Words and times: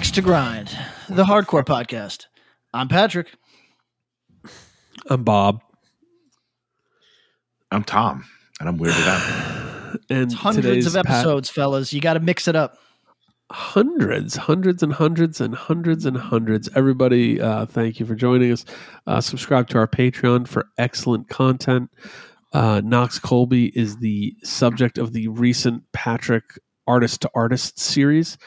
Axe 0.00 0.12
to 0.12 0.22
Grind, 0.22 0.68
the 1.10 1.24
hardcore 1.24 1.62
podcast. 1.62 2.24
I'm 2.72 2.88
Patrick. 2.88 3.34
I'm 5.10 5.24
Bob, 5.24 5.60
I'm 7.70 7.84
Tom, 7.84 8.24
and 8.58 8.70
I'm 8.70 8.78
weirded 8.78 9.06
out. 9.06 10.00
and 10.10 10.32
Hundreds 10.32 10.66
today's 10.66 10.94
of 10.94 11.04
Pat- 11.04 11.16
episodes, 11.16 11.50
fellas. 11.50 11.92
You 11.92 12.00
got 12.00 12.14
to 12.14 12.20
mix 12.20 12.48
it 12.48 12.56
up. 12.56 12.78
hundreds, 13.52 14.36
hundreds, 14.36 14.82
and 14.82 14.94
hundreds, 14.94 15.38
and 15.38 15.54
hundreds 15.54 16.06
and 16.06 16.16
hundreds. 16.16 16.70
Everybody, 16.74 17.38
uh, 17.38 17.66
thank 17.66 18.00
you 18.00 18.06
for 18.06 18.14
joining 18.14 18.52
us. 18.52 18.64
Uh, 19.06 19.20
subscribe 19.20 19.68
to 19.68 19.76
our 19.76 19.86
Patreon 19.86 20.48
for 20.48 20.64
excellent 20.78 21.28
content. 21.28 21.90
Uh, 22.54 22.80
Knox 22.82 23.18
Colby 23.18 23.66
is 23.78 23.98
the 23.98 24.34
subject 24.44 24.96
of 24.96 25.12
the 25.12 25.28
recent 25.28 25.82
Patrick 25.92 26.44
Artist 26.86 27.20
to 27.20 27.30
Artist 27.34 27.78
series. 27.78 28.38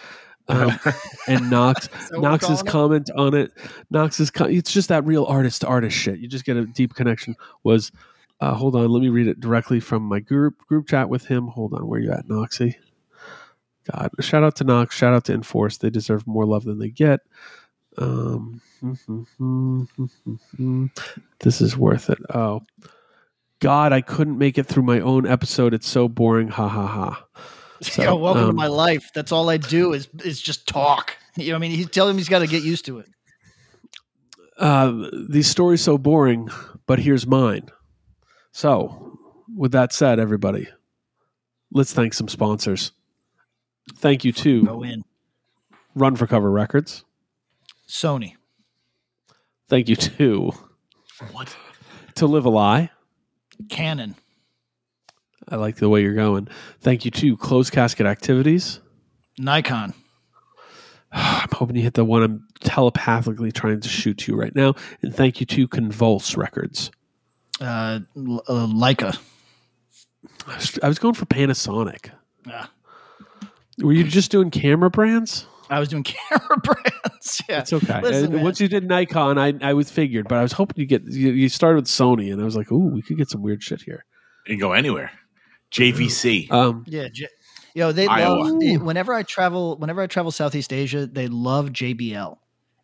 Um, 0.47 0.79
and 1.27 1.49
Knox 1.49 1.89
we're 2.11 2.19
Knox's 2.19 2.61
it? 2.61 2.67
comment 2.67 3.09
on 3.15 3.33
it, 3.33 3.51
Knox's 3.89 4.29
co- 4.29 4.45
it's 4.45 4.71
just 4.71 4.89
that 4.89 5.05
real 5.05 5.25
artist 5.25 5.61
to 5.61 5.67
artist 5.67 5.97
shit. 5.97 6.19
You 6.19 6.27
just 6.27 6.45
get 6.45 6.57
a 6.57 6.65
deep 6.65 6.95
connection. 6.95 7.35
Was 7.63 7.91
uh, 8.39 8.53
hold 8.53 8.75
on, 8.75 8.89
let 8.89 9.01
me 9.01 9.09
read 9.09 9.27
it 9.27 9.39
directly 9.39 9.79
from 9.79 10.03
my 10.03 10.19
group 10.19 10.57
group 10.67 10.87
chat 10.87 11.09
with 11.09 11.25
him. 11.25 11.47
Hold 11.47 11.73
on, 11.73 11.87
where 11.87 11.99
you 11.99 12.11
at, 12.11 12.27
Knoxy? 12.27 12.77
God, 13.91 14.11
shout 14.19 14.43
out 14.43 14.55
to 14.57 14.63
Knox, 14.63 14.95
shout 14.95 15.13
out 15.13 15.25
to 15.25 15.33
Enforce. 15.33 15.77
They 15.77 15.89
deserve 15.89 16.27
more 16.27 16.45
love 16.45 16.63
than 16.63 16.79
they 16.79 16.89
get. 16.89 17.21
Um, 17.97 18.61
this 21.39 21.61
is 21.61 21.77
worth 21.77 22.09
it. 22.09 22.19
Oh, 22.33 22.61
God, 23.59 23.93
I 23.93 24.01
couldn't 24.01 24.37
make 24.37 24.57
it 24.57 24.65
through 24.65 24.83
my 24.83 24.99
own 24.99 25.27
episode. 25.27 25.73
It's 25.73 25.87
so 25.87 26.07
boring. 26.07 26.49
Ha 26.49 26.67
ha 26.67 26.87
ha. 26.87 27.25
So, 27.81 28.01
Yo, 28.03 28.15
welcome 28.15 28.43
to 28.43 28.49
um, 28.49 28.55
my 28.55 28.67
life. 28.67 29.09
That's 29.13 29.31
all 29.33 29.49
I 29.49 29.57
do 29.57 29.91
is 29.93 30.07
is 30.23 30.41
just 30.41 30.67
talk. 30.67 31.17
You 31.35 31.49
know, 31.49 31.55
I 31.55 31.59
mean, 31.59 31.71
he's 31.71 31.89
telling 31.89 32.11
him 32.11 32.17
he's 32.19 32.29
got 32.29 32.39
to 32.39 32.47
get 32.47 32.61
used 32.61 32.85
to 32.85 32.99
it. 32.99 33.09
uh, 34.59 35.09
these 35.27 35.47
stories 35.47 35.81
so 35.81 35.97
boring, 35.97 36.47
but 36.85 36.99
here's 36.99 37.25
mine. 37.25 37.69
So, 38.51 39.17
with 39.57 39.71
that 39.71 39.91
said, 39.93 40.19
everybody, 40.19 40.67
let's 41.71 41.91
thank 41.91 42.13
some 42.13 42.27
sponsors. 42.27 42.91
Thank 43.95 44.23
you 44.23 44.31
to 44.31 44.63
Go 44.63 44.83
in. 44.83 45.03
Run 45.95 46.15
for 46.15 46.27
Cover 46.27 46.51
Records. 46.51 47.03
Sony. 47.89 48.35
Thank 49.67 49.89
you 49.89 49.95
to 49.95 50.51
what? 51.31 51.55
To 52.15 52.27
Live 52.27 52.45
a 52.45 52.49
Lie. 52.49 52.91
Canon. 53.69 54.15
I 55.49 55.55
like 55.57 55.75
the 55.77 55.89
way 55.89 56.01
you're 56.01 56.13
going. 56.13 56.47
Thank 56.81 57.05
you 57.05 57.11
to 57.11 57.37
Closed 57.37 57.73
Casket 57.73 58.05
Activities. 58.05 58.79
Nikon. 59.37 59.93
I'm 61.11 61.49
hoping 61.51 61.75
you 61.75 61.83
hit 61.83 61.93
the 61.93 62.05
one 62.05 62.23
I'm 62.23 62.47
telepathically 62.61 63.51
trying 63.51 63.81
to 63.81 63.89
shoot 63.89 64.17
to 64.19 64.31
you 64.31 64.37
right 64.37 64.55
now. 64.55 64.73
And 65.01 65.13
thank 65.15 65.39
you 65.39 65.45
to 65.47 65.67
Convulse 65.67 66.35
Records. 66.37 66.91
Uh, 67.61 67.99
L- 68.17 68.43
uh, 68.47 68.67
Leica. 68.67 69.17
I 70.47 70.55
was, 70.55 70.79
I 70.83 70.87
was 70.87 70.99
going 70.99 71.13
for 71.13 71.25
Panasonic. 71.25 72.09
Yeah. 72.47 72.67
Were 73.79 73.93
you 73.93 74.03
just 74.03 74.31
doing 74.31 74.51
camera 74.51 74.89
brands? 74.89 75.45
I 75.69 75.79
was 75.79 75.89
doing 75.89 76.03
camera 76.03 76.57
brands. 76.57 77.41
Yeah. 77.49 77.59
It's 77.59 77.73
okay. 77.73 78.01
Listen, 78.01 78.33
And 78.35 78.43
once 78.43 78.59
you 78.59 78.67
did 78.67 78.87
Nikon, 78.87 79.37
I 79.37 79.53
I 79.61 79.73
was 79.73 79.89
figured, 79.89 80.27
but 80.27 80.37
I 80.37 80.41
was 80.41 80.51
hoping 80.51 80.79
you 80.79 80.85
get 80.85 81.03
you, 81.05 81.31
you 81.31 81.49
started 81.49 81.77
with 81.77 81.85
Sony, 81.85 82.31
and 82.31 82.41
I 82.41 82.45
was 82.45 82.55
like, 82.55 82.71
ooh, 82.71 82.87
we 82.89 83.01
could 83.01 83.17
get 83.17 83.29
some 83.29 83.41
weird 83.41 83.63
shit 83.63 83.81
here. 83.81 84.05
You 84.45 84.53
can 84.55 84.59
go 84.59 84.73
anywhere. 84.73 85.11
JVC. 85.73 86.51
Um, 86.51 86.83
Yeah, 86.87 87.07
J- 87.11 87.27
yo, 87.73 87.91
they 87.91 88.07
Iowa. 88.07 88.35
love 88.43 88.81
whenever 88.83 89.13
I 89.13 89.23
travel. 89.23 89.75
Whenever 89.77 90.01
I 90.01 90.07
travel 90.07 90.31
Southeast 90.31 90.71
Asia, 90.71 91.05
they 91.07 91.27
love 91.27 91.71
JBL. 91.71 92.37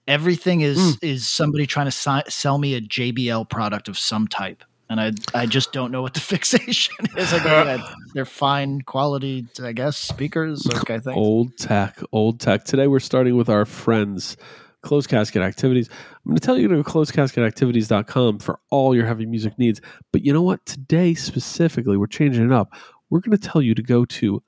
Everything 0.08 0.62
is 0.62 0.78
Mm. 0.80 0.98
is 1.04 1.28
somebody 1.28 1.66
trying 1.68 1.86
to 1.86 1.92
si- 1.92 2.30
sell 2.30 2.58
me 2.58 2.74
a 2.74 2.82
JBL 2.82 3.46
product 3.48 3.88
of 3.88 3.98
some 3.98 4.28
type, 4.28 4.64
and 4.90 5.00
I 5.00 5.12
I 5.36 5.46
just 5.46 5.72
don't 5.72 5.92
know 5.92 6.02
what 6.02 6.16
the 6.16 6.20
fixation 6.34 6.96
is. 7.16 7.32
I 7.32 7.44
go, 7.44 7.50
"Yeah, 7.64 7.88
they're 8.16 8.26
fine 8.26 8.82
quality, 8.82 9.46
I 9.64 9.72
guess. 9.72 9.98
Speakers, 9.98 10.66
okay, 10.68 10.98
thanks. 11.00 11.16
old 11.16 11.56
tech, 11.58 12.00
old 12.12 12.40
tech. 12.40 12.64
Today 12.64 12.88
we're 12.88 13.00
starting 13.00 13.36
with 13.38 13.50
our 13.50 13.66
friends, 13.66 14.36
Closed 14.82 15.10
Casket 15.10 15.42
Activities. 15.42 15.90
I'm 15.92 16.32
going 16.32 16.38
to 16.38 16.46
tell 16.46 16.58
you 16.58 16.68
to 16.68 16.76
go 16.76 16.84
to 16.84 16.90
closedcasketactivities.com 16.90 18.40
for 18.40 18.60
all 18.70 18.96
your 18.96 19.06
heavy 19.06 19.26
music 19.26 19.58
needs. 19.60 19.82
But 20.12 20.24
you 20.24 20.34
know 20.34 20.42
what? 20.42 20.66
Today 20.66 21.14
specifically, 21.14 21.98
we're 21.98 22.08
changing 22.08 22.46
it 22.46 22.52
up. 22.52 22.74
We're 23.10 23.20
going 23.20 23.38
to 23.38 23.48
tell 23.50 23.62
you 23.62 23.76
to 23.76 23.82
go 23.84 24.06
to 24.06 24.42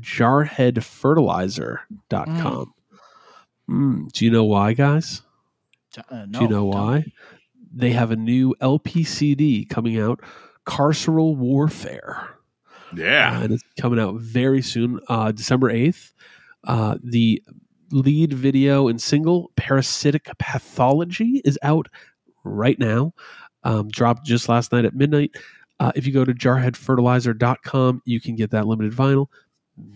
jarheadfertilizer.com. 0.00 2.74
Mm, 3.70 4.10
do 4.12 4.24
you 4.24 4.30
know 4.30 4.44
why, 4.44 4.72
guys? 4.72 5.22
Uh, 6.10 6.26
Do 6.26 6.40
you 6.42 6.48
know 6.48 6.70
tell 6.70 6.84
why? 6.84 6.98
me. 7.00 7.12
They 7.74 7.90
have 7.90 8.10
a 8.10 8.16
new 8.16 8.54
LPCD 8.60 9.68
coming 9.68 9.98
out, 10.00 10.20
Carceral 10.66 11.36
Warfare. 11.36 12.28
yeah. 12.96 13.38
Uh, 13.38 13.42
and 13.44 13.52
it's 13.52 13.62
coming 13.78 14.00
out 14.00 14.14
very 14.16 14.62
soon, 14.62 15.00
uh, 15.08 15.32
December 15.32 15.70
8th. 15.72 16.12
Uh, 16.64 16.96
the 17.02 17.42
lead 17.90 18.32
video 18.32 18.88
and 18.88 19.00
single, 19.00 19.50
Parasitic 19.56 20.28
Pathology, 20.38 21.42
is 21.44 21.58
out 21.62 21.88
right 22.44 22.78
now. 22.78 23.12
Um, 23.64 23.88
dropped 23.88 24.24
just 24.24 24.48
last 24.48 24.72
night 24.72 24.84
at 24.84 24.94
midnight. 24.94 25.32
Uh, 25.80 25.92
if 25.94 26.06
you 26.06 26.12
go 26.12 26.24
to 26.24 26.32
jarheadfertilizer.com, 26.32 28.02
you 28.04 28.20
can 28.20 28.36
get 28.36 28.50
that 28.50 28.66
limited 28.66 28.92
vinyl. 28.92 29.26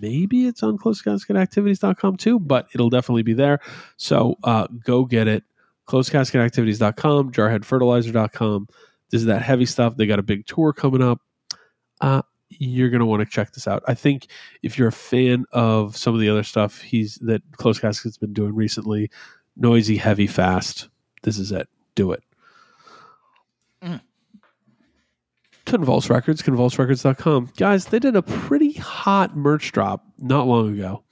Maybe 0.00 0.46
it's 0.46 0.62
on 0.62 0.78
closedcasketactivities.com 0.78 2.16
too, 2.16 2.38
but 2.38 2.68
it'll 2.74 2.90
definitely 2.90 3.24
be 3.24 3.34
there. 3.34 3.58
So 3.96 4.36
uh, 4.44 4.68
go 4.84 5.04
get 5.04 5.26
it. 5.26 5.44
Closedcasketactivities.com, 5.88 7.32
jarheadfertilizer.com. 7.32 8.68
This 9.10 9.20
is 9.20 9.26
that 9.26 9.42
heavy 9.42 9.66
stuff. 9.66 9.96
They 9.96 10.06
got 10.06 10.20
a 10.20 10.22
big 10.22 10.46
tour 10.46 10.72
coming 10.72 11.02
up. 11.02 11.20
Uh, 12.00 12.22
you're 12.58 12.90
going 12.90 13.00
to 13.00 13.06
want 13.06 13.20
to 13.20 13.26
check 13.26 13.52
this 13.52 13.66
out. 13.66 13.82
I 13.86 13.94
think 13.94 14.26
if 14.62 14.78
you're 14.78 14.88
a 14.88 14.92
fan 14.92 15.44
of 15.52 15.96
some 15.96 16.14
of 16.14 16.20
the 16.20 16.28
other 16.28 16.42
stuff 16.42 16.80
he's 16.80 17.16
that 17.16 17.42
Close 17.56 17.78
Casket's 17.78 18.18
been 18.18 18.32
doing 18.32 18.54
recently, 18.54 19.10
noisy, 19.56 19.96
heavy, 19.96 20.26
fast, 20.26 20.88
this 21.22 21.38
is 21.38 21.52
it. 21.52 21.68
Do 21.94 22.12
it. 22.12 22.22
Mm. 23.82 24.00
Convulse 25.66 26.10
Records, 26.10 26.42
convulserecords.com. 26.42 27.50
Guys, 27.56 27.86
they 27.86 27.98
did 27.98 28.16
a 28.16 28.22
pretty 28.22 28.72
hot 28.72 29.36
merch 29.36 29.72
drop 29.72 30.04
not 30.18 30.46
long 30.46 30.72
ago 30.72 31.02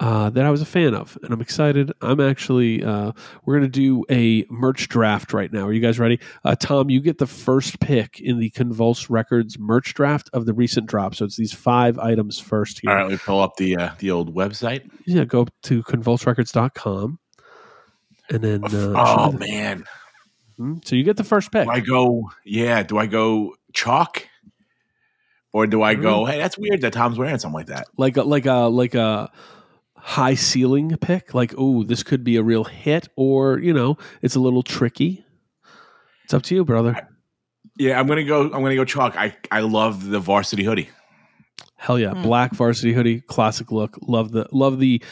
uh, 0.00 0.28
that 0.30 0.44
I 0.44 0.50
was 0.50 0.60
a 0.60 0.66
fan 0.66 0.94
of, 0.94 1.16
and 1.22 1.32
I'm 1.32 1.40
excited. 1.40 1.92
I'm 2.00 2.20
actually, 2.20 2.82
uh, 2.84 3.12
we're 3.44 3.58
going 3.58 3.70
to 3.70 3.78
do 3.78 4.04
a 4.10 4.44
merch 4.50 4.88
draft 4.88 5.32
right 5.32 5.52
now. 5.52 5.66
Are 5.66 5.72
you 5.72 5.80
guys 5.80 5.98
ready? 5.98 6.18
Uh, 6.44 6.54
Tom, 6.56 6.90
you 6.90 7.00
get 7.00 7.18
the 7.18 7.26
first 7.26 7.78
pick 7.80 8.20
in 8.20 8.38
the 8.38 8.50
Convulse 8.50 9.08
Records 9.08 9.58
merch 9.58 9.94
draft 9.94 10.28
of 10.32 10.46
the 10.46 10.52
recent 10.54 10.86
drop. 10.86 11.14
So 11.14 11.24
it's 11.24 11.36
these 11.36 11.52
five 11.52 11.98
items 11.98 12.38
first 12.40 12.80
here. 12.80 12.90
All 12.90 12.96
right, 12.96 13.10
me 13.10 13.16
pull 13.18 13.40
up 13.40 13.56
the 13.56 13.76
uh, 13.76 13.90
the 13.98 14.10
old 14.10 14.34
website. 14.34 14.88
Yeah, 15.06 15.24
go 15.24 15.46
to 15.62 15.82
convulserecords.com. 15.84 17.18
And 18.30 18.42
then, 18.42 18.64
uh, 18.64 18.94
oh 18.96 19.32
man, 19.32 19.84
Hmm? 20.56 20.76
so 20.84 20.94
you 20.96 21.02
get 21.04 21.16
the 21.16 21.24
first 21.24 21.50
pick. 21.52 21.64
do 21.64 21.70
I 21.70 21.80
go? 21.80 22.30
Yeah, 22.44 22.82
do 22.84 22.96
I 22.96 23.06
go 23.06 23.54
chalk, 23.74 24.26
or 25.52 25.66
do 25.66 25.82
I 25.82 25.94
go? 25.94 26.24
Hey, 26.24 26.38
that's 26.38 26.56
weird 26.56 26.80
that 26.82 26.92
Tom's 26.92 27.18
wearing 27.18 27.38
something 27.38 27.54
like 27.54 27.66
that. 27.66 27.86
like 27.96 28.16
a 28.16 28.22
like 28.22 28.46
a 28.46 28.68
like 28.68 28.94
a 28.94 29.30
high 30.06 30.34
ceiling 30.34 30.94
pick 31.00 31.32
like 31.32 31.54
oh 31.56 31.82
this 31.82 32.02
could 32.02 32.22
be 32.22 32.36
a 32.36 32.42
real 32.42 32.64
hit 32.64 33.08
or 33.16 33.58
you 33.58 33.72
know 33.72 33.96
it's 34.20 34.34
a 34.34 34.40
little 34.40 34.62
tricky 34.62 35.24
it's 36.24 36.34
up 36.34 36.42
to 36.42 36.54
you 36.54 36.62
brother 36.64 36.94
Yeah, 37.78 37.98
I'm 37.98 38.06
gonna 38.06 38.22
go. 38.22 38.42
I'm 38.44 38.62
gonna 38.62 38.74
go 38.76 38.84
chalk. 38.84 39.16
I 39.16 39.34
I 39.50 39.60
love 39.60 40.06
the 40.10 40.20
varsity 40.20 40.62
hoodie. 40.62 40.90
hell 41.76 41.98
yeah 41.98 42.12
Hmm. 42.12 42.22
black 42.22 42.52
varsity 42.52 42.92
hoodie 42.92 43.22
classic 43.22 43.72
look 43.72 43.96
love 44.02 44.30
the 44.32 44.46
love 44.52 44.78
the 44.78 45.02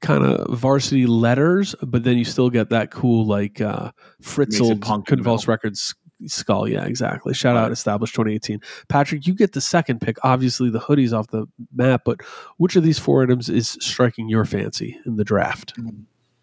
kind 0.00 0.24
of 0.24 0.58
varsity 0.58 1.06
letters 1.06 1.76
but 1.82 2.02
then 2.02 2.18
you 2.18 2.24
still 2.24 2.50
get 2.50 2.68
that 2.70 2.90
cool 2.90 3.24
like 3.24 3.60
uh 3.60 3.84
Makes 3.84 3.92
it 4.18 4.24
fritzled 4.24 4.80
punk 4.82 5.08
in 5.08 5.16
convulse 5.18 5.46
records 5.46 5.94
skull. 6.26 6.68
Yeah, 6.68 6.84
exactly. 6.84 7.34
Shout 7.34 7.56
out 7.56 7.72
established 7.72 8.14
2018. 8.14 8.60
Patrick, 8.88 9.26
you 9.26 9.34
get 9.34 9.52
the 9.52 9.60
second 9.60 10.00
pick. 10.00 10.16
Obviously, 10.24 10.70
the 10.70 10.78
hoodie's 10.78 11.12
off 11.12 11.28
the 11.28 11.46
map, 11.74 12.02
but 12.04 12.20
which 12.58 12.76
of 12.76 12.82
these 12.82 12.98
four 12.98 13.22
items 13.22 13.48
is 13.48 13.76
striking 13.80 14.28
your 14.28 14.44
fancy 14.44 14.98
in 15.06 15.16
the 15.16 15.24
draft? 15.24 15.72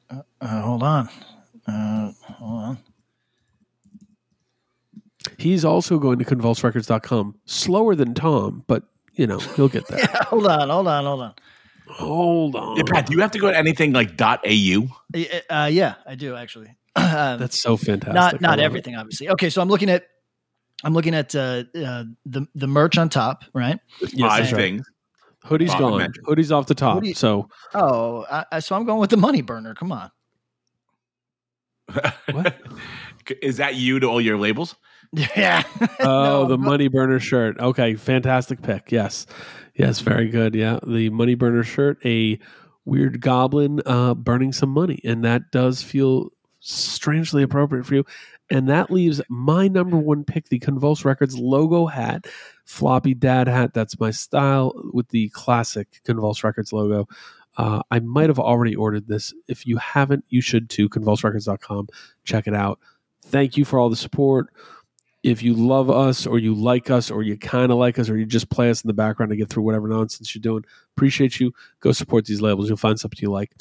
Uh, 0.09 0.21
hold 0.61 0.83
on. 0.83 1.09
Uh, 1.67 2.11
hold 2.23 2.63
on. 2.63 2.77
He's 5.37 5.63
also 5.65 5.99
going 5.99 6.19
to 6.19 6.25
convulserecords.com. 6.25 7.35
Slower 7.45 7.95
than 7.95 8.13
Tom, 8.13 8.63
but 8.67 8.83
you 9.13 9.27
know 9.27 9.39
he'll 9.39 9.69
get 9.69 9.87
there. 9.89 9.99
Yeah, 9.99 10.23
hold 10.23 10.47
on, 10.47 10.69
hold 10.69 10.87
on, 10.87 11.05
hold 11.05 11.21
on. 11.21 11.33
Hold 11.89 12.55
on. 12.55 12.77
Yeah, 12.77 12.83
Pat, 12.85 13.07
do 13.07 13.13
you 13.13 13.21
have 13.21 13.31
to 13.31 13.39
go 13.39 13.49
to 13.49 13.57
anything 13.57 13.93
like 13.93 14.19
.au? 14.21 14.87
Uh, 15.49 15.69
yeah, 15.71 15.95
I 16.05 16.15
do 16.15 16.35
actually. 16.35 16.75
Um, 16.95 17.39
That's 17.39 17.61
so 17.61 17.77
fantastic. 17.77 18.13
not 18.13 18.41
not 18.41 18.49
love 18.51 18.59
it. 18.59 18.63
everything, 18.63 18.95
obviously. 18.95 19.29
Okay, 19.29 19.49
so 19.49 19.61
I'm 19.61 19.69
looking 19.69 19.89
at 19.89 20.05
I'm 20.83 20.93
looking 20.93 21.13
at 21.13 21.35
uh, 21.35 21.63
uh, 21.75 22.03
the 22.25 22.45
the 22.55 22.67
merch 22.67 22.97
on 22.97 23.09
top, 23.09 23.43
right? 23.53 23.79
There's 23.99 24.13
Yes, 24.13 24.29
five 24.29 24.39
that's 24.43 24.53
right. 24.53 24.59
things. 24.59 24.87
Hoodie's 25.43 25.69
Bottom 25.71 25.89
gone. 25.91 25.97
mention. 25.99 26.23
Hoodie's 26.25 26.51
off 26.51 26.65
the 26.67 26.75
top. 26.75 26.95
Hoodie- 26.95 27.13
So 27.13 27.47
Oh, 27.73 28.25
I, 28.29 28.45
I, 28.53 28.59
so 28.59 28.75
I'm 28.75 28.85
going 28.85 28.99
with 28.99 29.09
the 29.09 29.17
money 29.17 29.41
burner. 29.41 29.73
Come 29.75 29.91
on. 29.91 30.11
What? 32.31 32.55
Is 33.41 33.57
that 33.57 33.75
you 33.75 33.99
to 33.99 34.07
all 34.07 34.21
your 34.21 34.37
labels? 34.37 34.75
Yeah. 35.13 35.63
Oh, 36.01 36.05
No, 36.05 36.45
the 36.45 36.53
I'm 36.55 36.61
money 36.61 36.87
burner 36.87 37.19
shirt. 37.19 37.59
Okay, 37.59 37.95
fantastic 37.95 38.61
pick. 38.61 38.91
Yes, 38.91 39.25
yes, 39.75 39.99
very 39.99 40.29
good. 40.29 40.55
Yeah, 40.55 40.79
the 40.85 41.09
money 41.09 41.35
burner 41.35 41.63
shirt, 41.63 41.97
a 42.05 42.39
weird 42.85 43.19
goblin 43.21 43.81
uh, 43.85 44.13
burning 44.13 44.51
some 44.53 44.69
money, 44.69 44.99
and 45.03 45.23
that 45.25 45.43
does 45.51 45.81
feel 45.83 46.29
strangely 46.59 47.43
appropriate 47.43 47.85
for 47.85 47.95
you. 47.95 48.05
And 48.51 48.67
that 48.69 48.91
leaves 48.91 49.21
my 49.29 49.67
number 49.67 49.97
one 49.97 50.23
pick, 50.23 50.49
the 50.49 50.59
Convulse 50.59 51.05
Records 51.05 51.37
logo 51.37 51.85
hat, 51.85 52.25
floppy 52.65 53.13
dad 53.13 53.47
hat. 53.47 53.73
That's 53.73 53.99
my 53.99 54.11
style 54.11 54.73
with 54.91 55.07
the 55.09 55.29
classic 55.29 56.01
Convulse 56.03 56.43
Records 56.43 56.73
logo. 56.73 57.07
Uh, 57.57 57.81
I 57.91 57.99
might 57.99 58.29
have 58.29 58.39
already 58.39 58.75
ordered 58.75 59.07
this. 59.07 59.33
If 59.47 59.67
you 59.67 59.77
haven't, 59.77 60.25
you 60.29 60.41
should 60.41 60.69
too. 60.69 60.89
Convulserecords.com. 60.89 61.89
Check 62.23 62.47
it 62.47 62.55
out. 62.55 62.79
Thank 63.23 63.57
you 63.57 63.65
for 63.65 63.77
all 63.77 63.89
the 63.89 63.95
support 63.95 64.49
if 65.23 65.43
you 65.43 65.53
love 65.53 65.89
us 65.89 66.25
or 66.25 66.39
you 66.39 66.53
like 66.55 66.89
us 66.89 67.11
or 67.11 67.21
you 67.21 67.37
kind 67.37 67.71
of 67.71 67.77
like 67.77 67.99
us 67.99 68.09
or 68.09 68.17
you 68.17 68.25
just 68.25 68.49
play 68.49 68.69
us 68.69 68.83
in 68.83 68.87
the 68.87 68.93
background 68.93 69.29
to 69.29 69.35
get 69.35 69.49
through 69.49 69.63
whatever 69.63 69.87
nonsense 69.87 70.33
you're 70.33 70.41
doing 70.41 70.63
appreciate 70.95 71.39
you 71.39 71.53
go 71.81 71.91
support 71.91 72.25
these 72.25 72.41
labels 72.41 72.69
you'll 72.69 72.77
find 72.77 72.99
something 72.99 73.19
you 73.21 73.29
like 73.29 73.51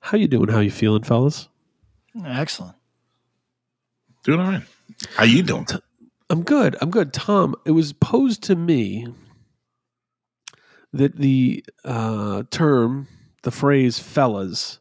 how 0.00 0.16
you 0.16 0.28
doing 0.28 0.48
how 0.48 0.60
you 0.60 0.70
feeling 0.70 1.02
fellas 1.02 1.48
Excellent. 2.24 2.76
Doing 4.24 4.40
all 4.40 4.46
right. 4.46 4.62
How 5.16 5.24
you 5.24 5.42
doing? 5.42 5.66
i'm 6.30 6.42
good 6.42 6.76
i'm 6.80 6.90
good 6.90 7.12
tom 7.12 7.54
it 7.66 7.72
was 7.72 7.92
posed 7.92 8.42
to 8.42 8.56
me 8.56 9.06
that 10.92 11.16
the 11.16 11.64
uh, 11.84 12.42
term 12.50 13.06
the 13.42 13.50
phrase 13.50 13.98
fellas 13.98 14.78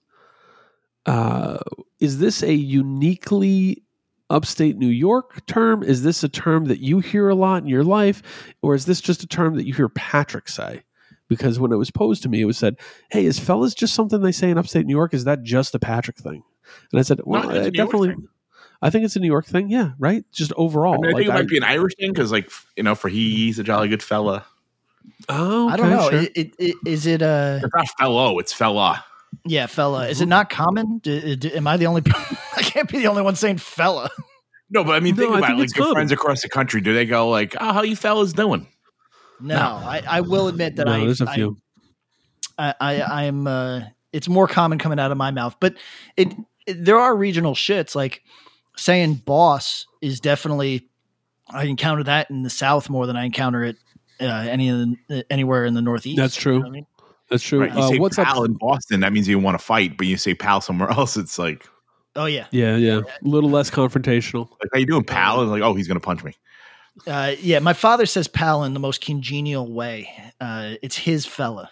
uh, 1.06 1.58
is 2.00 2.20
this 2.20 2.44
a 2.44 2.54
uniquely 2.54 3.84
upstate 4.30 4.78
New 4.78 4.88
York 4.88 5.46
term? 5.48 5.82
Is 5.82 6.04
this 6.04 6.24
a 6.24 6.30
term 6.30 6.66
that 6.66 6.80
you 6.80 7.00
hear 7.00 7.28
a 7.28 7.36
lot 7.36 7.64
in 7.64 7.68
your 7.68 7.84
life? 7.84 8.22
Or 8.62 8.76
is 8.76 8.86
this 8.86 9.02
just 9.02 9.24
a 9.24 9.28
term 9.28 9.56
that 9.56 9.66
you 9.66 9.74
hear 9.74 9.90
Patrick 9.90 10.48
say? 10.48 10.84
Because 11.28 11.60
when 11.60 11.72
it 11.72 11.78
was 11.78 11.90
posed 11.90 12.22
to 12.24 12.30
me, 12.30 12.42
it 12.42 12.46
was 12.46 12.58
said, 12.58 12.78
Hey, 13.10 13.26
is 13.26 13.40
fellas 13.40 13.74
just 13.74 13.96
something 13.96 14.22
they 14.22 14.32
say 14.32 14.52
in 14.52 14.60
upstate 14.60 14.86
New 14.86 14.96
York? 14.96 15.16
Is 15.16 15.24
that 15.24 15.42
just 15.42 15.74
a 15.74 15.80
Patrick 15.80 16.18
thing? 16.18 16.44
And 16.92 17.00
I 17.00 17.04
said, 17.04 17.22
Well, 17.24 17.50
it's 17.50 17.50
a 17.50 17.52
I 17.52 17.54
New 17.70 17.78
York 17.78 17.92
definitely. 17.92 18.16
I 18.84 18.90
think 18.90 19.06
it's 19.06 19.16
a 19.16 19.20
New 19.20 19.28
York 19.28 19.46
thing. 19.46 19.70
Yeah, 19.70 19.92
right? 20.00 20.26
Just 20.32 20.52
overall. 20.58 20.96
I, 20.96 20.98
mean, 20.98 21.06
I 21.06 21.10
think 21.10 21.16
Like, 21.16 21.26
it 21.28 21.30
might 21.40 21.40
I- 21.46 21.48
be 21.48 21.58
an 21.58 21.64
Irish 21.64 21.94
thing 22.00 22.12
because, 22.14 22.32
like, 22.32 22.50
you 22.76 22.84
know, 22.84 22.96
for 22.96 23.10
he, 23.10 23.36
he's 23.36 23.60
a 23.60 23.64
jolly 23.64 23.88
good 23.90 24.02
fella. 24.04 24.46
oh, 25.30 25.70
I 25.70 25.76
don't 25.78 25.90
know. 25.90 26.10
sure. 26.10 26.20
It, 26.22 26.32
it, 26.36 26.54
it, 26.58 26.76
is 26.86 27.06
it 27.06 27.22
uh 27.22 27.60
It's 27.64 27.76
not 27.76 27.88
fellow, 28.00 28.40
it's 28.40 28.54
fella. 28.54 29.04
yeah, 29.46 29.68
fella? 29.68 30.08
Is 30.08 30.20
it 30.22 30.28
not 30.28 30.50
common? 30.50 30.98
D- 31.00 31.36
d- 31.36 31.54
am 31.56 31.68
I 31.68 31.78
the 31.78 31.86
only? 31.88 32.02
I 32.58 32.62
can't 32.64 32.90
be 32.90 33.00
the 33.00 33.08
only 33.08 33.22
one 33.22 33.36
saying 33.36 33.58
fella. 33.58 34.10
No, 34.70 34.84
but 34.84 34.94
I 34.94 35.00
mean, 35.00 35.16
No, 35.16 35.24
think 35.24 35.36
about 35.38 35.48
think 35.48 35.60
it. 35.60 35.64
it's 35.64 35.78
Like, 35.78 35.86
your 35.86 35.94
friends 35.94 36.12
across 36.12 36.42
the 36.42 36.50
country, 36.50 36.80
do 36.82 36.94
they 36.94 37.06
go, 37.06 37.30
like, 37.30 37.56
oh, 37.60 37.74
how 37.74 37.82
you 37.84 37.96
fellas 37.96 38.32
doing? 38.34 38.68
No, 39.40 39.58
I, 39.58 40.02
I 40.08 40.22
will 40.22 40.48
admit 40.48 40.76
that 40.78 40.86
No, 40.86 40.94
I, 40.94 41.00
there's 41.00 41.20
a 41.22 41.28
few. 41.28 41.58
I, 42.58 42.74
I 42.80 43.02
I'm 43.28 43.48
uh 43.48 43.82
it's 44.14 44.28
more 44.28 44.48
common 44.48 44.78
coming 44.78 45.00
out 45.00 45.12
of 45.12 45.18
my 45.18 45.32
mouth, 45.32 45.56
but 45.60 45.76
it, 46.18 46.28
it 46.30 46.38
there 46.68 46.98
are 47.00 47.16
regional 47.16 47.54
shits 47.54 47.96
like 47.96 48.24
saying 48.78 49.16
boss 49.26 49.86
is 50.02 50.20
definitely 50.20 50.88
I 51.50 51.66
encounter 51.66 52.04
that 52.06 52.30
in 52.30 52.44
the 52.44 52.50
south 52.50 52.90
more 52.90 53.06
than 53.08 53.16
I 53.18 53.26
encounter 53.26 53.64
it 53.64 53.76
uh, 54.22 54.26
any 54.26 54.68
in 54.68 54.98
the, 55.10 55.26
anywhere 55.32 55.66
in 55.66 55.74
the 55.74 55.82
northeast. 55.82 56.18
That's 56.18 56.36
true. 56.36 56.54
You 56.54 56.60
know 56.60 56.66
what 56.66 56.70
I 56.70 56.74
mean? 56.74 56.86
That's 57.30 57.44
true. 57.44 57.62
Right. 57.62 57.74
You 57.74 57.80
Uh, 57.80 57.88
say 57.90 58.00
what's 58.00 58.16
pal 58.18 58.42
up? 58.44 58.46
in 58.46 58.54
Boston, 58.54 59.00
that 59.02 59.12
means 59.14 59.28
you 59.28 59.40
want 59.40 59.58
to 59.60 59.64
fight, 59.64 59.98
but 59.98 60.06
you 60.08 60.18
say 60.18 60.34
pal 60.34 60.62
somewhere 60.62 60.90
else, 60.98 61.18
it's 61.18 61.38
like, 61.40 61.66
Oh 62.16 62.26
yeah, 62.26 62.48
Yeah, 62.52 62.76
yeah. 62.76 63.00
A 63.00 63.28
little 63.28 63.50
less 63.50 63.70
confrontational. 63.72 64.50
like 64.60 64.70
how 64.74 64.80
you 64.80 64.86
doing, 64.86 65.04
pal? 65.04 65.42
And 65.42 65.50
like, 65.50 65.62
oh, 65.62 65.74
he's 65.74 65.88
gonna 65.88 66.00
punch 66.02 66.24
me. 66.24 66.34
uh, 67.08 67.34
yeah. 67.40 67.60
My 67.60 67.74
father 67.74 68.06
says 68.06 68.28
pal 68.28 68.64
in 68.66 68.74
the 68.74 68.80
most 68.82 69.02
congenial 69.02 69.72
way. 69.72 70.10
Uh, 70.42 70.74
it's 70.82 70.98
his 70.98 71.26
fella. 71.26 71.70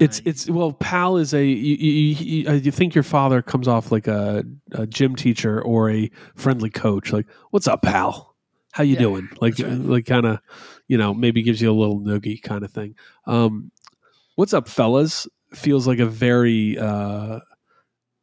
It's 0.00 0.20
it's 0.24 0.48
well, 0.50 0.72
pal 0.72 1.16
is 1.16 1.34
a 1.34 1.44
you, 1.44 1.76
you, 1.76 2.14
you, 2.14 2.48
uh, 2.48 2.52
you 2.54 2.70
think 2.70 2.94
your 2.94 3.04
father 3.04 3.42
comes 3.42 3.68
off 3.68 3.92
like 3.92 4.06
a, 4.06 4.44
a 4.72 4.86
gym 4.86 5.16
teacher 5.16 5.60
or 5.62 5.90
a 5.90 6.10
friendly 6.34 6.70
coach, 6.70 7.12
like 7.12 7.26
"What's 7.50 7.66
up, 7.68 7.82
pal? 7.82 8.36
How 8.72 8.84
you 8.84 8.94
Yeah, 8.94 9.00
doing?" 9.00 9.28
Like 9.40 9.58
right. 9.58 9.72
like 9.72 10.06
kind 10.06 10.26
of 10.26 10.40
you 10.88 10.98
know 10.98 11.14
maybe 11.14 11.42
gives 11.42 11.60
you 11.60 11.70
a 11.70 11.74
little 11.74 12.00
noogie 12.00 12.42
kind 12.42 12.64
of 12.64 12.70
thing. 12.70 12.94
Um, 13.26 13.70
"What's 14.36 14.54
up, 14.54 14.68
fellas?" 14.68 15.26
feels 15.54 15.86
like 15.86 15.98
a 15.98 16.06
very 16.06 16.78
uh, 16.78 17.40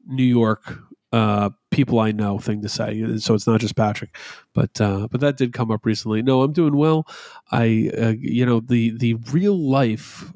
New 0.07 0.23
York 0.23 0.79
uh, 1.11 1.49
people 1.71 1.99
I 1.99 2.11
know 2.11 2.39
thing 2.39 2.61
to 2.61 2.69
say. 2.69 3.17
So 3.17 3.33
it's 3.33 3.47
not 3.47 3.59
just 3.59 3.75
Patrick, 3.75 4.15
but 4.53 4.79
uh, 4.79 5.07
but 5.09 5.21
that 5.21 5.37
did 5.37 5.53
come 5.53 5.71
up 5.71 5.85
recently. 5.85 6.21
No, 6.21 6.43
I'm 6.43 6.53
doing 6.53 6.75
well. 6.75 7.07
I 7.51 7.91
uh, 7.97 8.13
you 8.19 8.45
know 8.45 8.59
the 8.59 8.91
the 8.97 9.15
real 9.31 9.57
life 9.57 10.31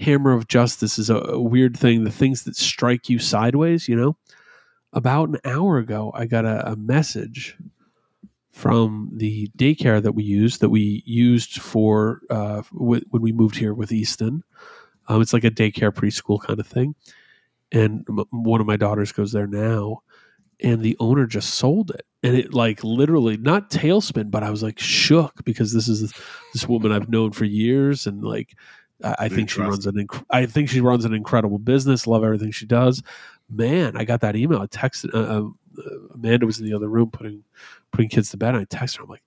hammer 0.00 0.32
of 0.32 0.48
justice 0.48 0.98
is 0.98 1.10
a, 1.10 1.16
a 1.16 1.40
weird 1.40 1.76
thing. 1.76 2.04
The 2.04 2.10
things 2.10 2.44
that 2.44 2.56
strike 2.56 3.08
you 3.08 3.18
sideways, 3.18 3.88
you 3.88 3.96
know. 3.96 4.16
About 4.92 5.28
an 5.28 5.38
hour 5.44 5.78
ago, 5.78 6.12
I 6.14 6.26
got 6.26 6.44
a, 6.46 6.72
a 6.72 6.76
message 6.76 7.56
from 8.50 9.10
the 9.12 9.48
daycare 9.58 10.02
that 10.02 10.12
we 10.12 10.22
used 10.24 10.60
that 10.60 10.70
we 10.70 11.02
used 11.04 11.60
for 11.60 12.20
uh, 12.30 12.62
w- 12.72 13.04
when 13.10 13.20
we 13.20 13.32
moved 13.32 13.56
here 13.56 13.74
with 13.74 13.92
Easton. 13.92 14.42
Um, 15.08 15.20
it's 15.20 15.32
like 15.34 15.44
a 15.44 15.50
daycare 15.50 15.92
preschool 15.92 16.40
kind 16.40 16.58
of 16.58 16.66
thing, 16.66 16.94
and 17.70 18.06
m- 18.08 18.24
one 18.30 18.60
of 18.62 18.66
my 18.66 18.76
daughters 18.76 19.12
goes 19.12 19.32
there 19.32 19.46
now, 19.46 20.00
and 20.60 20.82
the 20.82 20.96
owner 21.00 21.26
just 21.26 21.54
sold 21.54 21.90
it, 21.90 22.06
and 22.22 22.34
it 22.34 22.54
like 22.54 22.82
literally 22.82 23.36
not 23.36 23.70
tailspin, 23.70 24.30
but 24.30 24.42
I 24.42 24.50
was 24.50 24.62
like 24.62 24.78
shook 24.78 25.44
because 25.44 25.74
this 25.74 25.88
is 25.88 26.14
this 26.54 26.66
woman 26.66 26.92
I've 26.92 27.10
known 27.10 27.32
for 27.32 27.44
years, 27.44 28.06
and 28.06 28.24
like 28.24 28.56
I, 29.02 29.14
I 29.20 29.28
think 29.28 29.50
she 29.50 29.60
runs 29.60 29.86
an 29.86 29.94
inc- 29.94 30.24
I 30.30 30.46
think 30.46 30.68
she 30.68 30.80
runs 30.80 31.04
an 31.04 31.14
incredible 31.14 31.58
business. 31.58 32.06
Love 32.06 32.24
everything 32.24 32.50
she 32.50 32.66
does. 32.66 33.02
Man, 33.50 33.96
I 33.96 34.04
got 34.04 34.20
that 34.22 34.36
email. 34.36 34.60
I 34.60 34.66
texted 34.66 35.14
uh, 35.14 35.48
uh, 35.78 36.14
Amanda 36.14 36.46
was 36.46 36.58
in 36.58 36.66
the 36.66 36.74
other 36.74 36.88
room 36.88 37.10
putting 37.10 37.44
putting 37.92 38.08
kids 38.08 38.30
to 38.30 38.36
bed. 38.36 38.54
And 38.54 38.58
I 38.58 38.64
texted 38.64 38.98
her. 38.98 39.04
I'm 39.04 39.10
like, 39.10 39.22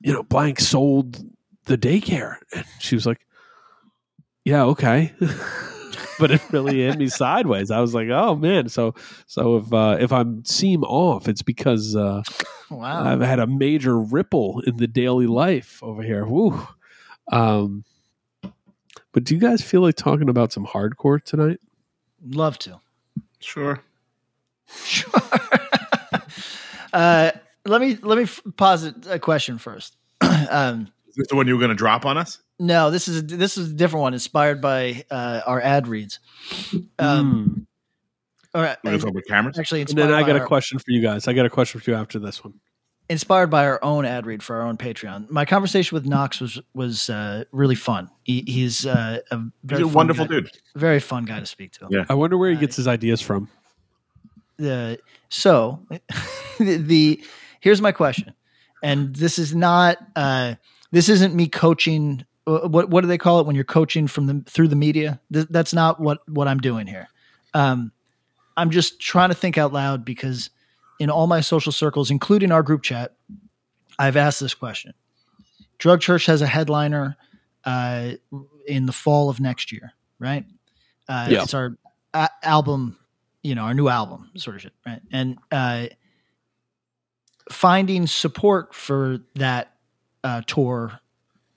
you 0.00 0.12
know, 0.12 0.22
blank 0.22 0.60
sold 0.60 1.22
the 1.64 1.78
daycare, 1.78 2.36
and 2.54 2.64
she 2.78 2.94
was 2.94 3.06
like, 3.06 3.26
yeah, 4.44 4.64
okay. 4.64 5.12
but 6.18 6.30
it 6.30 6.40
really 6.50 6.82
hit 6.82 6.98
me 6.98 7.08
sideways. 7.08 7.70
I 7.70 7.80
was 7.80 7.94
like, 7.94 8.08
oh 8.08 8.34
man. 8.34 8.68
So 8.68 8.94
so 9.26 9.56
if 9.56 9.72
uh, 9.72 9.96
if 10.00 10.12
I'm 10.12 10.44
seem 10.44 10.84
off, 10.84 11.28
it's 11.28 11.42
because 11.42 11.96
uh, 11.96 12.22
wow. 12.70 13.04
I've 13.04 13.20
had 13.20 13.38
a 13.38 13.46
major 13.46 13.98
ripple 13.98 14.60
in 14.60 14.76
the 14.76 14.86
daily 14.86 15.26
life 15.26 15.82
over 15.82 16.02
here. 16.02 16.24
Woo. 16.24 16.66
Um, 17.32 17.84
but 19.12 19.24
do 19.24 19.34
you 19.34 19.40
guys 19.40 19.62
feel 19.62 19.80
like 19.80 19.96
talking 19.96 20.28
about 20.28 20.52
some 20.52 20.66
hardcore 20.66 21.22
tonight? 21.22 21.60
Love 22.28 22.58
to. 22.60 22.80
Sure. 23.40 23.80
Sure. 24.84 25.10
uh, 26.92 27.30
let 27.64 27.80
me 27.80 27.96
let 28.02 28.16
me 28.18 28.24
f- 28.24 28.40
posit 28.56 29.06
a 29.08 29.18
question 29.18 29.58
first. 29.58 29.96
um, 30.50 30.88
Is 31.08 31.14
this 31.16 31.26
the 31.28 31.36
one 31.36 31.46
you 31.48 31.54
were 31.56 31.60
gonna 31.60 31.74
drop 31.74 32.04
on 32.06 32.16
us? 32.18 32.38
no, 32.58 32.90
this 32.90 33.08
is 33.08 33.18
a, 33.18 33.22
this 33.22 33.56
is 33.56 33.70
a 33.70 33.74
different 33.74 34.02
one, 34.02 34.12
inspired 34.12 34.60
by 34.60 35.04
uh, 35.10 35.40
our 35.46 35.60
ad 35.62 35.88
reads. 35.88 36.20
Um, 36.98 37.66
or, 38.54 38.62
We're 38.62 38.76
gonna 38.84 38.98
talk 38.98 39.10
about 39.10 39.22
cameras. 39.26 39.58
actually, 39.58 39.80
and 39.80 39.88
then 39.90 40.12
I 40.12 40.20
got 40.22 40.36
a 40.36 40.40
our- 40.40 40.46
question 40.46 40.78
for 40.78 40.90
you 40.90 41.00
guys. 41.00 41.26
I 41.26 41.32
got 41.32 41.46
a 41.46 41.50
question 41.50 41.80
for 41.80 41.90
you 41.90 41.96
after 41.96 42.18
this 42.18 42.44
one. 42.44 42.54
Inspired 43.10 43.48
by 43.48 43.66
our 43.66 43.78
own 43.84 44.06
ad 44.06 44.24
read 44.24 44.42
for 44.42 44.56
our 44.56 44.66
own 44.66 44.78
Patreon. 44.78 45.28
My 45.28 45.44
conversation 45.44 45.94
with 45.96 46.06
Knox 46.06 46.40
was 46.40 46.58
was 46.72 47.10
uh, 47.10 47.44
really 47.52 47.74
fun. 47.74 48.08
He, 48.22 48.42
he's 48.46 48.86
uh, 48.86 49.18
a 49.30 49.40
He's 49.68 49.80
a 49.80 49.86
wonderful 49.88 50.24
guy- 50.24 50.36
dude. 50.36 50.50
very 50.76 51.00
fun 51.00 51.24
guy 51.26 51.40
to 51.40 51.46
speak 51.46 51.72
to. 51.72 51.88
Yeah. 51.90 52.04
I 52.08 52.14
wonder 52.14 52.38
where 52.38 52.50
he 52.50 52.56
Uh, 52.56 52.60
gets 52.60 52.76
his 52.76 52.86
ideas 52.88 53.20
from. 53.20 53.48
the 54.56 54.98
so 55.28 55.80
the 56.58 57.22
here's 57.60 57.80
my 57.82 57.92
question, 57.92 58.32
and 58.82 59.14
this 59.16 59.38
is 59.38 59.54
not 59.54 59.98
uh, 60.16 60.54
this 60.92 61.08
isn't 61.08 61.34
me 61.34 61.46
coaching. 61.48 62.24
uh, 62.46 62.68
What 62.68 62.90
what 62.90 63.00
do 63.02 63.08
they 63.08 63.18
call 63.18 63.40
it 63.40 63.46
when 63.46 63.54
you're 63.54 63.64
coaching 63.64 64.06
from 64.06 64.26
the 64.26 64.42
through 64.46 64.68
the 64.68 64.76
media? 64.76 65.20
Th- 65.32 65.46
that's 65.50 65.74
not 65.74 66.00
what 66.00 66.26
what 66.28 66.48
I'm 66.48 66.58
doing 66.60 66.86
here. 66.86 67.08
Um, 67.54 67.92
I'm 68.56 68.70
just 68.70 69.00
trying 69.00 69.30
to 69.30 69.34
think 69.34 69.56
out 69.58 69.72
loud 69.72 70.04
because 70.04 70.50
in 71.00 71.10
all 71.10 71.26
my 71.26 71.40
social 71.40 71.72
circles, 71.72 72.10
including 72.12 72.52
our 72.52 72.62
group 72.62 72.82
chat, 72.82 73.16
I've 73.98 74.16
asked 74.16 74.38
this 74.38 74.54
question. 74.54 74.94
Drug 75.78 76.00
Church 76.00 76.26
has 76.26 76.42
a 76.42 76.46
headliner 76.46 77.16
uh, 77.64 78.12
in 78.68 78.86
the 78.86 78.92
fall 78.92 79.28
of 79.30 79.40
next 79.40 79.72
year, 79.72 79.92
right? 80.20 80.44
Uh, 81.08 81.26
Yeah. 81.30 81.42
It's 81.42 81.54
our 81.54 81.76
a- 82.14 82.28
album, 82.44 82.96
you 83.42 83.54
know, 83.54 83.62
our 83.62 83.74
new 83.74 83.88
album, 83.88 84.30
sort 84.36 84.56
of 84.56 84.62
shit, 84.62 84.72
right? 84.86 85.00
And 85.10 85.38
uh, 85.50 85.86
finding 87.50 88.06
support 88.06 88.74
for 88.74 89.18
that 89.34 89.74
uh, 90.22 90.42
tour 90.46 91.00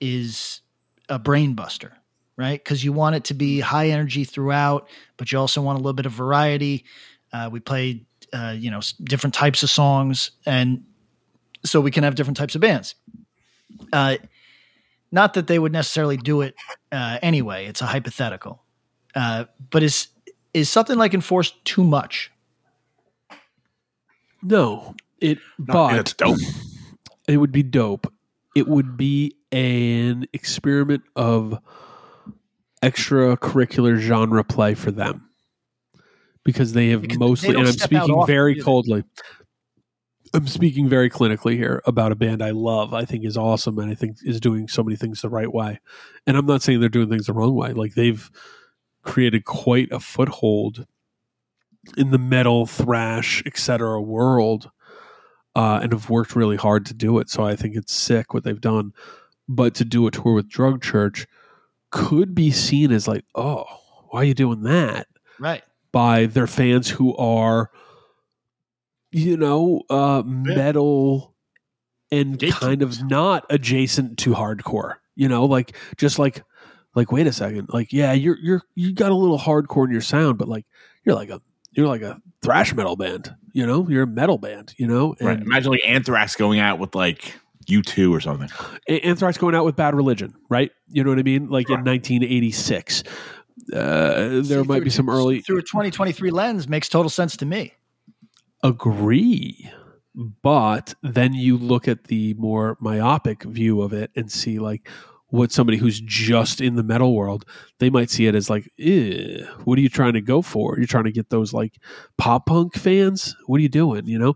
is 0.00 0.60
a 1.08 1.18
brain 1.18 1.54
buster, 1.54 1.92
right? 2.36 2.62
Because 2.62 2.82
you 2.84 2.92
want 2.92 3.16
it 3.16 3.24
to 3.24 3.34
be 3.34 3.60
high 3.60 3.88
energy 3.88 4.24
throughout, 4.24 4.88
but 5.16 5.30
you 5.30 5.38
also 5.38 5.60
want 5.60 5.76
a 5.76 5.80
little 5.82 5.92
bit 5.92 6.06
of 6.06 6.12
variety. 6.12 6.84
Uh, 7.32 7.48
we 7.52 7.60
played, 7.60 8.06
uh, 8.34 8.54
you 8.58 8.70
know, 8.70 8.80
different 9.02 9.32
types 9.32 9.62
of 9.62 9.70
songs, 9.70 10.32
and 10.44 10.84
so 11.64 11.80
we 11.80 11.90
can 11.90 12.02
have 12.02 12.16
different 12.16 12.36
types 12.36 12.54
of 12.54 12.60
bands. 12.60 12.96
Uh, 13.92 14.16
not 15.12 15.34
that 15.34 15.46
they 15.46 15.58
would 15.58 15.72
necessarily 15.72 16.16
do 16.16 16.40
it 16.40 16.54
uh, 16.90 17.18
anyway; 17.22 17.66
it's 17.66 17.80
a 17.80 17.86
hypothetical. 17.86 18.62
Uh, 19.14 19.44
but 19.70 19.82
is 19.82 20.08
is 20.52 20.68
something 20.68 20.98
like 20.98 21.14
enforced 21.14 21.64
too 21.64 21.84
much? 21.84 22.32
No, 24.42 24.94
it 25.20 25.38
No, 25.58 25.72
but 25.72 25.98
it's 26.00 26.12
dope. 26.12 26.38
it 27.28 27.36
would 27.36 27.52
be 27.52 27.62
dope. 27.62 28.12
It 28.56 28.68
would 28.68 28.96
be 28.96 29.36
an 29.52 30.26
experiment 30.32 31.02
of 31.16 31.58
extracurricular 32.82 33.98
genre 33.98 34.44
play 34.44 34.74
for 34.74 34.90
them 34.90 35.28
because 36.44 36.72
they 36.72 36.90
have 36.90 37.02
Because 37.02 37.18
mostly, 37.18 37.52
don't 37.52 37.60
and 37.60 37.68
I'm 37.68 37.74
speaking 37.78 38.26
very 38.26 38.60
coldly. 38.60 39.04
I'm 40.32 40.46
speaking 40.48 40.88
very 40.88 41.08
clinically 41.08 41.54
here 41.56 41.80
about 41.86 42.10
a 42.10 42.16
band 42.16 42.42
I 42.42 42.50
love. 42.50 42.92
I 42.92 43.04
think 43.04 43.24
is 43.24 43.36
awesome, 43.36 43.78
and 43.78 43.90
I 43.90 43.94
think 43.94 44.16
is 44.24 44.40
doing 44.40 44.68
so 44.68 44.82
many 44.82 44.96
things 44.96 45.22
the 45.22 45.28
right 45.28 45.52
way. 45.52 45.80
And 46.26 46.36
I'm 46.36 46.46
not 46.46 46.62
saying 46.62 46.80
they're 46.80 46.88
doing 46.88 47.08
things 47.08 47.26
the 47.26 47.32
wrong 47.32 47.54
way. 47.54 47.72
Like 47.72 47.94
they've 47.94 48.30
created 49.02 49.44
quite 49.44 49.92
a 49.92 50.00
foothold 50.00 50.86
in 51.96 52.10
the 52.10 52.18
metal, 52.18 52.66
thrash, 52.66 53.42
etc. 53.46 54.00
world, 54.00 54.70
uh, 55.54 55.80
and 55.82 55.92
have 55.92 56.10
worked 56.10 56.34
really 56.34 56.56
hard 56.56 56.86
to 56.86 56.94
do 56.94 57.18
it. 57.18 57.30
So 57.30 57.44
I 57.44 57.54
think 57.56 57.76
it's 57.76 57.92
sick 57.92 58.34
what 58.34 58.44
they've 58.44 58.60
done. 58.60 58.92
But 59.48 59.74
to 59.76 59.84
do 59.84 60.06
a 60.06 60.10
tour 60.10 60.34
with 60.34 60.48
Drug 60.48 60.82
Church 60.82 61.26
could 61.90 62.34
be 62.34 62.50
seen 62.50 62.90
as 62.90 63.06
like, 63.06 63.24
oh, 63.34 63.64
why 64.08 64.22
are 64.22 64.24
you 64.24 64.34
doing 64.34 64.62
that? 64.62 65.06
Right. 65.38 65.62
By 65.94 66.26
their 66.26 66.46
fans 66.46 66.90
who 66.90 67.16
are 67.16 67.70
you 69.12 69.36
know 69.36 69.82
uh 69.90 70.22
metal 70.26 71.34
and 72.10 72.34
Adjacent. 72.34 72.60
kind 72.60 72.82
of 72.82 73.02
not 73.08 73.46
adjacent 73.48 74.18
to 74.18 74.32
hardcore 74.34 74.94
you 75.16 75.28
know 75.28 75.44
like 75.46 75.76
just 75.96 76.18
like 76.18 76.42
like 76.94 77.10
wait 77.12 77.26
a 77.26 77.32
second 77.32 77.68
like 77.72 77.92
yeah 77.92 78.12
you're 78.12 78.36
you're 78.42 78.62
you 78.74 78.92
got 78.92 79.10
a 79.10 79.14
little 79.14 79.38
hardcore 79.38 79.84
in 79.86 79.92
your 79.92 80.00
sound 80.00 80.36
but 80.36 80.48
like 80.48 80.66
you're 81.04 81.14
like 81.14 81.30
a 81.30 81.40
you're 81.72 81.86
like 81.88 82.02
a 82.02 82.20
thrash 82.42 82.74
metal 82.74 82.96
band 82.96 83.34
you 83.52 83.64
know 83.66 83.88
you're 83.88 84.02
a 84.02 84.06
metal 84.06 84.38
band 84.38 84.74
you 84.76 84.86
know 84.86 85.14
Right. 85.20 85.34
and 85.38 85.42
Imagine 85.42 85.70
like 85.72 85.82
Anthrax 85.86 86.34
going 86.36 86.58
out 86.60 86.78
with 86.78 86.94
like 86.94 87.34
U 87.66 87.80
two 87.80 88.14
or 88.14 88.20
something. 88.20 88.50
Anthrax 88.88 89.38
going 89.38 89.54
out 89.54 89.64
with 89.64 89.74
Bad 89.74 89.94
Religion, 89.94 90.34
right? 90.50 90.70
You 90.90 91.02
know 91.02 91.08
what 91.08 91.18
I 91.18 91.22
mean? 91.22 91.48
Like 91.48 91.70
in 91.70 91.76
1986. 91.82 93.04
Uh, 93.72 94.40
there 94.42 94.42
See, 94.42 94.56
might 94.62 94.76
through- 94.78 94.84
be 94.84 94.90
some 94.90 95.08
early 95.08 95.40
through 95.40 95.58
a 95.58 95.62
2023 95.62 96.30
lens 96.30 96.66
makes 96.68 96.88
total 96.88 97.08
sense 97.10 97.36
to 97.38 97.46
me. 97.46 97.72
agree. 98.62 99.70
But 100.42 100.94
then 101.02 101.34
you 101.34 101.56
look 101.58 101.88
at 101.88 102.04
the 102.04 102.34
more 102.34 102.76
myopic 102.80 103.42
view 103.42 103.82
of 103.82 103.92
it 103.92 104.10
and 104.14 104.30
see 104.30 104.58
like 104.60 104.88
what 105.28 105.50
somebody 105.50 105.76
who's 105.76 106.00
just 106.00 106.60
in 106.60 106.76
the 106.76 106.84
metal 106.84 107.12
world 107.16 107.44
they 107.80 107.90
might 107.90 108.08
see 108.08 108.26
it 108.26 108.36
as 108.36 108.48
like 108.48 108.70
what 109.64 109.76
are 109.78 109.82
you 109.82 109.88
trying 109.88 110.12
to 110.12 110.20
go 110.20 110.40
for? 110.42 110.76
You're 110.78 110.86
trying 110.86 111.04
to 111.04 111.12
get 111.12 111.30
those 111.30 111.52
like 111.52 111.74
pop 112.18 112.46
punk 112.46 112.74
fans? 112.76 113.34
What 113.46 113.58
are 113.58 113.62
you 113.62 113.68
doing? 113.68 114.06
You 114.06 114.18
know? 114.20 114.34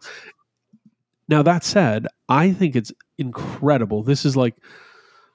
Now 1.29 1.43
that 1.43 1.63
said 1.65 2.07
i 2.29 2.53
think 2.53 2.75
it's 2.75 2.93
incredible. 3.19 4.03
This 4.03 4.25
is 4.25 4.37
like 4.37 4.57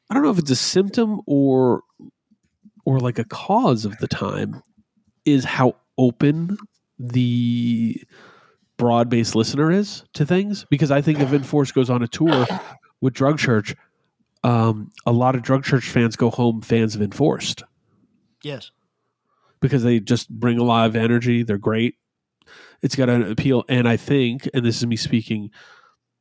i 0.09 0.13
don't 0.13 0.23
know 0.23 0.29
if 0.31 0.39
it's 0.39 0.51
a 0.51 0.55
symptom 0.57 1.21
or 1.25 1.83
or 2.85 2.99
like 2.99 3.19
a 3.19 3.23
cause 3.25 3.85
of 3.85 3.97
the 3.99 4.07
time 4.07 4.61
is 5.25 5.43
how 5.45 5.75
open 5.97 6.57
the 6.99 8.01
broad 8.77 9.09
based 9.09 9.35
listener 9.35 9.71
is 9.71 10.03
to 10.13 10.25
things 10.25 10.65
because 10.69 10.91
I 10.91 11.01
think 11.01 11.19
if 11.19 11.31
Enforce 11.31 11.71
goes 11.71 11.89
on 11.89 12.01
a 12.03 12.07
tour 12.07 12.45
with 13.01 13.13
Drug 13.13 13.37
Church, 13.37 13.75
um, 14.43 14.91
a 15.05 15.11
lot 15.11 15.35
of 15.35 15.41
Drug 15.43 15.63
Church 15.63 15.89
fans 15.89 16.15
go 16.15 16.29
home 16.29 16.61
fans 16.61 16.95
of 16.95 17.01
Enforced 17.01 17.63
Yes. 18.43 18.71
because 19.61 19.83
they 19.83 19.99
just 19.99 20.29
bring 20.29 20.59
a 20.59 20.63
lot 20.63 20.87
of 20.87 20.95
energy. 20.95 21.43
They're 21.43 21.57
great. 21.57 21.95
It's 22.81 22.95
got 22.97 23.09
an 23.09 23.23
appeal, 23.31 23.63
and 23.69 23.87
I 23.87 23.95
think, 23.95 24.49
and 24.53 24.65
this 24.65 24.77
is 24.77 24.85
me 24.85 24.97
speaking 24.97 25.49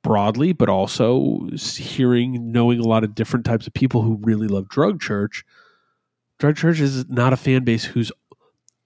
broadly, 0.05 0.53
but 0.53 0.69
also 0.69 1.49
hearing, 1.57 2.53
knowing 2.53 2.79
a 2.79 2.85
lot 2.87 3.03
of 3.03 3.17
different 3.17 3.45
types 3.45 3.67
of 3.67 3.75
people 3.75 4.03
who 4.03 4.21
really 4.23 4.47
love 4.47 4.69
Drug 4.69 5.01
Church. 5.01 5.45
Drug 6.43 6.57
Church 6.57 6.81
is 6.81 7.09
not 7.09 7.33
a 7.33 7.37
fan 7.37 7.63
base 7.63 7.85
who's 7.85 8.11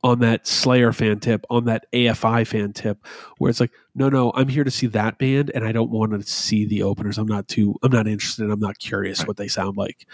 on 0.05 0.19
that 0.19 0.47
Slayer 0.47 0.93
fan 0.93 1.21
tip, 1.21 1.47
on 1.49 1.65
that 1.65 1.87
AFI 1.91 2.47
fan 2.47 2.75
tip, 2.75 3.03
where 3.39 3.49
it's 3.49 3.61
like, 3.61 3.71
no, 3.95 4.11
no, 4.11 4.31
I'm 4.35 4.49
here 4.49 4.63
to 4.63 4.71
see 4.71 4.89
that 4.89 5.17
band, 5.17 5.51
and 5.55 5.65
I 5.65 5.73
don't 5.73 5.91
want 5.91 6.13
to 6.13 6.23
see 6.23 6.67
the 6.67 6.83
openers. 6.83 7.17
I'm 7.17 7.27
not 7.27 7.49
too, 7.49 7.75
I'm 7.83 7.91
not 7.91 8.07
interested. 8.07 8.51
I'm 8.51 8.61
not 8.61 8.79
curious 8.79 9.27
what 9.27 9.39
they 9.39 9.49
sound 9.49 9.79
like. 9.79 10.07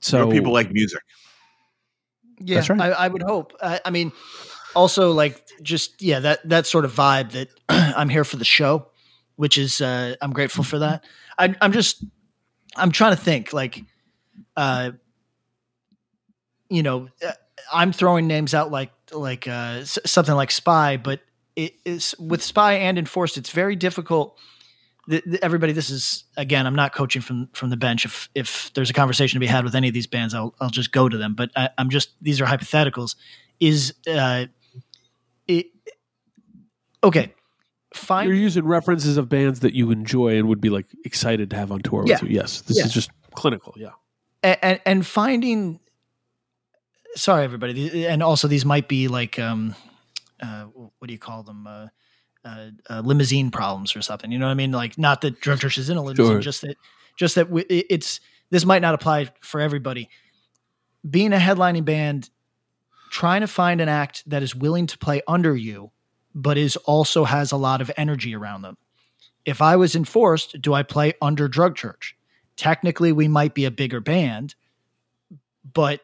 So 0.00 0.24
So 0.24 0.32
people 0.32 0.52
like 0.52 0.72
music. 0.72 1.00
Yeah, 2.40 2.56
That's 2.56 2.70
right. 2.70 2.80
I, 2.80 2.88
I 2.88 3.06
would 3.06 3.22
hope. 3.22 3.52
I, 3.62 3.80
I 3.84 3.90
mean, 3.90 4.10
also 4.74 5.12
like 5.12 5.46
just 5.62 6.02
yeah, 6.02 6.18
that 6.18 6.48
that 6.48 6.66
sort 6.66 6.84
of 6.84 6.92
vibe 6.92 7.30
that 7.30 7.50
I'm 7.68 8.08
here 8.08 8.24
for 8.24 8.36
the 8.36 8.44
show, 8.44 8.88
which 9.36 9.58
is 9.58 9.80
uh, 9.80 10.16
I'm 10.20 10.32
grateful 10.32 10.64
for 10.64 10.80
that. 10.80 11.04
I, 11.38 11.54
I'm 11.60 11.70
just 11.70 12.04
I'm 12.74 12.90
trying 12.90 13.14
to 13.14 13.22
think 13.22 13.52
like, 13.52 13.84
uh, 14.56 14.90
you 16.70 16.82
know, 16.82 17.08
uh, 17.26 17.32
I'm 17.72 17.92
throwing 17.92 18.26
names 18.26 18.54
out 18.54 18.70
like 18.70 18.92
like 19.12 19.46
uh, 19.48 19.80
s- 19.82 19.98
something 20.06 20.34
like 20.34 20.50
Spy, 20.50 20.96
but 20.96 21.20
it 21.56 21.74
is 21.84 22.14
with 22.18 22.42
Spy 22.42 22.74
and 22.74 22.98
Enforced, 22.98 23.36
it's 23.36 23.50
very 23.50 23.76
difficult. 23.76 24.38
th- 25.08 25.22
th- 25.24 25.40
Everybody, 25.42 25.72
this 25.72 25.90
is 25.90 26.24
again. 26.36 26.66
I'm 26.66 26.76
not 26.76 26.94
coaching 26.94 27.20
from 27.22 27.48
from 27.52 27.70
the 27.70 27.76
bench. 27.76 28.04
If 28.04 28.28
if 28.34 28.70
there's 28.74 28.88
a 28.90 28.92
conversation 28.94 29.36
to 29.36 29.40
be 29.40 29.46
had 29.46 29.64
with 29.64 29.74
any 29.74 29.88
of 29.88 29.94
these 29.94 30.06
bands, 30.06 30.32
I'll 30.34 30.54
I'll 30.60 30.70
just 30.70 30.92
go 30.92 31.08
to 31.08 31.18
them. 31.18 31.34
But 31.34 31.50
I, 31.56 31.68
I'm 31.76 31.90
just 31.90 32.10
these 32.22 32.40
are 32.40 32.46
hypotheticals. 32.46 33.16
Is 33.58 33.94
uh, 34.08 34.46
it 35.48 35.66
okay? 37.04 37.34
Fine. 37.94 38.26
You're 38.28 38.36
using 38.36 38.64
references 38.64 39.16
of 39.16 39.28
bands 39.28 39.60
that 39.60 39.74
you 39.74 39.90
enjoy 39.90 40.38
and 40.38 40.48
would 40.48 40.60
be 40.60 40.70
like 40.70 40.86
excited 41.04 41.50
to 41.50 41.56
have 41.56 41.72
on 41.72 41.80
tour 41.82 42.04
Yeah. 42.06 42.20
with 42.20 42.30
you. 42.30 42.36
Yes, 42.36 42.60
this 42.62 42.78
Yeah. 42.78 42.84
is 42.84 42.92
just 42.92 43.10
clinical. 43.34 43.74
Yeah, 43.76 43.90
and, 44.42 44.80
and 44.86 45.06
finding 45.06 45.80
sorry 47.16 47.44
everybody. 47.44 48.06
And 48.06 48.22
also 48.22 48.48
these 48.48 48.64
might 48.64 48.88
be 48.88 49.08
like 49.08 49.38
um 49.38 49.74
uh 50.40 50.64
what 50.64 51.06
do 51.06 51.12
you 51.12 51.18
call 51.18 51.42
them? 51.42 51.66
Uh, 51.66 51.86
uh, 52.42 52.70
uh 52.88 53.02
limousine 53.04 53.50
problems 53.50 53.94
or 53.94 54.00
something 54.00 54.32
you 54.32 54.38
know 54.38 54.46
what 54.46 54.52
i 54.52 54.54
mean? 54.54 54.72
Like 54.72 54.96
not 54.96 55.20
that 55.20 55.40
drug 55.42 55.60
church 55.60 55.76
is 55.76 55.90
in 55.90 55.98
a 55.98 56.02
limousine 56.02 56.26
Sure. 56.26 56.40
just 56.40 56.62
that 56.62 56.76
just 57.16 57.34
that 57.34 57.44
w- 57.48 57.66
it's 57.68 58.20
this 58.50 58.64
might 58.64 58.80
not 58.82 58.94
apply 58.94 59.30
for 59.42 59.60
everybody. 59.60 60.08
Being 61.08 61.32
a 61.34 61.36
headlining 61.36 61.84
band 61.84 62.30
trying 63.10 63.42
to 63.42 63.46
find 63.46 63.80
an 63.80 63.88
act 63.88 64.22
that 64.26 64.42
is 64.42 64.54
willing 64.54 64.86
to 64.86 64.96
play 64.98 65.20
under 65.28 65.54
you 65.54 65.90
but 66.34 66.56
is 66.56 66.76
also 66.76 67.24
has 67.24 67.52
a 67.52 67.56
lot 67.56 67.80
of 67.80 67.90
energy 67.96 68.34
around 68.34 68.62
them. 68.62 68.76
If 69.44 69.60
i 69.60 69.76
was 69.76 69.94
enforced 69.94 70.62
do 70.62 70.72
i 70.72 70.82
play 70.82 71.12
under 71.20 71.46
drug 71.48 71.76
church? 71.76 72.16
Technically 72.56 73.12
we 73.12 73.28
might 73.28 73.52
be 73.54 73.64
a 73.66 73.70
bigger 73.70 74.00
band, 74.00 74.54
but 75.74 76.00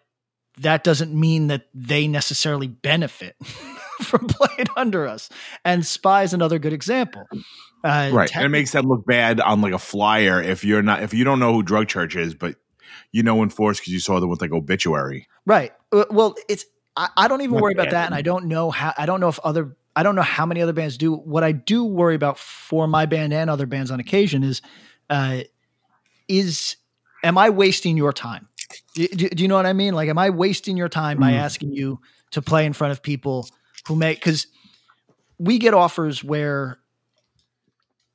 that 0.60 0.84
doesn't 0.84 1.12
mean 1.12 1.48
that 1.48 1.68
they 1.74 2.08
necessarily 2.08 2.68
benefit 2.68 3.36
from 4.02 4.26
playing 4.26 4.68
under 4.76 5.06
us. 5.06 5.28
And 5.64 5.84
Spy 5.84 6.22
is 6.22 6.32
another 6.32 6.58
good 6.58 6.72
example. 6.72 7.26
Uh, 7.84 8.10
right. 8.12 8.34
and 8.34 8.44
it 8.44 8.48
makes 8.48 8.72
them 8.72 8.86
look 8.86 9.06
bad 9.06 9.38
on 9.40 9.60
like 9.60 9.72
a 9.72 9.78
flyer 9.78 10.42
if 10.42 10.64
you're 10.64 10.82
not 10.82 11.02
if 11.02 11.14
you 11.14 11.22
don't 11.24 11.38
know 11.38 11.52
who 11.52 11.62
Drug 11.62 11.88
Church 11.88 12.16
is, 12.16 12.34
but 12.34 12.56
you 13.12 13.22
know 13.22 13.42
Enforce 13.42 13.78
because 13.78 13.92
you 13.92 14.00
saw 14.00 14.18
them 14.18 14.28
with 14.28 14.40
like 14.40 14.52
obituary. 14.52 15.28
right. 15.44 15.72
Uh, 15.92 16.04
Well, 16.10 16.34
it's 16.48 16.64
I, 16.96 17.08
I 17.16 17.28
don't 17.28 17.42
even 17.42 17.54
Not 17.54 17.62
worry 17.62 17.72
about 17.74 17.90
that, 17.90 18.06
and 18.06 18.14
I 18.14 18.22
don't 18.22 18.46
know 18.46 18.70
how. 18.70 18.92
I 18.96 19.06
don't 19.06 19.20
know 19.20 19.28
if 19.28 19.38
other 19.40 19.76
I 19.94 20.02
don't 20.02 20.14
know 20.14 20.22
how 20.22 20.46
many 20.46 20.62
other 20.62 20.72
bands 20.72 20.96
do. 20.98 21.14
What 21.14 21.44
I 21.44 21.52
do 21.52 21.84
worry 21.84 22.14
about 22.14 22.38
for 22.38 22.86
my 22.86 23.06
band 23.06 23.32
and 23.32 23.48
other 23.48 23.66
bands 23.66 23.90
on 23.90 24.00
occasion 24.00 24.42
is, 24.42 24.60
uh, 25.08 25.40
is 26.28 26.76
am 27.22 27.38
I 27.38 27.50
wasting 27.50 27.96
your 27.96 28.12
time? 28.12 28.48
Do, 28.94 29.06
do- 29.08 29.28
do 29.30 29.42
you 29.42 29.48
know 29.48 29.56
what 29.56 29.66
I 29.66 29.72
mean? 29.72 29.94
Like, 29.94 30.08
am 30.08 30.18
I 30.18 30.30
wasting 30.30 30.76
your 30.76 30.88
time 30.88 31.18
by 31.18 31.32
Mm. 31.32 31.38
asking 31.38 31.72
you 31.72 32.00
to 32.32 32.42
play 32.42 32.66
in 32.66 32.72
front 32.72 32.92
of 32.92 33.02
people 33.02 33.48
who 33.86 33.96
make 33.96 34.18
because 34.18 34.46
we 35.38 35.58
get 35.58 35.74
offers 35.74 36.24
where 36.24 36.78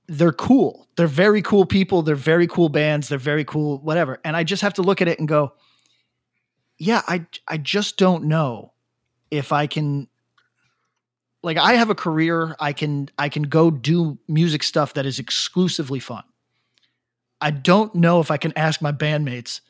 they're 0.08 0.34
cool. 0.34 0.88
They're 0.98 1.08
very 1.08 1.42
cool 1.42 1.66
people. 1.66 2.02
They're 2.02 2.16
very 2.16 2.48
cool 2.48 2.68
bands. 2.70 3.08
They're 3.08 3.18
very 3.18 3.46
cool, 3.46 3.80
whatever. 3.80 4.20
And 4.26 4.36
I 4.36 4.44
just 4.44 4.62
have 4.62 4.74
to 4.76 4.82
look 4.82 5.02
at 5.02 5.08
it 5.08 5.20
and 5.20 5.28
go, 5.28 5.54
yeah, 6.78 7.02
I 7.08 7.26
I 7.48 7.58
just 7.58 7.98
don't 7.98 8.26
know 8.26 8.74
if 9.30 9.52
I 9.54 9.68
can 9.68 10.08
like 11.44 11.58
I 11.58 11.74
have 11.74 11.90
a 11.90 11.96
career. 11.96 12.56
I 12.60 12.74
can 12.74 13.08
I 13.18 13.30
can 13.30 13.44
go 13.44 13.72
do 13.72 14.18
music 14.28 14.64
stuff 14.64 14.94
that 14.96 15.06
is 15.06 15.20
exclusively 15.20 16.00
fun. 16.00 16.24
I 17.40 17.52
don't 17.52 17.94
know 17.96 18.20
if 18.20 18.30
I 18.32 18.38
can 18.38 18.52
ask 18.58 18.82
my 18.82 18.92
bandmates 18.92 19.62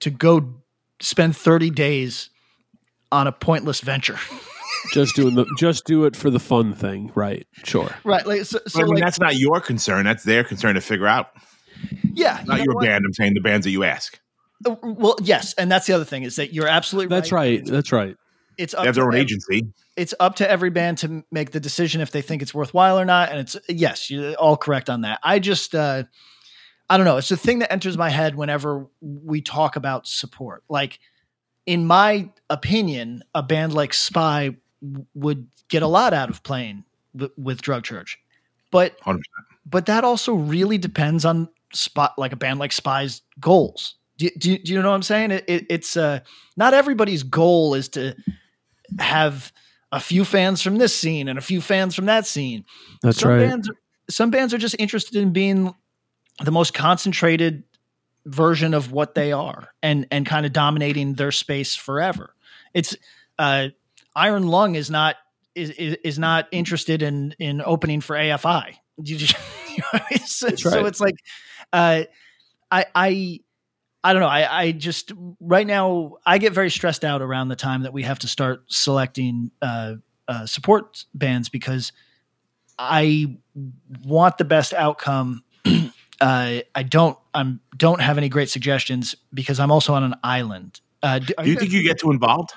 to 0.00 0.10
go 0.10 0.54
spend 1.00 1.36
30 1.36 1.70
days 1.70 2.30
on 3.12 3.26
a 3.26 3.32
pointless 3.32 3.80
venture. 3.80 4.18
just 4.92 5.14
doing 5.16 5.34
the 5.34 5.46
just 5.58 5.84
do 5.86 6.04
it 6.04 6.14
for 6.16 6.30
the 6.30 6.40
fun 6.40 6.74
thing, 6.74 7.10
right? 7.14 7.46
Sure. 7.64 7.90
right. 8.04 8.26
Like 8.26 8.44
so, 8.44 8.58
so 8.66 8.80
I 8.80 8.84
mean, 8.84 8.94
like, 8.94 9.02
that's 9.04 9.20
not 9.20 9.36
your 9.36 9.60
concern. 9.60 10.04
That's 10.04 10.24
their 10.24 10.44
concern 10.44 10.74
to 10.74 10.80
figure 10.80 11.06
out. 11.06 11.28
yeah. 12.12 12.40
you 12.40 12.46
Not 12.46 12.58
know 12.58 12.64
your 12.64 12.74
what? 12.74 12.84
band. 12.84 13.04
I'm 13.06 13.12
saying 13.12 13.34
the 13.34 13.40
bands 13.40 13.64
that 13.64 13.70
you 13.70 13.84
ask. 13.84 14.18
Uh, 14.66 14.76
Well, 14.82 15.16
yes, 15.22 15.54
and 15.54 15.70
that's 15.70 15.86
the 15.86 15.92
other 15.94 16.04
thing 16.04 16.22
is 16.22 16.36
that 16.36 16.52
you're 16.52 16.68
absolutely 16.68 17.14
That's 17.14 17.32
right. 17.32 17.64
That's 17.64 17.92
right. 17.92 18.16
It's 18.56 18.72
They 18.72 18.78
up 18.78 18.86
have 18.86 18.94
their 18.94 19.04
to 19.04 19.08
own 19.08 19.14
ev- 19.16 19.20
agency. 19.22 19.62
it's 19.96 20.14
up 20.20 20.36
to 20.36 20.48
every 20.50 20.70
band 20.70 20.98
to 20.98 21.24
make 21.32 21.50
the 21.50 21.60
decision 21.60 22.00
if 22.00 22.10
they 22.12 22.22
think 22.22 22.40
it's 22.42 22.54
worthwhile 22.54 22.98
or 22.98 23.04
not. 23.04 23.30
And 23.30 23.40
it's 23.40 23.56
yes, 23.68 24.10
you're 24.10 24.34
all 24.34 24.56
correct 24.56 24.88
on 24.90 25.00
that. 25.02 25.18
I 25.22 25.38
just 25.40 25.74
uh 25.74 26.04
I 26.88 26.96
don't 26.96 27.06
know. 27.06 27.16
It's 27.16 27.28
the 27.28 27.36
thing 27.36 27.60
that 27.60 27.72
enters 27.72 27.96
my 27.96 28.10
head 28.10 28.34
whenever 28.34 28.86
we 29.00 29.40
talk 29.40 29.76
about 29.76 30.06
support. 30.06 30.64
Like 30.68 30.98
in 31.66 31.86
my 31.86 32.30
opinion, 32.50 33.24
a 33.34 33.42
band 33.42 33.72
like 33.72 33.94
Spy 33.94 34.56
w- 34.82 35.06
would 35.14 35.46
get 35.68 35.82
a 35.82 35.86
lot 35.86 36.12
out 36.12 36.28
of 36.30 36.42
playing 36.42 36.84
w- 37.16 37.32
with 37.36 37.62
Drug 37.62 37.84
Church. 37.84 38.18
But 38.70 39.00
100%. 39.00 39.20
but 39.64 39.86
that 39.86 40.04
also 40.04 40.34
really 40.34 40.78
depends 40.78 41.24
on 41.24 41.48
spot 41.72 42.14
like 42.18 42.32
a 42.32 42.36
band 42.36 42.58
like 42.58 42.72
Spy's 42.72 43.22
goals. 43.40 43.96
Do, 44.18 44.28
do, 44.38 44.58
do 44.58 44.72
you 44.72 44.82
know 44.82 44.90
what 44.90 44.94
I'm 44.94 45.02
saying? 45.02 45.30
It, 45.32 45.44
it, 45.48 45.66
it's 45.70 45.96
uh, 45.96 46.20
not 46.56 46.74
everybody's 46.74 47.22
goal 47.22 47.74
is 47.74 47.88
to 47.90 48.14
have 48.98 49.52
a 49.90 50.00
few 50.00 50.24
fans 50.24 50.60
from 50.60 50.78
this 50.78 50.94
scene 50.94 51.28
and 51.28 51.38
a 51.38 51.42
few 51.42 51.60
fans 51.60 51.94
from 51.94 52.06
that 52.06 52.26
scene. 52.26 52.64
That's 53.02 53.20
some 53.20 53.30
right. 53.30 53.48
Bands, 53.48 53.70
some 54.10 54.30
bands 54.30 54.52
are 54.52 54.58
just 54.58 54.76
interested 54.78 55.16
in 55.16 55.32
being 55.32 55.74
the 56.42 56.50
most 56.52 56.74
concentrated 56.74 57.64
version 58.26 58.72
of 58.74 58.90
what 58.90 59.14
they 59.14 59.32
are 59.32 59.68
and 59.82 60.06
and 60.10 60.24
kind 60.26 60.46
of 60.46 60.52
dominating 60.52 61.14
their 61.14 61.30
space 61.32 61.76
forever. 61.76 62.34
It's 62.72 62.96
uh, 63.38 63.68
Iron 64.16 64.46
Lung 64.48 64.74
is 64.74 64.90
not 64.90 65.16
is, 65.54 65.70
is 65.70 65.96
is 66.04 66.18
not 66.18 66.48
interested 66.52 67.02
in 67.02 67.34
in 67.38 67.62
opening 67.64 68.00
for 68.00 68.16
AFI. 68.16 68.76
You 69.02 69.16
just- 69.16 69.34
you 69.70 69.82
know, 69.92 69.98
so, 70.24 70.46
That's 70.50 70.62
so 70.62 70.70
right. 70.70 70.86
it's 70.86 71.00
like 71.00 71.16
uh, 71.72 72.04
I 72.70 72.84
I 72.94 73.40
I 74.04 74.12
don't 74.12 74.20
know. 74.22 74.28
I, 74.28 74.60
I 74.66 74.70
just 74.72 75.10
right 75.40 75.66
now 75.66 76.18
I 76.24 76.38
get 76.38 76.52
very 76.52 76.70
stressed 76.70 77.04
out 77.04 77.22
around 77.22 77.48
the 77.48 77.56
time 77.56 77.82
that 77.82 77.92
we 77.92 78.04
have 78.04 78.20
to 78.20 78.28
start 78.28 78.62
selecting 78.68 79.50
uh, 79.60 79.94
uh, 80.28 80.46
support 80.46 81.04
bands 81.12 81.48
because 81.48 81.90
I 82.78 83.36
want 84.04 84.38
the 84.38 84.44
best 84.44 84.74
outcome. 84.74 85.42
uh, 86.20 86.60
I 86.74 86.82
don't 86.82 87.18
I'm 87.34 87.60
don't 87.76 88.00
have 88.00 88.18
any 88.18 88.28
great 88.28 88.48
suggestions 88.50 89.14
because 89.32 89.58
I'm 89.60 89.70
also 89.70 89.94
on 89.94 90.04
an 90.04 90.14
island. 90.22 90.80
Uh, 91.02 91.18
do, 91.18 91.26
Do 91.26 91.34
you 91.50 91.54
guys- 91.54 91.60
think 91.60 91.72
you 91.72 91.82
get 91.82 91.98
too 91.98 92.10
involved? 92.10 92.50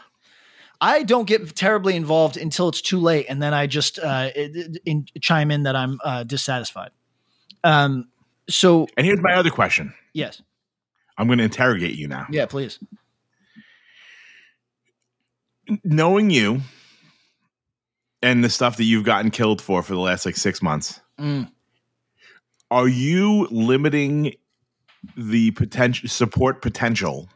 I 0.79 1.01
don't 1.03 1.25
get 1.27 1.55
terribly 1.55 1.95
involved 1.95 2.37
until 2.37 2.69
it's 2.69 2.81
too 2.81 2.99
late, 2.99 3.25
and 3.29 3.41
then 3.41 3.51
I 3.53 3.65
just 3.65 3.97
uh, 3.97 4.29
in, 4.35 4.75
in, 4.85 5.05
chime 5.19 5.49
in 5.49 5.63
that 5.63 5.75
I'm 5.75 5.99
uh, 6.03 6.23
dissatisfied. 6.23 6.91
Um. 7.63 8.09
So 8.49 8.87
And 8.95 9.05
here's 9.05 9.19
my 9.21 9.33
other 9.33 9.49
question. 9.49 9.93
yes, 10.13 10.41
I'm 11.17 11.25
going 11.27 11.39
to 11.39 11.43
interrogate 11.43 11.95
you 11.95 12.07
now. 12.07 12.27
yeah, 12.29 12.45
please. 12.45 12.79
Knowing 15.83 16.29
you 16.29 16.61
and 18.21 18.41
the 18.43 18.49
stuff 18.49 18.77
that 18.77 18.85
you've 18.85 19.03
gotten 19.03 19.31
killed 19.31 19.61
for 19.61 19.83
for 19.83 19.93
the 19.93 19.99
last 19.99 20.25
like 20.25 20.37
six 20.37 20.61
months, 20.61 21.01
Mm. 21.19 21.51
Are 22.69 22.87
you 22.87 23.47
limiting 23.49 24.33
the 25.15 25.51
potential 25.51 26.09
support 26.09 26.61
potential 26.61 27.29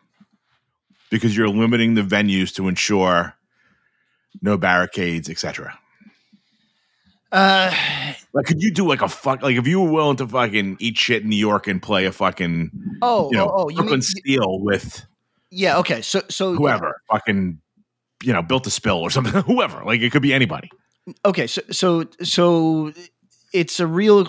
because 1.10 1.36
you're 1.36 1.50
limiting 1.50 1.94
the 1.94 2.02
venues 2.02 2.54
to 2.56 2.68
ensure 2.68 3.36
no 4.42 4.58
barricades, 4.58 5.30
etc. 5.30 5.78
Uh, 7.32 7.74
Like, 8.34 8.46
could 8.46 8.62
you 8.64 8.72
do 8.72 8.88
like 8.88 9.02
a 9.02 9.10
fuck? 9.10 9.42
Like, 9.42 9.58
if 9.58 9.68
you 9.68 9.82
were 9.82 9.92
willing 9.92 10.18
to 10.18 10.28
fucking 10.28 10.78
eat 10.80 10.98
shit 10.98 11.24
in 11.24 11.30
New 11.30 11.36
York 11.36 11.68
and 11.68 11.82
play 11.82 12.06
a 12.06 12.12
fucking, 12.12 12.72
oh, 13.02 13.30
you 13.30 13.38
know, 13.38 13.50
oh, 13.50 13.64
oh, 13.66 13.70
you 13.70 13.76
Brooklyn 13.76 13.96
mean 13.96 14.02
Steel 14.02 14.60
with 14.62 15.06
yeah? 15.50 15.78
Okay, 15.80 16.02
so 16.02 16.22
so 16.30 16.54
whoever, 16.54 17.02
fucking, 17.12 17.60
you 18.24 18.34
know, 18.34 18.42
Built 18.42 18.64
to 18.64 18.72
Spill 18.72 19.00
or 19.00 19.10
something, 19.10 19.42
whoever. 19.44 19.84
Like, 19.84 20.02
it 20.02 20.12
could 20.12 20.22
be 20.22 20.34
anybody. 20.34 20.70
Okay, 21.26 21.48
so 21.48 21.62
so 21.72 22.06
so 22.24 22.94
it's 23.54 23.80
a 23.80 23.88
real. 23.88 24.28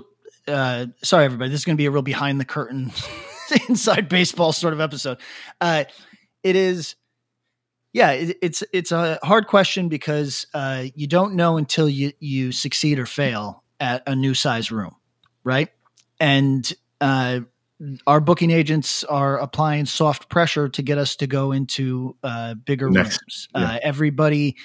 Uh, 0.49 0.87
sorry, 1.03 1.25
everybody. 1.25 1.51
This 1.51 1.61
is 1.61 1.65
going 1.65 1.77
to 1.77 1.81
be 1.81 1.87
a 1.87 1.91
real 1.91 2.03
behind 2.03 2.41
the 2.41 2.45
curtain, 2.45 2.93
inside 3.69 4.09
baseball 4.09 4.53
sort 4.53 4.73
of 4.73 4.81
episode. 4.81 5.19
Uh, 5.61 5.85
it 6.43 6.57
is. 6.57 6.97
Yeah, 7.93 8.13
it, 8.13 8.39
it's 8.41 8.63
it's 8.73 8.91
a 8.91 9.19
hard 9.23 9.47
question 9.47 9.89
because 9.89 10.47
uh, 10.55 10.85
you 10.95 11.07
don't 11.07 11.35
know 11.35 11.59
until 11.59 11.89
you 11.89 12.13
you 12.21 12.51
succeed 12.51 12.99
or 12.99 13.07
fail 13.07 13.63
at 13.79 14.03
a 14.07 14.17
new 14.17 14.33
size 14.35 14.73
room, 14.73 14.97
right? 15.45 15.69
And 16.19 16.73
uh, 17.01 17.41
our 18.07 18.21
booking 18.21 18.51
agents 18.51 19.05
are 19.05 19.39
applying 19.39 19.87
soft 19.87 20.29
pressure 20.31 20.69
to 20.71 20.83
get 20.83 20.99
us 20.99 21.17
to 21.17 21.27
go 21.27 21.53
into 21.53 22.17
uh, 22.23 22.55
bigger 22.55 22.91
Next, 22.91 23.21
rooms. 23.23 23.49
yeah. 23.55 23.73
Uh, 23.73 23.79
everybody 23.83 24.57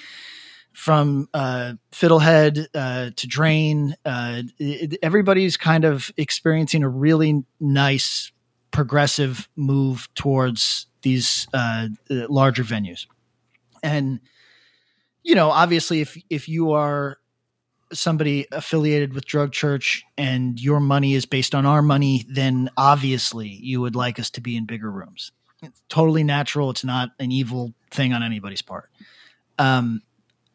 from 0.78 1.28
uh, 1.34 1.72
Fiddlehead 1.90 2.66
uh, 2.72 3.10
to 3.16 3.26
Drain, 3.26 3.96
uh, 4.04 4.42
it- 4.60 4.96
everybody's 5.02 5.56
kind 5.56 5.84
of 5.84 6.12
experiencing 6.16 6.84
a 6.84 6.88
really 6.88 7.42
nice 7.58 8.30
progressive 8.70 9.48
move 9.56 10.08
towards 10.14 10.86
these 11.02 11.48
uh, 11.52 11.88
uh, 12.08 12.14
larger 12.28 12.62
venues. 12.62 13.06
And 13.82 14.20
you 15.24 15.34
know, 15.34 15.50
obviously, 15.50 16.00
if 16.00 16.16
if 16.30 16.48
you 16.48 16.70
are 16.72 17.18
somebody 17.92 18.46
affiliated 18.52 19.14
with 19.14 19.26
Drug 19.26 19.50
Church 19.50 20.04
and 20.16 20.60
your 20.60 20.78
money 20.78 21.14
is 21.14 21.26
based 21.26 21.56
on 21.56 21.66
our 21.66 21.82
money, 21.82 22.24
then 22.30 22.70
obviously 22.76 23.48
you 23.48 23.80
would 23.80 23.96
like 23.96 24.20
us 24.20 24.30
to 24.30 24.40
be 24.40 24.56
in 24.56 24.64
bigger 24.64 24.90
rooms. 24.92 25.32
It's 25.60 25.82
totally 25.88 26.22
natural. 26.22 26.70
It's 26.70 26.84
not 26.84 27.10
an 27.18 27.32
evil 27.32 27.74
thing 27.90 28.12
on 28.12 28.22
anybody's 28.22 28.62
part. 28.62 28.90
Um, 29.58 30.02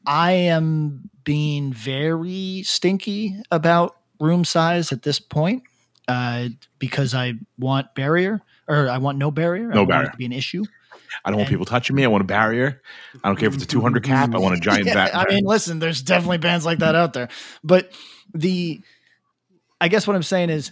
I 0.06 0.32
am 0.32 1.10
being 1.24 1.72
very 1.74 2.64
stinky 2.66 3.42
about 3.52 3.96
room 4.20 4.46
size 4.46 4.92
at 4.92 5.04
this 5.04 5.20
point 5.20 5.64
uh, 6.08 6.50
because 6.80 7.14
I 7.14 7.34
want 7.58 7.96
barrier 7.96 8.42
or 8.68 8.90
I 8.90 8.98
want 8.98 9.18
no 9.18 9.32
barrier. 9.32 9.72
I 9.72 9.76
No 9.76 9.86
barrier. 9.86 10.10
to 10.12 10.18
be 10.18 10.26
an 10.26 10.32
issue. 10.34 10.64
I 11.24 11.30
don't 11.30 11.38
want 11.38 11.50
people 11.50 11.66
touching 11.66 11.96
me. 11.96 12.04
I 12.04 12.08
want 12.08 12.22
a 12.24 12.28
barrier. 12.28 12.82
I 13.24 13.28
don't 13.30 13.38
care 13.38 13.48
if 13.48 13.54
it's 13.54 13.64
a 13.64 13.68
200 13.68 14.04
cap. 14.04 14.34
I 14.34 14.40
want 14.40 14.56
a 14.58 14.60
giant 14.60 14.86
Yeah, 14.88 14.94
bat. 14.96 15.16
I 15.16 15.26
mean, 15.32 15.46
listen, 15.46 15.80
there's 15.80 16.02
definitely 16.02 16.40
bands 16.40 16.66
like 16.66 16.80
that 16.80 16.96
out 16.96 17.14
there, 17.14 17.30
but 17.64 17.92
the, 18.34 18.82
I 19.80 19.88
guess 19.90 20.08
what 20.08 20.16
I'm 20.16 20.24
saying 20.24 20.50
is, 20.50 20.72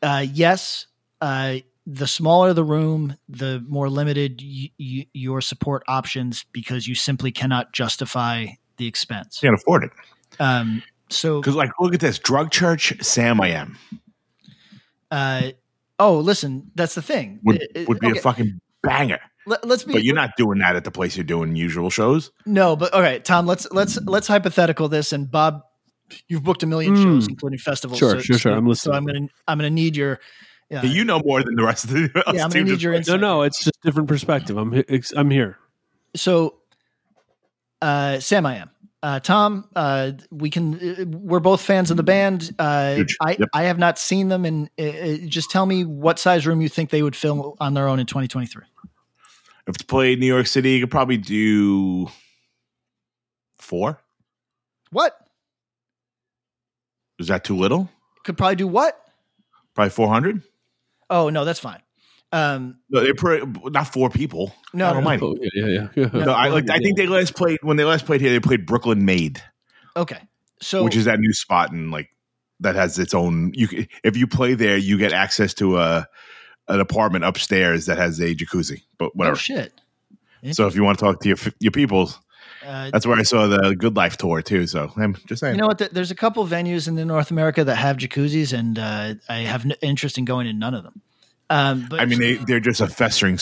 uh, 0.00 0.24
yes, 0.32 0.86
uh, 1.20 1.56
the 1.86 2.06
smaller 2.06 2.52
the 2.52 2.64
room, 2.64 3.16
the 3.28 3.64
more 3.68 3.88
limited 3.90 4.40
y- 4.42 4.70
y- 4.78 5.06
your 5.12 5.40
support 5.40 5.82
options 5.88 6.44
because 6.52 6.86
you 6.86 6.94
simply 6.94 7.32
cannot 7.32 7.72
justify 7.72 8.46
the 8.76 8.86
expense. 8.86 9.40
can't 9.40 9.54
afford 9.54 9.84
it. 9.84 9.90
Um, 10.40 10.82
so, 11.10 11.40
Because, 11.40 11.54
like, 11.56 11.70
look 11.80 11.92
at 11.94 12.00
this 12.00 12.18
Drug 12.18 12.50
Church, 12.50 12.94
Samiam 12.98 13.76
uh, 15.10 15.50
oh, 15.98 16.18
listen, 16.18 16.70
that's 16.74 16.94
the 16.94 17.02
thing. 17.02 17.40
would, 17.44 17.56
It- 17.62 17.70
it- 17.74 17.88
would 17.88 18.00
be 18.00 18.08
okay, 18.08 18.18
a 18.18 18.22
fucking 18.22 18.60
banger. 18.82 19.18
let, 19.46 19.64
us 19.70 19.82
be. 19.84 19.92
But 19.92 20.04
you're 20.04 20.14
not 20.14 20.30
doing 20.36 20.58
that 20.60 20.76
at 20.76 20.84
the 20.84 20.90
place 20.90 21.16
you're 21.16 21.24
doing 21.24 21.54
usual 21.56 21.90
shows. 21.90 22.30
No, 22.46 22.76
but 22.76 22.94
all 22.94 23.02
right, 23.02 23.24
Tom. 23.24 23.46
Let's 23.46 23.66
let's 23.72 24.00
let's 24.02 24.26
hypothetical 24.28 24.88
this. 24.88 25.12
And 25.12 25.30
Bob, 25.30 25.62
you've 26.28 26.44
booked 26.44 26.62
a 26.62 26.66
million 26.66 26.94
shows, 26.96 27.26
Mm. 27.26 27.30
including 27.30 27.58
festivals. 27.58 27.98
Sure, 27.98 28.20
sure, 28.20 28.38
sure. 28.38 28.52
I'm 28.52 28.66
listening. 28.66 28.92
So. 28.92 28.96
I'm 28.96 29.04
gonna 29.04 29.26
I'm 29.48 29.58
gonna 29.58 29.70
need 29.70 29.96
your. 29.96 30.20
Yeah, 30.72 30.82
you 30.84 31.04
know 31.04 31.20
more 31.24 31.42
than 31.42 31.54
the 31.54 31.62
rest 31.64 31.84
of 31.84 31.90
the 31.90 32.04
us 32.26 32.34
yeah, 32.34 32.44
I'm 32.44 32.50
team 32.50 32.62
gonna 32.62 32.72
need 32.72 32.82
your 32.82 32.92
No, 32.92 32.98
insight. 32.98 33.20
no, 33.20 33.42
it's 33.42 33.62
just 33.62 33.78
different 33.82 34.08
perspective. 34.08 34.56
I'm 34.56 34.82
I'm 35.16 35.30
here. 35.30 35.58
So, 36.16 36.54
uh, 37.82 38.18
Sam, 38.20 38.46
I 38.46 38.56
am. 38.56 38.70
Uh, 39.02 39.18
Tom, 39.20 39.68
uh, 39.76 40.12
we 40.30 40.48
can. 40.48 40.74
Uh, 40.76 41.04
we're 41.18 41.40
both 41.40 41.60
fans 41.60 41.90
of 41.90 41.96
the 41.96 42.02
band. 42.02 42.54
Uh, 42.58 42.94
Huge. 42.94 43.16
I 43.20 43.36
Yep. 43.38 43.48
I 43.52 43.64
have 43.64 43.78
not 43.78 43.98
seen 43.98 44.28
them, 44.28 44.44
and 44.44 44.70
uh, 44.78 44.82
uh, 44.84 45.16
just 45.26 45.50
tell 45.50 45.66
me 45.66 45.84
what 45.84 46.18
size 46.18 46.46
room 46.46 46.60
you 46.62 46.68
think 46.68 46.90
they 46.90 47.02
would 47.02 47.16
fill 47.16 47.56
on 47.60 47.74
their 47.74 47.88
own 47.88 47.98
in 47.98 48.06
2023. 48.06 48.62
If 49.66 49.74
it's 49.74 49.82
played 49.82 50.20
New 50.20 50.26
York 50.26 50.46
City, 50.46 50.70
you 50.70 50.80
could 50.80 50.90
probably 50.90 51.16
do 51.18 52.08
four. 53.58 54.00
What 54.90 55.16
Is 57.18 57.28
that 57.28 57.44
too 57.44 57.56
little? 57.56 57.88
could 58.24 58.38
probably 58.38 58.56
do 58.56 58.68
what? 58.68 58.98
Probably 59.74 59.90
four 59.90 60.08
hundred. 60.08 60.42
Oh 61.12 61.28
no, 61.28 61.44
that's 61.44 61.60
fine. 61.60 61.82
Um, 62.32 62.78
No, 62.88 63.04
they 63.04 63.12
pray 63.12 63.42
not 63.66 63.92
four 63.92 64.08
people. 64.08 64.54
no, 64.72 64.86
God 64.86 64.88
no, 64.88 64.90
no. 64.92 64.96
almighty. 64.96 65.22
Oh, 65.22 65.36
yeah, 65.38 65.66
yeah, 65.66 65.88
yeah. 65.94 66.08
yeah. 66.14 66.24
No, 66.24 66.32
I 66.32 66.48
like. 66.48 66.70
I 66.70 66.78
think 66.78 66.96
they 66.96 67.06
last 67.06 67.36
played 67.36 67.58
when 67.62 67.76
they 67.76 67.84
last 67.84 68.06
played 68.06 68.22
here. 68.22 68.30
They 68.30 68.40
played 68.40 68.64
Brooklyn 68.64 69.04
Made, 69.04 69.42
okay. 69.94 70.20
So 70.62 70.82
which 70.82 70.96
is 70.96 71.04
that 71.04 71.18
new 71.20 71.34
spot 71.34 71.70
and 71.70 71.90
like 71.90 72.08
that 72.60 72.74
has 72.74 72.98
its 72.98 73.12
own. 73.12 73.52
You 73.54 73.86
if 74.02 74.16
you 74.16 74.26
play 74.26 74.54
there, 74.54 74.78
you 74.78 74.96
get 74.96 75.12
access 75.12 75.52
to 75.54 75.78
a 75.78 76.08
an 76.68 76.80
apartment 76.80 77.24
upstairs 77.24 77.84
that 77.86 77.98
has 77.98 78.18
a 78.18 78.34
jacuzzi. 78.34 78.80
But 78.98 79.06
oh 79.06 79.10
whatever. 79.14 79.36
shit. 79.36 79.78
so 80.52 80.66
if 80.66 80.74
you 80.74 80.82
want 80.82 80.98
to 80.98 81.04
talk 81.04 81.20
to 81.20 81.28
your 81.28 81.38
your 81.60 81.72
people, 81.72 82.10
Uh, 82.64 82.90
that's 82.90 83.06
where 83.06 83.18
I 83.18 83.22
saw 83.22 83.46
the 83.46 83.74
Good 83.76 83.96
Life 83.96 84.16
tour 84.16 84.42
too. 84.42 84.66
So 84.66 84.92
I'm 84.96 85.16
just 85.26 85.40
saying. 85.40 85.54
You 85.54 85.60
know 85.60 85.66
what? 85.66 85.78
Th- 85.78 85.90
There's 85.90 86.10
a 86.10 86.14
couple 86.14 86.46
venues 86.46 86.88
in 86.88 86.94
the 86.94 87.04
North 87.04 87.30
America 87.30 87.64
that 87.64 87.76
have 87.76 87.96
jacuzzis, 87.96 88.56
and 88.56 88.78
uh, 88.78 89.14
I 89.28 89.38
have 89.38 89.64
no 89.64 89.74
interest 89.82 90.18
in 90.18 90.24
going 90.24 90.46
in 90.46 90.58
none 90.58 90.74
of 90.74 90.84
them. 90.84 91.02
Um, 91.50 91.86
but 91.90 92.00
I 92.00 92.06
mean, 92.06 92.18
they, 92.18 92.34
they're 92.46 92.60
just 92.60 92.80
a 92.80 92.86
festering 92.86 93.38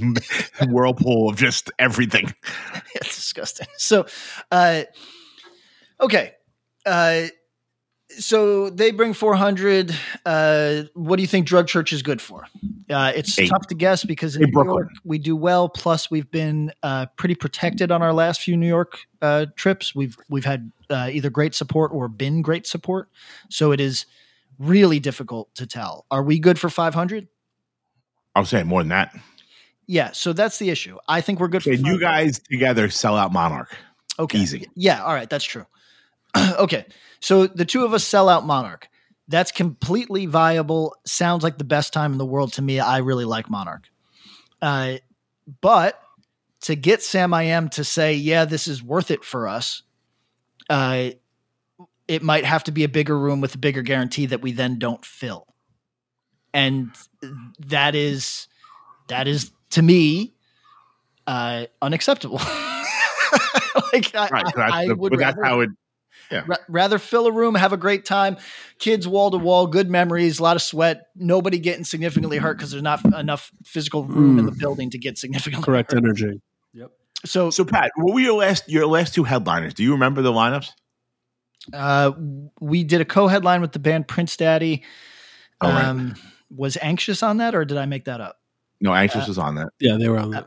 whirlpool 0.68 1.30
of 1.30 1.36
just 1.36 1.70
everything. 1.78 2.34
it's 2.94 3.16
disgusting. 3.16 3.68
So, 3.76 4.06
uh, 4.50 4.82
okay. 6.00 6.32
Uh, 6.84 7.28
so 8.18 8.70
they 8.70 8.90
bring 8.90 9.12
400. 9.14 9.94
Uh, 10.26 10.82
what 10.94 11.16
do 11.16 11.22
you 11.22 11.26
think 11.28 11.46
Drug 11.46 11.66
Church 11.66 11.92
is 11.92 12.02
good 12.02 12.20
for? 12.20 12.46
Uh, 12.90 13.12
it's 13.14 13.38
Eight. 13.38 13.48
tough 13.48 13.66
to 13.68 13.74
guess 13.74 14.04
because 14.04 14.36
in 14.36 14.42
Hey, 14.42 14.46
New 14.46 14.52
Brooklyn. 14.52 14.76
York 14.84 14.88
we 15.04 15.18
do 15.18 15.36
well. 15.36 15.68
Plus, 15.68 16.10
we've 16.10 16.30
been 16.30 16.72
uh, 16.82 17.06
pretty 17.16 17.34
protected 17.34 17.90
on 17.90 18.02
our 18.02 18.12
last 18.12 18.40
few 18.40 18.56
New 18.56 18.66
York 18.68 18.98
uh, 19.22 19.46
trips. 19.56 19.94
We've 19.94 20.16
we've 20.28 20.44
had 20.44 20.70
uh, 20.90 21.08
either 21.12 21.30
great 21.30 21.54
support 21.54 21.92
or 21.92 22.08
been 22.08 22.42
great 22.42 22.66
support. 22.66 23.08
So 23.48 23.72
it 23.72 23.80
is 23.80 24.06
really 24.58 24.98
difficult 25.00 25.54
to 25.54 25.66
tell. 25.66 26.06
Are 26.10 26.22
we 26.22 26.38
good 26.38 26.58
for 26.58 26.68
500? 26.68 27.28
I 28.34 28.40
was 28.40 28.48
saying 28.48 28.66
more 28.66 28.82
than 28.82 28.88
that. 28.90 29.14
Yeah. 29.86 30.12
So 30.12 30.32
that's 30.32 30.58
the 30.58 30.70
issue. 30.70 30.98
I 31.08 31.20
think 31.20 31.40
we're 31.40 31.48
good 31.48 31.62
for 31.62 31.72
you 31.72 31.98
guys 31.98 32.38
together 32.38 32.90
sell 32.90 33.16
out 33.16 33.32
Monarch. 33.32 33.74
Okay. 34.18 34.38
Easy. 34.38 34.68
Yeah. 34.74 35.02
All 35.02 35.14
right. 35.14 35.30
That's 35.30 35.44
true. 35.44 35.64
okay. 36.58 36.84
So 37.20 37.46
the 37.46 37.64
two 37.64 37.84
of 37.84 37.92
us 37.94 38.04
sell 38.04 38.28
out 38.28 38.44
Monarch. 38.46 38.88
That's 39.28 39.52
completely 39.52 40.26
viable. 40.26 40.96
Sounds 41.04 41.42
like 41.42 41.58
the 41.58 41.64
best 41.64 41.92
time 41.92 42.12
in 42.12 42.18
the 42.18 42.24
world 42.26 42.54
to 42.54 42.62
me. 42.62 42.80
I 42.80 42.98
really 42.98 43.24
like 43.26 43.50
Monarch. 43.50 43.84
Uh, 44.62 44.94
but 45.60 46.00
to 46.62 46.74
get 46.74 47.00
Samiam 47.00 47.70
to 47.72 47.84
say, 47.84 48.14
yeah, 48.14 48.44
this 48.46 48.66
is 48.66 48.82
worth 48.82 49.10
it 49.10 49.24
for 49.24 49.46
us, 49.48 49.82
uh, 50.70 51.10
it 52.06 52.22
might 52.22 52.44
have 52.44 52.64
to 52.64 52.72
be 52.72 52.84
a 52.84 52.88
bigger 52.88 53.18
room 53.18 53.40
with 53.40 53.54
a 53.54 53.58
bigger 53.58 53.82
guarantee 53.82 54.26
that 54.26 54.40
we 54.40 54.52
then 54.52 54.78
don't 54.78 55.04
fill. 55.04 55.46
And 56.54 56.90
that 57.66 57.94
is, 57.94 58.48
that 59.08 59.28
is 59.28 59.52
to 59.70 59.82
me, 59.82 60.32
uh, 61.26 61.66
unacceptable. 61.82 62.38
like 63.92 64.14
I, 64.14 64.28
Right. 64.30 64.44
I- 64.46 64.52
That's 64.56 64.88
the- 64.88 65.16
that's 65.18 65.38
how 65.44 65.60
it. 65.60 65.70
Ra- 66.46 66.56
rather 66.68 66.98
fill 66.98 67.26
a 67.26 67.32
room, 67.32 67.54
have 67.54 67.72
a 67.72 67.76
great 67.76 68.04
time, 68.04 68.36
kids 68.78 69.06
wall 69.08 69.30
to 69.30 69.38
wall, 69.38 69.66
good 69.66 69.88
memories, 69.90 70.38
a 70.38 70.42
lot 70.42 70.56
of 70.56 70.62
sweat, 70.62 71.08
nobody 71.16 71.58
getting 71.58 71.84
significantly 71.84 72.36
hurt 72.38 72.56
because 72.58 72.70
there's 72.70 72.82
not 72.82 73.04
enough 73.18 73.50
physical 73.64 74.04
room 74.04 74.38
in 74.38 74.46
the 74.46 74.52
building 74.52 74.90
to 74.90 74.98
get 74.98 75.16
significantly 75.18 75.64
Correct 75.64 75.92
hurt. 75.92 75.98
energy. 76.04 76.40
Yep. 76.74 76.90
So, 77.24 77.50
So 77.50 77.64
Pat, 77.64 77.90
what 77.96 78.14
were 78.14 78.20
your 78.20 78.34
last 78.38 78.68
your 78.68 78.86
last 78.86 79.14
two 79.14 79.24
headliners? 79.24 79.74
Do 79.74 79.82
you 79.82 79.92
remember 79.92 80.22
the 80.22 80.32
lineups? 80.32 80.70
uh, 81.72 82.12
we 82.60 82.84
did 82.84 83.00
a 83.00 83.04
co-headline 83.04 83.60
with 83.60 83.72
the 83.72 83.78
band 83.78 84.08
Prince 84.08 84.36
Daddy. 84.36 84.84
Oh, 85.60 85.68
right. 85.68 85.84
Um, 85.84 86.14
was 86.50 86.78
anxious 86.80 87.22
on 87.22 87.38
that, 87.38 87.54
or 87.54 87.64
did 87.64 87.76
I 87.76 87.84
make 87.86 88.04
that 88.06 88.20
up? 88.20 88.36
No, 88.80 88.94
Anxious 88.94 89.24
Uh, 89.24 89.28
was 89.28 89.38
on 89.38 89.56
that. 89.56 89.68
Yeah, 89.80 89.96
they 89.98 90.08
were 90.08 90.18
on 90.18 90.30
that. 90.30 90.46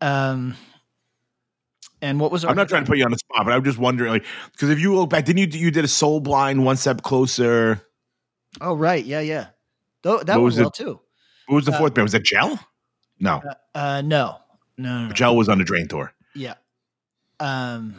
Um, 0.00 0.54
and 2.02 2.18
what 2.20 2.30
was 2.32 2.44
our 2.44 2.50
I'm 2.50 2.56
not 2.56 2.68
trying 2.68 2.84
to 2.84 2.88
put 2.88 2.98
you 2.98 3.04
on 3.04 3.10
the 3.10 3.18
spot, 3.18 3.44
but 3.44 3.52
I'm 3.52 3.64
just 3.64 3.78
wondering, 3.78 4.10
like, 4.12 4.24
because 4.52 4.70
if 4.70 4.78
you 4.80 4.94
look 4.94 5.10
back, 5.10 5.24
didn't 5.24 5.52
you 5.54 5.60
you 5.60 5.70
did 5.70 5.84
a 5.84 5.88
Soul 5.88 6.20
Blind, 6.20 6.64
One 6.64 6.76
Step 6.76 7.02
Closer? 7.02 7.82
Oh, 8.60 8.74
right, 8.74 9.04
yeah, 9.04 9.20
yeah. 9.20 9.46
Though 10.02 10.18
that 10.22 10.36
What 10.36 10.42
was 10.44 10.54
was 10.54 10.58
it? 10.58 10.62
well 10.62 10.70
too. 10.70 11.00
What 11.46 11.56
was 11.56 11.64
the 11.66 11.72
Uh, 11.72 11.78
fourth 11.78 11.94
band? 11.94 12.04
Was 12.04 12.12
that 12.12 12.24
Gel? 12.24 12.58
No, 13.18 13.42
Uh, 13.74 14.02
no, 14.04 14.36
no, 14.78 15.00
no, 15.02 15.06
no. 15.08 15.12
Gel 15.12 15.36
was 15.36 15.48
on 15.48 15.58
the 15.58 15.64
Drain 15.64 15.88
tour. 15.88 16.12
yeah. 16.34 16.54
Um, 17.38 17.94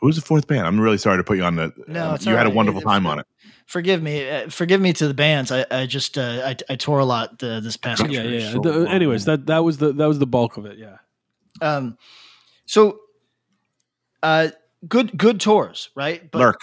Who 0.00 0.06
was 0.06 0.16
the 0.16 0.22
fourth 0.22 0.46
band? 0.46 0.66
I'm 0.66 0.78
really 0.80 0.98
sorry 0.98 1.16
to 1.16 1.24
put 1.24 1.36
you 1.36 1.44
on 1.44 1.56
the. 1.56 1.72
No, 1.88 2.08
um, 2.10 2.14
it's 2.16 2.26
you 2.26 2.32
all 2.32 2.38
had 2.38 2.46
a 2.46 2.50
wonderful 2.50 2.80
It- 2.80 2.84
time 2.84 3.06
on 3.06 3.18
it. 3.20 3.26
forgive 3.66 4.02
me, 4.02 4.28
uh, 4.28 4.48
forgive 4.50 4.80
me 4.80 4.92
to 4.92 5.08
the 5.08 5.14
bands. 5.14 5.50
I, 5.50 5.64
I 5.70 5.86
just, 5.86 6.18
uh, 6.18 6.42
I, 6.44 6.56
I 6.72 6.76
tore 6.76 6.98
a 6.98 7.04
lot 7.04 7.42
uh, 7.42 7.60
this 7.60 7.76
past. 7.76 8.02
Yeah, 8.02 8.22
year. 8.22 8.24
yeah. 8.24 8.38
yeah. 8.46 8.52
so 8.52 8.58
The- 8.60 8.90
anyways, 8.90 9.24
that 9.24 9.46
that 9.46 9.64
was 9.64 9.78
the 9.78 9.92
that 9.94 10.06
was 10.06 10.18
the 10.18 10.26
bulk 10.26 10.56
of 10.56 10.66
it. 10.66 10.78
Yeah. 10.78 10.96
Um, 11.62 11.96
so, 12.66 12.98
uh, 14.24 14.48
good, 14.88 15.16
good 15.16 15.38
tours, 15.38 15.90
right? 15.94 16.28
But, 16.30 16.38
Lurk. 16.38 16.60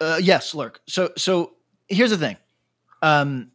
Uh, 0.00 0.20
yes, 0.22 0.54
lurk. 0.54 0.80
So, 0.86 1.10
so 1.16 1.54
here's 1.88 2.10
the 2.10 2.18
thing. 2.18 2.36
Um, 3.02 3.50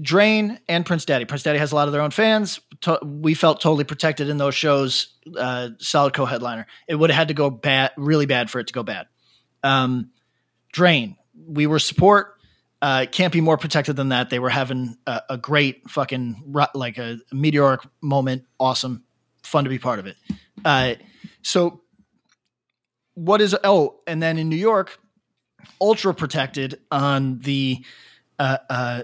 Drain 0.00 0.58
and 0.68 0.86
Prince 0.86 1.04
Daddy. 1.04 1.26
Prince 1.26 1.42
Daddy 1.42 1.58
has 1.58 1.72
a 1.72 1.74
lot 1.74 1.88
of 1.88 1.92
their 1.92 2.00
own 2.00 2.12
fans. 2.12 2.60
To- 2.82 3.00
we 3.04 3.34
felt 3.34 3.60
totally 3.60 3.84
protected 3.84 4.30
in 4.30 4.38
those 4.38 4.54
shows. 4.54 5.14
Uh, 5.36 5.70
solid 5.78 6.14
co-headliner. 6.14 6.66
It 6.88 6.94
would 6.94 7.10
have 7.10 7.18
had 7.18 7.28
to 7.28 7.34
go 7.34 7.50
bad, 7.50 7.90
really 7.98 8.26
bad, 8.26 8.50
for 8.50 8.58
it 8.58 8.68
to 8.68 8.72
go 8.72 8.82
bad. 8.82 9.06
Um, 9.62 10.10
Drain. 10.72 11.16
We 11.46 11.66
were 11.66 11.78
support. 11.78 12.36
Uh, 12.80 13.06
can't 13.10 13.32
be 13.32 13.40
more 13.40 13.56
protected 13.56 13.96
than 13.96 14.08
that. 14.08 14.30
They 14.30 14.38
were 14.38 14.50
having 14.50 14.96
a, 15.06 15.22
a 15.30 15.38
great 15.38 15.88
fucking 15.88 16.54
like 16.74 16.98
a 16.98 17.18
meteoric 17.32 17.80
moment. 18.00 18.44
Awesome, 18.58 19.04
fun 19.42 19.64
to 19.64 19.70
be 19.70 19.78
part 19.78 19.98
of 19.98 20.06
it. 20.06 20.16
Uh, 20.64 20.94
so, 21.42 21.82
what 23.14 23.40
is 23.40 23.56
oh, 23.64 24.00
and 24.06 24.22
then 24.22 24.38
in 24.38 24.48
New 24.48 24.56
York, 24.56 24.98
ultra 25.80 26.14
protected 26.14 26.80
on 26.90 27.38
the 27.40 27.84
uh, 28.38 28.58
uh, 28.70 29.02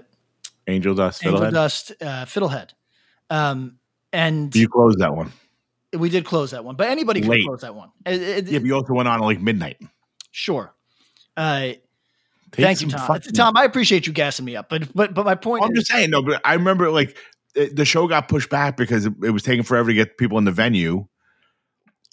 Angel 0.67 0.95
Dust. 0.95 1.25
Angel 1.25 1.39
Fiddlehead. 1.41 1.51
Dust 1.51 1.91
uh, 2.01 2.25
Fiddlehead, 2.25 2.69
um, 3.29 3.77
and 4.13 4.55
You 4.55 4.67
closed 4.67 4.99
that 4.99 5.15
one. 5.15 5.31
we 5.97 6.09
did 6.09 6.25
close 6.25 6.51
that 6.51 6.63
one. 6.63 6.75
But 6.75 6.89
anybody 6.89 7.21
can 7.21 7.43
close 7.43 7.61
that 7.61 7.75
one. 7.75 7.89
It- 8.05 8.21
it- 8.21 8.47
Yeah, 8.47 8.59
but 8.59 8.65
you 8.65 8.75
also 8.75 8.93
went 8.93 9.07
on 9.07 9.19
at 9.21 9.25
like 9.25 9.41
midnight. 9.41 9.77
sure. 10.31 10.73
Uh, 11.37 11.73
Take 12.51 12.65
thank 12.65 12.81
you, 12.81 12.87
Tom. 12.89 13.19
Tom, 13.33 13.57
I 13.57 13.63
appreciate 13.63 14.07
you 14.07 14.13
gassing 14.13 14.43
me 14.43 14.55
up, 14.55 14.69
but 14.69 14.91
but 14.95 15.13
but 15.13 15.23
my 15.23 15.35
point 15.35 15.63
I'm 15.63 15.71
is, 15.71 15.79
just 15.79 15.91
saying, 15.91 16.09
no, 16.09 16.23
but 16.23 16.41
I 16.43 16.55
remember 16.55 16.89
like 16.89 17.15
the 17.53 17.85
show 17.85 18.07
got 18.07 18.27
pushed 18.27 18.49
back 18.49 18.75
because 18.75 19.05
it 19.05 19.31
was 19.31 19.43
taking 19.43 19.63
forever 19.63 19.89
to 19.89 19.93
get 19.93 20.17
people 20.17 20.37
in 20.39 20.45
the 20.45 20.51
venue. 20.51 21.05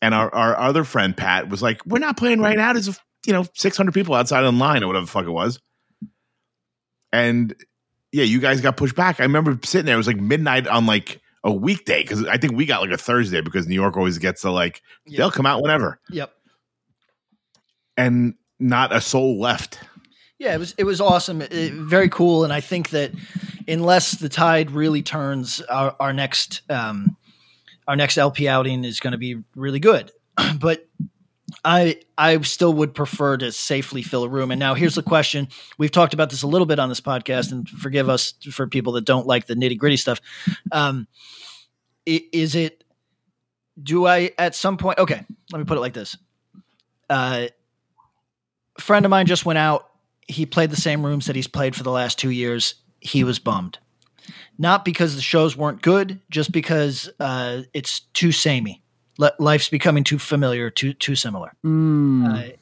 And 0.03 0.15
our, 0.15 0.33
our 0.35 0.57
other 0.59 0.85
friend 0.85 1.17
Pat 1.17 1.49
was 1.49 1.63
like, 1.63 1.85
"We're 1.87 1.99
not 1.99 2.17
playing 2.17 2.41
right 2.41 2.57
now. 2.57 2.73
There's 2.73 2.89
a, 2.89 2.95
you 3.27 3.33
know 3.33 3.45
600 3.55 3.93
people 3.93 4.15
outside 4.15 4.45
in 4.45 4.59
line 4.59 4.83
or 4.83 4.87
whatever 4.89 5.07
the 5.07 5.11
fuck 5.13 5.27
it 5.27 5.31
was." 5.31 5.59
And 7.13 7.55
yeah, 8.13 8.25
you 8.25 8.41
guys 8.41 8.61
got 8.61 8.77
pushed 8.77 8.95
back. 8.97 9.21
I 9.21 9.25
remember 9.25 9.59
sitting 9.65 9.87
there. 9.87 9.95
It 9.95 9.99
was 9.99 10.07
like 10.07 10.19
midnight 10.21 10.67
on 10.67 10.87
like 10.87 11.21
a 11.45 11.53
weekday 11.53 12.03
because 12.03 12.25
I 12.27 12.37
think 12.37 12.55
we 12.55 12.67
got 12.67 12.81
like 12.83 12.91
a 12.91 12.99
Thursday 12.99 13.41
because 13.41 13.67
New 13.67 13.75
York 13.75 13.97
always 13.97 14.19
gets 14.19 14.43
the 14.43 14.51
like 14.51 14.83
Yeah. 15.07 15.19
they'll 15.19 15.31
come 15.31 15.47
out 15.47 15.63
whenever, 15.63 16.01
yep. 16.11 16.33
and 17.97 18.35
not 18.59 18.95
a 18.95 19.01
soul 19.01 19.39
left. 19.41 19.79
Yeah, 20.39 20.55
it 20.55 20.59
was 20.59 20.75
it 20.77 20.85
was 20.85 21.01
awesome, 21.01 21.41
It- 21.43 21.73
very 21.73 22.09
cool, 22.09 22.45
and 22.45 22.53
I 22.53 22.61
think 22.61 22.91
that 22.91 23.13
unless 23.69 24.13
the 24.13 24.29
tide 24.29 24.71
really 24.71 25.03
turns, 25.03 25.61
our, 25.63 25.97
our 25.99 26.13
next 26.13 26.63
um, 26.71 27.17
our 27.87 27.97
next 27.97 28.17
LP 28.19 28.49
outing 28.49 28.85
is 28.85 29.01
going 29.01 29.13
to 29.13 29.19
be 29.19 29.43
really 29.55 29.81
good. 29.81 30.13
but 30.59 30.89
I 31.65 32.01
I 32.19 32.41
still 32.43 32.73
would 32.75 32.95
prefer 32.95 33.37
to 33.37 33.53
safely 33.53 34.03
fill 34.03 34.25
a 34.25 34.29
room. 34.29 34.51
And 34.51 34.59
now 34.59 34.75
here's 34.75 34.95
the 34.95 35.03
question: 35.03 35.49
We've 35.79 35.91
talked 35.91 36.15
about 36.15 36.31
this 36.31 36.43
a 36.43 36.47
little 36.47 36.67
bit 36.67 36.79
on 36.79 36.89
this 36.89 37.01
podcast, 37.01 37.53
and 37.53 37.69
forgive 37.69 38.09
us 38.09 38.35
for 38.51 38.67
people 38.67 38.95
that 38.95 39.05
don't 39.05 39.27
like 39.27 39.47
the 39.47 39.55
nitty 39.55 39.79
gritty 39.79 39.97
stuff. 39.97 40.21
Um, 40.73 41.07
is 42.05 42.55
it? 42.55 42.85
Do 43.83 44.07
I 44.07 44.31
at 44.39 44.55
some 44.55 44.77
point? 44.77 44.99
Okay, 44.99 45.23
let 45.53 45.59
me 45.59 45.65
put 45.65 45.77
it 45.77 45.81
like 45.81 45.95
this. 45.95 46.17
Uh, 47.09 47.49
a 48.79 48.81
friend 48.81 49.05
of 49.07 49.11
mine 49.11 49.27
just 49.27 49.47
went 49.47 49.59
out 49.59 49.91
he 50.29 50.47
played 50.47 50.71
the 50.71 50.77
same 50.77 51.05
rooms 51.05 51.27
that 51.27 51.37
he's 51.37 51.47
played 51.47 51.77
for 51.77 51.83
the 51.83 51.91
last 51.91 52.19
two 52.19 52.31
years. 52.31 52.75
He 53.01 53.25
was 53.25 53.39
bummed. 53.39 53.79
Not 54.59 54.85
because 54.85 55.15
the 55.15 55.23
shows 55.23 55.57
weren't 55.57 55.83
good, 55.83 56.21
just 56.31 56.53
because 56.53 57.11
uh, 57.21 57.63
it's 57.73 58.01
too 58.13 58.33
samey. 58.33 58.83
li- 59.19 59.31
life's 59.39 59.69
becoming 59.69 60.05
too 60.05 60.19
familiar, 60.19 60.71
too 60.71 60.93
too 60.93 61.15
similar. 61.15 61.53
Mm. 61.65 62.53
Uh, 62.53 62.57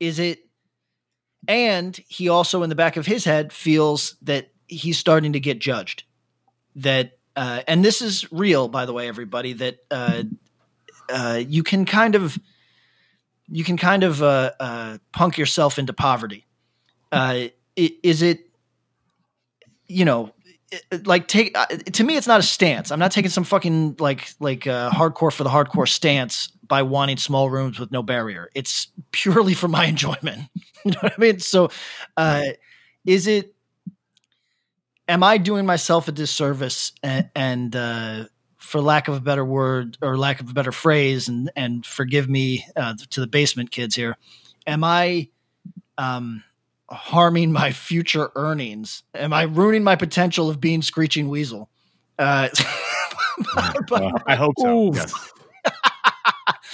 is 0.00 0.18
it? 0.18 0.40
And 1.48 1.98
he 2.08 2.28
also, 2.28 2.62
in 2.62 2.70
the 2.70 2.74
back 2.74 2.96
of 2.96 3.06
his 3.06 3.24
head, 3.24 3.52
feels 3.52 4.16
that 4.22 4.50
he's 4.66 4.98
starting 4.98 5.32
to 5.34 5.40
get 5.40 5.60
judged. 5.60 6.02
That, 6.74 7.18
uh, 7.36 7.62
and 7.68 7.84
this 7.84 8.02
is 8.02 8.30
real, 8.32 8.68
by 8.68 8.84
the 8.84 8.92
way, 8.92 9.08
everybody. 9.08 9.52
That 9.52 9.78
uh, 9.90 10.24
uh, 11.08 11.42
you 11.46 11.62
can 11.62 11.84
kind 11.84 12.14
of, 12.14 12.36
you 13.48 13.64
can 13.64 13.76
kind 13.76 14.02
of 14.02 14.22
uh, 14.22 14.52
uh, 14.58 14.98
punk 15.12 15.38
yourself 15.38 15.78
into 15.78 15.92
poverty. 15.92 16.46
Uh, 17.12 17.48
is 17.76 18.22
it? 18.22 18.40
You 19.86 20.04
know, 20.04 20.32
like 21.04 21.28
take 21.28 21.56
uh, 21.56 21.66
to 21.66 22.04
me, 22.04 22.16
it's 22.16 22.26
not 22.26 22.40
a 22.40 22.42
stance. 22.42 22.90
I'm 22.90 22.98
not 22.98 23.12
taking 23.12 23.30
some 23.30 23.44
fucking 23.44 23.96
like 23.98 24.28
like 24.40 24.66
uh, 24.66 24.90
hardcore 24.90 25.32
for 25.32 25.44
the 25.44 25.50
hardcore 25.50 25.88
stance 25.88 26.48
by 26.66 26.82
wanting 26.82 27.16
small 27.16 27.50
rooms 27.50 27.78
with 27.78 27.92
no 27.92 28.02
barrier. 28.02 28.50
It's 28.54 28.88
purely 29.12 29.54
for 29.54 29.68
my 29.68 29.84
enjoyment. 29.86 30.48
you 30.84 30.92
know 30.92 30.98
what 31.00 31.12
I 31.16 31.20
mean? 31.20 31.38
So, 31.38 31.70
uh, 32.16 32.42
is 33.04 33.26
it? 33.26 33.54
Am 35.08 35.22
I 35.22 35.38
doing 35.38 35.66
myself 35.66 36.08
a 36.08 36.12
disservice 36.12 36.90
and, 37.00 37.30
and 37.36 37.76
uh, 37.76 38.24
for 38.56 38.80
lack 38.80 39.06
of 39.06 39.14
a 39.14 39.20
better 39.20 39.44
word 39.44 39.96
or 40.02 40.18
lack 40.18 40.40
of 40.40 40.50
a 40.50 40.52
better 40.52 40.72
phrase, 40.72 41.28
and 41.28 41.50
and 41.54 41.86
forgive 41.86 42.28
me 42.28 42.66
uh, 42.74 42.94
to 43.10 43.20
the 43.20 43.28
basement 43.28 43.70
kids 43.70 43.94
here, 43.94 44.16
am 44.66 44.82
I? 44.82 45.28
Um, 45.96 46.42
harming 46.90 47.52
my 47.52 47.72
future 47.72 48.30
earnings? 48.36 49.02
Am 49.14 49.32
I 49.32 49.42
ruining 49.42 49.84
my 49.84 49.96
potential 49.96 50.48
of 50.48 50.60
being 50.60 50.82
Screeching 50.82 51.28
Weasel? 51.28 51.68
Uh, 52.18 52.48
by, 53.88 54.04
Uh, 54.04 54.12
I 54.26 54.34
hope 54.36 54.54
so. 54.58 54.92
Yes. 54.94 55.32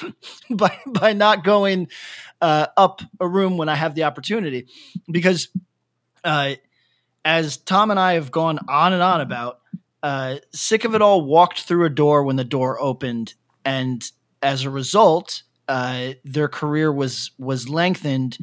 by 0.51 0.79
by 0.87 1.13
not 1.13 1.45
going 1.45 1.89
uh, 2.41 2.67
up 2.77 3.03
a 3.21 3.27
room 3.27 3.57
when 3.57 3.69
I 3.69 3.75
have 3.75 3.95
the 3.95 4.05
opportunity, 4.05 4.67
because 5.11 5.49
uh, 6.25 6.55
as 7.25 7.57
Tom 7.57 7.91
and 7.91 7.99
I 7.99 8.15
have 8.15 8.31
gone 8.31 8.59
on 8.69 8.93
and 8.93 9.03
on 9.03 9.21
about, 9.21 9.61
uh, 10.03 10.37
sick 10.53 10.85
of 10.85 10.95
it 10.95 11.03
all 11.03 11.25
walked 11.25 11.63
through 11.63 11.87
a 11.87 11.91
door 11.91 12.25
when 12.25 12.37
the 12.37 12.45
door 12.45 12.81
opened, 12.81 13.35
and 13.65 14.03
as 14.43 14.65
a 14.65 14.71
result, 14.71 15.43
uh, 15.69 16.11
their 16.25 16.49
career 16.49 16.93
was 16.93 17.31
was 17.39 17.69
lengthened 17.69 18.39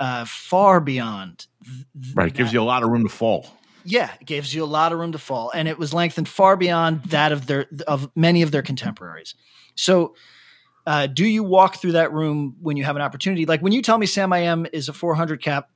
uh, 0.00 0.24
far 0.26 0.80
beyond 0.80 1.46
th- 1.64 2.14
Right. 2.14 2.32
Gives 2.32 2.52
you 2.52 2.60
a 2.60 2.64
lot 2.64 2.82
of 2.82 2.90
room 2.90 3.02
to 3.04 3.08
fall. 3.08 3.46
yeah, 3.84 4.12
it 4.20 4.26
gives 4.26 4.54
you 4.54 4.64
a 4.64 4.66
lot 4.66 4.92
of 4.92 4.98
room 4.98 5.12
to 5.12 5.18
fall, 5.18 5.50
and 5.54 5.68
it 5.68 5.78
was 5.78 5.94
lengthened 5.94 6.28
far 6.28 6.56
beyond 6.56 7.02
that 7.04 7.32
of 7.32 7.46
their 7.46 7.66
of 7.86 8.10
many 8.16 8.42
of 8.42 8.50
their 8.50 8.62
contemporaries. 8.62 9.34
So, 9.74 10.14
uh, 10.86 11.06
do 11.06 11.24
you 11.26 11.42
walk 11.44 11.76
through 11.76 11.92
that 11.92 12.12
room 12.12 12.56
when 12.60 12.76
you 12.76 12.84
have 12.84 12.96
an 12.96 13.02
opportunity? 13.02 13.46
Like 13.46 13.60
when 13.62 13.72
you 13.72 13.82
tell 13.82 13.98
me 13.98 14.06
Samiam 14.06 14.68
is 14.72 14.88
a 14.88 14.92
400 14.92 15.42
cap 15.42 15.70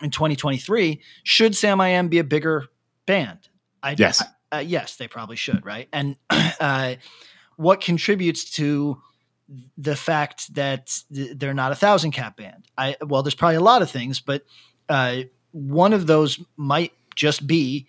in 0.00 0.10
2023, 0.10 1.00
should 1.24 1.52
Samiam 1.52 2.08
be 2.10 2.18
a 2.18 2.24
bigger 2.24 2.66
band? 3.06 3.48
I, 3.82 3.94
Yes. 3.98 4.22
uh, 4.52 4.58
yes, 4.58 4.96
they 4.96 5.06
probably 5.08 5.36
should, 5.36 5.64
right? 5.64 5.88
And 5.92 6.16
uh, 6.30 6.94
what 7.56 7.80
contributes 7.80 8.50
to 8.52 9.00
the 9.76 9.96
fact 9.96 10.54
that 10.54 11.00
th- 11.14 11.36
they're 11.36 11.54
not 11.54 11.72
a 11.72 11.76
thousand 11.76 12.12
cap 12.12 12.36
band? 12.36 12.64
I 12.78 12.96
well, 13.04 13.22
there's 13.22 13.34
probably 13.34 13.56
a 13.56 13.60
lot 13.60 13.82
of 13.82 13.90
things, 13.90 14.20
but 14.20 14.44
uh, 14.88 15.22
one 15.52 15.92
of 15.92 16.06
those 16.06 16.40
might 16.56 16.92
just 17.14 17.46
be 17.46 17.86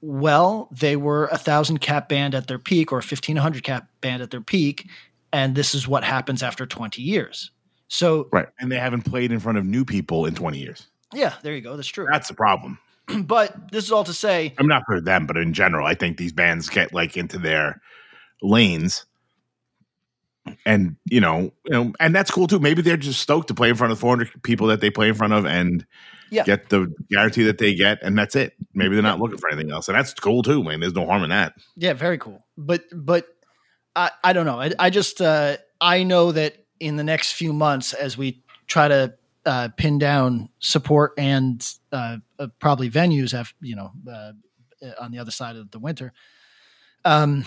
well, 0.00 0.68
they 0.70 0.96
were 0.96 1.26
a 1.26 1.38
thousand 1.38 1.78
cap 1.78 2.08
band 2.10 2.34
at 2.34 2.46
their 2.46 2.58
peak 2.58 2.92
or 2.92 3.00
fifteen 3.02 3.36
hundred 3.36 3.62
cap 3.62 3.88
band 4.00 4.22
at 4.22 4.30
their 4.30 4.40
peak, 4.40 4.88
and 5.32 5.54
this 5.54 5.74
is 5.74 5.88
what 5.88 6.04
happens 6.04 6.42
after 6.42 6.66
twenty 6.66 7.02
years. 7.02 7.50
So 7.88 8.28
Right. 8.32 8.48
And 8.58 8.72
they 8.72 8.78
haven't 8.78 9.02
played 9.02 9.30
in 9.30 9.40
front 9.40 9.58
of 9.58 9.64
new 9.64 9.84
people 9.84 10.26
in 10.26 10.34
20 10.34 10.58
years. 10.58 10.88
yeah, 11.12 11.34
there 11.42 11.54
you 11.54 11.60
go. 11.60 11.76
That's 11.76 11.86
true. 11.86 12.06
That's 12.10 12.28
the 12.28 12.34
problem. 12.34 12.78
but 13.24 13.70
this 13.70 13.84
is 13.84 13.92
all 13.92 14.04
to 14.04 14.14
say, 14.14 14.54
I'm 14.58 14.66
not 14.66 14.82
for 14.86 15.00
them, 15.00 15.26
but 15.26 15.36
in 15.36 15.52
general, 15.52 15.86
I 15.86 15.94
think 15.94 16.16
these 16.16 16.32
bands 16.32 16.68
get 16.68 16.92
like 16.92 17.16
into 17.16 17.38
their 17.38 17.80
lanes. 18.42 19.04
And 20.66 20.96
you 21.10 21.20
know, 21.20 21.52
you 21.64 21.70
know, 21.70 21.92
and 22.00 22.14
that's 22.14 22.30
cool 22.30 22.46
too. 22.46 22.58
Maybe 22.58 22.82
they're 22.82 22.96
just 22.96 23.20
stoked 23.20 23.48
to 23.48 23.54
play 23.54 23.68
in 23.70 23.76
front 23.76 23.92
of 23.92 23.98
400 23.98 24.42
people 24.42 24.66
that 24.68 24.80
they 24.80 24.90
play 24.90 25.08
in 25.08 25.14
front 25.14 25.32
of, 25.32 25.46
and 25.46 25.86
Yeah. 26.30 26.44
get 26.44 26.68
the 26.68 26.92
guarantee 27.10 27.44
that 27.44 27.58
they 27.58 27.74
get, 27.74 27.98
and 28.02 28.16
that's 28.18 28.36
it. 28.36 28.52
Maybe 28.74 28.94
they're 28.94 29.02
not 29.02 29.20
looking 29.20 29.38
for 29.38 29.48
anything 29.50 29.70
else, 29.72 29.88
and 29.88 29.96
that's 29.96 30.12
cool 30.14 30.42
too, 30.42 30.62
man. 30.62 30.80
There's 30.80 30.94
no 30.94 31.06
harm 31.06 31.22
in 31.22 31.30
that. 31.30 31.54
Yeah, 31.76 31.94
very 31.94 32.18
cool. 32.18 32.44
But 32.58 32.82
but 32.92 33.26
I 33.96 34.10
I 34.22 34.32
don't 34.32 34.46
know. 34.46 34.60
I 34.60 34.72
I 34.78 34.90
just 34.90 35.20
uh 35.20 35.56
I 35.80 36.02
know 36.02 36.32
that 36.32 36.56
in 36.80 36.96
the 36.96 37.04
next 37.04 37.32
few 37.32 37.52
months 37.52 37.92
as 37.94 38.18
we 38.18 38.42
try 38.66 38.88
to 38.88 39.14
uh 39.46 39.68
pin 39.76 39.98
down 39.98 40.48
support 40.58 41.12
and 41.16 41.66
uh, 41.92 42.18
uh 42.38 42.48
probably 42.58 42.90
venues 42.90 43.32
have, 43.32 43.52
you 43.60 43.76
know, 43.76 43.92
uh, 44.10 44.32
on 45.00 45.10
the 45.10 45.18
other 45.18 45.30
side 45.30 45.56
of 45.56 45.70
the 45.70 45.78
winter. 45.78 46.12
Um 47.04 47.44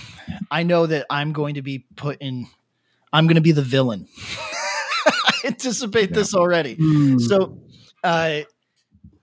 I 0.52 0.64
know 0.64 0.86
that 0.88 1.06
I'm 1.10 1.32
going 1.34 1.56
to 1.56 1.62
be 1.62 1.86
put 1.96 2.18
in 2.22 2.48
I'm 3.13 3.26
going 3.28 3.36
to 3.36 3.41
be 3.41 3.52
the 3.52 3.62
villain. 3.62 4.08
I 5.06 5.34
anticipate 5.46 6.13
this 6.13 6.34
already. 6.36 6.76
Mm. 6.76 7.22
So, 7.22 7.58
uh, 8.04 8.41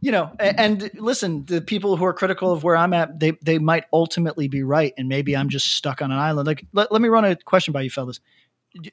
you 0.01 0.11
know, 0.13 0.31
a- 0.41 0.59
and, 0.61 0.91
listen, 0.95 1.45
the 1.47 1.61
people 1.61 1.97
who 1.97 2.05
are 2.05 2.13
critical 2.13 2.53
of 2.53 2.63
where 2.65 2.77
I'm 2.77 2.93
at, 2.93 3.21
they 3.21 3.33
they 3.43 3.59
might 3.59 3.85
ultimately 3.93 4.49
be 4.49 4.63
right, 4.63 4.93
and 4.99 5.09
maybe 5.09 5.37
I'm 5.37 5.49
just 5.49 5.75
stuck 5.75 6.03
on 6.03 6.11
an 6.11 6.19
island. 6.19 6.47
Like, 6.47 6.65
let, 6.73 6.91
let 6.93 7.01
me 7.03 7.09
run 7.09 7.25
a 7.25 7.37
question 7.37 7.73
by 7.73 7.83
you, 7.83 7.91
fellas. 7.91 8.21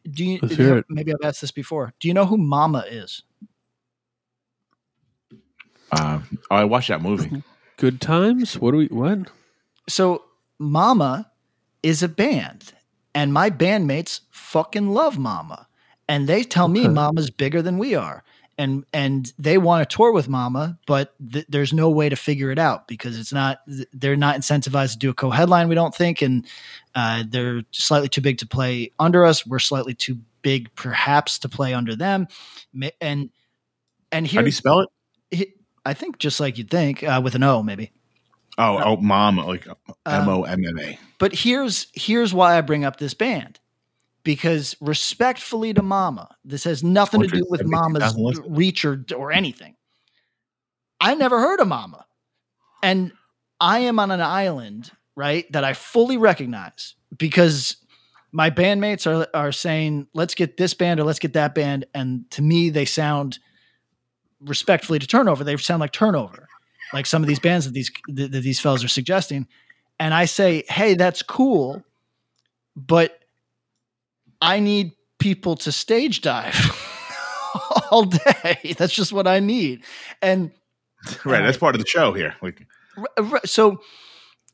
Do 0.09 0.23
you? 0.25 0.39
Let's 0.41 0.55
do 0.55 0.63
you- 0.63 0.75
it. 0.77 0.85
maybe 0.89 1.11
I've 1.13 1.25
asked 1.27 1.41
this 1.41 1.51
before. 1.51 1.93
Do 1.99 2.07
you 2.07 2.13
know 2.13 2.25
who 2.25 2.37
Mama 2.37 2.85
is? 2.89 3.23
Uh, 5.91 6.21
I 6.49 6.63
watched 6.63 6.87
that 6.89 7.01
movie. 7.01 7.43
Good 7.77 7.99
times. 7.99 8.57
What 8.57 8.71
do 8.71 8.77
we? 8.77 8.87
What? 8.87 9.29
So, 9.89 10.23
Momma 10.59 11.29
is 11.83 12.03
a 12.03 12.07
band, 12.07 12.73
and 13.13 13.33
my 13.33 13.49
bandmates 13.49 14.21
fucking 14.29 14.89
love 14.89 15.17
Momma, 15.17 15.67
and 16.07 16.27
they 16.27 16.43
tell 16.43 16.67
me. 16.67 16.87
Momma's 16.87 17.29
bigger 17.29 17.61
than 17.61 17.77
we 17.77 17.95
are. 17.95 18.23
And, 18.57 18.85
and 18.93 19.31
they 19.39 19.57
want 19.57 19.89
to 19.89 19.95
tour 19.95 20.11
with 20.11 20.29
Momma, 20.29 20.77
but 20.85 21.15
th- 21.31 21.45
there's 21.49 21.73
no 21.73 21.89
way 21.89 22.09
to 22.09 22.15
figure 22.15 22.51
it 22.51 22.59
out 22.59 22.87
because 22.87 23.17
it's 23.17 23.33
not 23.33 23.59
they're 23.91 24.15
not 24.15 24.35
incentivized 24.35 24.91
to 24.91 24.97
do 24.99 25.09
a 25.09 25.13
co-headline. 25.15 25.67
We 25.67 25.73
don't 25.73 25.95
think, 25.95 26.21
and 26.21 26.45
uh, 26.93 27.23
they're 27.27 27.63
slightly 27.71 28.07
too 28.07 28.21
big 28.21 28.37
to 28.39 28.45
play 28.45 28.91
under 28.99 29.25
us. 29.25 29.47
We're 29.47 29.57
slightly 29.57 29.95
too 29.95 30.19
big, 30.43 30.73
perhaps, 30.75 31.39
to 31.39 31.49
play 31.49 31.73
under 31.73 31.95
them. 31.95 32.27
And 32.99 33.31
and 34.11 34.27
How 34.27 34.41
do 34.41 34.47
you 34.47 34.51
spell 34.51 34.85
it? 35.31 35.49
I 35.83 35.93
think 35.95 36.19
just 36.19 36.39
like 36.39 36.59
you'd 36.59 36.69
think, 36.69 37.01
uh, 37.01 37.21
with 37.23 37.33
an 37.33 37.43
O 37.43 37.63
maybe. 37.63 37.91
Oh, 38.57 38.81
oh, 38.83 38.97
mom, 38.97 39.37
like 39.37 39.67
Um, 39.67 39.75
M 40.05 40.29
O 40.29 40.43
M 40.43 40.65
M 40.65 40.79
A. 40.79 40.99
But 41.19 41.33
here's 41.33 41.87
here's 41.93 42.33
why 42.33 42.57
I 42.57 42.61
bring 42.61 42.83
up 42.83 42.97
this 42.97 43.13
band. 43.13 43.59
Because 44.23 44.75
respectfully 44.81 45.73
to 45.73 45.81
Momma, 45.81 46.35
this 46.45 46.63
has 46.65 46.83
nothing 46.83 47.21
to 47.21 47.27
do 47.27 47.43
with 47.49 47.63
Momma's 47.65 48.15
reach 48.47 48.85
or, 48.85 49.03
or 49.15 49.31
anything. 49.31 49.75
I 50.99 51.15
never 51.15 51.39
heard 51.39 51.59
of 51.59 51.67
Momma. 51.67 52.05
And 52.83 53.13
I 53.59 53.79
am 53.79 53.97
on 53.99 54.11
an 54.11 54.21
island, 54.21 54.91
right, 55.15 55.51
that 55.51 55.63
I 55.63 55.73
fully 55.73 56.17
recognize 56.17 56.93
because 57.17 57.77
my 58.31 58.51
bandmates 58.51 59.07
are 59.07 59.27
are 59.33 59.51
saying, 59.51 60.07
let's 60.13 60.35
get 60.35 60.57
this 60.57 60.75
band 60.75 60.99
or 60.99 61.03
let's 61.03 61.19
get 61.19 61.33
that 61.33 61.55
band. 61.55 61.85
And 61.95 62.29
to 62.31 62.43
me, 62.43 62.69
they 62.69 62.85
sound 62.85 63.39
respectfully 64.39 64.99
to 64.99 65.07
turnover. 65.07 65.43
They 65.43 65.57
sound 65.57 65.79
like 65.79 65.93
turnover. 65.93 66.47
Like 66.93 67.05
some 67.05 67.21
of 67.23 67.27
these 67.27 67.39
bands 67.39 67.65
that 67.65 67.73
these 67.73 67.91
that 68.07 68.31
these 68.31 68.59
fellas 68.59 68.83
are 68.83 68.89
suggesting 68.89 69.47
and 69.99 70.13
I 70.13 70.25
say, 70.25 70.63
"Hey, 70.67 70.95
that's 70.95 71.21
cool, 71.21 71.83
but 72.75 73.19
I 74.41 74.59
need 74.59 74.93
people 75.19 75.55
to 75.57 75.71
stage 75.71 76.21
dive 76.21 76.55
all 77.91 78.05
day. 78.05 78.75
That's 78.77 78.93
just 78.93 79.13
what 79.13 79.27
I 79.27 79.39
need." 79.39 79.83
And 80.21 80.51
Right, 81.25 81.41
that's 81.41 81.57
part 81.57 81.75
of 81.75 81.81
the 81.81 81.87
show 81.87 82.13
here. 82.13 82.35
Like, 82.41 82.67
so 83.45 83.81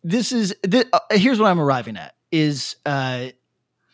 this 0.04 0.32
is 0.32 0.56
thi- 0.64 0.86
uh, 0.94 1.00
here's 1.12 1.40
what 1.40 1.50
I'm 1.50 1.60
arriving 1.60 1.98
at 1.98 2.16
is 2.32 2.76
uh, 2.86 3.28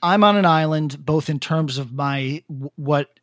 I'm 0.01 0.23
on 0.23 0.35
an 0.35 0.45
island 0.45 1.03
both 1.03 1.29
in 1.29 1.39
terms 1.39 1.77
of 1.77 1.93
my 1.93 2.43
what 2.75 3.19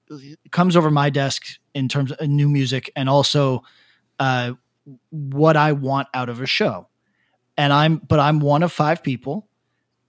comes 0.50 0.76
over 0.76 0.90
my 0.90 1.10
desk 1.10 1.44
in 1.74 1.88
terms 1.88 2.12
of 2.12 2.28
new 2.28 2.48
music 2.48 2.90
and 2.96 3.08
also 3.08 3.62
uh, 4.18 4.52
what 5.10 5.56
I 5.56 5.72
want 5.72 6.08
out 6.14 6.28
of 6.28 6.40
a 6.40 6.46
show. 6.46 6.88
And 7.56 7.72
I'm 7.72 7.96
but 7.96 8.20
I'm 8.20 8.40
one 8.40 8.62
of 8.62 8.72
five 8.72 9.02
people 9.02 9.48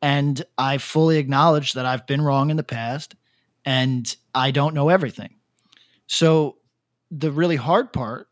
and 0.01 0.43
I 0.57 0.77
fully 0.77 1.17
acknowledge 1.17 1.73
that 1.73 1.85
I've 1.85 2.07
been 2.07 2.21
wrong 2.21 2.49
in 2.49 2.57
the 2.57 2.63
past 2.63 3.15
and 3.65 4.15
I 4.33 4.51
don't 4.51 4.73
know 4.73 4.89
everything. 4.89 5.35
So 6.07 6.57
the 7.09 7.31
really 7.31 7.57
hard 7.57 7.91
part 7.91 8.27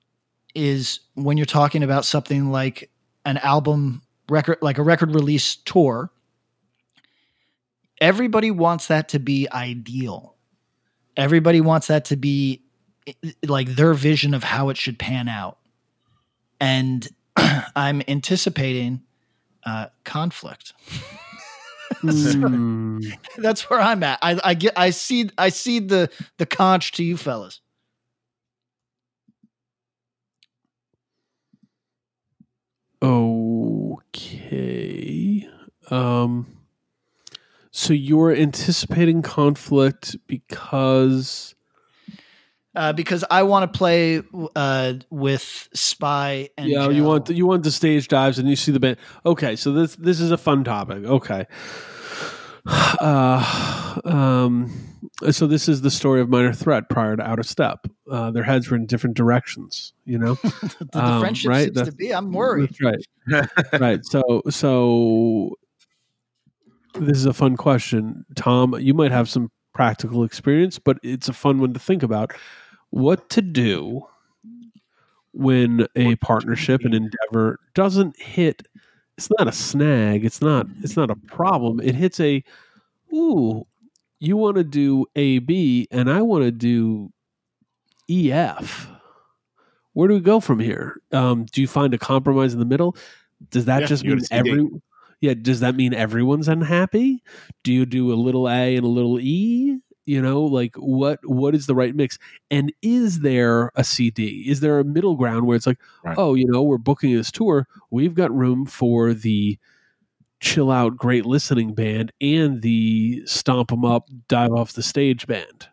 is 0.56 1.02
when 1.16 1.38
you're 1.38 1.46
talking 1.46 1.84
about 1.84 2.06
something 2.06 2.52
like 2.52 2.90
an 3.26 3.38
album 3.38 4.02
record 4.30 4.58
like 4.62 4.78
a 4.78 4.84
record 4.84 5.14
release 5.14 5.56
tour 5.56 6.12
everybody 8.02 8.52
wants 8.52 8.88
that 8.88 9.10
to 9.10 9.20
be 9.20 9.48
ideal. 9.52 10.36
Everybody 11.18 11.62
wants 11.62 11.88
that 11.88 12.06
to 12.06 12.16
be 12.16 12.64
like 13.46 13.68
their 13.70 13.94
vision 13.94 14.34
of 14.34 14.44
how 14.44 14.70
it 14.70 14.78
should 14.78 15.00
pan 15.00 15.28
out. 15.28 15.58
And 16.60 17.08
I'm 17.76 18.02
anticipating 18.08 19.02
uh, 19.66 19.88
conflict. 20.04 20.74
Hmm. 22.02 23.00
That's 23.38 23.70
where 23.70 23.80
I'm 23.80 24.04
at. 24.04 24.20
I, 24.22 24.40
I 24.44 24.54
get 24.54 24.74
I 24.78 24.92
see 24.92 25.30
I 25.38 25.50
see 25.50 25.80
the 25.80 26.10
the 26.38 26.46
conch 26.46 26.94
to 26.94 27.04
you 27.04 27.18
fellas. 27.18 27.60
Okay. 34.02 35.48
Um 35.90 36.60
so 37.72 37.94
you're 37.94 38.36
anticipating 38.36 39.22
conflict 39.22 40.16
because 40.28 41.56
Uh, 42.80 42.94
because 42.94 43.26
I 43.30 43.44
want 43.44 43.70
to 43.70 43.78
play 43.78 44.22
uh, 44.56 44.94
with 45.10 45.68
Spy 45.74 46.48
and 46.58 46.70
yeah, 46.70 46.88
you 46.88 47.04
want 47.04 47.26
the, 47.26 47.34
you 47.34 47.46
want 47.46 47.64
the 47.64 47.72
stage 47.72 48.08
dives 48.08 48.40
and 48.40 48.48
you 48.48 48.56
see 48.56 48.72
the 48.72 48.80
band. 48.80 48.96
Okay, 49.26 49.58
so 49.58 49.74
this 49.74 49.96
this 49.98 50.22
is 50.22 50.32
a 50.32 50.38
fun 50.38 50.64
topic. 50.64 51.04
Okay. 51.04 51.46
Uh, 53.02 54.00
um, 54.06 54.72
so 55.32 55.48
this 55.48 55.68
is 55.68 55.82
the 55.82 55.90
story 55.90 56.22
of 56.22 56.30
Minor 56.30 56.54
Threat 56.54 56.88
prior 56.90 57.16
to 57.16 57.24
Out 57.24 57.40
of 57.40 57.48
Step. 57.48 57.88
Uh, 58.12 58.30
their 58.30 58.44
heads 58.44 58.70
were 58.70 58.78
in 58.78 58.86
different 58.86 59.16
directions, 59.16 59.94
you 60.06 60.20
know. 60.20 60.34
the, 60.44 60.88
the 60.92 61.04
um, 61.04 61.22
friendship 61.22 61.50
right, 61.50 61.64
seems 61.64 61.76
the- 61.76 61.86
to 61.86 61.92
be. 61.94 62.14
I'm 62.14 62.32
worried. 62.32 62.70
That's 63.28 63.50
right. 63.72 63.80
right. 63.80 64.06
So 64.06 64.44
so 64.50 65.58
this 67.00 67.18
is 67.18 67.26
a 67.26 67.34
fun 67.34 67.58
question. 67.58 68.26
Tom, 68.36 68.76
you 68.80 68.94
might 68.94 69.12
have 69.12 69.30
some 69.30 69.50
practical 69.74 70.24
experience, 70.24 70.78
but 70.78 71.00
it's 71.02 71.30
a 71.30 71.34
fun 71.34 71.60
one 71.60 71.74
to 71.74 71.80
think 71.80 72.04
about. 72.04 72.34
What 72.92 73.30
to 73.32 73.42
do 73.42 74.06
when 75.32 75.86
a 75.96 76.16
partnership 76.18 76.82
an 76.86 76.94
endeavor 76.94 77.60
doesn't 77.76 78.20
hit 78.20 78.68
it's 79.18 79.30
not 79.38 79.48
a 79.48 79.52
snag, 79.52 80.24
it's 80.24 80.42
not 80.42 80.66
it's 80.82 80.96
not 80.96 81.12
a 81.12 81.16
problem. 81.16 81.80
It 81.82 81.94
hits 81.96 82.20
a 82.20 82.44
ooh, 83.14 83.68
you 84.20 84.38
want 84.38 84.58
to 84.58 84.64
do 84.64 85.06
AB 85.16 85.88
and 85.92 86.10
I 86.10 86.22
want 86.22 86.46
to 86.46 86.52
do 86.52 87.12
EF 88.10 88.90
where 89.94 90.08
do 90.08 90.14
we 90.14 90.22
go 90.22 90.40
from 90.40 90.60
here? 90.60 91.02
Um, 91.12 91.46
do 91.52 91.60
you 91.60 91.68
find 91.68 91.94
a 91.94 91.98
compromise 91.98 92.54
in 92.54 92.60
the 92.60 92.66
middle? 92.66 92.96
Does 93.50 93.66
that 93.66 93.82
Yeah, 93.82 93.88
just 93.88 94.06
mean 94.06 94.20
every? 94.32 94.70
Yeah, 95.20 95.34
does 95.34 95.60
that 95.60 95.76
mean 95.76 95.94
everyone's 95.94 96.48
unhappy? 96.48 97.22
Do 97.64 97.74
you 97.74 97.86
do 97.86 98.14
a 98.14 98.16
little 98.16 98.48
A 98.48 98.78
and 98.78 98.86
a 98.86 98.90
little 98.90 99.20
E? 99.20 99.78
You 100.10 100.22
know, 100.24 100.42
like 100.42 100.76
what 100.78 101.20
what 101.24 101.54
is 101.54 101.68
the 101.68 101.76
right 101.76 101.96
mix? 101.96 102.18
And 102.50 102.74
is 102.82 103.20
there 103.20 103.72
a 103.76 103.84
CD? 103.84 104.44
Is 104.50 104.60
there 104.60 104.80
a 104.80 104.84
middle 104.84 105.16
ground 105.16 105.46
where 105.46 105.56
it's 105.56 105.68
like, 105.68 105.78
Right. 106.04 106.18
oh, 106.18 106.34
you 106.34 106.48
know, 106.48 106.64
we're 106.64 106.80
booking 106.80 107.16
this 107.16 107.32
tour, 107.32 107.68
we've 107.92 108.16
got 108.16 108.36
room 108.36 108.66
for 108.66 109.14
the 109.14 109.60
chill 110.40 110.72
out, 110.72 110.98
great 110.98 111.28
listening 111.28 111.76
band 111.76 112.12
and 112.22 112.64
the 112.64 113.22
stomp 113.28 113.72
'em 113.72 113.86
up, 113.86 114.10
dive 114.28 114.52
off 114.52 114.74
the 114.74 114.82
stage 114.82 115.28
band. 115.28 115.68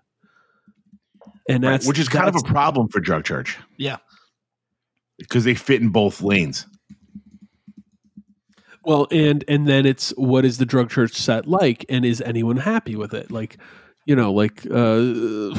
And 1.49 1.65
Right, 1.65 1.71
that's 1.71 1.87
which 1.87 1.99
is 1.99 2.09
kind 2.09 2.29
of 2.29 2.37
a 2.37 2.43
problem 2.43 2.89
for 2.89 3.01
drug 3.01 3.25
church 3.25 3.57
Yeah. 3.79 3.97
because 5.19 5.45
they 5.45 5.55
fit 5.55 5.81
in 5.81 5.89
both 5.89 6.21
lanes. 6.21 6.67
Well, 8.85 9.09
and 9.11 9.45
and 9.49 9.67
then 9.67 9.87
it's 9.87 10.11
what 10.11 10.45
is 10.45 10.59
the 10.59 10.67
drug 10.67 10.91
church 10.91 11.15
set 11.15 11.47
like, 11.47 11.85
and 11.89 12.05
is 12.05 12.21
anyone 12.21 12.59
happy 12.59 12.95
with 12.97 13.15
it? 13.15 13.31
Like, 13.31 13.57
you 14.07 14.17
know, 14.17 14.33
like 14.33 14.65
uh, 14.67 14.97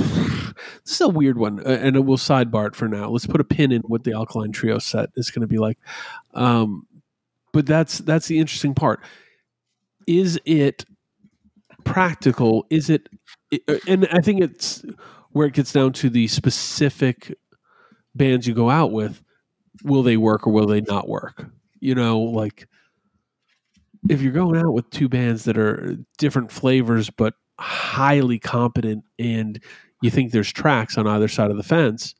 this 0.85 0.93
is 0.95 1.01
a 1.01 1.09
weird 1.09 1.37
one, 1.37 1.59
uh, 1.59 1.69
and 1.81 2.07
we'll 2.07 2.17
sidebar 2.17 2.67
it 2.67 2.75
for 2.75 2.87
now. 2.87 3.09
Let's 3.09 3.27
put 3.27 3.41
a 3.41 3.45
pin 3.45 3.71
in 3.71 3.81
what 3.83 4.03
the 4.03 4.13
Alkaline 4.13 4.51
Trio 4.53 4.79
set 4.79 5.09
is 5.15 5.31
going 5.31 5.41
to 5.41 5.47
be 5.47 5.59
like. 5.59 5.77
Um, 6.33 6.87
but 7.53 7.65
that's 7.65 7.99
that's 7.99 8.27
the 8.27 8.39
interesting 8.39 8.73
part. 8.73 9.01
Is 10.07 10.39
it 10.45 10.85
practical? 11.83 12.65
Is 12.69 12.89
it? 12.89 13.09
uh, 13.67 13.75
And 13.87 14.07
I 14.11 14.21
think 14.21 14.41
it's 14.41 14.83
where 15.31 15.47
it 15.47 15.53
gets 15.53 15.71
down 15.73 15.93
to 15.93 16.09
the 16.09 16.27
specific 16.27 17.35
bands 18.15 18.47
you 18.47 18.53
go 18.53 18.69
out 18.69 18.91
with. 18.91 19.21
Will 19.83 20.03
they 20.03 20.17
work 20.17 20.47
or 20.47 20.53
will 20.53 20.67
they 20.67 20.81
not 20.81 21.07
work? 21.07 21.45
You 21.79 21.95
know, 21.95 22.19
like 22.19 22.67
if 24.09 24.21
you're 24.21 24.31
going 24.31 24.57
out 24.57 24.73
with 24.73 24.89
two 24.89 25.09
bands 25.09 25.43
that 25.45 25.57
are 25.57 25.97
different 26.17 26.51
flavors 26.51 27.09
but 27.09 27.33
highly 27.59 28.39
competent 28.39 29.03
and 29.19 29.61
you 30.01 30.09
think 30.09 30.31
there's 30.31 30.51
tracks 30.51 30.97
on 30.97 31.07
either 31.07 31.27
side 31.27 31.51
of 31.51 31.57
the 31.57 31.63
fence, 31.63 32.15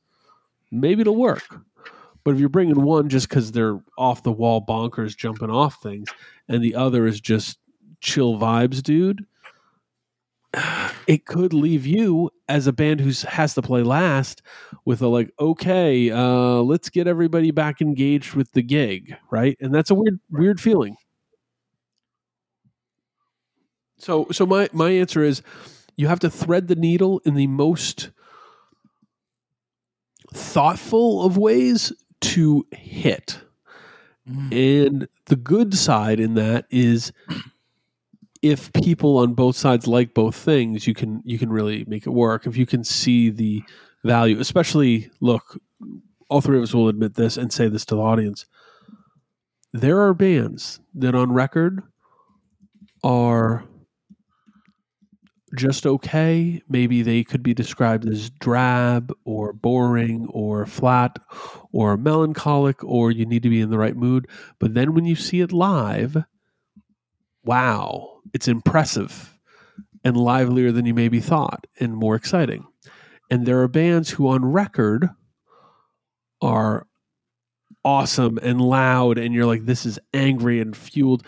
maybe 0.71 1.02
it'll 1.02 1.15
work. 1.15 1.62
But 2.23 2.34
if 2.34 2.39
you're 2.39 2.50
bringing 2.50 2.82
one 2.82 3.08
just 3.08 3.30
because 3.30 3.52
they're 3.52 3.80
off 3.97 4.23
the 4.23 4.32
wall 4.32 4.65
bonkers 4.65 5.15
jumping 5.15 5.50
off 5.50 5.82
things, 5.82 6.10
and 6.50 6.63
the 6.63 6.76
other 6.76 7.08
is 7.08 7.21
just 7.21 7.58
chill 8.02 8.38
vibes, 8.38 8.84
dude, 8.84 9.26
it 11.08 11.26
could 11.26 11.54
leave 11.54 11.86
you 11.86 12.30
as 12.50 12.67
a 12.67 12.73
band 12.73 13.00
who 13.00 13.12
has 13.28 13.54
to 13.54 13.62
play 13.62 13.84
last 13.84 14.41
with 14.86 15.02
a 15.02 15.08
like, 15.08 15.32
okay, 15.39 16.12
uh, 16.12 16.62
let's 16.62 16.89
get 16.89 17.08
everybody 17.08 17.52
back 17.52 17.82
engaged 17.82 18.34
with 18.34 18.52
the 18.54 18.62
gig, 18.62 19.15
right? 19.32 19.58
And 19.62 19.73
that's 19.73 19.89
a 19.89 19.95
weird, 19.95 20.19
weird 20.30 20.60
feeling. 20.60 20.97
So, 23.98 24.28
so 24.32 24.46
my 24.46 24.70
my 24.74 24.92
answer 24.92 25.24
is, 25.24 25.42
you 25.96 26.08
have 26.08 26.20
to 26.20 26.30
thread 26.30 26.68
the 26.68 26.76
needle 26.76 27.20
in 27.26 27.36
the 27.36 27.48
most 27.48 28.12
thoughtful 30.34 31.24
of 31.24 31.38
ways 31.38 31.92
to 32.20 32.66
hit. 32.72 33.40
Mm. 34.30 34.86
And 34.86 35.08
the 35.26 35.36
good 35.36 35.74
side 35.74 36.20
in 36.20 36.36
that 36.36 36.66
is 36.70 37.12
if 38.42 38.72
people 38.74 39.18
on 39.18 39.34
both 39.34 39.56
sides 39.56 39.88
like 39.88 40.14
both 40.14 40.36
things, 40.36 40.88
you 40.88 40.94
can 40.94 41.22
you 41.26 41.40
can 41.40 41.50
really 41.50 41.86
make 41.88 42.06
it 42.06 42.12
work. 42.12 42.46
If 42.46 42.58
you 42.58 42.66
can 42.66 42.84
see 42.84 43.30
the 43.30 43.64
value, 44.04 44.40
especially 44.40 45.10
look, 45.22 45.60
all 46.30 46.42
three 46.42 46.58
of 46.58 46.64
us 46.64 46.74
will 46.74 46.90
admit 46.90 47.16
this 47.16 47.38
and 47.38 47.52
say 47.52 47.68
this 47.68 47.86
to 47.86 47.96
the 47.96 48.02
audience. 48.02 48.46
There 49.74 50.02
are 50.02 50.14
bands 50.14 50.80
that 50.96 51.16
on 51.16 51.32
record 51.32 51.84
are 53.04 53.64
just 55.56 55.86
okay. 55.86 56.62
Maybe 56.68 57.02
they 57.02 57.24
could 57.24 57.42
be 57.44 57.54
described 57.54 58.08
as 58.08 58.30
drab 58.30 59.14
or 59.24 59.54
boring 59.54 60.28
or 60.30 60.66
flat 60.66 61.20
or 61.72 61.98
melancholic 61.98 62.84
or 62.84 63.12
you 63.12 63.26
need 63.26 63.44
to 63.44 63.50
be 63.50 63.62
in 63.62 63.70
the 63.70 63.78
right 63.78 63.96
mood. 63.96 64.28
But 64.60 64.74
then 64.74 64.94
when 64.94 65.06
you 65.06 65.16
see 65.16 65.42
it 65.42 65.52
live, 65.52 66.18
wow, 67.44 68.20
it's 68.34 68.48
impressive 68.48 69.38
and 70.04 70.18
livelier 70.18 70.72
than 70.72 70.86
you 70.86 70.94
maybe 70.94 71.20
thought 71.20 71.66
and 71.80 71.96
more 71.96 72.16
exciting. 72.16 72.66
And 73.30 73.46
there 73.46 73.62
are 73.62 73.68
bands 73.68 74.10
who 74.10 74.28
on 74.28 74.46
record 74.46 75.10
are 76.42 76.88
awesome 77.84 78.38
and 78.42 78.60
loud 78.60 79.18
and 79.18 79.34
you're 79.34 79.46
like 79.46 79.66
this 79.66 79.86
is 79.86 79.98
angry 80.14 80.60
and 80.60 80.76
fueled 80.76 81.24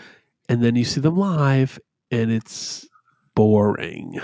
and 0.48 0.62
then 0.62 0.76
you 0.76 0.84
see 0.84 1.00
them 1.00 1.16
live 1.16 1.78
and 2.10 2.30
it's 2.30 2.86
boring. 3.40 4.20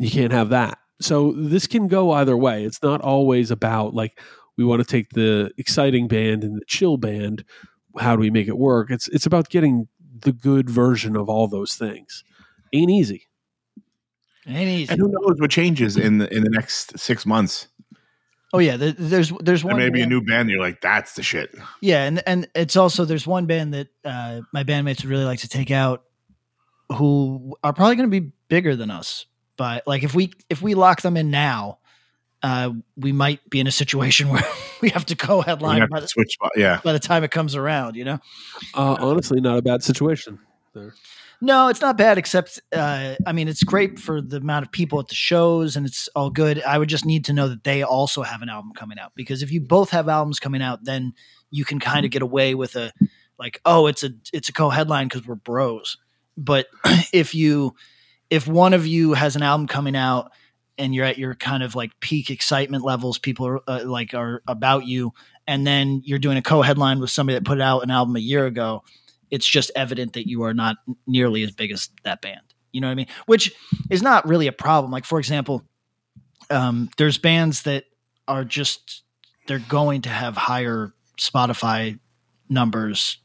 You 0.00 0.10
can't 0.10 0.32
have 0.32 0.48
that. 0.48 0.78
So 1.00 1.32
this 1.32 1.68
can 1.68 1.86
go 1.86 2.10
either 2.10 2.36
way. 2.36 2.64
It's 2.64 2.82
not 2.82 3.00
always 3.00 3.52
about 3.52 3.94
like 3.94 4.20
we 4.56 4.64
want 4.64 4.82
to 4.82 4.86
take 4.86 5.10
the 5.10 5.52
exciting 5.58 6.08
band 6.08 6.42
and 6.42 6.56
the 6.56 6.64
chill 6.66 6.96
band. 6.96 7.44
How 7.96 8.16
do 8.16 8.20
we 8.20 8.30
make 8.30 8.48
it 8.48 8.58
work? 8.58 8.90
It's 8.90 9.06
it's 9.08 9.26
about 9.26 9.48
getting 9.48 9.86
the 10.12 10.32
good 10.32 10.68
version 10.68 11.14
of 11.14 11.28
all 11.28 11.46
those 11.46 11.76
things. 11.76 12.24
Ain't 12.72 12.90
easy. 12.90 13.28
Ain't 14.48 14.68
easy. 14.68 14.92
And 14.92 15.00
who 15.00 15.08
knows 15.08 15.40
what 15.40 15.52
changes 15.52 15.96
in 15.96 16.18
the 16.18 16.34
in 16.34 16.42
the 16.42 16.50
next 16.50 16.98
six 16.98 17.24
months? 17.24 17.68
Oh 18.52 18.58
yeah, 18.58 18.76
there's 18.76 19.32
there's 19.40 19.62
one. 19.62 19.76
may 19.76 19.90
be 19.90 20.02
a 20.02 20.06
new 20.06 20.20
band. 20.20 20.50
You're 20.50 20.60
like, 20.60 20.80
that's 20.80 21.14
the 21.14 21.22
shit. 21.22 21.54
Yeah, 21.80 22.04
and 22.04 22.22
and 22.26 22.48
it's 22.56 22.76
also 22.76 23.04
there's 23.04 23.26
one 23.26 23.46
band 23.46 23.74
that 23.74 23.88
uh, 24.04 24.40
my 24.52 24.64
bandmates 24.64 25.02
would 25.02 25.10
really 25.10 25.24
like 25.24 25.40
to 25.40 25.48
take 25.48 25.70
out, 25.70 26.04
who 26.92 27.56
are 27.62 27.72
probably 27.72 27.96
going 27.96 28.10
to 28.10 28.20
be 28.20 28.32
bigger 28.48 28.76
than 28.76 28.90
us. 28.90 29.26
But 29.56 29.86
like 29.86 30.02
if 30.02 30.14
we 30.14 30.32
if 30.50 30.62
we 30.62 30.74
lock 30.74 31.02
them 31.02 31.16
in 31.16 31.30
now, 31.30 31.78
uh, 32.42 32.72
we 32.96 33.12
might 33.12 33.48
be 33.48 33.60
in 33.60 33.66
a 33.66 33.72
situation 33.72 34.28
where 34.30 34.44
we 34.82 34.90
have 34.90 35.06
to 35.06 35.14
go 35.14 35.40
headline 35.40 35.80
have 35.80 35.90
by 35.90 36.00
the, 36.00 36.08
switch 36.08 36.32
spot. 36.32 36.52
Yeah, 36.56 36.80
by 36.82 36.92
the 36.92 36.98
time 36.98 37.24
it 37.24 37.30
comes 37.30 37.54
around. 37.54 37.96
You 37.96 38.04
know. 38.04 38.18
Uh, 38.74 38.96
honestly, 39.00 39.40
not 39.40 39.58
a 39.58 39.62
bad 39.62 39.82
situation. 39.82 40.38
There. 40.74 40.94
No, 41.40 41.68
it's 41.68 41.80
not 41.80 41.98
bad. 41.98 42.16
Except, 42.16 42.60
uh, 42.72 43.16
I 43.26 43.32
mean, 43.32 43.48
it's 43.48 43.62
great 43.62 43.98
for 43.98 44.22
the 44.22 44.38
amount 44.38 44.64
of 44.64 44.72
people 44.72 44.98
at 44.98 45.08
the 45.08 45.14
shows, 45.14 45.76
and 45.76 45.84
it's 45.84 46.08
all 46.14 46.30
good. 46.30 46.62
I 46.62 46.78
would 46.78 46.88
just 46.88 47.04
need 47.04 47.26
to 47.26 47.32
know 47.32 47.48
that 47.48 47.64
they 47.64 47.82
also 47.82 48.22
have 48.22 48.40
an 48.40 48.48
album 48.48 48.72
coming 48.74 48.98
out 48.98 49.12
because 49.14 49.42
if 49.42 49.52
you 49.52 49.60
both 49.60 49.90
have 49.90 50.08
albums 50.08 50.40
coming 50.40 50.62
out, 50.62 50.84
then 50.84 51.12
you 51.50 51.64
can 51.64 51.80
kind 51.80 52.04
of 52.04 52.10
get 52.10 52.22
away 52.22 52.54
with 52.54 52.76
a 52.76 52.92
like, 53.38 53.60
oh, 53.64 53.86
it's 53.86 54.02
a 54.02 54.10
it's 54.32 54.48
a 54.48 54.52
co-headline 54.52 55.08
because 55.08 55.26
we're 55.26 55.34
bros. 55.34 55.98
But 56.36 56.66
if 57.12 57.34
you 57.34 57.74
if 58.30 58.46
one 58.46 58.74
of 58.74 58.86
you 58.86 59.12
has 59.14 59.36
an 59.36 59.42
album 59.42 59.66
coming 59.66 59.96
out 59.96 60.32
and 60.76 60.94
you're 60.94 61.04
at 61.04 61.18
your 61.18 61.34
kind 61.34 61.62
of 61.62 61.74
like 61.74 61.98
peak 62.00 62.30
excitement 62.30 62.84
levels, 62.84 63.18
people 63.18 63.46
are 63.46 63.60
uh, 63.68 63.82
like 63.84 64.14
are 64.14 64.42
about 64.48 64.86
you, 64.86 65.12
and 65.46 65.66
then 65.66 66.02
you're 66.04 66.18
doing 66.18 66.36
a 66.36 66.42
co-headline 66.42 67.00
with 67.00 67.10
somebody 67.10 67.38
that 67.38 67.44
put 67.44 67.60
out 67.60 67.80
an 67.80 67.90
album 67.90 68.16
a 68.16 68.20
year 68.20 68.46
ago, 68.46 68.82
it's 69.30 69.46
just 69.46 69.70
evident 69.76 70.14
that 70.14 70.28
you 70.28 70.42
are 70.42 70.54
not 70.54 70.76
nearly 71.06 71.42
as 71.42 71.52
big 71.52 71.70
as 71.70 71.90
that 72.04 72.20
band. 72.22 72.40
You 72.72 72.80
know 72.80 72.88
what 72.88 72.92
I 72.92 72.96
mean? 72.96 73.06
Which 73.26 73.52
is 73.90 74.02
not 74.02 74.26
really 74.26 74.48
a 74.48 74.52
problem. 74.52 74.90
Like 74.90 75.04
for 75.04 75.18
example, 75.18 75.62
um, 76.50 76.90
there's 76.96 77.18
bands 77.18 77.62
that 77.62 77.84
are 78.26 78.44
just 78.44 79.02
they're 79.46 79.58
going 79.58 80.02
to 80.02 80.08
have 80.08 80.36
higher 80.36 80.92
Spotify 81.18 81.98
numbers 82.48 83.18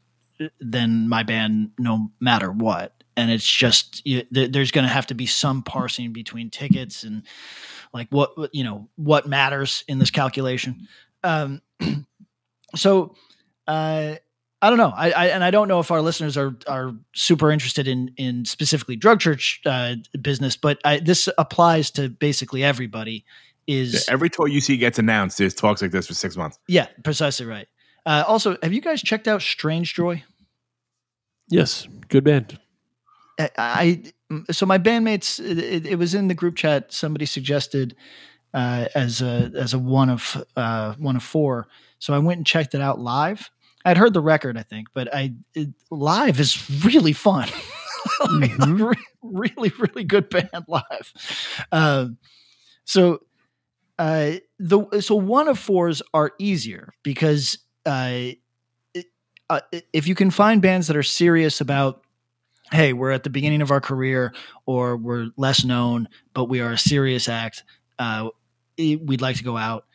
than 0.60 1.08
my 1.08 1.22
band, 1.22 1.70
no 1.78 2.10
matter 2.20 2.50
what. 2.50 2.99
And 3.16 3.30
it's 3.30 3.46
just 3.46 4.06
you, 4.06 4.22
th- 4.22 4.52
there's 4.52 4.70
going 4.70 4.86
to 4.86 4.92
have 4.92 5.06
to 5.08 5.14
be 5.14 5.26
some 5.26 5.62
parsing 5.62 6.12
between 6.12 6.50
tickets 6.50 7.02
and 7.02 7.24
like 7.92 8.08
what 8.10 8.32
you 8.52 8.64
know 8.64 8.88
what 8.96 9.26
matters 9.26 9.84
in 9.88 9.98
this 9.98 10.10
calculation. 10.10 10.88
Um, 11.22 11.60
so 12.76 13.14
uh, 13.66 14.14
I 14.62 14.68
don't 14.68 14.78
know. 14.78 14.92
I, 14.94 15.10
I, 15.10 15.26
and 15.28 15.42
I 15.42 15.50
don't 15.50 15.68
know 15.68 15.80
if 15.80 15.90
our 15.90 16.02
listeners 16.02 16.36
are 16.36 16.56
are 16.66 16.92
super 17.14 17.50
interested 17.50 17.88
in 17.88 18.12
in 18.16 18.44
specifically 18.44 18.96
drug 18.96 19.20
church 19.20 19.60
uh, 19.64 19.96
business, 20.20 20.56
but 20.56 20.78
I, 20.84 20.98
this 20.98 21.28
applies 21.38 21.90
to 21.92 22.08
basically 22.08 22.62
everybody. 22.62 23.24
Is 23.66 24.08
Every 24.08 24.28
tour 24.28 24.48
you 24.48 24.60
see 24.60 24.76
gets 24.76 24.98
announced. 24.98 25.38
There's 25.38 25.54
talks 25.54 25.80
like 25.80 25.92
this 25.92 26.08
for 26.08 26.14
six 26.14 26.36
months. 26.36 26.58
yeah, 26.66 26.86
precisely 27.04 27.46
right. 27.46 27.68
Uh, 28.04 28.24
also, 28.26 28.56
have 28.62 28.72
you 28.72 28.80
guys 28.80 29.00
checked 29.00 29.28
out 29.28 29.42
Strange 29.42 29.94
Joy? 29.94 30.24
Yes, 31.48 31.86
good 32.08 32.24
band. 32.24 32.58
I, 33.58 34.02
so 34.50 34.66
my 34.66 34.78
bandmates. 34.78 35.40
It, 35.40 35.86
it 35.86 35.96
was 35.96 36.14
in 36.14 36.28
the 36.28 36.34
group 36.34 36.56
chat. 36.56 36.92
Somebody 36.92 37.26
suggested 37.26 37.94
uh, 38.54 38.86
as 38.94 39.22
a 39.22 39.50
as 39.56 39.74
a 39.74 39.78
one 39.78 40.10
of 40.10 40.42
uh, 40.56 40.94
one 40.98 41.16
of 41.16 41.22
four. 41.22 41.68
So 41.98 42.14
I 42.14 42.18
went 42.18 42.38
and 42.38 42.46
checked 42.46 42.74
it 42.74 42.80
out 42.80 42.98
live. 43.00 43.50
I'd 43.84 43.96
heard 43.96 44.12
the 44.14 44.20
record, 44.20 44.58
I 44.58 44.62
think, 44.62 44.88
but 44.94 45.14
I 45.14 45.34
it, 45.54 45.68
live 45.90 46.38
is 46.40 46.84
really 46.84 47.12
fun. 47.12 47.48
Like, 48.30 48.52
re- 48.66 48.94
really, 49.22 49.70
really 49.78 50.04
good 50.04 50.30
band 50.30 50.64
live. 50.68 51.12
Um, 51.70 52.16
so 52.86 53.20
uh, 53.98 54.32
the 54.58 55.00
so 55.00 55.14
one 55.16 55.48
of 55.48 55.58
fours 55.58 56.00
are 56.14 56.32
easier 56.38 56.94
because 57.02 57.58
uh, 57.84 58.10
it- 58.94 59.06
uh, 59.50 59.60
if 59.92 60.06
you 60.08 60.14
can 60.14 60.30
find 60.30 60.62
bands 60.62 60.86
that 60.86 60.96
are 60.96 61.02
serious 61.02 61.60
about 61.60 62.02
hey 62.70 62.92
we're 62.92 63.10
at 63.10 63.24
the 63.24 63.30
beginning 63.30 63.62
of 63.62 63.70
our 63.70 63.80
career 63.80 64.32
or 64.66 64.96
we're 64.96 65.30
less 65.36 65.64
known 65.64 66.08
but 66.34 66.44
we 66.44 66.60
are 66.60 66.72
a 66.72 66.78
serious 66.78 67.28
act 67.28 67.64
uh, 67.98 68.28
we'd 68.78 69.20
like 69.20 69.36
to 69.36 69.44
go 69.44 69.56
out 69.56 69.86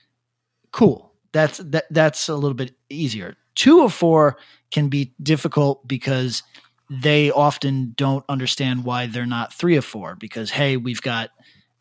cool 0.71 1.13
that's 1.31 1.57
that 1.59 1.85
that's 1.91 2.29
a 2.29 2.35
little 2.35 2.53
bit 2.53 2.75
easier 2.89 3.35
two 3.55 3.83
of 3.83 3.93
four 3.93 4.37
can 4.71 4.89
be 4.89 5.13
difficult 5.21 5.87
because 5.87 6.43
they 6.89 7.31
often 7.31 7.93
don't 7.95 8.25
understand 8.29 8.83
why 8.83 9.07
they're 9.07 9.25
not 9.25 9.53
three 9.53 9.75
of 9.75 9.85
four 9.85 10.15
because 10.15 10.51
hey 10.51 10.77
we've 10.77 11.01
got 11.01 11.29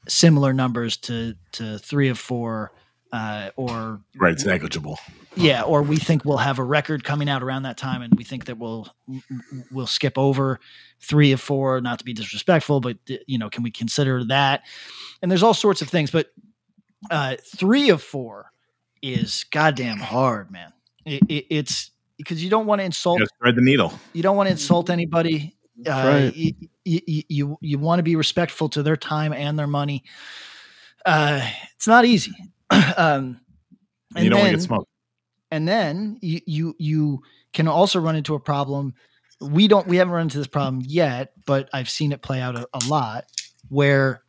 similar 0.09 0.53
numbers 0.53 0.97
to 0.97 1.35
to 1.53 1.79
three 1.79 2.09
of 2.09 2.19
four 2.19 2.73
uh, 3.15 3.51
or 3.57 4.01
Right. 4.17 4.33
It's 4.33 4.45
negligible. 4.45 4.99
Yeah, 5.37 5.63
or 5.63 5.83
we 5.83 5.97
think 5.97 6.25
we'll 6.25 6.37
have 6.37 6.59
a 6.59 6.65
record 6.65 7.05
coming 7.05 7.29
out 7.29 7.43
around 7.43 7.65
that 7.65 7.77
time, 7.77 8.03
and 8.03 8.15
we 8.15 8.25
think 8.25 8.47
that 8.47 8.59
we'll 8.59 8.89
we'll 9.71 9.87
skip 9.87 10.17
over 10.17 10.61
three 11.01 11.33
of 11.33 11.41
four. 11.41 11.81
Not 11.81 11.99
to 11.99 12.05
be 12.05 12.13
disrespectful, 12.13 12.81
but 12.81 12.99
you 13.27 13.39
know, 13.39 13.51
can 13.51 13.63
we 13.63 13.71
consider 13.71 14.25
that? 14.25 14.63
And 15.23 15.31
there's 15.31 15.43
all 15.43 15.55
sorts 15.55 15.83
of 15.83 15.89
things, 15.89 16.11
but 16.11 16.33
uh, 17.11 17.37
three 17.43 17.91
of 17.91 18.03
four 18.03 18.53
is 19.03 19.45
goddamn 19.51 19.99
hard, 19.99 20.51
man. 20.51 20.73
It, 21.05 21.23
it, 21.29 21.47
it's 21.51 21.91
because 22.17 22.43
you 22.43 22.51
don't 22.51 22.67
want 22.67 22.81
to 22.81 22.85
insult 22.85 23.19
Just 23.19 23.33
thread 23.39 23.57
the 23.57 23.63
needle. 23.63 23.93
you 24.13 24.23
don't 24.23 24.37
want 24.37 24.47
to 24.47 24.53
insult 24.53 24.89
anybody. 24.89 25.57
Uh, 25.87 25.91
right. 25.91 26.37
you, 26.37 26.53
you, 26.85 27.23
you, 27.29 27.59
you 27.61 27.79
want 27.79 27.99
to 27.99 28.05
be 28.05 28.15
respectful 28.15 28.69
to 28.71 28.83
their 28.83 28.97
time 28.97 29.33
and 29.33 29.59
their 29.59 29.67
money. 29.67 30.05
Uh, 31.05 31.47
it's 31.75 31.89
not 31.89 32.05
easy. 32.05 32.33
um, 32.97 33.41
And 34.15 34.25
you 34.25 34.31
don't 34.31 34.39
want 34.39 34.53
to 34.53 34.57
get 34.57 34.63
smoked. 34.63 34.89
And 35.51 35.67
then 35.69 36.19
you 36.21 36.41
you 36.47 36.75
you 36.79 37.23
can 37.53 37.69
also 37.69 38.01
run 38.01 38.17
into 38.17 38.35
a 38.35 38.41
problem. 38.41 38.95
We 39.41 39.69
don't 39.69 39.87
we 39.87 39.97
haven't 39.97 40.13
run 40.13 40.23
into 40.23 40.39
this 40.39 40.47
problem 40.47 40.83
yet 40.87 41.33
but 41.45 41.69
i've 41.73 41.91
seen 41.91 42.13
it 42.13 42.23
play 42.23 42.41
out 42.41 42.57
a, 42.57 42.67
a 42.73 42.81
lot 42.89 43.25
where 43.69 44.23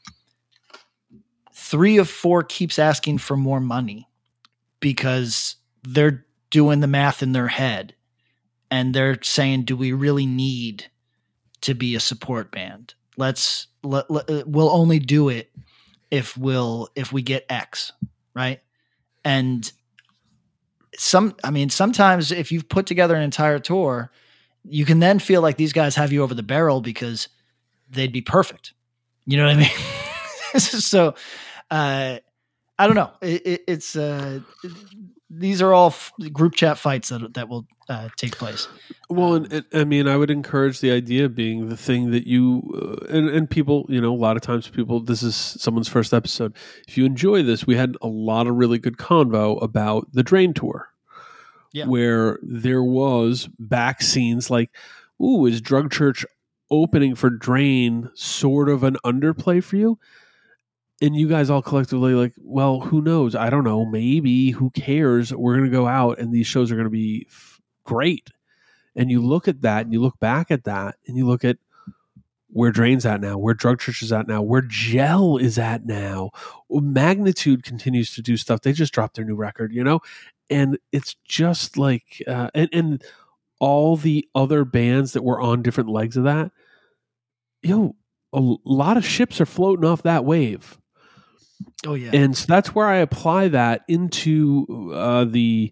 three 1.54 1.98
of 1.98 2.10
four 2.10 2.44
keeps 2.44 2.78
asking 2.80 3.18
for 3.20 3.38
more 3.38 3.60
money 3.60 4.08
because 4.80 5.56
they're 5.84 6.26
doing 6.50 6.80
the 6.80 6.88
math 6.88 7.24
in 7.24 7.32
their 7.32 7.48
head 7.48 7.96
and 8.70 8.94
they're 8.94 9.18
saying 9.22 9.64
do 9.64 9.78
we 9.78 9.94
really 9.94 10.26
need 10.26 10.86
to 11.62 11.74
be 11.74 11.96
a 11.96 12.00
support 12.00 12.52
band? 12.52 12.94
Let's 13.18 13.68
let, 13.84 14.10
let- 14.12 14.30
uh, 14.30 14.44
we'll 14.46 14.70
only 14.70 15.00
do 15.00 15.30
it 15.30 15.52
if 16.12 16.38
we'll 16.38 16.90
if 16.96 17.12
we 17.14 17.22
get 17.22 17.46
x 17.50 17.92
right? 18.34 18.60
And 19.24 19.72
some 20.98 21.36
i 21.44 21.52
mean 21.52 21.70
sometimes 21.70 22.32
if 22.32 22.52
you've 22.52 22.68
put 22.70 22.86
together 22.86 23.16
an 23.16 23.22
entire 23.24 23.60
tour 23.60 24.12
you 24.68 24.86
can 24.86 25.00
then 25.00 25.20
feel 25.20 25.42
like 25.42 25.58
these 25.58 25.74
guys 25.74 25.96
have 25.96 26.12
you 26.12 26.24
over 26.24 26.34
the 26.34 26.44
barrel 26.44 26.82
because 26.82 27.30
they'd 27.90 28.12
be 28.12 28.22
perfect. 28.22 28.74
You 29.26 29.38
know 29.38 29.46
what 29.46 29.56
i 29.56 29.60
mean? 29.60 29.70
So 30.60 31.16
uh 31.70 32.20
i 32.80 32.88
don't 32.88 32.96
know. 32.96 33.12
It, 33.22 33.46
it, 33.46 33.64
it's 33.68 33.96
uh 33.96 34.40
these 35.30 35.62
are 35.62 35.74
all 35.74 35.88
f- 35.88 36.12
group 36.32 36.54
chat 36.56 36.78
fights 36.78 37.10
that 37.10 37.34
that 37.34 37.50
will 37.50 37.66
uh, 37.90 38.10
take 38.18 38.36
place 38.38 38.68
Well, 39.10 39.36
and, 39.36 39.52
and 39.54 39.66
I 39.74 39.84
mean, 39.84 40.08
I 40.08 40.18
would 40.18 40.32
encourage 40.32 40.80
the 40.80 40.92
idea 40.92 41.30
being 41.30 41.70
the 41.70 41.78
thing 41.78 42.12
that 42.12 42.26
you 42.28 42.64
uh, 42.76 43.06
and, 43.16 43.30
and 43.30 43.50
people, 43.50 43.86
you 43.90 44.02
know, 44.02 44.14
a 44.14 44.16
lot 44.18 44.36
of 44.38 44.42
times 44.42 44.68
people, 44.68 45.00
this 45.02 45.22
is 45.22 45.36
someone's 45.36 45.88
first 45.88 46.14
episode. 46.14 46.56
If 46.88 46.98
you 46.98 47.06
enjoy 47.06 47.44
this, 47.44 47.68
we 47.68 47.76
had 47.76 47.96
a 48.02 48.08
lot 48.08 48.48
of 48.48 48.56
really 48.56 48.80
good 48.80 48.98
convo 48.98 49.62
about 49.62 50.12
the 50.14 50.24
Drain 50.24 50.54
tour, 50.54 50.90
Yeah. 51.74 51.86
where 51.86 52.40
there 52.42 52.84
was 52.84 53.48
back 53.60 54.02
scenes 54.02 54.50
like, 54.50 54.72
"Ooh, 55.22 55.46
is 55.46 55.62
Drug 55.62 55.92
Church 55.92 56.26
opening 56.72 57.14
for 57.14 57.30
Drain 57.30 58.10
sort 58.16 58.68
of 58.70 58.84
an 58.84 58.98
underplay 59.06 59.64
for 59.64 59.76
you?" 59.76 60.00
And 61.02 61.16
you 61.16 61.28
guys 61.28 61.50
all 61.50 61.62
collectively 61.62 62.14
like, 62.14 62.34
well, 62.38 62.80
who 62.80 63.02
knows? 63.02 63.36
I 63.36 63.50
don't 63.50 63.66
know. 63.66 63.86
Maybe. 63.86 64.52
Who 64.52 64.70
cares? 64.72 65.34
We're 65.34 65.56
going 65.58 65.70
to 65.70 65.76
go 65.76 65.88
out, 65.88 66.20
and 66.20 66.34
these 66.34 66.48
shows 66.48 66.72
are 66.72 66.76
going 66.76 66.86
to 66.86 66.90
be 66.90 67.28
f- 67.30 67.60
great 67.84 68.32
and 68.96 69.12
you 69.12 69.22
look 69.22 69.48
at 69.48 69.62
that 69.62 69.86
and 69.86 69.94
you 69.94 70.02
look 70.02 70.20
back 70.20 70.52
at 70.52 70.64
that 70.64 70.96
and 71.08 71.18
you 71.18 71.26
look 71.28 71.44
at 71.44 71.58
where 72.50 72.72
drains 72.72 73.06
at 73.06 73.20
now 73.20 73.38
where 73.38 73.54
drug 73.54 73.80
church 73.80 74.02
is 74.02 74.12
at 74.12 74.28
now 74.28 74.42
where 74.42 74.62
gel 74.62 75.38
is 75.38 75.60
at 75.60 75.86
now 75.86 76.32
magnitude 76.70 77.64
continues 77.64 78.14
to 78.14 78.22
do 78.22 78.38
stuff 78.38 78.62
they 78.62 78.72
just 78.72 78.94
dropped 78.94 79.16
their 79.16 79.26
new 79.26 79.36
record 79.36 79.74
you 79.74 79.84
know 79.84 80.00
and 80.50 80.78
it's 80.92 81.16
just 81.26 81.78
like 81.78 82.22
uh, 82.28 82.50
and, 82.54 82.70
and 82.72 83.04
all 83.60 83.98
the 83.98 84.28
other 84.36 84.64
bands 84.64 85.14
that 85.14 85.24
were 85.24 85.42
on 85.42 85.62
different 85.62 85.90
legs 85.90 86.16
of 86.16 86.24
that 86.24 86.52
you 87.62 87.76
know 87.76 87.96
a 88.32 88.56
lot 88.64 88.98
of 88.98 89.06
ships 89.06 89.42
are 89.42 89.46
floating 89.46 89.86
off 89.86 90.04
that 90.04 90.24
wave 90.24 90.80
oh 91.86 91.94
yeah 91.94 92.12
and 92.14 92.36
so 92.38 92.46
that's 92.48 92.76
where 92.76 92.88
I 92.88 92.98
apply 92.98 93.50
that 93.50 93.84
into 93.88 94.92
uh, 94.94 95.26
the 95.26 95.72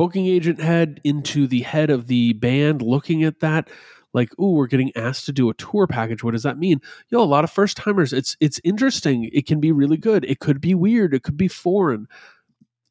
booking 0.00 0.28
agent 0.28 0.58
head, 0.58 0.98
into 1.04 1.46
the 1.46 1.60
head 1.60 1.90
of 1.90 2.06
the 2.06 2.32
band, 2.32 2.80
looking 2.80 3.22
at 3.22 3.40
that. 3.40 3.68
Like, 4.14 4.30
oh, 4.38 4.52
we're 4.52 4.66
getting 4.66 4.90
asked 4.96 5.26
to 5.26 5.32
do 5.32 5.50
a 5.50 5.54
tour 5.54 5.86
package. 5.86 6.24
What 6.24 6.30
does 6.30 6.42
that 6.44 6.58
mean? 6.58 6.80
Yo, 7.10 7.22
a 7.22 7.24
lot 7.24 7.44
of 7.44 7.50
first 7.50 7.76
timers. 7.76 8.14
It's 8.14 8.34
it's 8.40 8.58
interesting. 8.64 9.28
It 9.30 9.46
can 9.46 9.60
be 9.60 9.72
really 9.72 9.98
good. 9.98 10.24
It 10.24 10.40
could 10.40 10.58
be 10.58 10.74
weird. 10.74 11.12
It 11.12 11.22
could 11.22 11.36
be 11.36 11.48
foreign. 11.48 12.08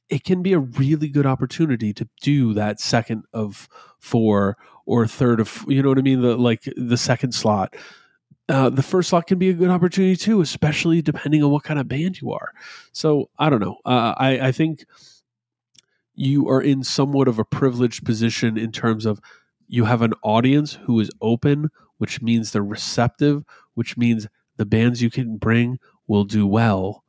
It 0.07 0.23
can 0.23 0.43
be 0.43 0.53
a 0.53 0.59
really 0.59 1.07
good 1.07 1.25
opportunity 1.25 1.93
to 1.93 2.07
do 2.21 2.53
that 2.53 2.79
second 2.79 3.23
of 3.33 3.67
four 3.97 4.55
or 4.85 5.07
third 5.07 5.39
of 5.39 5.65
you 5.67 5.81
know 5.81 5.89
what 5.89 5.97
I 5.97 6.03
mean. 6.03 6.21
The 6.21 6.37
like 6.37 6.71
the 6.77 6.97
second 6.97 7.33
slot. 7.33 7.75
Uh, 8.49 8.69
the 8.69 8.83
first 8.83 9.09
slot 9.09 9.27
can 9.27 9.37
be 9.37 9.49
a 9.49 9.53
good 9.53 9.69
opportunity 9.69 10.15
too, 10.15 10.41
especially 10.41 11.01
depending 11.01 11.43
on 11.43 11.51
what 11.51 11.63
kind 11.63 11.79
of 11.79 11.87
band 11.87 12.19
you 12.19 12.33
are. 12.33 12.51
So 12.91 13.29
I 13.37 13.49
don't 13.49 13.61
know. 13.61 13.77
Uh, 13.85 14.15
I, 14.17 14.47
I 14.47 14.51
think 14.51 14.85
you 16.15 16.49
are 16.49 16.61
in 16.61 16.83
somewhat 16.83 17.27
of 17.27 17.37
a 17.37 17.45
privileged 17.45 18.03
position 18.03 18.57
in 18.57 18.71
terms 18.71 19.05
of 19.05 19.21
you 19.67 19.85
have 19.85 20.01
an 20.01 20.13
audience 20.23 20.73
who 20.83 20.99
is 20.99 21.11
open, 21.21 21.69
which 21.99 22.21
means 22.21 22.51
they're 22.51 22.63
receptive, 22.63 23.43
which 23.75 23.95
means 23.95 24.27
the 24.57 24.65
bands 24.65 25.01
you 25.01 25.11
can 25.11 25.37
bring 25.37 25.79
will 26.07 26.25
do 26.25 26.45
well. 26.47 27.03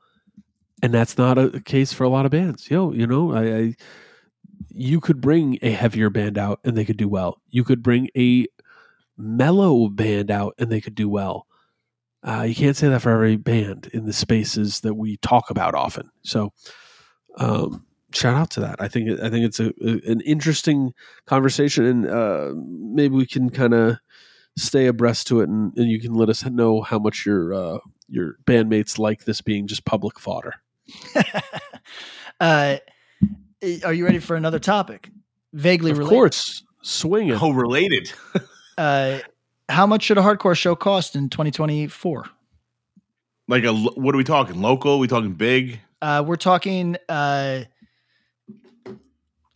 And 0.83 0.93
that's 0.95 1.19
not 1.19 1.39
a 1.39 1.61
case 1.61 1.93
for 1.93 2.05
a 2.05 2.09
lot 2.09 2.27
of 2.27 2.31
bands. 2.31 2.71
Yo, 2.71 2.93
you 2.93 3.07
know, 3.07 3.33
I, 3.33 3.57
I 3.57 3.75
you 4.69 5.01
could 5.01 5.21
bring 5.21 5.59
a 5.63 5.71
heavier 5.71 6.11
band 6.11 6.39
out 6.39 6.61
and 6.65 6.77
they 6.77 6.85
could 6.85 6.97
do 6.97 7.09
well. 7.09 7.41
You 7.49 7.65
could 7.65 7.83
bring 7.83 8.09
a 8.17 8.47
mellow 9.21 9.89
band 9.89 10.31
out 10.31 10.55
and 10.59 10.71
they 10.71 10.81
could 10.81 10.95
do 10.95 11.09
well. 11.09 11.47
Uh, 12.23 12.43
you 12.43 12.55
can't 12.55 12.77
say 12.77 12.89
that 12.89 13.01
for 13.01 13.11
every 13.13 13.37
band 13.37 13.89
in 13.95 14.05
the 14.07 14.13
spaces 14.13 14.81
that 14.81 14.95
we 14.95 15.17
talk 15.19 15.49
about 15.51 15.75
often. 15.75 16.11
So, 16.23 16.53
um, 17.39 17.87
shout 18.13 18.35
out 18.35 18.51
to 18.53 18.61
that. 18.61 18.77
I 18.81 18.89
think 18.89 19.19
I 19.21 19.31
think 19.31 19.47
it's 19.47 19.61
a, 19.61 19.69
a- 19.83 20.11
an 20.11 20.21
interesting 20.23 20.93
conversation, 21.27 21.85
and 21.87 22.07
uh, 22.07 22.53
maybe 22.57 23.15
we 23.15 23.25
can 23.27 23.49
kind 23.49 23.73
of 23.73 23.97
stay 24.59 24.87
abreast 24.87 25.29
to 25.29 25.41
it, 25.41 25.49
and, 25.49 25.73
and 25.79 25.89
you 25.91 25.99
can 26.01 26.13
let 26.13 26.29
us 26.29 26.45
know 26.45 26.83
how 26.83 26.99
much 26.99 27.25
your 27.25 27.55
uh, 27.55 27.79
your 28.09 28.37
bandmates 28.45 28.99
like 28.99 29.25
this 29.25 29.41
being 29.41 29.67
just 29.67 29.87
public 29.87 30.19
fodder. 30.21 30.55
uh, 32.41 32.77
are 33.85 33.93
you 33.95 34.05
ready 34.05 34.19
for 34.19 34.37
another 34.37 34.59
topic? 34.59 35.11
Vaguely 35.55 35.91
Of 35.93 35.99
related. 35.99 36.15
course, 36.17 36.65
swing 36.83 37.29
it. 37.29 37.43
Oh, 37.43 37.53
related. 37.53 38.13
Uh, 38.79 39.19
how 39.69 39.87
much 39.87 40.03
should 40.05 40.19
a 40.19 40.23
hardcore 40.23 40.57
show 40.57 40.75
cost 40.75 41.15
in 41.17 41.29
2024? 41.29 42.27
Like 43.49 43.65
a 43.65 43.73
what 43.73 44.15
are 44.15 44.19
we 44.19 44.25
talking? 44.25 44.61
Local? 44.61 44.99
we 44.99 45.09
talking 45.09 45.33
big? 45.33 45.81
Uh, 46.03 46.23
we're 46.27 46.37
talking, 46.37 46.97
uh, 47.09 47.65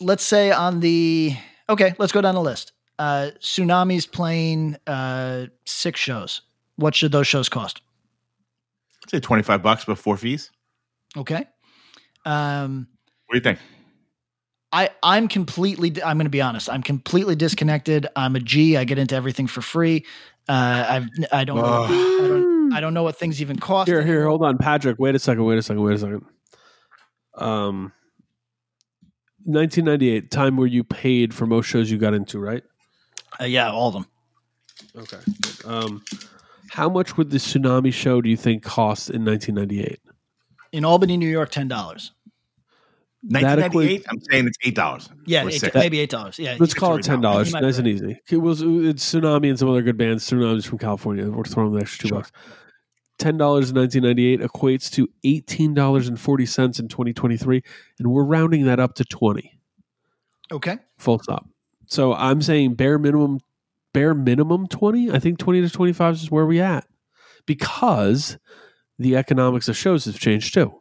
let's 0.01 0.25
say 0.25 0.51
on 0.51 0.81
the, 0.81 1.35
okay, 1.69 1.95
let's 1.99 2.13
go 2.13 2.21
down 2.21 2.35
the 2.35 2.41
list. 2.43 2.73
Uh, 2.99 3.31
Samiam's 3.41 4.07
playing 4.07 4.77
uh, 4.87 5.47
six 5.65 5.99
shows. 6.01 6.43
What 6.77 6.95
should 6.95 7.13
those 7.13 7.27
shows 7.27 7.49
cost? 7.49 7.81
I'd 9.05 9.11
say 9.11 9.21
twenty 9.21 9.43
five 9.43 9.63
bucks 9.63 9.85
before 9.85 10.17
fees. 10.17 10.51
Okay. 11.17 11.47
Um, 12.25 12.89
What 13.27 13.35
do 13.35 13.39
you 13.39 13.43
think? 13.43 13.59
I 14.75 14.91
I'm 15.05 15.29
completely 15.29 16.03
I'm 16.03 16.19
going 16.19 16.27
to 16.27 16.31
be 16.31 16.43
honest. 16.43 16.69
I'm 16.69 16.83
completely 16.83 17.37
disconnected. 17.37 18.09
I'm 18.17 18.35
a 18.35 18.41
G. 18.41 18.77
I 18.77 18.83
get 18.83 18.99
into 18.99 19.15
everything 19.15 19.47
for 19.47 19.63
free. 19.63 20.05
Uh, 20.49 20.85
I've 20.89 21.09
I 21.33 21.45
don't, 21.45 21.57
know, 21.57 21.65
I 21.65 21.89
don't 22.29 22.73
I 22.75 22.81
don't 22.81 22.93
know 22.93 23.05
what 23.05 23.17
things 23.17 23.41
even 23.41 23.57
cost. 23.57 23.89
Here, 23.89 24.03
here, 24.03 24.27
hold 24.27 24.43
on, 24.43 24.59
Patrick. 24.59 24.99
Wait 24.99 25.15
a 25.15 25.19
second. 25.19 25.45
Wait 25.45 25.59
a 25.59 25.63
second. 25.63 25.83
Wait 25.83 25.95
a 25.95 25.99
second. 25.99 26.25
Um, 27.37 27.93
1998, 29.45 30.31
time 30.31 30.57
where 30.57 30.67
you 30.67 30.83
paid 30.83 31.33
for 31.33 31.47
most 31.47 31.67
shows 31.67 31.91
you 31.91 31.99
got 31.99 32.15
into, 32.15 32.41
right? 32.41 32.65
Uh, 33.41 33.45
yeah, 33.45 33.71
all 33.71 33.89
of 33.89 33.95
them. 33.95 34.07
Okay. 34.97 35.19
Um, 35.65 36.03
how 36.71 36.89
much 36.89 37.17
would 37.17 37.31
the 37.31 37.39
Samiam 37.39 37.93
show 37.93 38.21
do 38.21 38.29
you 38.29 38.37
think 38.37 38.65
cost 38.65 39.11
in 39.11 39.25
1998? 39.25 40.01
In 40.73 40.85
Albany, 40.85 41.17
New 41.17 41.29
York, 41.29 41.51
ten 41.51 41.69
dollars. 41.69 42.11
Nineteen 43.27 43.59
ninety 43.61 43.77
equates- 43.99 44.05
I'm 44.11 44.21
saying 44.31 44.47
it's 44.47 44.59
eight 44.63 44.75
dollars. 44.75 45.09
Yeah, 45.27 45.47
eight, 45.49 45.75
maybe 45.75 45.99
eight 46.01 46.11
dollars. 46.11 46.39
Yeah, 46.39 46.57
Let's 46.61 46.75
call 46.75 46.97
it 46.97 47.03
ten 47.05 47.21
dollars 47.21 47.49
You 47.49 47.53
might 47.55 47.63
Nice 47.63 47.79
and 47.79 47.89
easy. 47.89 48.21
It 48.31 48.37
was 48.37 48.61
it's 48.61 49.13
Samiam 49.15 49.49
and 49.49 49.59
some 49.59 49.71
other 49.71 49.83
good 49.83 49.97
bands. 49.97 50.29
Samiam's 50.29 50.67
from 50.67 50.79
California. 50.79 51.31
We're 51.31 51.45
throwing 51.45 51.73
the 51.73 51.81
extra 51.81 52.03
two 52.03 52.09
Sure. 52.09 52.19
bucks. 52.19 52.33
Ten 53.19 53.37
dollars 53.39 53.71
in 53.71 53.77
1998 53.77 54.41
equates 54.41 54.91
to 54.93 55.09
eighteen 55.25 55.73
dollars 55.73 56.09
and 56.09 56.21
forty 56.21 56.45
cents 56.47 56.79
in 56.79 56.89
2023, 56.89 57.63
and 57.99 58.09
we're 58.11 58.25
rounding 58.25 58.65
that 58.67 58.79
up 58.81 58.95
to 58.97 59.05
20. 59.05 59.59
okay. 60.53 60.79
Full 60.99 61.19
stop. 61.21 61.47
So 61.87 62.13
I'm 62.15 62.43
saying 62.43 62.75
bare 62.75 62.99
minimum, 62.99 63.41
bare 63.93 64.15
minimum 64.15 64.67
20. 64.67 65.11
I 65.13 65.19
think 65.19 65.39
20 65.39 65.61
to 65.63 65.71
25 65.71 66.15
is 66.15 66.31
where 66.31 66.47
we 66.47 66.61
at 66.61 66.87
because 67.47 68.37
the 68.99 69.17
economics 69.17 69.69
of 69.69 69.77
shows 69.77 70.05
have 70.07 70.19
changed 70.19 70.53
too. 70.55 70.73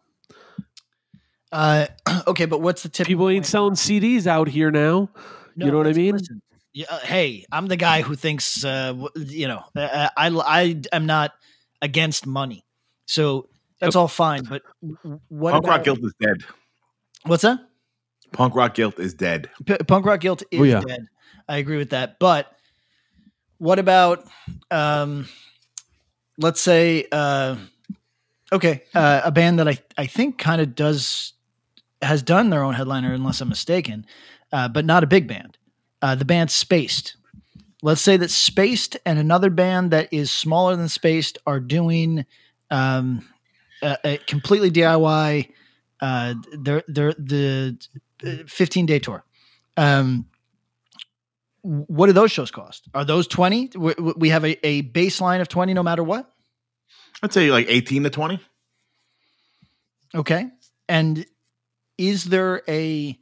Uh, 1.54 1.86
okay, 2.28 2.46
but 2.46 2.60
what's 2.62 2.84
the 2.84 2.90
tip? 2.90 3.06
People 3.08 3.30
ain't 3.30 3.46
selling 3.46 3.76
CDs 3.76 4.26
out 4.28 4.50
here 4.50 4.72
now. 4.72 5.10
you 5.56 5.72
know 5.72 5.78
what 5.78 5.88
I 5.88 5.94
mean? 5.94 6.16
listen. 6.16 6.42
Yeah, 6.74 6.88
uh, 6.90 7.00
hey, 7.00 7.46
I'm 7.52 7.68
the 7.68 7.76
guy 7.76 8.02
who 8.02 8.16
thinks, 8.16 8.66
uh, 8.66 8.96
you 9.16 9.48
know, 9.48 9.64
uh, 9.76 10.10
I 10.18 10.28
I 10.30 10.82
am 10.92 11.06
not 11.06 11.34
against 11.84 12.26
money, 12.26 12.66
so 13.06 13.48
that's 13.80 13.96
all 13.96 14.08
fine. 14.08 14.44
But 14.44 14.64
what 15.30 15.52
Punk 15.52 15.68
rock 15.68 15.84
guilt 15.84 16.00
is 16.02 16.14
dead. 16.20 16.38
What's 17.26 17.44
that? 17.44 17.60
Punk 18.32 18.56
rock 18.56 18.74
guilt 18.74 18.98
is 19.00 19.14
dead. 19.14 19.52
P- 19.68 19.78
punk 19.78 20.08
rock 20.08 20.20
guilt 20.20 20.42
is 20.50 20.60
Oh, 20.62 20.64
yeah. 20.64 20.82
dead. 20.82 21.06
I 21.48 21.58
agree 21.58 21.78
with 21.78 21.92
that. 21.92 22.18
But 22.18 22.52
what 23.60 23.78
about, 23.78 24.26
um, 24.72 25.28
let's 26.40 26.60
say, 26.60 27.06
uh, 27.12 27.58
okay, 28.52 28.82
uh, 28.96 29.22
a 29.24 29.32
band 29.32 29.60
that 29.60 29.68
I 29.68 29.78
I 29.96 30.08
think 30.08 30.40
kind 30.40 30.60
of 30.60 30.74
does 30.74 31.34
has 32.04 32.22
done 32.22 32.50
their 32.50 32.64
own 32.64 32.74
headliner, 32.74 33.14
unless 33.14 33.42
I'm 33.42 33.50
mistaken, 33.50 34.06
uh, 34.52 34.68
but 34.68 34.86
not 34.86 35.04
a 35.04 35.08
big 35.08 35.28
band. 35.28 35.58
Uh, 36.02 36.16
the 36.16 36.26
band 36.26 36.52
Spaced. 36.52 37.16
Let's 37.82 38.02
say 38.02 38.18
that 38.18 38.30
Spaced 38.30 38.98
and 39.06 39.20
another 39.20 39.50
band 39.50 39.92
that 39.92 40.10
is 40.12 40.32
smaller 40.32 40.76
than 40.76 40.90
Spaced 40.90 41.38
are 41.46 41.60
doing 41.60 42.26
um, 42.70 43.28
a, 43.82 43.98
a 44.04 44.18
completely 44.18 44.72
DIY. 44.72 45.50
Uh, 46.02 46.34
they're 46.58 46.84
they're 46.88 47.14
the 47.14 47.78
15 48.48 48.86
day 48.86 49.00
tour. 49.00 49.24
Um, 49.78 50.28
what 51.62 52.08
do 52.08 52.14
those 52.14 52.32
shows 52.32 52.52
cost? 52.52 52.90
Are 52.94 53.06
those 53.06 53.26
20? 53.28 53.72
We, 53.78 53.94
we 54.18 54.30
have 54.30 54.44
a, 54.44 54.68
a 54.68 54.84
baseline 54.84 55.40
of 55.40 55.48
20 55.48 55.74
no 55.74 55.82
matter 55.82 56.04
what. 56.04 56.30
I'd 57.24 57.32
say 57.32 57.50
like 57.52 57.68
eighteen 57.70 58.04
to 58.04 58.10
twenty. 58.10 58.40
Okay. 60.14 60.50
And 60.90 61.26
is 61.98 62.26
there 62.26 62.62
a 62.68 63.18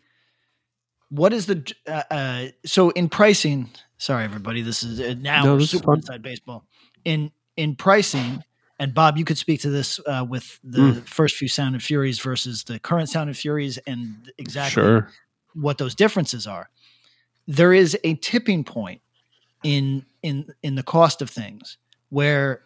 what 1.10 1.34
is 1.34 1.46
the 1.46 1.74
uh, 1.88 2.04
uh, 2.12 2.46
so 2.66 2.90
in 2.92 3.10
pricing? 3.10 3.70
Sorry, 3.98 4.24
everybody. 4.24 4.62
This 4.62 4.82
is 4.84 5.00
uh, 5.00 5.16
now 5.20 5.44
No, 5.46 5.58
this 5.58 5.72
super 5.72 5.86
fun. 5.86 5.98
inside 5.98 6.22
baseball. 6.22 6.66
In 7.06 7.32
in 7.58 7.76
pricing, 7.76 8.44
and 8.80 8.94
Bob, 8.94 9.18
you 9.18 9.26
could 9.26 9.38
speak 9.38 9.62
to 9.62 9.70
this 9.70 10.00
uh, 10.08 10.26
with 10.28 10.60
the 10.64 10.80
Mm. 10.80 11.08
first 11.08 11.36
few 11.36 11.48
Sound 11.48 11.76
and 11.76 11.84
Furies 11.84 12.20
versus 12.20 12.64
the 12.64 12.80
current 12.80 13.10
Sound 13.10 13.30
and 13.30 13.38
Furies, 13.38 13.78
and 13.86 14.32
exactly 14.38 14.72
Sure. 14.82 15.10
what 15.54 15.78
those 15.78 15.94
differences 15.96 16.48
are. 16.48 16.70
There 17.48 17.74
is 17.74 17.98
a 18.04 18.16
tipping 18.16 18.64
point 18.64 19.02
in 19.64 20.06
in 20.24 20.46
in 20.64 20.76
the 20.76 20.84
cost 20.84 21.22
of 21.22 21.30
things 21.30 21.78
where 22.10 22.62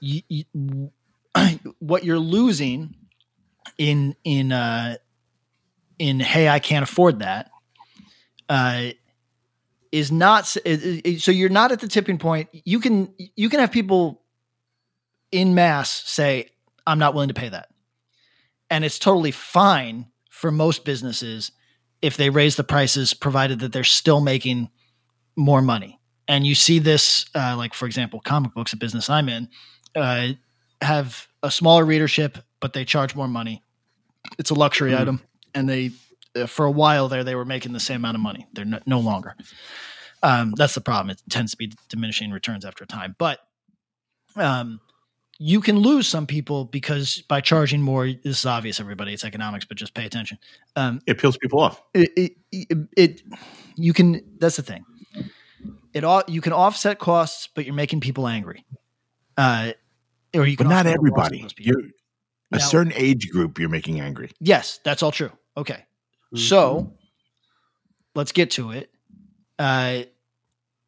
you, 0.00 0.22
you, 0.28 0.90
what 1.78 2.04
you're 2.04 2.18
losing 2.18 2.94
in 3.78 4.14
in 4.24 4.52
uh, 4.52 4.96
in 5.98 6.20
hey 6.20 6.48
I 6.48 6.58
can't 6.58 6.82
afford 6.82 7.20
that 7.20 7.50
uh, 8.48 8.88
is 9.92 10.12
not 10.12 10.40
s- 10.44 10.56
it- 10.64 11.06
it- 11.06 11.20
so 11.22 11.30
you're 11.30 11.48
not 11.48 11.72
at 11.72 11.80
the 11.80 11.88
tipping 11.88 12.18
point. 12.18 12.48
You 12.52 12.80
can 12.80 13.12
you 13.36 13.48
can 13.48 13.60
have 13.60 13.72
people 13.72 14.22
in 15.32 15.54
mass 15.54 15.90
say 15.90 16.50
I'm 16.86 16.98
not 16.98 17.14
willing 17.14 17.28
to 17.28 17.34
pay 17.34 17.48
that, 17.48 17.68
and 18.70 18.84
it's 18.84 18.98
totally 18.98 19.30
fine 19.32 20.06
for 20.30 20.50
most 20.52 20.84
businesses 20.84 21.50
if 22.02 22.16
they 22.16 22.28
raise 22.30 22.56
the 22.56 22.64
prices, 22.64 23.14
provided 23.14 23.60
that 23.60 23.72
they're 23.72 23.82
still 23.84 24.20
making 24.20 24.68
more 25.34 25.62
money. 25.62 25.98
And 26.28 26.46
you 26.46 26.54
see 26.54 26.78
this, 26.78 27.24
uh, 27.34 27.54
like 27.56 27.72
for 27.74 27.86
example, 27.86 28.20
comic 28.20 28.52
books, 28.54 28.72
a 28.72 28.76
business 28.76 29.08
I'm 29.08 29.28
in, 29.28 29.48
uh, 29.94 30.28
have 30.82 31.26
a 31.42 31.50
smaller 31.50 31.84
readership, 31.84 32.38
but 32.60 32.74
they 32.74 32.84
charge 32.84 33.14
more 33.14 33.28
money. 33.28 33.62
It's 34.38 34.50
a 34.50 34.54
luxury 34.54 34.92
Mhm. 34.92 35.00
item, 35.00 35.22
and 35.56 35.68
they 35.68 35.90
uh, 36.36 36.46
for 36.46 36.64
a 36.66 36.70
while 36.70 37.08
there 37.08 37.24
they 37.24 37.34
were 37.34 37.44
making 37.44 37.72
the 37.72 37.80
same 37.80 37.96
amount 37.96 38.14
of 38.14 38.20
money. 38.20 38.46
They're 38.52 38.64
no, 38.64 38.78
no 38.86 39.00
longer. 39.00 39.34
Um, 40.22 40.52
that's 40.56 40.74
the 40.74 40.80
problem. 40.80 41.10
It 41.10 41.22
tends 41.30 41.50
to 41.52 41.56
be 41.56 41.72
diminishing 41.88 42.30
returns 42.30 42.64
after 42.64 42.84
a 42.84 42.86
time, 42.86 43.14
but 43.18 43.40
um, 44.36 44.80
you 45.38 45.60
can 45.60 45.78
lose 45.78 46.06
some 46.08 46.26
people 46.26 46.64
because 46.64 47.22
by 47.28 47.40
charging 47.40 47.82
more, 47.82 48.06
this 48.06 48.38
is 48.40 48.46
obvious, 48.46 48.80
everybody. 48.80 49.12
It's 49.12 49.24
economics, 49.24 49.64
but 49.66 49.76
just 49.76 49.94
pay 49.94 50.06
attention. 50.06 50.38
Um, 50.76 51.00
It 51.06 51.18
peels 51.18 51.36
people 51.36 51.60
off. 51.60 51.82
it, 51.94 52.10
it, 52.16 52.32
it, 52.52 52.78
it 52.96 53.22
you 53.76 53.92
can 53.92 54.22
that's 54.38 54.56
the 54.56 54.62
thing 54.62 54.84
it 55.92 56.04
all 56.04 56.22
you 56.28 56.40
can 56.40 56.52
offset 56.54 56.98
costs 56.98 57.48
but 57.54 57.64
you're 57.66 57.74
making 57.74 58.00
people 58.00 58.26
angry 58.26 58.64
uh 59.36 59.72
or 60.34 60.46
you 60.46 60.56
But 60.56 60.64
can 60.64 60.70
not 60.70 60.86
loss 60.86 60.94
of 60.94 60.98
everybody. 60.98 61.46
You're 61.58 61.80
a 62.52 62.56
Now- 62.56 62.58
certain 62.58 62.92
age 62.94 63.28
group 63.30 63.58
you're 63.58 63.68
making 63.68 64.00
angry. 64.00 64.30
yes 64.40 64.80
that's 64.84 65.02
all 65.02 65.12
true 65.12 65.30
okay 65.56 65.84
Mm-hmm. 66.34 66.38
so 66.38 66.92
let's 68.16 68.32
get 68.32 68.50
to 68.52 68.72
it 68.72 68.90
uh 69.60 70.02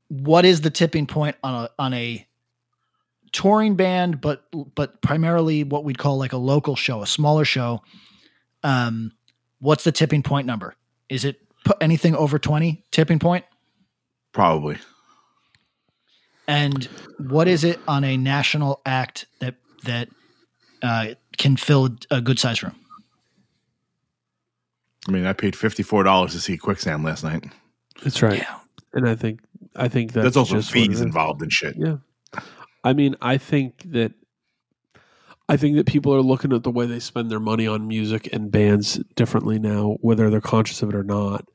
what 0.09 0.45
is 0.45 0.63
the 0.63 0.71
tipping 0.71 1.07
point 1.07 1.37
on 1.45 1.65
a 1.65 1.71
on 1.79 1.95
a 1.95 2.27
touring 3.31 3.77
band 3.77 4.21
but 4.21 4.45
but 4.75 5.01
primarily 5.01 5.63
what 5.63 5.85
we'd 5.85 5.97
call 5.99 6.19
like 6.19 6.33
a 6.33 6.37
local 6.39 6.75
show 6.75 7.03
a 7.03 7.07
smaller 7.07 7.45
show 7.45 7.83
um 8.65 9.13
what's 9.61 9.85
the 9.85 9.93
tipping 9.93 10.25
point 10.25 10.45
number 10.45 10.75
is 11.09 11.25
it 11.25 11.39
anything 11.81 12.17
over 12.17 12.37
20 12.39 12.85
tipping 12.91 13.21
point 13.21 13.45
Probably. 14.33 14.79
And 16.47 16.85
what 17.19 17.49
is 17.49 17.65
it 17.65 17.79
on 17.89 18.05
a 18.05 18.17
national 18.17 18.81
act 18.87 19.27
that 19.41 19.57
that 19.85 20.09
uh, 20.83 21.09
can 21.37 21.57
fill 21.57 21.91
a 22.11 22.21
good 22.21 22.39
size 22.39 22.63
room? 22.63 22.75
I 25.07 25.11
mean, 25.11 25.27
I 25.27 25.33
paid 25.33 25.55
fifty 25.55 25.83
four 25.83 26.03
dollars 26.03 26.33
to 26.33 26.41
see 26.41 26.57
Quicksand 26.57 27.05
last 27.05 27.25
night. 27.25 27.45
That's 28.03 28.23
right. 28.23 28.39
Yeah. 28.39 28.57
And 28.93 29.09
I 29.09 29.15
think 29.15 29.41
I 29.77 29.89
think 29.89 30.13
that's, 30.13 30.25
There's 30.25 30.37
also 30.37 30.57
just 30.57 30.71
fees 30.71 31.01
involved 31.01 31.43
and 31.43 31.53
shit. 31.53 31.77
Yeah. 31.77 31.97
I 32.85 32.93
mean, 32.93 33.17
I 33.21 33.39
think 33.39 33.83
that 33.93 34.13
I 35.49 35.57
think 35.57 35.77
that 35.77 35.87
people 35.87 36.15
are 36.15 36.23
looking 36.23 36.53
at 36.53 36.63
the 36.63 36.71
way 36.71 36.87
they 36.87 37.01
spend 37.01 37.31
their 37.31 37.41
money 37.41 37.67
on 37.67 37.89
music 37.89 38.29
and 38.33 38.51
bands 38.51 39.01
differently 39.15 39.59
now, 39.59 39.97
whether 40.01 40.29
they're 40.31 40.41
conscious 40.41 40.83
of 40.83 40.91
it 40.91 40.95
or 40.95 41.05
not. 41.05 41.47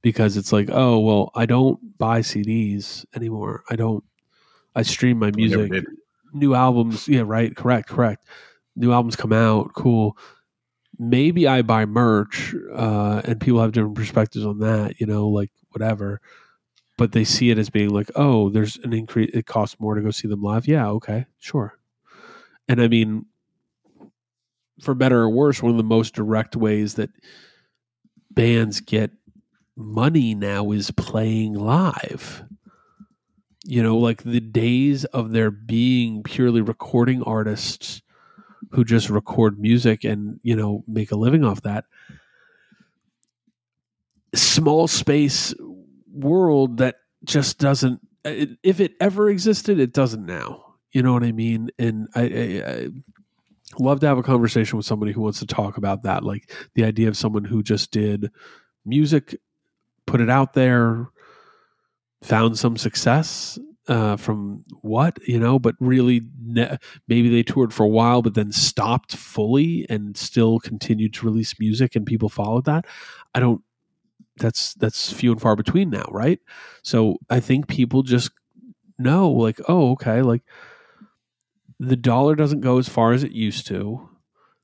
Because 0.00 0.36
it's 0.36 0.52
like, 0.52 0.68
oh 0.72 0.98
well, 0.98 1.30
I 1.34 1.46
don't 1.46 1.98
buy 1.98 2.20
CDs 2.20 3.04
anymore. 3.14 3.64
I 3.68 3.76
don't. 3.76 4.04
I 4.74 4.82
stream 4.82 5.18
my 5.18 5.30
music. 5.32 5.84
New 6.32 6.54
albums, 6.54 7.08
yeah, 7.08 7.22
right, 7.24 7.56
correct, 7.56 7.88
correct. 7.88 8.24
New 8.76 8.92
albums 8.92 9.16
come 9.16 9.32
out, 9.32 9.72
cool. 9.74 10.16
Maybe 10.98 11.46
I 11.46 11.62
buy 11.62 11.86
merch, 11.86 12.54
uh, 12.74 13.22
and 13.24 13.40
people 13.40 13.60
have 13.60 13.72
different 13.72 13.96
perspectives 13.96 14.44
on 14.44 14.58
that. 14.60 15.00
You 15.00 15.06
know, 15.06 15.28
like 15.28 15.50
whatever 15.70 16.20
but 16.98 17.12
they 17.12 17.24
see 17.24 17.50
it 17.50 17.58
as 17.58 17.70
being 17.70 17.90
like, 17.90 18.10
oh, 18.16 18.50
there's 18.50 18.76
an 18.78 18.92
increase. 18.92 19.30
It 19.32 19.46
costs 19.46 19.78
more 19.80 19.94
to 19.94 20.02
go 20.02 20.10
see 20.10 20.28
them 20.28 20.42
live. 20.42 20.66
Yeah, 20.66 20.88
okay, 20.90 21.26
sure. 21.38 21.78
And 22.68 22.82
I 22.82 22.88
mean, 22.88 23.24
for 24.82 24.94
better 24.94 25.20
or 25.20 25.30
worse, 25.30 25.62
one 25.62 25.70
of 25.70 25.78
the 25.78 25.84
most 25.84 26.14
direct 26.14 26.56
ways 26.56 26.94
that 26.94 27.10
bands 28.30 28.80
get 28.80 29.12
money 29.76 30.34
now 30.34 30.72
is 30.72 30.90
playing 30.90 31.54
live. 31.54 32.44
You 33.64 33.82
know, 33.82 33.96
like 33.96 34.24
the 34.24 34.40
days 34.40 35.04
of 35.06 35.30
there 35.30 35.50
being 35.50 36.22
purely 36.24 36.60
recording 36.60 37.22
artists 37.22 38.02
who 38.72 38.84
just 38.84 39.10
record 39.10 39.58
music 39.58 40.04
and, 40.04 40.40
you 40.42 40.56
know, 40.56 40.84
make 40.86 41.10
a 41.10 41.16
living 41.16 41.44
off 41.44 41.62
that. 41.62 41.84
Small 44.34 44.86
space 44.88 45.54
world 46.12 46.78
that 46.78 46.96
just 47.24 47.58
doesn't 47.58 48.00
uh, 48.26 48.30
it, 48.30 48.50
if 48.62 48.80
it 48.80 48.94
ever 49.00 49.28
existed 49.28 49.78
it 49.78 49.92
doesn't 49.92 50.26
now 50.26 50.64
you 50.92 51.02
know 51.02 51.12
what 51.12 51.22
i 51.22 51.32
mean 51.32 51.70
and 51.78 52.08
I, 52.14 52.22
I, 52.22 52.70
I 52.70 52.88
love 53.78 54.00
to 54.00 54.06
have 54.06 54.18
a 54.18 54.22
conversation 54.22 54.76
with 54.76 54.86
somebody 54.86 55.12
who 55.12 55.20
wants 55.20 55.38
to 55.40 55.46
talk 55.46 55.76
about 55.76 56.02
that 56.02 56.24
like 56.24 56.52
the 56.74 56.84
idea 56.84 57.08
of 57.08 57.16
someone 57.16 57.44
who 57.44 57.62
just 57.62 57.90
did 57.90 58.30
music 58.84 59.36
put 60.06 60.20
it 60.20 60.30
out 60.30 60.54
there 60.54 61.08
found 62.22 62.58
some 62.58 62.76
success 62.76 63.58
uh, 63.88 64.16
from 64.16 64.64
what 64.82 65.18
you 65.26 65.38
know 65.38 65.58
but 65.58 65.74
really 65.80 66.22
ne- 66.42 66.76
maybe 67.08 67.28
they 67.30 67.42
toured 67.42 67.72
for 67.74 67.84
a 67.84 67.88
while 67.88 68.22
but 68.22 68.34
then 68.34 68.52
stopped 68.52 69.16
fully 69.16 69.86
and 69.88 70.16
still 70.16 70.58
continued 70.60 71.14
to 71.14 71.26
release 71.26 71.58
music 71.58 71.96
and 71.96 72.06
people 72.06 72.28
followed 72.28 72.64
that 72.66 72.86
i 73.34 73.40
don't 73.40 73.62
that's 74.38 74.74
that's 74.74 75.12
few 75.12 75.32
and 75.32 75.40
far 75.40 75.56
between 75.56 75.90
now, 75.90 76.06
right? 76.10 76.38
So 76.82 77.18
I 77.28 77.40
think 77.40 77.68
people 77.68 78.02
just 78.02 78.30
know, 78.98 79.30
like, 79.30 79.60
oh, 79.68 79.92
okay, 79.92 80.22
like 80.22 80.42
the 81.78 81.96
dollar 81.96 82.34
doesn't 82.34 82.60
go 82.60 82.78
as 82.78 82.88
far 82.88 83.12
as 83.12 83.22
it 83.22 83.32
used 83.32 83.66
to. 83.68 84.08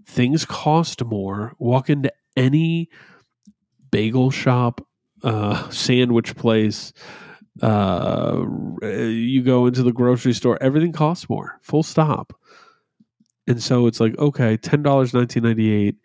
Things 0.07 0.45
cost 0.45 1.05
more. 1.05 1.55
Walk 1.59 1.89
into 1.91 2.13
any 2.37 2.89
bagel 3.91 4.31
shop, 4.31 4.87
uh, 5.23 5.69
sandwich 5.71 6.37
place, 6.37 6.93
uh, 7.63 8.45
you 8.83 9.43
go 9.43 9.67
into 9.67 9.83
the 9.83 9.93
grocery 9.93 10.33
store, 10.33 10.59
everything 10.61 10.93
costs 10.93 11.29
more. 11.29 11.59
Full 11.63 11.83
stop. 11.83 12.33
And 13.47 13.63
so 13.63 13.87
it's 13.87 14.01
like, 14.01 14.19
okay, 14.19 14.57
ten 14.57 14.83
dollars 14.83 15.15
nineteen 15.15 15.43
ninety 15.43 15.71
eight 15.71 15.97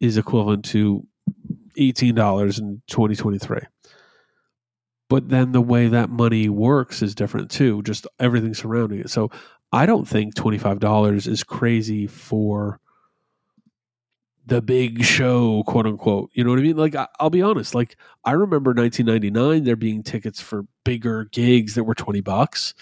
is 0.00 0.16
equivalent 0.16 0.64
to 0.66 1.06
eighteen 1.76 2.14
dollars 2.14 2.58
in 2.58 2.82
twenty 2.90 3.14
twenty 3.14 3.38
three. 3.38 3.62
But 5.08 5.28
then 5.28 5.52
the 5.52 5.60
way 5.60 5.88
that 5.88 6.10
money 6.10 6.48
works 6.48 7.02
is 7.02 7.14
different 7.14 7.50
too. 7.50 7.82
Just 7.82 8.06
everything 8.18 8.54
surrounding 8.54 9.00
it. 9.00 9.10
So 9.10 9.30
I 9.70 9.86
don't 9.86 10.08
think 10.08 10.34
twenty 10.34 10.58
five 10.58 10.80
dollars 10.80 11.26
is 11.26 11.44
crazy 11.44 12.06
for 12.06 12.80
the 14.46 14.60
big 14.60 15.04
show, 15.04 15.62
quote 15.64 15.86
unquote. 15.86 16.30
You 16.34 16.44
know 16.44 16.50
what 16.50 16.58
I 16.58 16.62
mean? 16.62 16.76
Like 16.76 16.94
I, 16.94 17.08
I'll 17.20 17.30
be 17.30 17.42
honest. 17.42 17.74
Like 17.74 17.96
I 18.24 18.32
remember 18.32 18.72
1999, 18.72 19.64
there 19.64 19.76
being 19.76 20.02
tickets 20.02 20.40
for 20.40 20.66
bigger 20.84 21.26
gigs 21.26 21.74
that 21.74 21.84
were 21.84 21.94
twenty 21.94 22.20
bucks. 22.20 22.74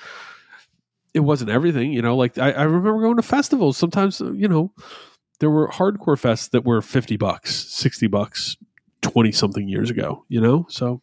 It 1.12 1.20
wasn't 1.20 1.50
everything, 1.50 1.92
you 1.92 2.02
know. 2.02 2.16
Like 2.16 2.38
I, 2.38 2.52
I 2.52 2.62
remember 2.62 3.00
going 3.00 3.16
to 3.16 3.22
festivals. 3.22 3.76
Sometimes, 3.76 4.20
uh, 4.20 4.32
you 4.32 4.48
know, 4.48 4.72
there 5.40 5.50
were 5.50 5.68
hardcore 5.68 6.18
fests 6.20 6.50
that 6.50 6.64
were 6.64 6.80
50 6.80 7.16
bucks 7.16 7.54
60 7.70 8.06
bucks 8.06 8.56
20 9.02 9.32
something 9.32 9.68
years 9.68 9.90
ago 9.90 10.24
you 10.28 10.40
know 10.40 10.66
so 10.68 11.02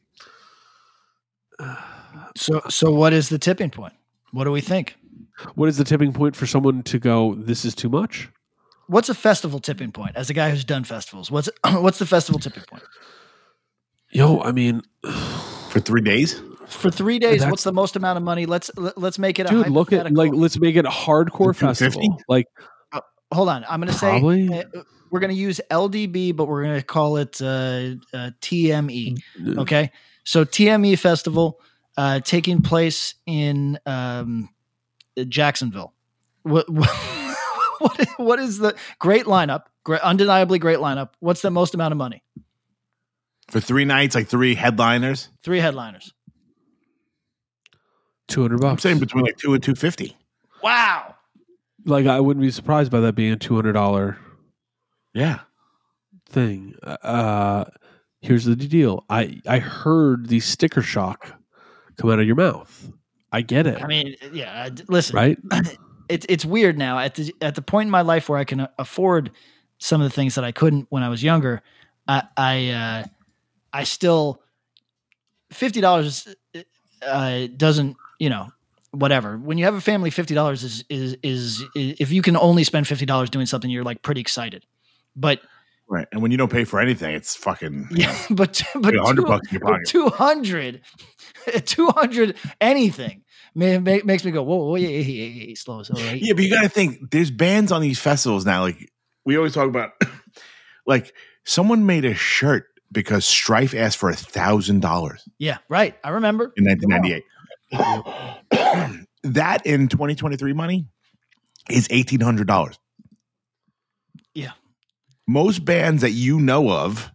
So, 2.35 2.61
so 2.69 2.91
what 2.91 3.13
is 3.13 3.29
the 3.29 3.39
tipping 3.39 3.71
point? 3.71 3.93
What 4.31 4.43
do 4.43 4.51
we 4.51 4.61
think? 4.61 4.95
what 5.55 5.69
is 5.69 5.77
the 5.77 5.83
tipping 5.83 6.13
point 6.13 6.35
for 6.35 6.45
someone 6.47 6.81
to 6.83 6.97
go 6.99 7.35
this 7.35 7.63
is 7.65 7.75
too 7.75 7.89
much 7.89 8.29
What's 8.87 9.09
a 9.09 9.13
festival 9.15 9.59
tipping 9.59 9.91
point? 9.91 10.15
As 10.15 10.29
a 10.29 10.33
guy 10.33 10.49
who's 10.49 10.63
done 10.65 10.83
festivals, 10.83 11.29
what's 11.29 11.49
what's 11.71 11.99
the 11.99 12.05
festival 12.05 12.39
tipping 12.39 12.63
point 12.63 12.83
yo 14.11 14.39
i 14.41 14.51
mean 14.51 14.81
for 15.69 15.79
three 15.79 16.01
days. 16.01 16.41
for 16.67 16.89
three 16.89 17.19
days? 17.19 17.45
What's 17.45 17.63
the 17.63 17.73
most 17.73 17.95
amount 17.95 18.17
of 18.17 18.23
money? 18.23 18.45
Let's 18.45 18.71
let- 18.77 18.97
let's 18.97 19.19
make 19.19 19.39
it 19.39 19.47
a 19.47 19.49
dude 19.49 19.69
look 19.69 19.91
at 19.93 20.11
like 20.13 20.31
let's 20.33 20.59
make 20.59 20.75
it 20.75 20.85
a 20.85 20.89
hardcore 20.89 21.55
festival 21.55 22.17
like 22.27 22.47
Hold 23.33 23.49
on, 23.49 23.65
I'm 23.69 23.81
going 23.81 23.91
to 23.91 23.97
say 23.99 24.21
uh, 24.47 24.63
we're 25.11 25.19
going 25.19 25.35
to 25.35 25.35
use 25.35 25.59
LDB, 25.69 26.33
but 26.33 26.47
we're 26.47 26.63
going 26.63 26.79
to 26.79 26.85
call 26.85 27.17
it 27.17 27.41
uh, 27.41 27.45
uh, 28.13 28.31
TME. 28.39 29.17
Okay, 29.57 29.91
so 30.23 30.45
TME 30.45 30.97
festival 30.97 31.59
uh, 31.97 32.21
taking 32.21 32.61
place 32.61 33.15
in 33.25 33.77
um, 33.85 34.47
Jacksonville. 35.27 35.93
What, 36.43 36.69
what 36.69 36.89
what 38.17 38.39
is 38.39 38.57
the 38.57 38.75
great 38.99 39.25
lineup? 39.25 39.63
Great, 39.83 40.01
undeniably 40.01 40.59
great 40.59 40.79
lineup. 40.79 41.09
What's 41.19 41.41
the 41.41 41.51
most 41.51 41.73
amount 41.73 41.91
of 41.93 41.97
money? 41.97 42.23
For 43.49 43.59
three 43.59 43.85
nights, 43.85 44.15
like 44.15 44.27
three 44.27 44.55
headliners. 44.55 45.29
Three 45.43 45.59
headliners. 45.59 46.13
200 48.27 48.59
bucks 48.59 48.71
I'm 48.71 48.79
saying 48.79 48.99
between 48.99 49.23
like 49.23 49.37
two 49.37 49.53
and 49.53 49.63
two 49.63 49.75
fifty. 49.75 50.15
Wow. 50.61 51.15
like 51.85 52.07
i 52.07 52.19
wouldn't 52.19 52.41
be 52.41 52.51
surprised 52.51 52.91
by 52.91 52.99
that 53.01 53.13
being 53.13 53.31
a 53.31 53.37
$200 53.37 54.17
Yeah. 55.13 55.39
thing 56.27 56.75
uh 56.83 57.65
here's 58.21 58.43
the 58.45 58.55
deal 58.55 59.05
i 59.09 59.39
i 59.47 59.59
heard 59.59 60.27
the 60.27 60.39
sticker 60.41 60.81
shock 60.81 61.39
come 61.97 62.09
out 62.09 62.19
of 62.19 62.25
your 62.25 62.35
mouth 62.35 62.91
i 63.31 63.41
get 63.41 63.65
it 63.67 63.81
I 63.81 63.87
mean, 63.87 64.15
yeah. 64.33 64.63
uh, 64.63 64.69
d- 64.69 64.83
Listen, 64.89 65.15
right 65.15 65.37
it's 66.09 66.25
it's 66.29 66.45
weird 66.45 66.77
now 66.77 66.99
at 66.99 67.15
the 67.15 67.33
at 67.41 67.55
the 67.55 67.61
point 67.61 67.87
in 67.87 67.91
my 67.91 68.01
life 68.01 68.29
where 68.29 68.39
I 68.39 68.43
can 68.43 68.67
afford 68.77 69.31
some 69.79 70.01
of 70.01 70.09
the 70.09 70.13
things 70.13 70.35
that 70.35 70.43
I 70.43 70.51
couldn't 70.51 70.87
when 70.89 71.03
I 71.03 71.09
was 71.09 71.23
younger. 71.23 71.61
I 72.07 72.23
I 72.35 72.69
uh, 72.69 73.03
I 73.73 73.83
still 73.83 74.41
fifty 75.51 75.81
dollars 75.81 76.27
uh, 77.05 77.47
doesn't 77.55 77.97
you 78.19 78.29
know 78.29 78.49
whatever. 78.91 79.37
When 79.37 79.57
you 79.57 79.65
have 79.65 79.75
a 79.75 79.81
family, 79.81 80.09
fifty 80.09 80.33
dollars 80.33 80.63
is, 80.63 80.83
is 80.89 81.17
is 81.23 81.63
if 81.75 82.11
you 82.11 82.21
can 82.21 82.37
only 82.37 82.63
spend 82.63 82.87
fifty 82.87 83.05
dollars 83.05 83.29
doing 83.29 83.45
something, 83.45 83.69
you're 83.69 83.83
like 83.83 84.01
pretty 84.01 84.21
excited. 84.21 84.65
But 85.15 85.41
Right. 85.89 86.05
And 86.11 86.21
when 86.21 86.31
you 86.31 86.37
don't 86.37 86.51
pay 86.51 86.65
for 86.65 86.81
anything, 86.81 87.15
it's 87.15 87.35
fucking 87.35 87.87
yeah, 87.91 88.13
but 88.29 88.61
but 88.75 88.93
a 88.93 89.21
bucks 89.21 89.47
in 89.47 89.53
your 89.53 89.61
pocket. 89.61 89.87
200 89.87 90.81
200 91.65 92.35
anything 92.59 93.23
ma- 93.57 93.79
ma- 93.79 93.99
makes 94.05 94.23
me 94.23 94.31
go 94.31 94.43
whoa, 94.43 94.57
whoa 94.57 94.75
yeah, 94.75 94.87
yeah, 94.87 94.99
yeah, 94.99 95.45
yeah, 95.47 95.55
slow 95.55 95.83
slow 95.83 96.01
right? 96.01 96.21
Yeah, 96.21 96.33
but 96.33 96.43
you 96.43 96.51
got 96.51 96.61
to 96.61 96.69
think 96.69 97.11
there's 97.11 97.31
bands 97.31 97.71
on 97.71 97.81
these 97.81 97.99
festivals 97.99 98.45
now. 98.45 98.61
Like 98.61 98.91
we 99.25 99.35
always 99.35 99.53
talk 99.53 99.67
about, 99.67 99.91
like 100.85 101.13
someone 101.45 101.85
made 101.85 102.05
a 102.05 102.13
shirt 102.13 102.67
because 102.91 103.25
Strife 103.25 103.73
asked 103.75 103.97
for 103.97 104.09
a 104.09 104.15
thousand 104.15 104.81
dollars 104.81 105.27
yeah 105.39 105.57
right 105.67 105.97
i 106.05 106.09
remember 106.11 106.53
in 106.55 106.63
1998. 106.63 107.23
that 109.23 109.65
in 109.65 109.89
2023 109.89 110.53
money 110.53 110.85
is 111.69 111.87
eighteen 111.91 112.21
hundred 112.21 112.47
dollars. 112.47 112.79
Yeah. 114.33 114.51
most 115.27 115.65
bands 115.65 116.03
that 116.03 116.11
you 116.11 116.39
know 116.39 116.71
of 116.71 117.11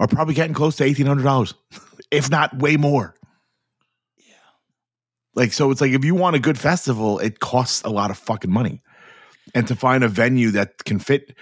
are 0.00 0.08
probably 0.08 0.34
getting 0.34 0.54
close 0.54 0.74
to 0.76 0.84
eighteen 0.84 1.06
hundred 1.06 1.22
dollars, 1.22 1.54
if 2.10 2.30
not 2.30 2.56
way 2.58 2.76
more. 2.76 3.14
Yeah. 5.34 5.42
Like 5.42 5.52
so, 5.52 5.70
it's 5.70 5.80
like 5.80 5.92
if 5.92 6.04
you 6.04 6.14
want 6.14 6.36
a 6.36 6.38
good 6.38 6.58
festival, 6.58 7.18
it 7.18 7.40
costs 7.40 7.82
a 7.82 7.90
lot 7.90 8.10
of 8.10 8.18
fucking 8.18 8.50
money, 8.52 8.82
and 9.54 9.66
to 9.68 9.76
find 9.76 10.04
a 10.04 10.08
venue 10.08 10.50
that 10.52 10.84
can 10.84 10.98
fit 10.98 11.34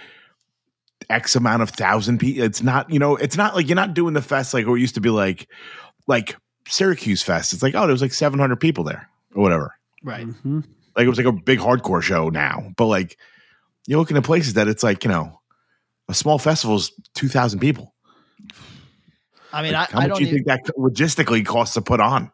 X 1.09 1.35
amount 1.35 1.61
of 1.61 1.71
thousand 1.71 2.19
people, 2.19 2.43
it's 2.43 2.63
not 2.63 2.89
you 2.89 2.99
know, 2.99 3.15
it's 3.15 3.35
not 3.35 3.55
like 3.55 3.67
you're 3.67 3.75
not 3.75 3.93
doing 3.93 4.13
the 4.13 4.21
fest 4.21 4.53
like 4.53 4.65
or 4.67 4.77
it 4.77 4.81
used 4.81 4.95
to 4.95 5.01
be 5.01 5.09
like 5.09 5.47
like 6.07 6.35
Syracuse 6.67 7.21
Fest. 7.21 7.53
It's 7.53 7.63
like 7.63 7.75
oh, 7.75 7.81
there 7.81 7.91
was 7.91 8.01
like 8.01 8.13
seven 8.13 8.39
hundred 8.39 8.59
people 8.59 8.83
there 8.83 9.09
or 9.35 9.43
whatever. 9.43 9.75
right 10.03 10.25
Mhm. 10.27 10.63
Like 10.95 11.05
it 11.05 11.09
was 11.09 11.17
like 11.17 11.27
a 11.27 11.31
big 11.33 11.59
hardcore 11.59 12.01
show 12.01 12.29
now, 12.29 12.71
but 12.77 12.85
like 12.85 13.17
you're 13.87 13.99
looking 13.99 14.17
at 14.17 14.23
places 14.23 14.53
that 14.53 14.67
it's 14.67 14.83
like 14.83 15.03
you 15.03 15.09
know 15.09 15.39
a 16.07 16.13
small 16.13 16.37
festival 16.39 16.77
is 16.77 16.91
two 17.13 17.27
thousand 17.27 17.59
people. 17.59 17.93
I 19.53 19.63
mean, 19.63 19.73
Like, 19.73 19.93
I, 19.93 19.97
I 19.97 20.01
how 20.01 20.07
much 20.07 20.07
don't 20.09 20.17
do 20.19 20.23
you 20.23 20.29
even, 20.29 20.43
think 20.45 20.65
that 20.65 20.75
logistically 20.77 21.45
costs 21.45 21.73
to 21.73 21.81
put 21.81 21.99
on? 21.99 22.31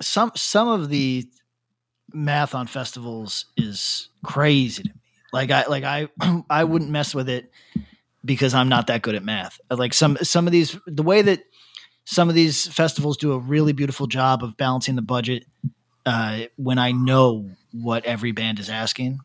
Some 0.00 0.32
some 0.34 0.68
of 0.68 0.88
the 0.88 1.26
math 2.12 2.54
on 2.54 2.66
festivals 2.66 3.46
is 3.56 4.08
crazy 4.24 4.82
to 4.84 4.88
me. 4.88 5.00
Like 5.32 5.50
I 5.50 5.66
like 5.66 5.84
I 5.84 6.08
I 6.50 6.64
wouldn't 6.64 6.90
mess 6.90 7.14
with 7.14 7.28
it 7.28 7.50
because 8.24 8.54
I'm 8.54 8.68
not 8.68 8.88
that 8.88 9.02
good 9.02 9.14
at 9.14 9.24
math. 9.24 9.60
Like 9.70 9.94
some 9.94 10.16
some 10.22 10.46
of 10.46 10.52
these 10.52 10.78
the 10.86 11.02
way 11.02 11.22
that 11.22 11.40
some 12.04 12.28
of 12.28 12.34
these 12.34 12.68
festivals 12.68 13.16
do 13.16 13.32
a 13.32 13.38
really 13.38 13.72
beautiful 13.72 14.06
job 14.06 14.42
of 14.44 14.56
balancing 14.56 14.96
the 14.96 15.02
budget 15.02 15.44
uh, 16.06 16.42
when 16.56 16.78
I 16.78 16.92
know 16.92 17.50
what 17.72 18.04
every 18.04 18.32
band 18.32 18.58
is 18.58 18.70
asking. 18.70 19.18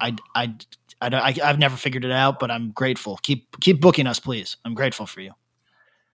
I 0.00 0.16
I 0.34 0.54
I, 1.00 1.08
I 1.08 1.34
I've 1.42 1.58
never 1.58 1.76
figured 1.76 2.04
it 2.04 2.12
out, 2.12 2.38
but 2.38 2.50
I'm 2.50 2.70
grateful. 2.70 3.18
Keep 3.22 3.60
keep 3.60 3.80
booking 3.80 4.06
us, 4.06 4.20
please. 4.20 4.56
I'm 4.64 4.74
grateful 4.74 5.06
for 5.06 5.20
you. 5.20 5.32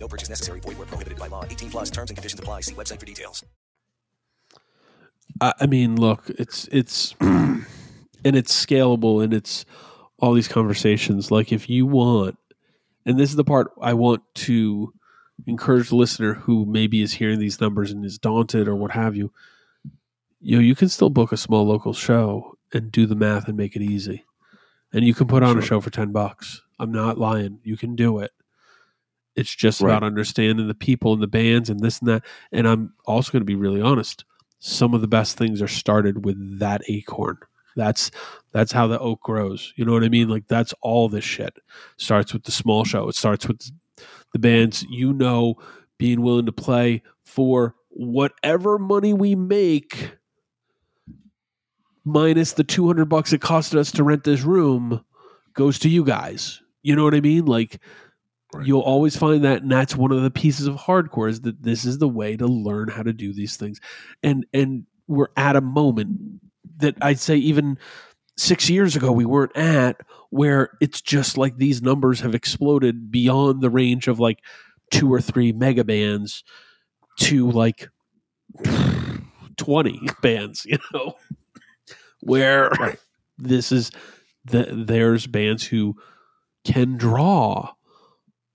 No 0.00 0.08
purchase 0.08 0.28
necessary. 0.28 0.60
Void 0.60 0.78
where 0.78 0.86
prohibited 0.86 1.18
by 1.18 1.26
law. 1.26 1.44
18 1.44 1.70
plus 1.70 1.90
terms 1.90 2.10
and 2.10 2.16
conditions 2.16 2.40
apply. 2.40 2.60
See 2.62 2.74
website 2.74 3.00
for 3.00 3.06
details. 3.06 3.44
I, 5.40 5.52
I 5.60 5.66
mean, 5.66 5.96
look, 5.96 6.30
it's 6.30 6.68
it's 6.72 7.14
and 7.20 7.66
it's 8.24 8.66
scalable 8.66 9.22
and 9.22 9.34
it's 9.34 9.64
all 10.18 10.34
these 10.34 10.48
conversations. 10.48 11.30
Like 11.30 11.52
if 11.52 11.68
you 11.68 11.86
want, 11.86 12.38
and 13.06 13.18
this 13.18 13.30
is 13.30 13.36
the 13.36 13.44
part 13.44 13.72
I 13.80 13.94
want 13.94 14.22
to 14.34 14.92
encourage 15.46 15.88
the 15.88 15.96
listener 15.96 16.34
who 16.34 16.66
maybe 16.66 17.02
is 17.02 17.14
hearing 17.14 17.38
these 17.38 17.60
numbers 17.60 17.90
and 17.90 18.04
is 18.04 18.18
daunted 18.18 18.68
or 18.68 18.74
what 18.74 18.92
have 18.92 19.16
you. 19.16 19.32
You 20.40 20.56
know, 20.56 20.62
you 20.62 20.74
can 20.74 20.88
still 20.88 21.10
book 21.10 21.32
a 21.32 21.36
small 21.36 21.66
local 21.66 21.92
show 21.92 22.56
and 22.72 22.92
do 22.92 23.06
the 23.06 23.16
math 23.16 23.48
and 23.48 23.56
make 23.56 23.74
it 23.74 23.82
easy, 23.82 24.24
and 24.92 25.04
you 25.04 25.14
can 25.14 25.26
put 25.26 25.42
on 25.42 25.58
a 25.58 25.62
show 25.62 25.80
for 25.80 25.90
ten 25.90 26.12
bucks. 26.12 26.62
I'm 26.78 26.92
not 26.92 27.18
lying. 27.18 27.58
You 27.64 27.76
can 27.76 27.96
do 27.96 28.20
it. 28.20 28.30
It's 29.38 29.54
just 29.54 29.80
Right. 29.80 29.90
about 29.90 30.02
understanding 30.04 30.66
the 30.68 30.74
people 30.74 31.12
and 31.12 31.22
the 31.22 31.26
bands 31.28 31.70
and 31.70 31.80
this 31.80 32.00
and 32.00 32.08
that. 32.08 32.24
And 32.52 32.66
I'm 32.66 32.92
also 33.06 33.30
going 33.32 33.40
to 33.42 33.46
be 33.46 33.54
really 33.54 33.80
honest 33.80 34.24
some 34.60 34.92
of 34.92 35.00
the 35.00 35.06
best 35.08 35.38
things 35.38 35.62
are 35.62 35.68
started 35.68 36.24
with 36.24 36.58
that 36.58 36.82
acorn. 36.88 37.38
That's 37.76 38.10
that's 38.50 38.72
how 38.72 38.88
the 38.88 38.98
oak 38.98 39.22
grows. 39.22 39.72
You 39.76 39.84
know 39.84 39.92
what 39.92 40.02
I 40.02 40.08
mean? 40.08 40.28
Like 40.28 40.48
that's 40.48 40.74
all 40.82 41.08
this 41.08 41.24
shit 41.24 41.56
starts 41.96 42.32
with 42.32 42.42
the 42.42 42.50
small 42.50 42.84
show. 42.84 43.08
It 43.08 43.14
starts 43.14 43.46
with 43.46 43.70
the 44.32 44.38
bands 44.40 44.84
you 44.90 45.12
know 45.12 45.54
being 45.96 46.20
willing 46.22 46.46
to 46.46 46.52
play 46.52 47.02
for 47.24 47.74
whatever 47.90 48.78
money 48.78 49.12
we 49.12 49.34
make 49.34 50.12
minus 52.04 52.52
the 52.52 52.64
200 52.64 53.04
bucks 53.06 53.32
it 53.32 53.40
costed 53.40 53.76
us 53.78 53.90
to 53.92 54.02
rent 54.04 54.24
this 54.24 54.42
room 54.42 55.04
goes 55.54 55.78
to 55.80 55.88
you 55.88 56.04
guys. 56.04 56.60
You 56.82 56.94
know 56.96 57.04
what 57.04 57.14
I 57.14 57.20
mean? 57.20 57.46
Like 57.46 57.80
Right. 58.54 58.66
you'll 58.66 58.80
always 58.80 59.14
find 59.14 59.44
that 59.44 59.60
and 59.62 59.70
that's 59.70 59.94
one 59.94 60.10
of 60.10 60.22
the 60.22 60.30
pieces 60.30 60.66
of 60.66 60.76
hardcore 60.76 61.28
is 61.28 61.42
that 61.42 61.62
this 61.62 61.84
is 61.84 61.98
the 61.98 62.08
way 62.08 62.34
to 62.34 62.46
learn 62.46 62.88
how 62.88 63.02
to 63.02 63.12
do 63.12 63.34
these 63.34 63.56
things 63.58 63.78
and 64.22 64.46
and 64.54 64.84
we're 65.06 65.28
at 65.36 65.54
a 65.54 65.60
moment 65.60 66.40
that 66.78 66.94
i'd 67.02 67.18
say 67.18 67.36
even 67.36 67.76
six 68.38 68.70
years 68.70 68.96
ago 68.96 69.12
we 69.12 69.26
weren't 69.26 69.54
at 69.54 70.00
where 70.30 70.70
it's 70.80 71.02
just 71.02 71.36
like 71.36 71.58
these 71.58 71.82
numbers 71.82 72.20
have 72.20 72.34
exploded 72.34 73.10
beyond 73.10 73.60
the 73.60 73.68
range 73.68 74.08
of 74.08 74.18
like 74.18 74.38
two 74.90 75.12
or 75.12 75.20
three 75.20 75.52
mega 75.52 75.84
bands 75.84 76.42
to 77.18 77.50
like 77.50 77.88
20 79.58 80.00
bands 80.22 80.64
you 80.68 80.78
know 80.94 81.14
where 82.20 82.70
Right. 82.80 82.98
this 83.38 83.72
is 83.72 83.90
the, 84.46 84.68
there's 84.86 85.26
bands 85.26 85.64
who 85.64 85.96
can 86.64 86.96
draw 86.96 87.72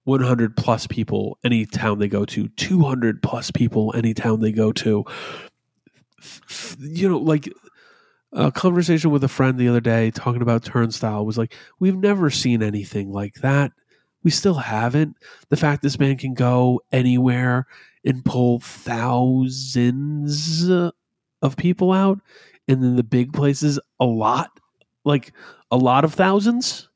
100 0.05 0.57
plus 0.57 0.87
people 0.87 1.37
any 1.43 1.65
town 1.65 1.99
they 1.99 2.07
go 2.07 2.25
to 2.25 2.47
200 2.49 3.21
plus 3.23 3.51
people 3.51 3.93
any 3.95 4.13
town 4.13 4.41
they 4.41 4.51
go 4.51 4.71
to. 4.71 5.05
You 6.79 7.09
know 7.09 7.17
like 7.17 7.51
a 8.31 8.51
conversation 8.51 9.11
with 9.11 9.23
a 9.23 9.29
friend 9.29 9.57
the 9.57 9.67
other 9.67 9.81
day 9.81 10.11
talking 10.11 10.41
about 10.41 10.63
turnstile 10.63 11.25
was 11.25 11.37
like 11.37 11.55
we've 11.79 11.97
never 11.97 12.29
seen 12.29 12.63
anything 12.63 13.11
like 13.11 13.35
that. 13.35 13.71
We 14.23 14.31
still 14.31 14.55
haven't. 14.55 15.17
The 15.49 15.57
fact 15.57 15.81
this 15.81 15.99
man 15.99 16.17
can 16.17 16.33
go 16.33 16.81
anywhere 16.91 17.67
and 18.05 18.23
pull 18.23 18.59
thousands 18.59 20.19
of 21.41 21.57
people 21.57 21.91
out 21.91 22.19
and 22.67 22.81
then 22.83 22.95
the 22.95 23.03
big 23.03 23.33
places 23.33 23.79
a 23.99 24.05
lot 24.05 24.59
like 25.03 25.33
a 25.71 25.77
lot 25.77 26.05
of 26.05 26.13
thousands 26.13 26.87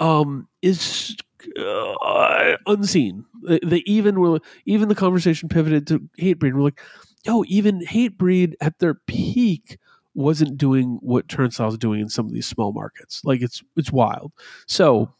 um 0.00 0.48
is 0.62 1.16
uh, 1.58 2.56
unseen. 2.66 3.24
They, 3.42 3.60
they 3.64 3.82
even 3.86 4.20
were 4.20 4.40
even 4.66 4.88
the 4.88 4.94
conversation 4.94 5.48
pivoted 5.48 5.86
to 5.88 6.00
hatebreed. 6.18 6.48
And 6.48 6.56
we're 6.56 6.64
like 6.64 6.80
yo 7.24 7.44
even 7.46 7.80
hatebreed 7.80 8.54
at 8.60 8.78
their 8.78 8.94
peak 8.94 9.78
wasn't 10.14 10.56
doing 10.56 10.98
what 11.02 11.28
turnstile's 11.28 11.76
doing 11.76 12.00
in 12.00 12.08
some 12.08 12.26
of 12.26 12.32
these 12.32 12.46
small 12.46 12.72
markets. 12.72 13.22
Like 13.24 13.42
it's 13.42 13.62
it's 13.76 13.90
wild. 13.90 14.32
So 14.66 15.12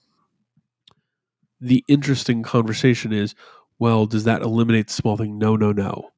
the 1.61 1.85
interesting 1.89 2.43
conversation 2.43 3.13
is 3.13 3.35
well 3.79 4.07
does 4.07 4.25
that 4.25 4.43
eliminate 4.43 4.89
the 4.89 4.93
small 4.93 5.17
thing? 5.17 5.39
No 5.39 5.57
no 5.57 5.73
no. 5.73 6.11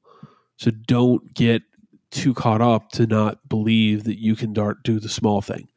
So 0.57 0.71
don't 0.71 1.33
get 1.33 1.63
too 2.11 2.33
caught 2.33 2.61
up 2.61 2.91
to 2.91 3.05
not 3.05 3.47
believe 3.49 4.03
that 4.05 4.19
you 4.19 4.35
can 4.35 4.53
dart 4.53 4.83
do 4.83 4.99
the 4.99 5.09
small 5.09 5.41
thing. 5.41 5.67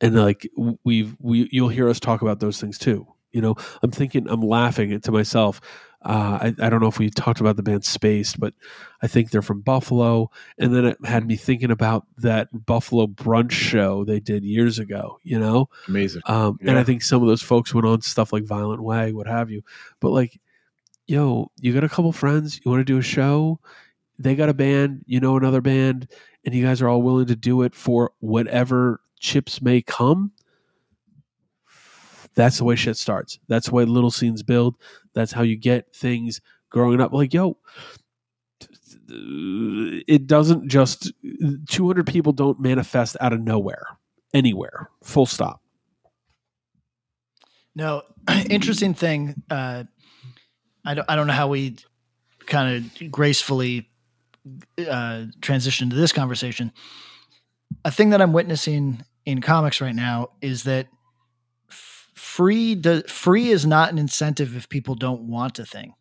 And 0.00 0.16
like 0.16 0.48
we've 0.84 1.16
we 1.20 1.48
you'll 1.52 1.68
hear 1.68 1.88
us 1.88 2.00
talk 2.00 2.22
about 2.22 2.40
those 2.40 2.60
things 2.60 2.78
too 2.78 3.06
you 3.32 3.40
know 3.40 3.54
i'm 3.82 3.90
thinking 3.90 4.28
i'm 4.28 4.42
laughing 4.42 5.00
to 5.00 5.12
myself 5.12 5.60
uh, 6.02 6.38
I, 6.40 6.66
I 6.66 6.70
don't 6.70 6.80
know 6.80 6.88
if 6.88 6.98
we 6.98 7.10
talked 7.10 7.40
about 7.40 7.56
the 7.56 7.62
band 7.62 7.84
Spaced, 7.84 8.40
but 8.40 8.54
I 9.02 9.06
think 9.06 9.30
they're 9.30 9.42
from 9.42 9.60
Buffalo. 9.60 10.30
And 10.58 10.74
then 10.74 10.86
it 10.86 10.98
had 11.04 11.26
me 11.26 11.36
thinking 11.36 11.70
about 11.70 12.06
that 12.18 12.48
Buffalo 12.64 13.06
brunch 13.06 13.52
show 13.52 14.04
they 14.04 14.18
did 14.18 14.42
years 14.42 14.78
ago, 14.78 15.20
you 15.22 15.38
know? 15.38 15.68
Amazing. 15.88 16.22
Um, 16.24 16.58
And 16.62 16.78
I 16.78 16.84
think 16.84 17.02
some 17.02 17.20
of 17.20 17.28
those 17.28 17.42
folks 17.42 17.74
went 17.74 17.86
on 17.86 18.00
stuff 18.00 18.32
like 18.32 18.44
Violent 18.44 18.82
Way, 18.82 19.12
what 19.12 19.26
have 19.26 19.50
you. 19.50 19.62
But 20.00 20.10
like, 20.10 20.40
yo, 21.06 21.50
you 21.60 21.74
got 21.74 21.84
a 21.84 21.88
couple 21.88 22.12
friends, 22.12 22.60
you 22.64 22.70
want 22.70 22.80
to 22.80 22.84
do 22.84 22.98
a 22.98 23.02
show, 23.02 23.60
they 24.18 24.34
got 24.34 24.48
a 24.48 24.54
band, 24.54 25.04
you 25.06 25.20
know 25.20 25.36
another 25.36 25.60
band, 25.60 26.08
and 26.46 26.54
you 26.54 26.64
guys 26.64 26.80
are 26.80 26.88
all 26.88 27.02
willing 27.02 27.26
to 27.26 27.36
do 27.36 27.60
it 27.62 27.74
for 27.74 28.12
whatever 28.20 29.00
chips 29.18 29.60
may 29.60 29.82
come. 29.82 30.32
That's 32.34 32.58
the 32.58 32.64
way 32.64 32.76
shit 32.76 32.96
starts. 32.96 33.38
That's 33.48 33.68
the 33.68 33.74
way 33.74 33.84
little 33.84 34.10
scenes 34.10 34.42
build. 34.42 34.76
That's 35.14 35.32
how 35.32 35.42
you 35.42 35.56
get 35.56 35.94
things 35.94 36.40
growing 36.70 37.00
up. 37.00 37.12
Like, 37.12 37.34
yo, 37.34 37.58
it 39.08 40.26
doesn't 40.26 40.68
just 40.68 41.12
200 41.68 42.06
people 42.06 42.32
don't 42.32 42.60
manifest 42.60 43.16
out 43.20 43.32
of 43.32 43.40
nowhere 43.40 43.84
anywhere 44.32 44.88
full 45.02 45.26
stop 45.26 45.60
No, 47.74 48.02
interesting 48.50 48.94
thing. 48.94 49.42
Uh, 49.50 49.84
I 50.84 50.94
don't. 50.94 51.04
I 51.10 51.16
don't 51.16 51.26
know 51.26 51.32
how 51.32 51.48
we 51.48 51.76
kind 52.46 52.90
of 53.00 53.10
gracefully 53.10 53.90
uh, 54.88 55.24
transition 55.40 55.90
to 55.90 55.96
this 55.96 56.12
conversation. 56.12 56.72
A 57.84 57.90
thing 57.90 58.10
that 58.10 58.22
I'm 58.22 58.32
witnessing 58.32 59.04
in 59.24 59.40
comics 59.40 59.80
right 59.80 59.94
now 59.94 60.30
is 60.40 60.64
that 60.64 60.88
free 62.30 62.76
do, 62.76 63.02
free 63.02 63.48
is 63.48 63.66
not 63.66 63.90
an 63.90 63.98
incentive 63.98 64.56
if 64.56 64.68
people 64.68 64.94
don't 64.94 65.22
want 65.22 65.58
a 65.58 65.64
thing. 65.64 65.94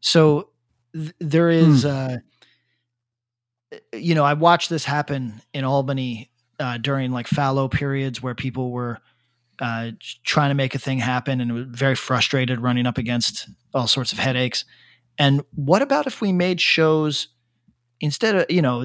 So 0.00 0.50
th- 0.92 1.14
there 1.20 1.48
is, 1.48 1.84
uh, 1.84 2.16
you 3.92 4.14
know, 4.16 4.24
I 4.24 4.34
watched 4.34 4.68
this 4.68 4.84
happen 4.84 5.40
in 5.52 5.64
Albany 5.64 6.30
uh, 6.58 6.78
during 6.78 7.12
like 7.12 7.28
fallow 7.28 7.68
periods 7.68 8.20
where 8.20 8.34
people 8.34 8.72
were 8.72 8.98
uh, 9.60 9.92
trying 10.24 10.50
to 10.50 10.54
make 10.54 10.74
a 10.74 10.78
thing 10.78 10.98
happen 10.98 11.40
and 11.40 11.52
was 11.52 11.66
very 11.68 11.94
frustrated 11.94 12.60
running 12.60 12.86
up 12.86 12.98
against 12.98 13.48
all 13.72 13.86
sorts 13.86 14.12
of 14.12 14.18
headaches. 14.18 14.64
And 15.18 15.42
what 15.54 15.82
about 15.82 16.08
if 16.08 16.20
we 16.20 16.32
made 16.32 16.60
shows 16.60 17.28
instead 18.04 18.36
of, 18.36 18.46
you 18.50 18.62
know, 18.62 18.84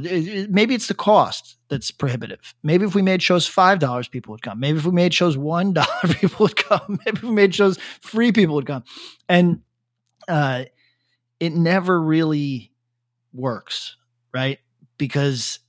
maybe 0.50 0.74
it's 0.74 0.88
the 0.88 0.94
cost 0.94 1.58
that's 1.70 1.92
prohibitive. 1.92 2.56
Maybe 2.64 2.86
if 2.86 2.96
we 2.96 3.02
made 3.02 3.22
shows 3.22 3.48
$5, 3.50 4.10
people 4.10 4.32
would 4.32 4.42
come. 4.42 4.60
Maybe 4.60 4.80
if 4.80 4.86
we 4.86 4.92
made 4.92 5.14
shows 5.14 5.38
$1, 5.38 6.20
people 6.20 6.46
would 6.46 6.56
come. 6.56 7.00
Maybe 7.06 7.18
if 7.18 7.24
we 7.24 7.32
made 7.32 7.54
shows 7.54 7.78
free, 8.02 8.32
people 8.32 8.56
would 8.56 8.66
come. 8.66 8.84
And 9.28 9.62
uh, 10.28 10.66
it 11.40 11.54
never 11.54 12.02
really 12.02 12.72
works. 13.34 13.96
right? 14.34 14.60
Because 14.98 15.60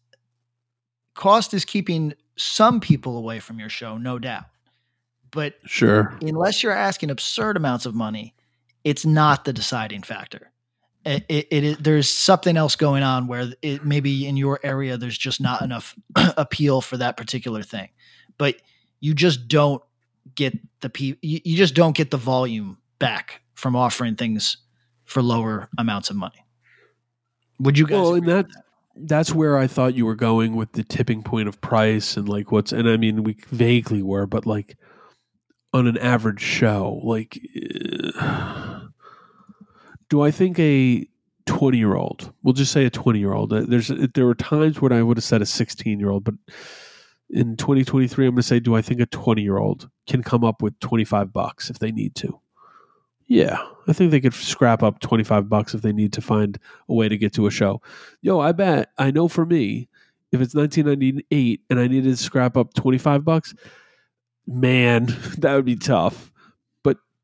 cost 1.14 1.52
is 1.54 1.64
keeping 1.64 2.14
some 2.36 2.80
people 2.80 3.18
away 3.18 3.40
from 3.40 3.58
your 3.58 3.68
show, 3.68 3.98
no 3.98 4.18
doubt. 4.18 4.44
But 5.30 5.54
Sure. 5.66 6.16
unless 6.22 6.62
you're 6.62 6.72
asking 6.72 7.10
absurd 7.10 7.56
amounts 7.56 7.86
of 7.86 7.94
money, 7.94 8.34
it's 8.84 9.04
not 9.04 9.44
the 9.44 9.52
deciding 9.52 10.02
factor. 10.02 10.50
It, 11.04 11.24
it, 11.28 11.46
it 11.50 11.82
there's 11.82 12.10
something 12.10 12.56
else 12.56 12.76
going 12.76 13.02
on 13.02 13.26
where 13.26 13.52
it 13.62 13.84
maybe 13.84 14.26
in 14.26 14.36
your 14.36 14.60
area 14.62 14.98
there's 14.98 15.16
just 15.16 15.40
not 15.40 15.62
enough 15.62 15.96
appeal 16.36 16.80
for 16.80 16.98
that 16.98 17.16
particular 17.16 17.62
thing, 17.62 17.88
but 18.36 18.56
you 19.00 19.14
just 19.14 19.48
don't 19.48 19.82
get 20.34 20.58
the 20.80 20.90
pe- 20.90 21.16
you, 21.22 21.40
you 21.44 21.56
just 21.56 21.74
don't 21.74 21.96
get 21.96 22.10
the 22.10 22.16
volume 22.16 22.78
back 22.98 23.40
from 23.54 23.74
offering 23.74 24.16
things 24.16 24.58
for 25.04 25.22
lower 25.22 25.68
amounts 25.78 26.10
of 26.10 26.16
money. 26.16 26.44
Would 27.58 27.78
you 27.78 27.86
guys? 27.86 27.94
Well, 27.94 28.14
and 28.14 28.28
agree 28.28 28.34
that 28.34 28.46
that's 28.96 29.32
where 29.32 29.56
I 29.56 29.66
thought 29.66 29.94
you 29.94 30.06
were 30.06 30.14
going 30.14 30.56
with 30.56 30.72
the 30.72 30.84
tipping 30.84 31.22
point 31.22 31.48
of 31.48 31.60
price 31.60 32.16
and 32.16 32.28
like 32.28 32.52
what's 32.52 32.72
and 32.72 32.88
I 32.88 32.96
mean 32.96 33.22
we 33.22 33.36
vaguely 33.48 34.02
were, 34.02 34.26
but 34.26 34.46
like 34.46 34.76
on 35.72 35.86
an 35.86 35.98
average 35.98 36.40
show, 36.40 37.00
like 37.04 37.40
uh, 38.20 38.80
do 40.10 40.22
I 40.22 40.30
think 40.30 40.58
a 40.58 41.06
20 41.46 41.78
year 41.78 41.94
old, 41.94 42.32
we'll 42.42 42.52
just 42.52 42.72
say 42.72 42.84
a 42.84 42.90
20 42.90 43.18
year 43.18 43.32
old, 43.32 43.52
uh, 43.52 43.62
there's 43.66 43.90
uh, 43.90 44.06
there 44.14 44.26
were 44.26 44.34
times 44.34 44.80
when 44.80 44.92
I 44.92 45.02
would 45.02 45.16
have 45.16 45.24
said 45.24 45.40
a 45.40 45.46
16 45.46 45.98
year 45.98 46.10
old, 46.10 46.24
but 46.24 46.34
in 47.30 47.56
2023 47.56 48.26
I'm 48.26 48.32
going 48.32 48.36
to 48.36 48.42
say 48.42 48.60
do 48.60 48.76
I 48.76 48.82
think 48.82 49.00
a 49.00 49.06
20 49.06 49.40
year 49.40 49.56
old 49.56 49.88
can 50.06 50.22
come 50.22 50.44
up 50.44 50.60
with 50.60 50.78
25 50.80 51.32
bucks 51.32 51.70
if 51.70 51.78
they 51.78 51.92
need 51.92 52.14
to? 52.16 52.38
Yeah, 53.26 53.64
I 53.86 53.92
think 53.92 54.10
they 54.10 54.20
could 54.20 54.34
scrap 54.34 54.82
up 54.82 54.98
25 54.98 55.48
bucks 55.48 55.72
if 55.72 55.82
they 55.82 55.92
need 55.92 56.12
to 56.14 56.20
find 56.20 56.58
a 56.88 56.94
way 56.94 57.08
to 57.08 57.16
get 57.16 57.32
to 57.34 57.46
a 57.46 57.50
show. 57.50 57.80
Yo, 58.22 58.40
I 58.40 58.50
bet, 58.50 58.90
I 58.98 59.12
know 59.12 59.28
for 59.28 59.46
me, 59.46 59.88
if 60.32 60.40
it's 60.40 60.54
1998 60.54 61.60
and 61.70 61.78
I 61.78 61.86
needed 61.86 62.10
to 62.10 62.16
scrap 62.16 62.56
up 62.56 62.74
25 62.74 63.24
bucks, 63.24 63.54
man, 64.48 65.06
that 65.38 65.54
would 65.54 65.64
be 65.64 65.76
tough. 65.76 66.29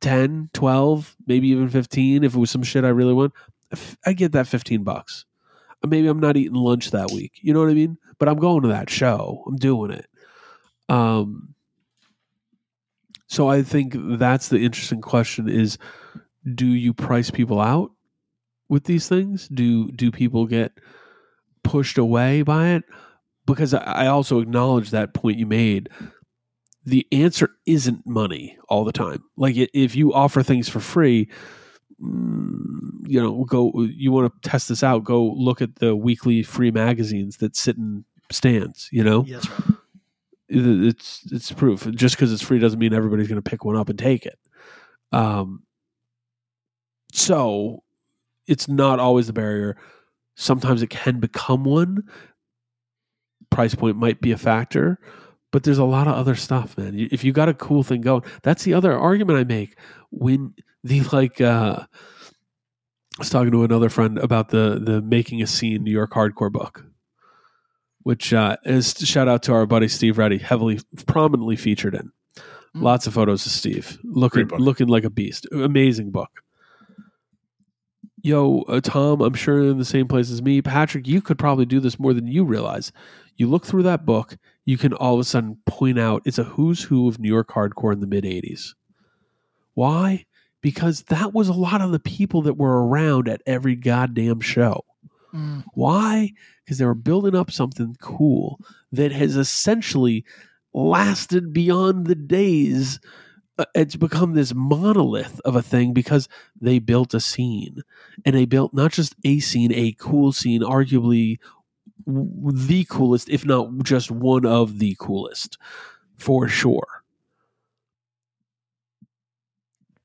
But 0.01 0.09
10, 0.09 0.51
12, 0.53 1.17
maybe 1.27 1.49
even 1.49 1.69
15, 1.69 2.25
if 2.25 2.35
it 2.35 2.39
was 2.39 2.51
some 2.51 2.63
shit 2.63 2.85
I 2.85 2.89
really 2.89 3.15
want, 3.15 3.33
I 4.05 4.13
get 4.13 4.33
that 4.33 4.47
15 4.47 4.85
bucks. 4.85 5.25
Uh, 5.83 5.89
Maybe 5.89 6.09
I'm 6.09 6.21
not 6.21 6.37
eating 6.37 6.55
lunch 6.55 6.91
that 6.91 7.11
week. 7.11 7.33
You 7.43 7.53
know 7.55 7.61
what 7.61 7.71
I 7.71 7.75
mean? 7.75 7.99
But 8.19 8.29
I'm 8.29 8.39
going 8.39 8.63
to 8.63 8.69
that 8.69 8.91
show. 8.91 9.45
I'm 9.47 9.57
doing 9.57 9.91
it. 9.91 10.07
Um, 10.89 11.55
so 13.27 13.49
I 13.49 13.63
think 13.63 13.95
that's 13.97 14.49
the 14.49 14.65
interesting 14.65 15.01
question 15.01 15.49
is 15.49 15.79
do 16.55 16.67
you 16.67 16.95
price 16.95 17.31
people 17.31 17.61
out 17.61 17.91
with 18.69 18.85
these 18.85 19.09
things? 19.09 19.49
Do 19.49 19.91
do 19.91 20.13
people 20.13 20.47
get 20.47 20.73
pushed 21.65 21.99
away 21.99 22.43
by 22.43 22.69
it? 22.69 22.85
Because 23.45 23.75
I 23.75 24.07
also 24.07 24.41
acknowledge 24.41 24.91
that 24.91 25.13
point 25.15 25.39
you 25.39 25.47
made. 25.47 25.89
The 26.87 27.07
answer 27.11 27.51
isn't 27.66 28.07
money 28.07 28.57
all 28.68 28.84
the 28.84 28.93
time. 28.93 29.24
Like 29.37 29.57
if 29.57 29.97
you 29.97 30.14
offer 30.14 30.43
things 30.43 30.68
for 30.68 30.80
free, 30.80 31.28
mm, 32.01 32.78
you 33.07 33.20
know, 33.20 33.45
go. 33.45 33.72
You 33.82 34.12
want 34.12 34.32
to 34.32 34.49
test 34.49 34.68
this 34.68 34.82
out? 34.82 35.05
Go 35.05 35.24
look 35.24 35.61
at 35.61 35.76
the 35.76 35.97
weekly 35.97 36.43
free 36.43 36.70
magazines 36.70 37.39
that 37.39 37.57
sit 37.57 37.76
in 37.76 38.05
stands. 38.30 38.89
You 38.93 39.05
know, 39.05 39.22
that's 39.22 39.51
right. 39.51 39.61
it's 40.49 41.22
it's 41.32 41.53
proof. 41.53 41.91
Just 41.91 42.14
because 42.16 42.32
it's 42.32 42.43
free 42.43 42.59
doesn't 42.59 42.78
mean 42.78 42.95
everybody's 42.95 43.28
going 43.28 43.43
to 43.43 43.51
pick 43.51 43.64
one 43.64 43.76
up 43.76 43.89
and 43.89 43.99
take 43.99 44.24
it. 44.24 44.39
Um, 45.12 45.64
so 47.12 47.82
it's 48.47 48.68
not 48.68 49.01
always 49.01 49.26
the 49.26 49.32
barrier. 49.32 49.76
Sometimes 50.37 50.82
it 50.82 50.91
can 50.91 51.18
become 51.18 51.64
one. 51.64 52.05
Price 53.51 53.74
point 53.74 53.97
might 53.97 54.20
be 54.20 54.32
a 54.32 54.39
factor, 54.39 54.99
but 55.57 55.63
there's 55.63 55.79
a 55.79 55.85
lot 55.85 56.07
of 56.07 56.13
other 56.13 56.35
stuff, 56.35 56.77
man. 56.77 56.93
If 57.11 57.25
you 57.25 57.33
got 57.33 57.49
a 57.49 57.55
cool 57.55 57.83
thing 57.83 58.03
going, 58.03 58.25
that's 58.43 58.65
the 58.65 58.75
other 58.75 58.95
argument 58.95 59.39
I 59.39 59.45
make 59.45 59.79
when 60.11 60.53
the 60.85 61.01
like. 61.13 61.41
uh 61.41 61.87
I 63.19 63.21
was 63.23 63.31
talking 63.31 63.53
to 63.53 63.65
another 63.65 63.89
friend 63.89 64.19
about 64.19 64.51
the 64.51 64.79
the 64.79 65.01
making 65.01 65.41
a 65.41 65.47
scene 65.47 65.83
New 65.83 65.91
York 65.91 66.11
hardcore 66.11 66.53
book 66.53 66.85
which 68.07 68.33
uh, 68.33 68.57
is 68.65 68.93
shout 68.99 69.27
out 69.27 69.43
to 69.43 69.53
our 69.53 69.67
buddy 69.67 69.89
Steve 69.89 70.17
Reddy, 70.17 70.39
heavily 70.39 70.79
prominently 71.07 71.57
featured 71.57 71.93
in. 71.93 72.13
Mm. 72.77 72.83
Lots 72.83 73.09
of 73.09 73.15
photos 73.15 73.45
of 73.47 73.51
Steve 73.51 73.99
looking 74.05 74.47
looking 74.47 74.87
like 74.87 75.03
a 75.03 75.11
beast. 75.11 75.45
Amazing 75.51 76.13
book. 76.13 76.31
Yo, 78.23 78.61
uh, 78.69 78.81
Tom, 78.81 79.23
I'm 79.23 79.35
sure 79.35 79.61
in 79.61 79.79
the 79.79 79.85
same 79.85 80.07
place 80.07 80.31
as 80.31 80.41
me. 80.41 80.63
Patrick, 80.63 81.09
you 81.09 81.21
could 81.21 81.37
probably 81.37 81.67
do 81.67 81.81
this 81.81 81.99
more 81.99 82.15
than 82.15 82.29
you 82.29 82.45
realize. 82.45 82.93
You 83.37 83.49
look 83.49 83.66
through 83.66 83.82
that 83.84 84.07
book, 84.07 84.37
you 84.64 84.78
can 84.78 84.93
all 84.95 85.14
of 85.14 85.20
a 85.20 85.24
sudden 85.24 85.59
point 85.66 85.99
out 85.99 86.22
it's 86.24 86.39
a 86.39 86.45
who's 86.45 86.82
who 86.82 87.09
of 87.09 87.18
New 87.18 87.28
York 87.28 87.49
hardcore 87.49 87.93
in 87.93 88.01
the 88.01 88.07
mid 88.07 88.24
80s. 88.24 88.74
Why? 89.74 90.24
Because 90.62 91.03
that 91.05 91.34
was 91.34 91.49
a 91.49 91.53
lot 91.53 91.82
of 91.82 91.93
the 91.93 91.99
people 92.01 92.43
that 92.43 92.57
were 92.57 92.87
around 92.87 93.28
at 93.28 93.43
every 93.47 93.76
goddamn 93.76 94.41
show. 94.41 94.84
Mm. 95.34 95.64
Why? 95.74 96.32
Because 96.64 96.78
they 96.78 96.87
were 96.87 96.95
building 96.95 97.37
up 97.37 97.51
something 97.51 97.97
cool 98.01 98.59
that 98.93 99.12
has 99.12 99.37
essentially 99.37 100.24
lasted 100.72 101.53
beyond 101.53 102.07
the 102.07 102.14
days. 102.14 102.99
Uh, 103.59 103.66
It's 103.74 103.97
become 103.97 104.34
this 104.34 104.55
monolith 104.55 105.41
of 105.45 105.57
a 105.57 105.62
thing 105.62 105.93
because 105.93 106.28
they 106.61 106.78
built 106.78 107.14
a 107.14 107.20
scene 107.20 107.82
and 108.24 108.34
they 108.34 108.47
built 108.47 108.74
not 108.74 108.93
just 108.93 109.14
a 109.24 109.41
scene, 109.41 109.72
a 109.72 109.93
cool 109.99 110.32
scene, 110.32 110.62
arguably 110.62 111.39
the 112.07 112.87
coolest, 112.89 113.29
if 113.29 113.45
not 113.45 113.83
just 113.83 114.11
one 114.11 114.47
of 114.47 114.79
the 114.79 114.97
coolest, 114.99 115.59
for 116.17 116.49
sure. 116.49 117.03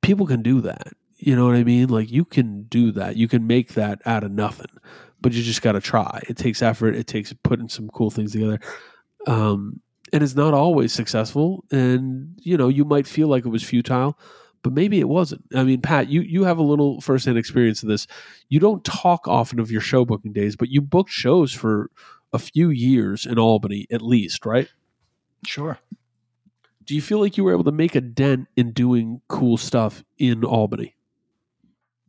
People 0.01 0.25
can 0.25 0.41
do 0.41 0.61
that. 0.61 0.93
You 1.17 1.35
know 1.35 1.45
what 1.45 1.55
I 1.55 1.63
mean? 1.63 1.89
Like 1.89 2.11
you 2.11 2.25
can 2.25 2.63
do 2.63 2.91
that. 2.93 3.15
You 3.15 3.27
can 3.27 3.45
make 3.45 3.75
that 3.75 4.01
out 4.05 4.23
of 4.23 4.31
nothing, 4.31 4.71
but 5.21 5.33
you 5.33 5.43
just 5.43 5.61
got 5.61 5.73
to 5.73 5.81
try. 5.81 6.19
It 6.27 6.37
takes 6.37 6.63
effort. 6.63 6.95
It 6.95 7.05
takes 7.05 7.31
putting 7.43 7.69
some 7.69 7.89
cool 7.89 8.09
things 8.09 8.31
together. 8.31 8.59
Um, 9.27 9.79
and 10.11 10.23
it's 10.23 10.35
not 10.35 10.55
always 10.55 10.91
successful. 10.91 11.63
And 11.71 12.35
you 12.41 12.57
know, 12.57 12.69
you 12.69 12.83
might 12.83 13.05
feel 13.05 13.27
like 13.27 13.45
it 13.45 13.49
was 13.49 13.63
futile, 13.63 14.17
but 14.63 14.73
maybe 14.73 14.99
it 14.99 15.09
wasn't. 15.09 15.43
I 15.55 15.63
mean, 15.63 15.81
Pat, 15.81 16.09
you 16.09 16.21
you 16.21 16.43
have 16.43 16.57
a 16.57 16.63
little 16.63 17.01
firsthand 17.01 17.37
experience 17.37 17.83
of 17.83 17.89
this. 17.89 18.07
You 18.49 18.59
don't 18.59 18.83
talk 18.83 19.27
often 19.27 19.59
of 19.59 19.71
your 19.71 19.81
show 19.81 20.05
booking 20.05 20.33
days, 20.33 20.55
but 20.55 20.69
you 20.69 20.81
booked 20.81 21.11
shows 21.11 21.53
for 21.53 21.89
a 22.33 22.39
few 22.39 22.69
years 22.69 23.25
in 23.25 23.37
Albany, 23.39 23.87
at 23.91 24.01
least, 24.01 24.45
right? 24.45 24.69
Sure. 25.45 25.79
Do 26.85 26.95
you 26.95 27.01
feel 27.01 27.19
like 27.19 27.37
you 27.37 27.43
were 27.43 27.53
able 27.53 27.63
to 27.65 27.71
make 27.71 27.95
a 27.95 28.01
dent 28.01 28.47
in 28.55 28.71
doing 28.71 29.21
cool 29.27 29.57
stuff 29.57 30.03
in 30.17 30.43
Albany? 30.43 30.95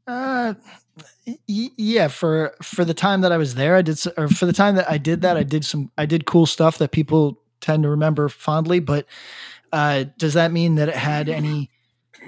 Uh, 0.07 0.55
yeah. 1.47 2.09
For 2.09 2.55
for 2.63 2.85
the 2.85 2.95
time 2.95 3.23
that 3.23 3.33
I 3.33 3.37
was 3.37 3.55
there, 3.55 3.77
I 3.77 3.83
did, 3.83 3.99
or 4.17 4.29
for 4.29 4.47
the 4.47 4.53
time 4.53 4.77
that 4.77 4.91
I 4.91 4.99
did 4.99 5.23
that, 5.23 5.37
I 5.37 5.43
did 5.43 5.65
some, 5.65 5.91
I 5.97 6.07
did 6.07 6.27
cool 6.27 6.47
stuff 6.47 6.79
that 6.79 6.91
people 6.91 7.41
tend 7.61 7.85
to 7.85 7.89
remember 7.89 8.29
fondly. 8.29 8.81
But 8.81 9.07
uh, 9.73 10.05
does 10.19 10.35
that 10.35 10.53
mean 10.53 10.75
that 10.77 10.89
it 10.89 10.97
had 10.97 11.29
any 11.29 11.71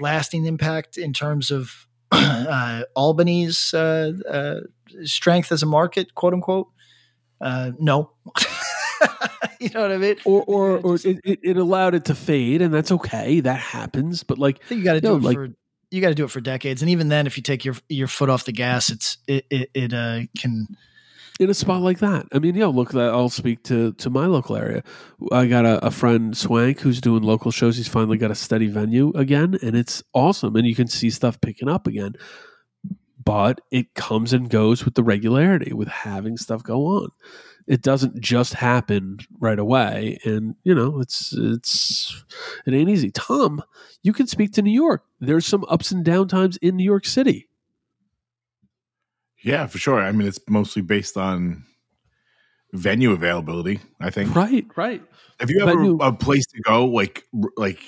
lasting 0.01 0.47
impact 0.47 0.99
in 0.99 1.13
terms 1.13 1.51
of 1.51 1.87
uh, 2.13 2.83
Albany's 2.97 3.75
uh, 3.75 4.13
uh, 4.29 4.61
strength 5.05 5.53
as 5.53 5.63
a 5.63 5.67
market, 5.67 6.15
quote 6.15 6.33
unquote? 6.35 6.69
Uh, 7.41 7.73
no. 7.79 8.13
you 9.61 9.71
know 9.71 9.83
what 9.83 9.93
I 9.93 9.99
mean? 9.99 10.17
Or 10.25 10.43
or, 10.47 10.79
or 10.79 10.95
it, 10.97 11.21
it, 11.25 11.39
it 11.43 11.57
allowed 11.57 11.95
it 11.95 12.05
to 12.07 12.15
fade, 12.15 12.63
and 12.63 12.73
that's 12.73 12.93
okay. 12.93 13.41
That 13.41 13.61
happens. 13.61 14.23
But 14.23 14.39
like, 14.39 14.61
you 14.71 14.83
got 14.83 14.95
to 14.95 15.01
do 15.01 15.17
it 15.17 15.23
like- 15.23 15.37
for 15.37 15.49
you 15.91 16.01
got 16.01 16.09
to 16.09 16.15
do 16.15 16.25
it 16.25 16.31
for 16.31 16.41
decades, 16.41 16.83
and 16.83 16.91
even 16.91 17.09
then, 17.09 17.27
if 17.27 17.37
you 17.37 17.43
take 17.43 17.65
your 17.65 17.77
your 17.89 18.09
foot 18.09 18.29
off 18.31 18.45
the 18.45 18.53
gas, 18.53 18.91
it's 18.91 19.19
it 19.29 19.47
it, 19.51 19.71
it 19.75 19.93
uh, 19.93 20.23
can 20.39 20.67
in 21.41 21.51
a 21.51 21.55
spot 21.55 21.83
like 21.83 21.99
that. 21.99 22.27
I 22.33 22.39
mean, 22.39 22.55
yeah, 22.55 22.67
look, 22.67 22.95
I'll 22.95 23.29
speak 23.29 23.63
to 23.65 23.93
to 23.95 24.11
my 24.11 24.27
local 24.27 24.57
area. 24.57 24.83
I 25.33 25.47
got 25.47 25.65
a, 25.65 25.85
a 25.85 25.91
friend 25.91 26.37
Swank 26.37 26.81
who's 26.81 27.01
doing 27.01 27.23
local 27.23 27.51
shows. 27.51 27.77
He's 27.77 27.89
finally 27.89 28.19
got 28.19 28.31
a 28.31 28.37
steady 28.37 28.69
venue 28.69 29.13
again, 29.15 29.59
and 29.63 29.75
it's 29.77 30.03
awesome. 30.13 30.55
And 30.57 30.67
you 30.67 30.75
can 30.75 30.87
see 30.87 31.11
stuff 31.11 31.41
picking 31.41 31.69
up 31.69 31.87
again. 31.87 32.15
But 33.25 33.63
it 33.71 33.95
comes 33.95 34.33
and 34.33 34.51
goes 34.51 34.85
with 34.85 34.95
the 34.95 35.03
regularity, 35.03 35.73
with 35.73 35.89
having 35.89 36.37
stuff 36.37 36.63
go 36.63 36.87
on. 36.87 37.09
It 37.67 37.81
doesn't 37.81 38.21
just 38.21 38.53
happen 38.53 39.19
right 39.41 39.59
away, 39.59 40.19
and 40.25 40.55
you 40.63 40.75
know 40.75 41.01
it's 41.01 41.33
it's 41.33 42.25
it 42.67 42.75
ain't 42.75 42.91
easy. 42.91 43.11
Tom, 43.11 43.63
you 44.03 44.13
can 44.13 44.27
speak 44.27 44.53
to 44.53 44.63
New 44.63 44.71
York. 44.71 45.03
There's 45.19 45.47
some 45.47 45.65
ups 45.69 45.91
and 45.91 46.05
down 46.05 46.29
times 46.29 46.59
in 46.59 46.77
New 46.77 46.85
York 46.85 47.07
City. 47.07 47.49
Yeah, 49.45 49.67
for 49.67 49.79
sure. 49.79 50.01
I 50.01 50.11
mean, 50.13 50.27
it's 50.27 50.41
mostly 50.49 50.83
based 50.83 51.17
on 51.17 51.65
venue 52.73 53.13
availability. 53.13 53.79
I 54.01 54.11
think. 54.11 54.35
Right, 54.35 54.67
right. 54.75 55.03
If 55.41 55.51
you 55.51 55.61
have 55.61 55.69
Venue- 55.69 55.99
a, 56.01 56.09
a 56.09 56.13
place 56.13 56.47
to 56.47 56.61
go, 56.63 56.87
like 56.87 57.25
like 57.57 57.79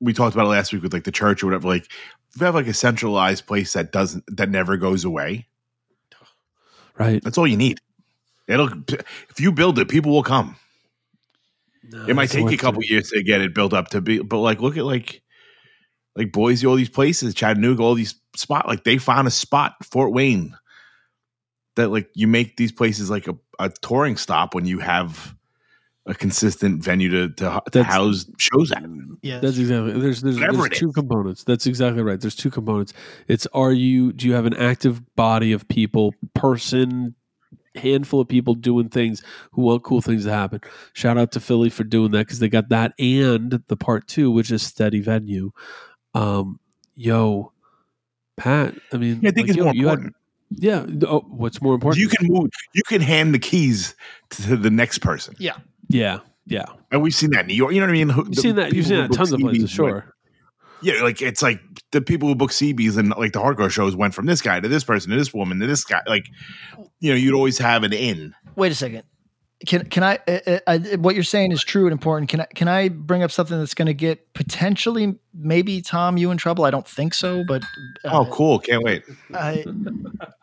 we 0.00 0.12
talked 0.12 0.34
about 0.34 0.46
it 0.46 0.50
last 0.50 0.72
week 0.72 0.82
with 0.82 0.92
like 0.92 1.04
the 1.04 1.12
church 1.12 1.42
or 1.42 1.46
whatever, 1.46 1.68
like 1.68 1.84
if 1.84 2.40
you 2.40 2.44
have 2.44 2.54
like 2.54 2.66
a 2.66 2.74
centralized 2.74 3.46
place 3.46 3.72
that 3.74 3.92
doesn't 3.92 4.24
that 4.36 4.50
never 4.50 4.76
goes 4.76 5.04
away, 5.04 5.46
Right. 6.98 7.22
that's 7.22 7.38
all 7.38 7.46
you 7.46 7.56
need. 7.56 7.78
It'll 8.48 8.70
if 8.88 9.38
you 9.38 9.52
build 9.52 9.78
it, 9.78 9.88
people 9.88 10.10
will 10.12 10.22
come. 10.22 10.56
it 12.08 12.16
might 12.16 12.26
take 12.30 12.36
you 12.36 12.40
a 12.40 12.42
electric. 12.48 12.60
couple 12.60 12.82
years 12.84 13.10
to 13.10 13.22
get 13.22 13.40
it 13.40 13.54
built 13.54 13.72
up 13.72 13.88
to 13.88 14.00
be, 14.00 14.18
but 14.20 14.38
like 14.38 14.60
look 14.60 14.76
at 14.76 14.84
like 14.84 15.22
like 16.16 16.32
Boise, 16.32 16.66
all 16.66 16.74
these 16.74 16.88
places, 16.88 17.34
Chattanooga, 17.34 17.82
all 17.82 17.94
these 17.94 18.14
spot 18.34 18.66
like 18.66 18.84
they 18.84 18.98
found 18.98 19.28
a 19.28 19.30
spot, 19.30 19.74
Fort 19.84 20.12
Wayne, 20.12 20.56
that 21.78 21.88
like 21.88 22.10
you 22.14 22.26
make 22.26 22.56
these 22.56 22.72
places 22.72 23.08
like 23.08 23.26
a, 23.28 23.36
a 23.58 23.70
touring 23.70 24.16
stop 24.16 24.54
when 24.54 24.66
you 24.66 24.78
have 24.80 25.34
a 26.06 26.14
consistent 26.14 26.82
venue 26.82 27.08
to 27.10 27.28
to, 27.34 27.62
to 27.72 27.82
house 27.84 28.26
shows 28.38 28.72
at. 28.72 28.82
Yeah. 29.22 29.38
That's 29.40 29.58
exactly. 29.58 29.92
There's 29.92 30.20
there's, 30.22 30.36
there's 30.36 30.64
it 30.66 30.72
two 30.72 30.92
components. 30.92 31.44
That's 31.44 31.66
exactly 31.66 32.02
right. 32.02 32.20
There's 32.20 32.34
two 32.34 32.50
components. 32.50 32.92
It's 33.28 33.46
are 33.54 33.72
you 33.72 34.12
do 34.12 34.26
you 34.26 34.34
have 34.34 34.46
an 34.46 34.54
active 34.56 35.02
body 35.16 35.52
of 35.52 35.68
people, 35.68 36.14
person, 36.34 37.14
handful 37.74 38.20
of 38.20 38.28
people 38.28 38.54
doing 38.54 38.88
things 38.88 39.22
who 39.52 39.62
want 39.62 39.84
cool 39.84 40.00
things 40.00 40.24
to 40.24 40.30
happen. 40.32 40.60
Shout 40.94 41.16
out 41.18 41.32
to 41.32 41.40
Philly 41.40 41.70
for 41.70 41.84
doing 41.84 42.10
that 42.12 42.26
because 42.26 42.38
they 42.38 42.48
got 42.48 42.70
that 42.70 42.92
and 42.98 43.62
the 43.68 43.76
part 43.76 44.08
two, 44.08 44.30
which 44.30 44.50
is 44.50 44.62
steady 44.62 45.00
venue. 45.00 45.52
Um, 46.14 46.58
yo, 46.96 47.52
Pat. 48.36 48.74
I 48.92 48.96
mean, 48.96 49.20
Yeah, 49.22 49.28
I 49.28 49.32
think 49.32 49.48
it's 49.48 49.58
yo, 49.58 49.64
more 49.64 49.74
you 49.74 49.86
had- 49.88 49.92
important. 49.98 50.16
Yeah. 50.50 50.86
Oh, 51.06 51.20
what's 51.28 51.60
more 51.60 51.74
important? 51.74 52.00
You 52.00 52.08
can 52.08 52.26
move. 52.28 52.50
You 52.74 52.82
can 52.86 53.00
hand 53.00 53.34
the 53.34 53.38
keys 53.38 53.94
to 54.30 54.56
the 54.56 54.70
next 54.70 54.98
person, 54.98 55.34
yeah. 55.38 55.56
yeah, 55.88 56.20
yeah. 56.46 56.64
and 56.90 57.02
we've 57.02 57.14
seen 57.14 57.30
that 57.30 57.42
in 57.42 57.46
New 57.48 57.54
York. 57.54 57.72
You 57.72 57.80
know 57.80 57.86
what 57.86 57.90
I 57.90 58.04
mean? 58.04 58.08
You've 58.08 58.38
seen 58.38 58.56
that. 58.56 58.72
You've 58.72 58.86
seen 58.86 58.96
that 58.96 59.10
at 59.10 59.12
tons 59.12 59.32
of 59.32 59.40
places. 59.40 59.70
Sure. 59.70 60.14
Yeah, 60.80 61.02
like 61.02 61.20
it's 61.20 61.42
like 61.42 61.60
the 61.90 62.00
people 62.00 62.28
who 62.28 62.34
book 62.34 62.50
CBs 62.50 62.96
and 62.98 63.10
like 63.10 63.32
the 63.32 63.40
hardcore 63.40 63.70
shows 63.70 63.96
went 63.96 64.14
from 64.14 64.26
this 64.26 64.40
guy 64.40 64.60
to 64.60 64.68
this 64.68 64.84
person 64.84 65.10
to 65.10 65.16
this 65.16 65.34
woman 65.34 65.58
to 65.58 65.66
this 65.66 65.84
guy. 65.84 66.02
Like, 66.06 66.26
you 67.00 67.10
know, 67.10 67.16
you'd 67.16 67.34
always 67.34 67.58
have 67.58 67.82
an 67.82 67.92
in. 67.92 68.34
Wait 68.54 68.72
a 68.72 68.74
second. 68.74 69.02
Can 69.66 69.86
can 69.86 70.04
I, 70.04 70.18
uh, 70.28 70.38
uh, 70.46 70.58
I? 70.68 70.78
What 70.96 71.16
you're 71.16 71.24
saying 71.24 71.50
is 71.50 71.64
true 71.64 71.86
and 71.86 71.92
important. 71.92 72.30
Can 72.30 72.40
I 72.40 72.46
can 72.54 72.68
I 72.68 72.88
bring 72.88 73.24
up 73.24 73.32
something 73.32 73.58
that's 73.58 73.74
going 73.74 73.86
to 73.86 73.94
get 73.94 74.32
potentially 74.32 75.16
maybe 75.34 75.80
Tom 75.82 76.16
you 76.16 76.30
in 76.30 76.38
trouble? 76.38 76.64
I 76.64 76.70
don't 76.70 76.86
think 76.86 77.12
so, 77.12 77.42
but 77.46 77.62
uh, 78.04 78.10
Oh, 78.20 78.26
cool! 78.30 78.60
Can't 78.60 78.84
wait. 78.84 79.02
I- 79.34 79.64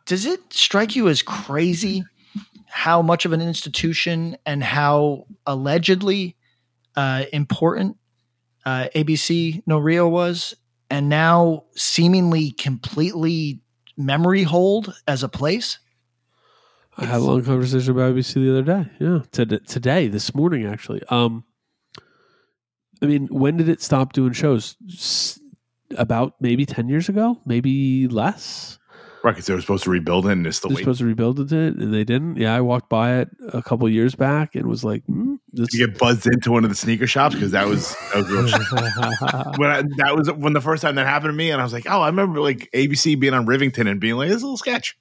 does 0.05 0.25
it 0.25 0.41
strike 0.51 0.95
you 0.95 1.07
as 1.07 1.21
crazy 1.21 2.03
how 2.67 3.01
much 3.01 3.25
of 3.25 3.31
an 3.31 3.41
institution 3.41 4.37
and 4.45 4.61
how 4.61 5.25
allegedly 5.47 6.35
uh, 6.97 7.23
important 7.31 7.97
uh, 8.65 8.87
ABC 8.93 9.63
No 9.65 9.77
Rio 9.77 10.09
was, 10.09 10.55
and 10.89 11.07
now 11.07 11.63
seemingly 11.75 12.51
completely 12.51 13.61
memory 13.95 14.43
hold 14.43 14.93
as 15.07 15.23
a 15.23 15.29
place? 15.29 15.79
I 16.97 17.05
had 17.05 17.17
a 17.17 17.23
long 17.23 17.43
conversation 17.43 17.91
about 17.91 18.13
ABC 18.15 18.33
the 18.35 18.51
other 18.51 18.61
day. 18.63 18.89
Yeah, 18.99 19.19
today, 19.31 19.59
today, 19.67 20.07
this 20.07 20.33
morning, 20.33 20.65
actually. 20.65 21.01
Um, 21.09 21.43
I 23.01 23.05
mean, 23.07 23.27
when 23.27 23.57
did 23.57 23.67
it 23.69 23.81
stop 23.81 24.13
doing 24.13 24.33
shows? 24.33 24.77
S- 24.93 25.39
about 25.97 26.33
maybe 26.41 26.65
ten 26.65 26.89
years 26.89 27.09
ago, 27.09 27.39
maybe 27.45 28.07
less. 28.07 28.79
Right, 29.23 29.31
because 29.31 29.47
they 29.47 29.55
were 29.55 29.61
supposed 29.61 29.83
to 29.85 29.89
rebuild 29.89 30.27
it, 30.27 30.33
and 30.33 30.45
it's 30.45 30.59
the 30.59 30.67
They're 30.67 30.75
wait. 30.75 30.81
supposed 30.83 30.99
to 30.99 31.05
rebuild 31.05 31.39
it, 31.39 31.51
and 31.51 31.91
they 31.93 32.03
didn't. 32.03 32.37
Yeah, 32.37 32.55
I 32.55 32.61
walked 32.61 32.89
by 32.89 33.17
it 33.17 33.29
a 33.51 33.61
couple 33.63 33.89
years 33.89 34.13
back 34.13 34.53
and 34.55 34.67
was 34.67 34.83
like, 34.83 35.03
hmm, 35.05 35.35
"This." 35.51 35.73
You 35.73 35.87
get 35.87 35.97
buzzed 35.97 36.27
into 36.27 36.51
one 36.51 36.63
of 36.63 36.69
the 36.69 36.75
sneaker 36.75 37.07
shops 37.07 37.33
because 37.33 37.51
that 37.51 37.67
was 37.67 37.95
that 38.13 38.17
was 38.17 38.29
real 38.29 38.43
when 39.57 39.69
I, 39.71 39.81
that 39.97 40.15
was 40.15 40.31
when 40.31 40.53
the 40.53 40.61
first 40.61 40.83
time 40.83 40.95
that 40.95 41.07
happened 41.07 41.29
to 41.29 41.35
me, 41.35 41.49
and 41.49 41.59
I 41.59 41.63
was 41.63 41.73
like, 41.73 41.85
oh, 41.89 42.01
I 42.01 42.07
remember 42.07 42.39
like 42.39 42.69
ABC 42.73 43.19
being 43.19 43.33
on 43.33 43.45
Rivington 43.47 43.89
and 43.89 43.99
being 43.99 44.13
like, 44.15 44.27
this 44.29 44.37
is 44.37 44.43
a 44.43 44.45
little 44.45 44.57
sketch, 44.57 44.95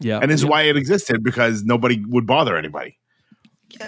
yeah, 0.00 0.18
and 0.20 0.30
this 0.30 0.40
is 0.40 0.44
yeah. 0.44 0.50
why 0.50 0.62
it 0.62 0.76
existed 0.76 1.22
because 1.22 1.64
nobody 1.64 2.02
would 2.06 2.26
bother 2.26 2.56
anybody. 2.56 2.98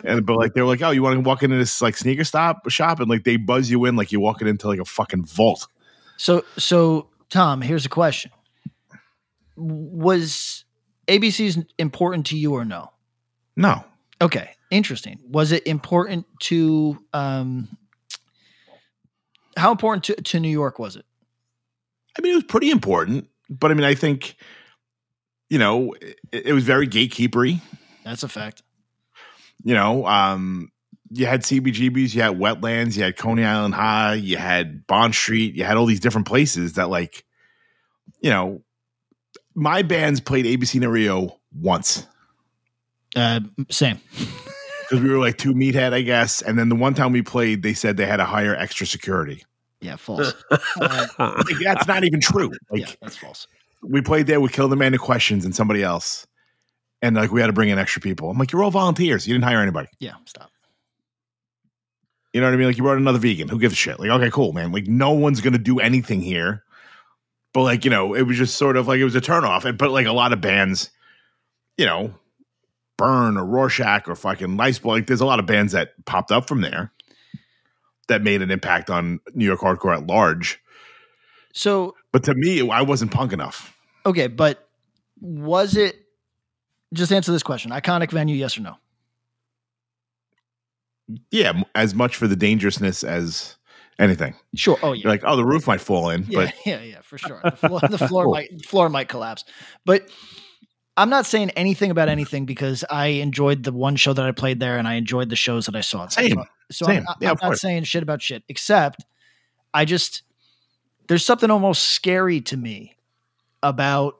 And 0.04 0.26
but 0.26 0.36
like 0.36 0.54
they 0.54 0.62
were 0.62 0.68
like, 0.68 0.82
oh, 0.82 0.90
you 0.90 1.02
want 1.02 1.14
to 1.14 1.20
walk 1.20 1.42
into 1.42 1.56
this 1.56 1.80
like 1.80 1.96
sneaker 1.96 2.24
stop 2.24 2.68
shop, 2.68 3.00
and 3.00 3.08
like 3.08 3.24
they 3.24 3.36
buzz 3.36 3.70
you 3.70 3.84
in 3.84 3.96
like 3.96 4.10
you're 4.12 4.20
walking 4.20 4.48
into 4.48 4.66
like 4.66 4.80
a 4.80 4.84
fucking 4.84 5.24
vault. 5.24 5.66
So, 6.16 6.44
so 6.56 7.08
Tom, 7.30 7.60
here's 7.60 7.86
a 7.86 7.90
question: 7.90 8.32
Was 9.56 10.64
ABC's 11.06 11.58
important 11.78 12.26
to 12.26 12.36
you 12.36 12.54
or 12.54 12.64
no? 12.64 12.90
No, 13.54 13.84
Okay, 14.20 14.50
interesting. 14.70 15.18
Was 15.28 15.52
it 15.52 15.66
important 15.66 16.26
to 16.44 16.98
um 17.12 17.68
how 19.56 19.70
important 19.70 20.04
to, 20.04 20.14
to 20.14 20.40
New 20.40 20.50
York 20.50 20.78
was 20.78 20.96
it? 20.96 21.04
I 22.18 22.22
mean 22.22 22.32
it 22.32 22.36
was 22.36 22.44
pretty 22.44 22.70
important, 22.70 23.28
but 23.50 23.70
I 23.70 23.74
mean 23.74 23.84
I 23.84 23.94
think 23.94 24.36
you 25.48 25.58
know 25.58 25.94
it, 26.00 26.46
it 26.46 26.52
was 26.52 26.64
very 26.64 26.86
gatekeepery. 26.86 27.60
That's 28.04 28.22
a 28.22 28.28
fact. 28.28 28.62
you 29.64 29.74
know, 29.74 30.06
um, 30.06 30.70
you 31.10 31.26
had 31.26 31.42
CBGBs, 31.42 32.14
you 32.14 32.22
had 32.22 32.38
wetlands, 32.38 32.96
you 32.96 33.02
had 33.02 33.16
Coney 33.16 33.44
Island 33.44 33.74
High, 33.74 34.14
you 34.14 34.36
had 34.36 34.86
Bond 34.86 35.14
Street, 35.14 35.54
you 35.54 35.64
had 35.64 35.76
all 35.76 35.86
these 35.86 36.00
different 36.00 36.26
places 36.26 36.74
that, 36.74 36.88
like, 36.88 37.24
you 38.20 38.30
know, 38.30 38.62
my 39.54 39.82
bands 39.82 40.20
played 40.20 40.44
ABC 40.44 40.80
No 40.80 40.88
Rio 40.88 41.38
once 41.52 42.06
Uh, 43.16 43.40
same. 43.70 43.98
because 44.82 45.02
we 45.02 45.08
were 45.10 45.18
like 45.18 45.36
two 45.38 45.52
meathead, 45.54 45.92
I 45.92 46.02
guess. 46.02 46.42
And 46.42 46.56
then 46.58 46.68
the 46.68 46.76
one 46.76 46.94
time 46.94 47.10
we 47.12 47.22
played, 47.22 47.62
they 47.62 47.74
said 47.74 47.96
they 47.96 48.06
had 48.06 48.18
to 48.18 48.24
hire 48.24 48.54
extra 48.54 48.86
security. 48.86 49.42
Yeah, 49.80 49.96
false. 49.96 50.32
Uh, 50.80 51.06
Like, 51.18 51.56
that's 51.62 51.86
not 51.88 52.04
even 52.04 52.20
true. 52.20 52.50
Like, 52.70 52.82
yeah, 52.82 52.90
that's 53.00 53.16
false. 53.16 53.48
We 53.82 54.00
played 54.00 54.26
there 54.26 54.40
We 54.40 54.48
killed 54.48 54.72
the 54.72 54.76
Man 54.76 54.92
Who 54.92 54.98
Questions 54.98 55.44
and 55.44 55.54
somebody 55.54 55.82
else. 55.82 56.26
And 57.02 57.14
like, 57.14 57.30
we 57.30 57.40
had 57.40 57.48
to 57.48 57.52
bring 57.52 57.68
in 57.68 57.78
extra 57.78 58.00
people. 58.00 58.30
I'm 58.30 58.38
like, 58.38 58.52
you're 58.52 58.62
all 58.62 58.70
volunteers. 58.70 59.26
You 59.26 59.34
didn't 59.34 59.44
hire 59.44 59.60
anybody. 59.60 59.88
Yeah, 60.00 60.14
stop. 60.24 60.50
You 62.32 62.40
know 62.40 62.48
what 62.48 62.54
I 62.54 62.56
mean? 62.58 62.66
Like 62.66 62.76
you 62.76 62.82
brought 62.82 62.98
another 62.98 63.18
vegan. 63.18 63.48
Who 63.48 63.58
gives 63.58 63.72
a 63.72 63.76
shit? 63.76 63.98
Like, 63.98 64.10
okay, 64.10 64.30
cool, 64.30 64.52
man. 64.52 64.70
Like 64.70 64.86
no 64.86 65.12
one's 65.12 65.40
gonna 65.40 65.56
do 65.56 65.78
anything 65.78 66.20
here. 66.20 66.64
But 67.54 67.62
like, 67.62 67.86
you 67.86 67.90
know, 67.90 68.12
it 68.12 68.22
was 68.22 68.36
just 68.36 68.58
sort 68.58 68.76
of 68.76 68.86
like 68.86 68.98
it 68.98 69.04
was 69.04 69.14
a 69.14 69.22
turnoff. 69.22 69.64
And 69.64 69.78
but 69.78 69.90
like 69.90 70.06
a 70.06 70.12
lot 70.12 70.34
of 70.34 70.42
bands, 70.42 70.90
you 71.78 71.86
know, 71.86 72.12
Burn 72.98 73.38
or 73.38 73.46
Rorschach 73.46 74.06
or 74.06 74.14
fucking 74.14 74.58
Lifeball, 74.58 74.88
like 74.88 75.06
there's 75.06 75.22
a 75.22 75.26
lot 75.26 75.40
of 75.40 75.46
bands 75.46 75.72
that 75.72 75.92
popped 76.04 76.30
up 76.30 76.46
from 76.46 76.60
there 76.60 76.92
that 78.08 78.22
made 78.22 78.42
an 78.42 78.50
impact 78.50 78.90
on 78.90 79.20
New 79.32 79.46
York 79.46 79.60
hardcore 79.60 79.96
at 79.96 80.06
large. 80.06 80.60
So 81.54 81.94
But 82.16 82.24
to 82.24 82.34
me, 82.34 82.66
I 82.70 82.80
wasn't 82.80 83.10
punk 83.10 83.34
enough. 83.34 83.76
okay, 84.06 84.26
but 84.26 84.66
was 85.20 85.76
it 85.76 85.96
just 86.94 87.12
answer 87.12 87.30
this 87.30 87.42
question. 87.42 87.72
Iconic 87.72 88.10
venue, 88.10 88.34
yes 88.34 88.56
or 88.56 88.62
no? 88.62 88.76
Yeah, 91.30 91.62
as 91.74 91.94
much 91.94 92.16
for 92.16 92.26
the 92.26 92.34
dangerousness 92.34 93.04
as 93.04 93.56
anything. 93.98 94.34
Sure. 94.54 94.78
Oh 94.82 94.94
yeah. 94.94 95.02
You're 95.02 95.12
like, 95.12 95.24
oh, 95.26 95.36
the 95.36 95.44
roof 95.44 95.66
might 95.66 95.82
fall 95.82 96.08
in, 96.08 96.24
Yeah, 96.26 96.46
but 96.46 96.54
yeah, 96.64 96.80
yeah, 96.80 97.00
for 97.02 97.18
sure. 97.18 97.38
The 97.44 97.50
floor, 97.50 97.80
the 97.86 97.98
floor 98.08 98.24
Cool. 98.24 98.32
might 98.32 98.64
floor 98.64 98.88
might 98.88 99.08
collapse, 99.10 99.44
but 99.84 100.08
I'm 100.96 101.10
not 101.10 101.26
saying 101.26 101.50
anything 101.50 101.90
about 101.90 102.08
anything 102.08 102.46
because 102.46 102.82
I 102.88 103.08
enjoyed 103.08 103.62
the 103.62 103.72
one 103.72 103.96
show 103.96 104.14
that 104.14 104.24
I 104.24 104.32
played 104.32 104.58
there, 104.58 104.78
and 104.78 104.88
I 104.88 104.94
enjoyed 104.94 105.28
the 105.28 105.36
shows 105.36 105.66
that 105.66 105.76
I 105.76 105.82
saw. 105.82 106.08
Same. 106.08 106.30
So, 106.30 106.44
so 106.72 106.86
Same. 106.86 107.04
I'm, 107.06 107.14
Yeah, 107.20 107.32
I'm 107.32 107.36
not 107.50 107.58
saying 107.58 107.84
shit 107.84 108.02
about 108.02 108.22
shit, 108.22 108.42
except 108.48 109.04
I 109.74 109.84
just 109.84 110.22
there's 111.08 111.24
something 111.24 111.50
almost 111.50 111.82
scary 111.84 112.40
to 112.42 112.56
me 112.56 112.96
about, 113.62 114.18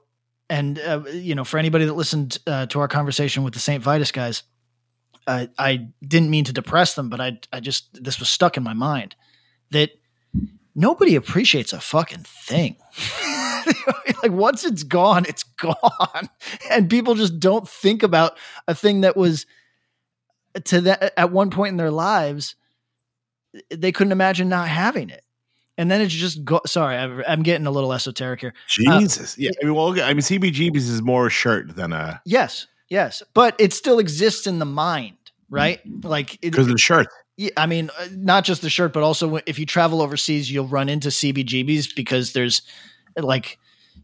and 0.48 0.78
uh, 0.78 1.02
you 1.12 1.34
know, 1.34 1.44
for 1.44 1.58
anybody 1.58 1.84
that 1.84 1.94
listened 1.94 2.38
uh, 2.46 2.66
to 2.66 2.80
our 2.80 2.88
conversation 2.88 3.42
with 3.42 3.54
the 3.54 3.60
Saint 3.60 3.82
Vitus 3.82 4.12
guys, 4.12 4.42
uh, 5.26 5.46
I 5.58 5.88
didn't 6.06 6.30
mean 6.30 6.44
to 6.44 6.52
depress 6.52 6.94
them, 6.94 7.08
but 7.08 7.20
I 7.20 7.40
I 7.52 7.60
just 7.60 8.02
this 8.02 8.18
was 8.20 8.28
stuck 8.28 8.56
in 8.56 8.62
my 8.62 8.74
mind 8.74 9.16
that 9.70 9.90
nobody 10.74 11.16
appreciates 11.16 11.72
a 11.72 11.80
fucking 11.80 12.24
thing. 12.24 12.76
like 14.22 14.32
once 14.32 14.64
it's 14.64 14.82
gone, 14.84 15.24
it's 15.26 15.42
gone. 15.42 16.28
And 16.70 16.90
people 16.90 17.14
just 17.14 17.38
don't 17.40 17.68
think 17.68 18.02
about 18.02 18.38
a 18.68 18.74
thing 18.74 19.00
that 19.02 19.16
was 19.16 19.46
to 20.64 20.80
that 20.82 21.12
at 21.16 21.32
one 21.32 21.50
point 21.50 21.72
in 21.72 21.76
their 21.76 21.90
lives, 21.90 22.54
they 23.70 23.92
couldn't 23.92 24.12
imagine 24.12 24.48
not 24.48 24.68
having 24.68 25.10
it. 25.10 25.24
And 25.78 25.90
then 25.90 26.00
it's 26.00 26.14
just 26.14 26.44
go 26.44 26.60
sorry, 26.66 26.96
I'm, 26.96 27.22
I'm 27.28 27.42
getting 27.42 27.66
a 27.66 27.70
little 27.70 27.92
esoteric 27.92 28.40
here. 28.40 28.54
Jesus. 28.66 29.36
yeah. 29.38 29.50
I 29.62 29.66
mean, 29.66 29.74
well, 29.74 29.90
I 30.00 30.14
mean, 30.14 30.22
CBGBs 30.22 30.76
is 30.76 31.02
more 31.02 31.26
a 31.26 31.30
shirt 31.30 31.76
than 31.76 31.92
a 31.92 32.20
Yes, 32.24 32.66
yes, 32.88 33.22
but 33.34 33.54
it 33.58 33.72
still 33.72 33.98
exists 33.98 34.46
in 34.46 34.58
the 34.58 34.64
mind, 34.64 35.16
right? 35.50 35.80
Like 36.02 36.40
because 36.40 36.66
the 36.66 36.78
shirt. 36.78 37.08
Yeah, 37.36 37.50
I 37.58 37.66
mean, 37.66 37.90
uh, 37.98 38.08
not 38.12 38.44
just 38.44 38.62
the 38.62 38.70
shirt, 38.70 38.94
but 38.94 39.02
also 39.02 39.38
if 39.44 39.58
you 39.58 39.66
travel 39.66 40.00
overseas, 40.00 40.50
you'll 40.50 40.68
run 40.68 40.88
into 40.88 41.08
CBGBs 41.08 41.94
because 41.94 42.32
there's 42.32 42.62
like, 43.14 43.58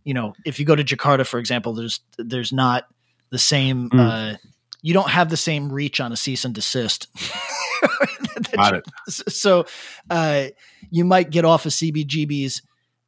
you 0.05 0.13
know, 0.13 0.35
if 0.45 0.61
you 0.61 0.67
go 0.67 0.77
to 0.77 0.85
Jakarta, 0.85 1.27
for 1.27 1.39
example, 1.39 1.73
there's 1.73 2.01
there's 2.19 2.53
not 2.53 2.87
the 3.31 3.39
same. 3.39 3.89
Mm. 3.89 4.35
Uh, 4.35 4.37
you 4.83 4.93
don't 4.93 5.09
have 5.09 5.31
the 5.31 5.37
same 5.37 5.73
reach 5.73 6.01
on 6.01 6.13
a 6.13 6.17
cease 6.17 6.45
and 6.45 6.55
desist. 6.55 7.07
Got 8.57 8.75
it. 8.75 8.85
So, 9.09 9.67
uh, 10.11 10.47
you 10.91 11.05
might 11.05 11.31
get 11.31 11.45
off 11.45 11.67
a 11.67 11.71
CBGB's 11.71 12.63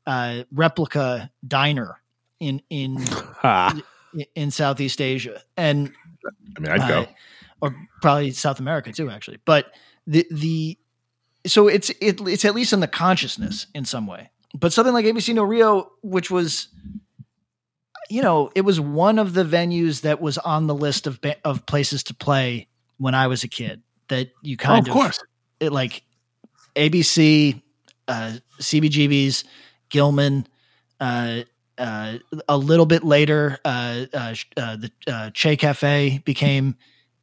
uh, 0.07 0.45
replica 0.53 1.31
diner 1.47 2.01
in 2.41 2.61
in 2.71 2.97
Ah. 3.43 3.75
in 4.35 4.51
Southeast 4.51 5.01
Asia, 5.01 5.41
and 5.57 5.93
I 6.57 6.61
mean, 6.61 6.71
I'd 6.71 6.89
go. 6.89 7.01
uh, 7.03 7.07
or 7.61 7.77
probably 8.03 8.31
South 8.33 8.59
America 8.61 8.93
too, 8.93 9.09
actually. 9.11 9.39
But 9.45 9.73
the 10.07 10.27
the 10.31 10.79
so 11.47 11.69
it's 11.69 11.91
it, 12.01 12.21
it's 12.23 12.45
at 12.45 12.55
least 12.55 12.73
in 12.73 12.81
the 12.81 12.89
consciousness 12.89 13.67
in 13.75 13.85
some 13.85 14.07
way. 14.07 14.31
But 14.55 14.73
something 14.73 14.93
like 14.95 15.05
ABC 15.07 15.35
No 15.35 15.43
Rio, 15.43 15.91
which 16.03 16.31
was, 16.31 16.69
you 18.11 18.23
know, 18.23 18.51
it 18.55 18.61
was 18.61 18.81
one 18.81 19.19
of 19.19 19.35
the 19.35 19.45
venues 19.45 20.03
that 20.03 20.21
was 20.21 20.39
on 20.39 20.67
the 20.67 20.75
list 20.75 21.07
of 21.07 21.19
of 21.45 21.67
places 21.67 22.03
to 22.05 22.15
play 22.15 22.69
when 22.99 23.15
I 23.15 23.27
was 23.27 23.43
a 23.45 23.49
kid. 23.49 23.83
That 24.09 24.29
you 24.43 24.57
Oh, 24.61 24.63
kind 24.65 24.87
of 24.87 24.93
course. 24.93 25.19
It 25.61 25.73
like 25.73 26.03
ABC, 26.77 27.61
uh, 28.09 28.33
CBGB's, 28.61 29.45
Gilman, 29.91 30.47
uh, 31.01 31.41
uh, 31.79 32.19
a 32.49 32.57
little 32.57 32.87
bit 32.87 33.05
later, 33.05 33.59
uh, 33.65 34.07
uh, 34.13 34.35
uh, 34.57 34.77
the 34.77 34.91
uh, 35.07 35.31
Che 35.31 35.57
Cafe 35.57 36.23
became 36.25 36.77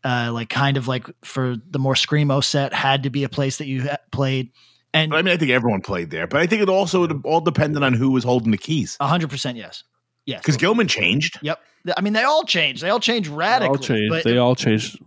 uh, 0.04 0.32
like 0.34 0.50
kind 0.50 0.78
of 0.78 0.88
like 0.88 1.08
for 1.24 1.56
the 1.70 1.80
more 1.80 1.94
screamo 1.94 2.44
set 2.44 2.74
had 2.74 3.04
to 3.04 3.10
be 3.10 3.24
a 3.24 3.30
place 3.30 3.58
that 3.58 3.68
you 3.68 3.88
played, 4.12 4.52
and 4.94 5.12
But 5.12 5.18
I 5.18 5.22
mean, 5.22 5.34
I 5.34 5.38
think 5.38 5.52
everyone 5.52 5.82
played 5.82 6.10
there. 6.10 6.28
But 6.28 6.42
I 6.42 6.48
think 6.48 6.62
it 6.62 6.70
also 6.70 7.08
all 7.24 7.42
depended 7.42 7.84
on 7.84 7.94
who 7.94 8.12
was 8.12 8.24
holding 8.24 8.52
the 8.52 8.58
keys. 8.58 8.98
hundred 9.00 9.30
percent 9.30 9.58
yes, 9.58 9.84
yes. 10.26 10.42
Because 10.42 10.58
Gilman 10.58 10.88
changed. 10.88 11.40
Yep. 11.42 11.60
I 11.98 12.02
mean, 12.02 12.14
they 12.14 12.24
all 12.24 12.44
changed. 12.44 12.84
They 12.84 12.90
all 12.90 13.00
changed 13.00 13.32
They 13.32 13.36
radically. 13.36 13.70
all 13.70 13.78
changed. 13.78 14.10
But 14.10 14.24
They 14.24 14.38
all 14.38 14.56
changed. 14.56 15.00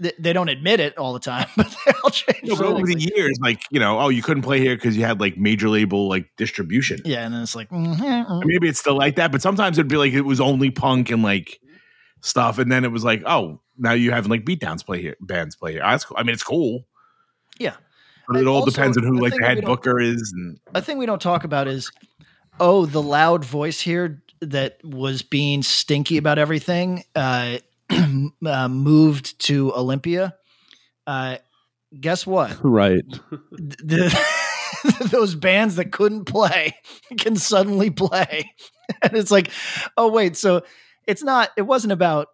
They, 0.00 0.12
they 0.18 0.32
don't 0.32 0.48
admit 0.48 0.80
it 0.80 0.96
all 0.98 1.12
the 1.12 1.20
time, 1.20 1.46
but 1.56 1.74
they 1.84 1.92
all 2.02 2.10
changed. 2.10 2.48
No, 2.48 2.56
but 2.56 2.66
over 2.66 2.86
the 2.86 2.98
years, 2.98 3.38
like 3.40 3.62
you 3.70 3.78
know, 3.78 4.00
oh, 4.00 4.08
you 4.08 4.22
couldn't 4.22 4.42
play 4.42 4.58
here 4.58 4.74
because 4.74 4.96
you 4.96 5.04
had 5.04 5.20
like 5.20 5.36
major 5.36 5.68
label 5.68 6.08
like 6.08 6.28
distribution. 6.36 7.00
yeah, 7.04 7.24
and 7.24 7.34
then 7.34 7.42
it's 7.42 7.54
like, 7.54 7.68
mm, 7.68 8.00
eh, 8.00 8.24
mm. 8.24 8.42
Maybe 8.44 8.68
it's 8.68 8.80
still 8.80 8.96
like 8.96 9.16
that, 9.16 9.30
but 9.30 9.42
sometimes 9.42 9.78
it'd 9.78 9.88
be 9.88 9.96
like 9.96 10.12
it 10.12 10.22
was 10.22 10.40
only 10.40 10.70
punk 10.70 11.10
and 11.10 11.22
like 11.22 11.60
stuff, 12.22 12.58
and 12.58 12.72
then 12.72 12.84
it 12.84 12.90
was 12.90 13.04
like, 13.04 13.22
oh, 13.26 13.60
now 13.78 13.92
you 13.92 14.10
have 14.10 14.26
like 14.26 14.44
beatdowns 14.44 14.84
play 14.84 15.00
here, 15.00 15.16
bands 15.20 15.54
play 15.54 15.72
here. 15.72 15.82
Oh, 15.84 15.90
that's 15.90 16.04
cool. 16.04 16.16
I 16.18 16.22
mean, 16.22 16.32
it's 16.32 16.42
cool, 16.42 16.86
yeah. 17.58 17.76
but 18.26 18.38
it 18.38 18.46
all 18.46 18.56
also, 18.56 18.70
depends 18.70 18.96
on 18.96 19.04
who 19.04 19.16
the 19.16 19.22
like 19.22 19.34
the 19.34 19.46
head 19.46 19.64
booker 19.64 20.00
is. 20.00 20.32
And 20.34 20.58
a 20.74 20.80
thing 20.80 20.98
we 20.98 21.06
don't 21.06 21.22
talk 21.22 21.44
about 21.44 21.68
is 21.68 21.92
oh 22.58 22.86
the 22.86 23.02
loud 23.02 23.44
voice 23.44 23.80
here 23.80 24.22
that 24.40 24.82
was 24.82 25.20
being 25.20 25.62
stinky 25.62 26.16
about 26.16 26.38
everything 26.38 27.04
uh, 27.14 27.58
uh 28.46 28.68
moved 28.68 29.38
to 29.40 29.72
olympia. 29.74 30.34
Uh 31.06 31.36
guess 31.98 32.26
what? 32.26 32.56
Right. 32.64 33.04
the, 33.50 34.28
those 35.10 35.34
bands 35.34 35.76
that 35.76 35.92
couldn't 35.92 36.24
play 36.24 36.76
can 37.18 37.36
suddenly 37.36 37.90
play. 37.90 38.52
And 39.02 39.16
it's 39.16 39.30
like 39.30 39.50
oh 39.96 40.08
wait 40.08 40.36
so 40.36 40.62
it's 41.06 41.22
not 41.22 41.50
it 41.56 41.62
wasn't 41.62 41.92
about 41.92 42.28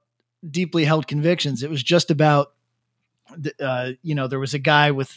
deeply 0.48 0.84
held 0.84 1.06
convictions. 1.06 1.62
It 1.62 1.70
was 1.70 1.82
just 1.82 2.10
about 2.10 2.52
uh, 3.60 3.92
you 4.02 4.14
know 4.14 4.28
there 4.28 4.38
was 4.38 4.54
a 4.54 4.58
guy 4.58 4.90
with 4.90 5.12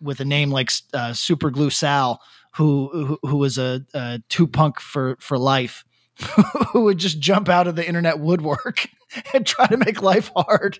with 0.00 0.20
a 0.20 0.24
name 0.24 0.50
like 0.50 0.70
uh, 0.92 1.12
super 1.12 1.50
glue 1.50 1.70
sal 1.70 2.20
who 2.56 2.90
who, 2.92 3.28
who 3.28 3.36
was 3.38 3.58
a, 3.58 3.84
a 3.92 4.20
two 4.28 4.46
punk 4.46 4.80
for 4.80 5.16
for 5.18 5.36
life 5.38 5.84
who 6.72 6.84
would 6.84 6.98
just 6.98 7.18
jump 7.18 7.48
out 7.48 7.66
of 7.66 7.76
the 7.76 7.86
internet 7.86 8.20
woodwork 8.20 8.86
and 9.34 9.46
try 9.46 9.66
to 9.66 9.76
make 9.76 10.00
life 10.00 10.30
hard 10.36 10.78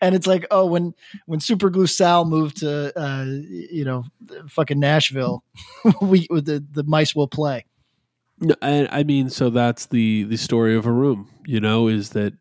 and 0.00 0.14
it's 0.14 0.26
like 0.26 0.46
oh 0.50 0.66
when 0.66 0.94
when 1.26 1.40
super 1.40 1.70
glue 1.70 1.86
sal 1.86 2.24
moved 2.24 2.58
to 2.58 2.92
uh 2.98 3.24
you 3.24 3.84
know 3.84 4.04
fucking 4.48 4.78
nashville 4.78 5.42
we 6.02 6.26
the 6.30 6.64
the 6.70 6.84
mice 6.84 7.14
will 7.14 7.28
play 7.28 7.64
No, 8.40 8.54
and 8.60 8.88
I 8.90 9.04
mean, 9.04 9.30
so 9.30 9.48
that's 9.48 9.86
the 9.86 10.24
the 10.24 10.36
story 10.36 10.74
of 10.76 10.86
a 10.86 10.92
room. 10.92 11.30
You 11.46 11.60
know, 11.60 11.86
is 11.88 12.10
that 12.10 12.34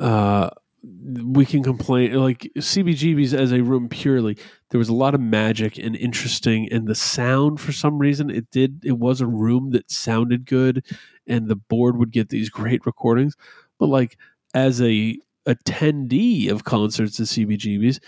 uh, 0.00 0.50
we 0.82 1.44
can 1.44 1.62
complain 1.62 2.14
like 2.14 2.50
CBGB's 2.56 3.34
as 3.34 3.52
a 3.52 3.62
room 3.62 3.88
purely. 3.88 4.36
There 4.70 4.78
was 4.78 4.88
a 4.88 4.94
lot 4.94 5.14
of 5.14 5.20
magic 5.20 5.78
and 5.78 5.96
interesting, 5.96 6.68
and 6.72 6.86
the 6.86 6.94
sound 6.94 7.60
for 7.60 7.72
some 7.72 7.98
reason 7.98 8.30
it 8.30 8.50
did. 8.50 8.84
It 8.84 8.98
was 8.98 9.20
a 9.20 9.26
room 9.26 9.70
that 9.72 9.90
sounded 9.90 10.46
good, 10.46 10.84
and 11.26 11.48
the 11.48 11.56
board 11.56 11.96
would 11.96 12.12
get 12.12 12.28
these 12.28 12.48
great 12.48 12.86
recordings. 12.86 13.34
But 13.78 13.86
like 13.86 14.16
as 14.54 14.80
a 14.80 15.18
attendee 15.46 16.50
of 16.50 16.64
concerts 16.64 17.18
at 17.20 17.26
CBGB's, 17.26 18.00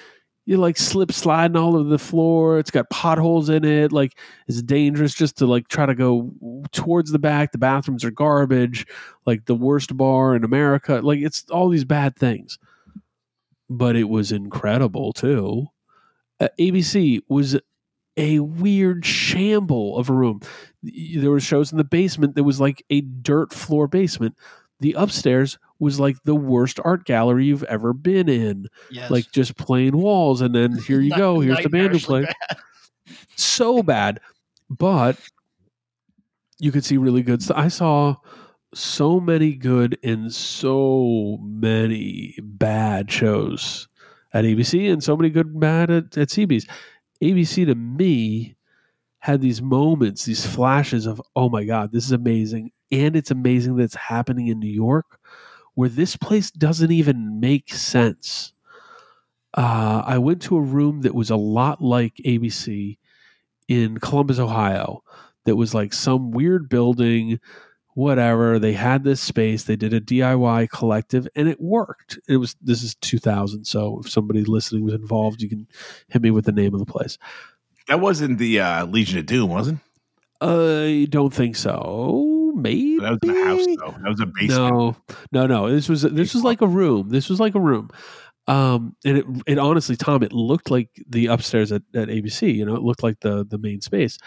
you 0.51 0.57
like 0.57 0.77
slip 0.77 1.13
sliding 1.13 1.57
all 1.57 1.77
over 1.77 1.89
the 1.89 1.97
floor. 1.97 2.59
It's 2.59 2.73
got 2.73 2.91
potholes 2.91 3.49
in 3.49 3.65
it. 3.65 3.93
Like 3.93 4.19
it's 4.49 4.61
dangerous 4.63 5.15
just 5.15 5.39
to 5.39 5.47
like 5.47 5.69
try 5.69 5.87
to 5.87 5.95
go 5.95 6.33
towards 6.73 7.13
the 7.13 7.21
back. 7.21 7.53
The 7.53 7.59
bathrooms 7.59 8.05
are 8.05 8.11
garbage. 8.11 8.85
Like 9.27 9.47
the 9.47 9.55
worst 9.55 9.97
bar 9.97 10.35
in 10.35 10.43
America. 10.43 11.03
Like 11.05 11.21
it's 11.21 11.49
all 11.51 11.69
these 11.69 11.85
bad 11.85 12.17
things. 12.17 12.59
But 13.69 13.95
it 13.95 14.09
was 14.09 14.33
incredible 14.33 15.13
too. 15.13 15.69
Uh, 16.41 16.49
ABC 16.59 17.21
was 17.29 17.57
a 18.17 18.41
weird 18.41 19.07
shamble 19.07 19.99
of 19.99 20.11
a 20.11 20.15
room. 20.15 20.41
There 20.83 21.31
were 21.31 21.39
shows 21.39 21.71
in 21.71 21.79
the 21.79 21.85
basement 21.85 22.35
that 22.35 22.43
was 22.43 22.59
like 22.59 22.85
a 22.91 23.03
dirt 23.03 23.53
floor 23.53 23.87
basement. 23.87 24.35
The 24.81 24.95
upstairs 24.95 25.61
was 25.81 25.99
like 25.99 26.17
the 26.25 26.35
worst 26.35 26.79
art 26.85 27.05
gallery 27.05 27.47
you've 27.47 27.65
ever 27.65 27.93
been 27.93 28.29
in. 28.29 28.67
Yes. 28.91 29.11
Like 29.11 29.33
just 29.33 29.57
plain 29.57 29.99
walls 29.99 30.41
and 30.41 30.55
then 30.55 30.79
here 30.87 31.01
you 31.01 31.11
go 31.17 31.41
here's 31.41 31.63
the 31.63 31.71
band 31.71 31.93
who 31.93 31.99
played 31.99 32.29
so 33.37 33.83
bad 33.83 34.21
but 34.69 35.19
you 36.59 36.71
could 36.71 36.85
see 36.85 36.97
really 36.97 37.23
good 37.23 37.43
stuff 37.43 37.57
i 37.57 37.69
saw 37.69 38.15
so 38.73 39.19
many 39.19 39.53
good 39.55 39.99
and 40.05 40.33
so 40.33 41.39
many 41.43 42.37
bad 42.43 43.11
shows 43.11 43.89
at 44.33 44.45
abc 44.45 44.93
and 44.93 45.03
so 45.03 45.17
many 45.17 45.31
good 45.31 45.47
and 45.47 45.61
bad 45.61 45.91
at, 45.91 46.17
at 46.17 46.29
cbs 46.29 46.69
abc 47.23 47.67
to 47.67 47.75
me 47.75 48.55
had 49.19 49.41
these 49.41 49.61
moments 49.61 50.25
these 50.25 50.47
flashes 50.47 51.07
of 51.07 51.21
oh 51.35 51.49
my 51.49 51.65
god 51.65 51.91
this 51.93 52.05
is 52.05 52.13
amazing 52.13 52.71
and 52.93 53.17
it's 53.17 53.31
amazing 53.31 53.77
that 53.77 53.85
it's 53.85 53.95
happening 53.95 54.47
in 54.47 54.59
new 54.61 54.71
york 54.71 55.19
where 55.81 55.89
this 55.89 56.15
place 56.17 56.51
doesn't 56.51 56.93
even 56.93 57.41
make 57.41 57.73
sense 57.73 58.53
uh, 59.55 60.03
I 60.07 60.19
went 60.19 60.43
to 60.43 60.57
a 60.57 60.61
room 60.61 61.03
that 61.03 61.15
was 61.15 61.31
a 61.31 61.37
lot 61.37 61.83
like 61.83 62.15
ABC 62.25 62.99
in 63.69 63.99
Columbus, 63.99 64.39
Ohio, 64.39 65.03
that 65.45 65.57
was 65.57 65.75
like 65.75 65.93
some 65.93 66.31
weird 66.31 66.69
building, 66.69 67.41
whatever. 67.95 68.59
They 68.59 68.75
had 68.75 69.03
this 69.03 69.21
space, 69.21 69.65
they 69.65 69.77
did 69.77 69.93
a 69.93 70.01
DIY 70.01 70.71
collective, 70.71 71.27
and 71.35 71.49
it 71.49 71.61
worked. 71.61 72.19
It 72.29 72.37
was 72.37 72.57
this 72.61 72.83
is 72.83 72.95
2000, 72.97 73.65
so 73.65 74.01
if 74.05 74.11
somebody 74.11 74.45
listening 74.45 74.85
was 74.85 74.95
involved, 74.95 75.43
you 75.43 75.49
can 75.49 75.67
hit 76.09 76.23
me 76.23 76.31
with 76.31 76.45
the 76.45 76.53
name 76.53 76.75
of 76.75 76.81
the 76.81 76.87
place. 76.87 77.19
that 77.89 78.01
wasn't 78.01 78.39
the 78.39 78.61
uh, 78.61 78.87
Legion 78.87 79.19
of 79.19 79.27
Doom, 79.27 79.51
wasn't? 79.51 79.81
I 80.41 81.07
don't 81.11 81.35
think 81.35 81.57
so. 81.57 82.40
Maybe 82.63 82.99
That 82.99 83.11
was 83.11 83.19
in 83.23 83.31
a 83.31 83.45
house 83.45 83.67
though. 83.79 83.95
That 84.03 84.09
was 84.09 84.21
a 84.21 84.27
basement. 84.27 84.49
No, 84.51 84.97
no, 85.33 85.47
no. 85.47 85.71
This 85.71 85.89
was 85.89 86.03
this 86.03 86.35
was 86.35 86.45
like 86.45 86.61
a 86.61 86.67
room. 86.67 87.09
This 87.09 87.29
was 87.29 87.41
like 87.41 87.55
a 87.55 87.61
room. 87.61 87.91
Um, 88.47 88.97
and 89.05 89.19
it 89.19 89.27
it 89.47 89.59
honestly, 89.59 89.97
Tom, 89.97 90.23
it 90.23 90.33
looked 90.33 90.71
like 90.71 90.89
the 91.09 91.27
upstairs 91.27 91.73
at, 91.73 91.83
at 91.95 92.09
ABC. 92.09 92.55
You 92.55 92.65
know, 92.65 92.75
it 92.75 92.83
looked 92.83 93.03
like 93.03 93.21
the 93.21 93.45
the 93.45 93.59
main 93.59 93.81
space. 93.81 94.19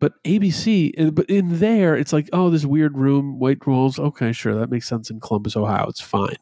But 0.00 0.22
ABC, 0.24 1.14
but 1.14 1.30
in 1.30 1.60
there, 1.60 1.96
it's 1.96 2.12
like, 2.12 2.28
oh, 2.32 2.50
this 2.50 2.66
weird 2.66 2.98
room, 2.98 3.38
white 3.38 3.64
walls. 3.66 3.98
Okay, 3.98 4.32
sure, 4.32 4.54
that 4.54 4.70
makes 4.70 4.88
sense 4.88 5.08
in 5.08 5.20
Columbus, 5.20 5.56
Ohio. 5.56 5.88
It's 5.88 6.00
fine. 6.00 6.36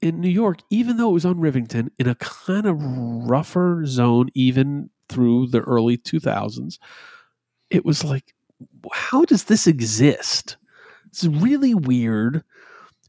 In 0.00 0.20
New 0.20 0.30
York, 0.30 0.60
even 0.70 0.96
though 0.96 1.10
it 1.10 1.14
was 1.14 1.26
on 1.26 1.36
Rivington, 1.36 1.90
in 1.98 2.08
a 2.08 2.14
kind 2.16 2.66
of 2.66 2.78
rougher 2.80 3.84
zone, 3.86 4.28
even 4.34 4.90
through 5.08 5.48
the 5.48 5.60
early 5.60 5.96
two 5.96 6.18
thousands, 6.18 6.78
it 7.70 7.84
was 7.84 8.02
like, 8.02 8.34
how 8.92 9.24
does 9.24 9.44
this 9.44 9.66
exist? 9.66 10.56
It's 11.06 11.24
really 11.24 11.74
weird. 11.74 12.42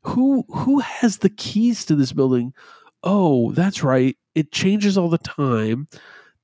Who 0.03 0.45
who 0.49 0.79
has 0.79 1.17
the 1.17 1.29
keys 1.29 1.85
to 1.85 1.95
this 1.95 2.13
building? 2.13 2.53
Oh, 3.03 3.51
that's 3.51 3.83
right. 3.83 4.17
It 4.35 4.51
changes 4.51 4.97
all 4.97 5.09
the 5.09 5.17
time. 5.17 5.87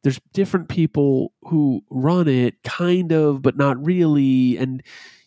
There's 0.04 0.20
different 0.34 0.68
people 0.68 1.32
who 1.44 1.82
run 1.90 2.28
it, 2.28 2.62
kind 2.64 3.12
of, 3.14 3.42
but 3.42 3.56
not 3.56 3.84
really. 3.84 4.58
And 4.58 4.84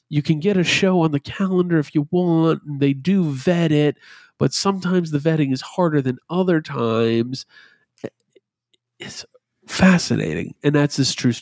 you 0.09 0.23
can 0.23 0.39
get 0.39 0.59
a 0.59 0.65
show 0.65 1.01
on 1.01 1.13
the 1.13 1.21
calendar 1.21 1.79
if 1.79 1.95
you 1.95 2.07
want. 2.11 2.63
And 2.67 2.81
they 2.81 2.93
do 2.93 3.25
vet 3.31 3.73
it, 3.73 3.97
but 4.39 4.53
sometimes 4.53 5.11
the 5.11 5.19
vetting 5.19 5.53
is 5.53 5.63
harder 5.63 6.03
than 6.03 6.19
other 6.29 6.61
times. 6.61 7.47
It's 8.99 9.25
fascinating, 9.67 10.55
and 10.63 10.75
that's 10.75 10.97
this 10.97 11.15
true. 11.15 11.33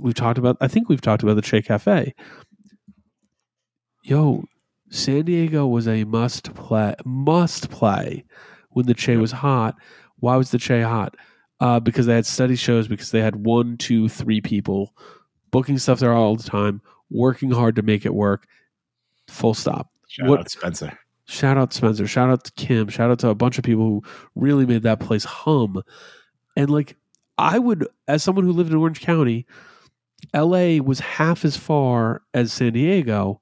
We've 0.00 0.14
talked 0.14 0.38
about. 0.38 0.56
I 0.60 0.68
think 0.68 0.88
we've 0.88 1.00
talked 1.00 1.22
about 1.22 1.34
the 1.34 1.42
Che 1.42 1.62
Cafe. 1.62 2.14
Yo, 4.04 4.44
San 4.90 5.24
Diego 5.24 5.66
was 5.66 5.86
a 5.86 6.04
must 6.04 6.54
play. 6.54 6.94
Must 7.04 7.70
play 7.70 8.24
when 8.70 8.86
the 8.86 8.94
Che 8.94 9.16
was 9.16 9.32
hot. 9.32 9.76
Why 10.18 10.36
was 10.36 10.50
the 10.50 10.58
Che 10.58 10.82
hot? 10.82 11.16
Uh, 11.60 11.78
because 11.78 12.06
they 12.06 12.14
had 12.14 12.26
study 12.26 12.56
shows. 12.56 12.88
Because 12.88 13.10
they 13.10 13.20
had 13.20 13.36
one, 13.36 13.76
two, 13.76 14.08
three 14.08 14.40
people 14.40 14.92
booking 15.50 15.78
stuff 15.78 16.00
there 16.00 16.12
all 16.12 16.34
the 16.34 16.42
time, 16.42 16.80
working 17.10 17.50
hard 17.50 17.76
to 17.76 17.82
make 17.82 18.04
it 18.04 18.14
work. 18.14 18.46
Full 19.28 19.54
stop. 19.54 19.88
Shout 20.08 20.28
What- 20.28 20.40
out 20.40 20.50
Spencer. 20.50 20.98
Shout 21.26 21.56
out 21.56 21.72
Spencer. 21.72 22.06
Shout 22.08 22.28
out 22.30 22.44
to 22.44 22.52
Kim. 22.52 22.88
Shout 22.88 23.10
out 23.10 23.20
to 23.20 23.28
a 23.28 23.34
bunch 23.34 23.56
of 23.56 23.64
people 23.64 23.84
who 23.84 24.02
really 24.34 24.66
made 24.66 24.82
that 24.82 24.98
place 24.98 25.24
hum. 25.24 25.80
And 26.56 26.68
like, 26.68 26.96
I 27.38 27.58
would, 27.58 27.86
as 28.08 28.22
someone 28.22 28.44
who 28.44 28.52
lived 28.52 28.70
in 28.70 28.76
Orange 28.76 29.00
County, 29.00 29.46
LA 30.34 30.76
was 30.82 31.00
half 31.00 31.44
as 31.44 31.56
far 31.56 32.22
as 32.34 32.52
San 32.52 32.72
Diego. 32.72 33.40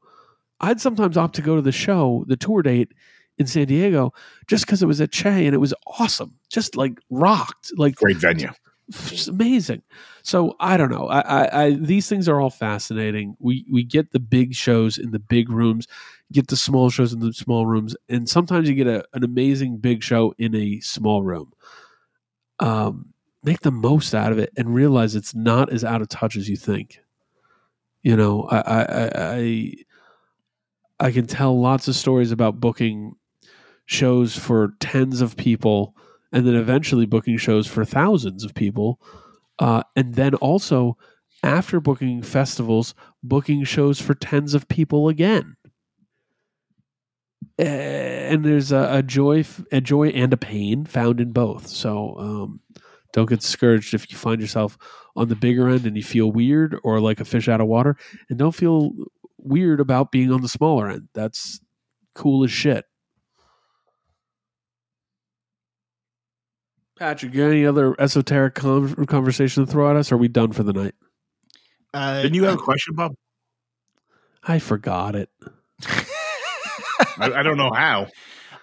I'd 0.61 0.81
sometimes 0.81 1.17
opt 1.17 1.35
to 1.37 1.43
go 1.43 1.57
to 1.57 1.62
the 1.62 1.73
show, 1.73 2.25
the 2.29 2.37
tour 2.37 2.62
date 2.62 2.93
in 3.39 3.47
San 3.47 3.67
Diego, 3.67 4.12
just 4.47 4.67
because 4.67 4.83
it 4.83 4.87
was 4.87 5.01
at 5.01 5.12
Che 5.12 5.47
and 5.47 5.55
it 5.55 5.59
was 5.59 5.75
awesome. 5.87 6.39
Just 6.51 6.77
like 6.77 7.01
rocked. 7.11 7.73
Like 7.77 7.97
Great 7.97 8.19
venue. 8.19 8.51
it's 8.89 9.29
amazing. 9.29 9.83
So 10.23 10.57
I 10.61 10.77
don't 10.77 10.91
know. 10.91 11.07
I, 11.09 11.21
I, 11.21 11.65
I 11.65 11.71
these 11.75 12.09
things 12.09 12.29
are 12.29 12.41
all 12.41 12.51
fascinating. 12.51 13.37
We 13.39 13.65
we 13.71 13.85
get 13.85 14.12
the 14.12 14.21
big 14.21 14.55
shows 14.55 14.99
in 14.99 15.12
the 15.12 15.19
big 15.19 15.49
rooms, 15.49 15.87
get 16.33 16.49
the 16.49 16.57
small 16.57 16.91
shows 16.91 17.12
in 17.12 17.21
the 17.21 17.33
small 17.33 17.67
rooms, 17.67 17.97
and 18.09 18.29
sometimes 18.29 18.69
you 18.69 18.75
get 18.75 18.87
a, 18.87 19.05
an 19.15 19.25
amazing 19.25 19.79
big 19.79 20.03
show 20.03 20.35
in 20.39 20.55
a 20.55 20.81
small 20.81 21.23
room. 21.23 21.53
Um, 22.59 23.15
make 23.43 23.61
the 23.61 23.71
most 23.71 24.15
out 24.15 24.33
of 24.33 24.39
it 24.39 24.53
and 24.57 24.75
realize 24.75 25.15
it's 25.15 25.35
not 25.35 25.73
as 25.73 25.85
out 25.85 26.03
of 26.03 26.09
touch 26.09 26.37
as 26.37 26.49
you 26.49 26.57
think. 26.57 27.01
You 28.03 28.17
know, 28.17 28.45
I 28.51 28.59
I 28.59 29.11
I, 29.15 29.75
I, 30.99 31.11
can 31.11 31.27
tell 31.27 31.59
lots 31.59 31.89
of 31.89 31.95
stories 31.95 32.33
about 32.33 32.61
booking 32.61 33.15
shows 33.87 34.37
for 34.37 34.75
tens 34.81 35.21
of 35.21 35.37
people 35.37 35.95
and 36.33 36.47
then 36.47 36.55
eventually 36.55 37.07
booking 37.07 37.37
shows 37.37 37.67
for 37.67 37.85
thousands 37.85 38.45
of 38.45 38.55
people. 38.55 39.01
Uh, 39.59 39.83
and 39.97 40.15
then 40.15 40.35
also, 40.37 40.97
after 41.43 41.81
booking 41.81 42.23
festivals, 42.23 42.95
booking 43.23 43.65
shows 43.65 44.01
for 44.01 44.15
tens 44.15 44.55
of 44.55 44.69
people 44.69 45.09
again. 45.09 45.57
And 47.59 48.45
there's 48.45 48.73
a, 48.73 48.89
a 48.91 49.03
joy, 49.03 49.45
a 49.71 49.81
joy 49.81 50.09
and 50.09 50.33
a 50.33 50.39
pain 50.39 50.87
found 50.87 51.21
in 51.21 51.33
both. 51.33 51.67
So 51.67 52.17
um, 52.19 52.61
don't 53.12 53.28
get 53.28 53.41
discouraged 53.41 53.95
if 53.95 54.11
you 54.11 54.16
find 54.16 54.41
yourself 54.41 54.78
on 55.16 55.28
the 55.28 55.37
bigger 55.37 55.69
end 55.69 55.87
and 55.87 55.97
you 55.97 56.03
feel 56.03 56.31
weird 56.31 56.78
or 56.85 57.01
like 57.01 57.20
a 57.20 57.24
fish 57.24 57.49
out 57.49 57.61
of 57.61 57.66
water, 57.66 57.97
and 58.28 58.39
don't 58.39 58.55
feel 58.55 58.93
weird 59.39 59.81
about 59.81 60.12
being 60.12 60.32
on 60.32 60.43
the 60.43 60.49
smaller 60.49 60.89
end. 60.89 61.09
That's 61.15 61.61
cool 62.15 62.45
as 62.45 62.51
shit. 62.51 62.85
Patrick, 66.99 67.35
any 67.35 67.65
other 67.65 67.99
esoteric 67.99 68.55
con- 68.55 69.07
conversation 69.07 69.65
to 69.65 69.70
throw 69.70 69.91
at 69.91 69.97
us? 69.97 70.12
Or 70.12 70.16
are 70.16 70.19
we 70.19 70.28
done 70.28 70.53
for 70.53 70.62
the 70.62 70.74
night? 70.74 70.95
Uh, 71.95 72.20
Didn't 72.20 72.35
you 72.35 72.45
have 72.45 72.55
a 72.55 72.59
question, 72.59 72.95
Bob? 72.95 73.15
I 74.45 74.59
forgot 74.59 75.16
it. 75.16 75.31
I, 77.19 77.32
I 77.32 77.43
don't 77.43 77.57
know 77.57 77.73
how. 77.73 78.09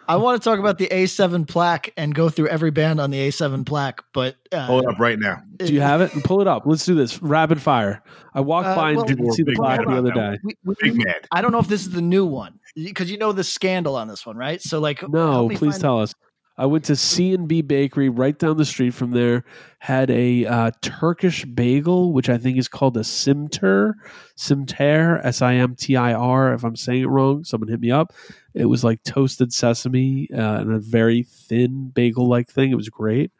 I 0.07 0.15
want 0.17 0.41
to 0.41 0.49
talk 0.49 0.59
about 0.59 0.77
the 0.77 0.87
A7 0.87 1.47
plaque 1.47 1.93
and 1.97 2.15
go 2.15 2.29
through 2.29 2.47
every 2.47 2.71
band 2.71 2.99
on 3.01 3.11
the 3.11 3.17
A7 3.27 3.65
plaque, 3.65 4.03
but 4.13 4.35
uh, 4.51 4.65
Hold 4.65 4.83
it 4.83 4.89
up 4.89 4.99
right 4.99 5.19
now. 5.19 5.41
Do 5.57 5.73
you 5.73 5.81
have 5.81 6.01
it? 6.01 6.11
Pull 6.23 6.41
it 6.41 6.47
up. 6.47 6.63
Let's 6.65 6.85
do 6.85 6.95
this. 6.95 7.21
Rapid 7.21 7.61
fire. 7.61 8.01
I 8.33 8.41
walked 8.41 8.67
Uh, 8.67 8.75
by 8.75 8.89
and 8.89 8.97
well, 8.97 9.05
didn't 9.05 9.31
see 9.33 9.43
the 9.43 9.53
plaque 9.53 9.85
the 9.85 9.91
other 9.97 10.11
day. 10.11 10.37
we, 10.43 10.55
we, 10.63 10.75
Big 10.81 10.95
man. 10.95 11.15
I 11.31 11.41
don't 11.41 11.51
know 11.51 11.59
if 11.59 11.67
this 11.67 11.81
is 11.81 11.91
the 11.91 12.01
new 12.01 12.25
one 12.25 12.59
because 12.75 13.11
you 13.11 13.17
know 13.17 13.31
the 13.31 13.43
scandal 13.43 13.95
on 13.95 14.07
this 14.07 14.25
one, 14.25 14.37
right? 14.37 14.61
So 14.61 14.79
like, 14.79 15.07
No, 15.09 15.49
please 15.49 15.59
find- 15.71 15.81
tell 15.81 15.99
us. 16.01 16.13
I 16.57 16.65
went 16.65 16.85
to 16.85 16.95
C 16.95 17.33
and 17.33 17.47
B 17.47 17.61
Bakery 17.61 18.09
right 18.09 18.37
down 18.37 18.57
the 18.57 18.65
street 18.65 18.93
from 18.93 19.11
there. 19.11 19.43
Had 19.79 20.09
a 20.09 20.45
uh, 20.45 20.71
Turkish 20.81 21.45
bagel, 21.45 22.13
which 22.13 22.29
I 22.29 22.37
think 22.37 22.57
is 22.57 22.67
called 22.67 22.97
a 22.97 23.03
simter, 23.03 23.95
simter, 24.35 25.19
S 25.23 25.41
I 25.41 25.53
M 25.55 25.75
T 25.75 25.95
I 25.95 26.13
R. 26.13 26.53
If 26.53 26.63
I'm 26.63 26.75
saying 26.75 27.03
it 27.03 27.09
wrong, 27.09 27.43
someone 27.43 27.69
hit 27.69 27.79
me 27.79 27.91
up. 27.91 28.13
It 28.55 28.65
was 28.65 28.83
like 28.83 29.03
toasted 29.03 29.53
sesame 29.53 30.29
uh, 30.33 30.61
and 30.61 30.73
a 30.73 30.79
very 30.79 31.23
thin 31.23 31.91
bagel-like 31.93 32.49
thing. 32.49 32.71
It 32.71 32.75
was 32.75 32.89
great. 32.89 33.31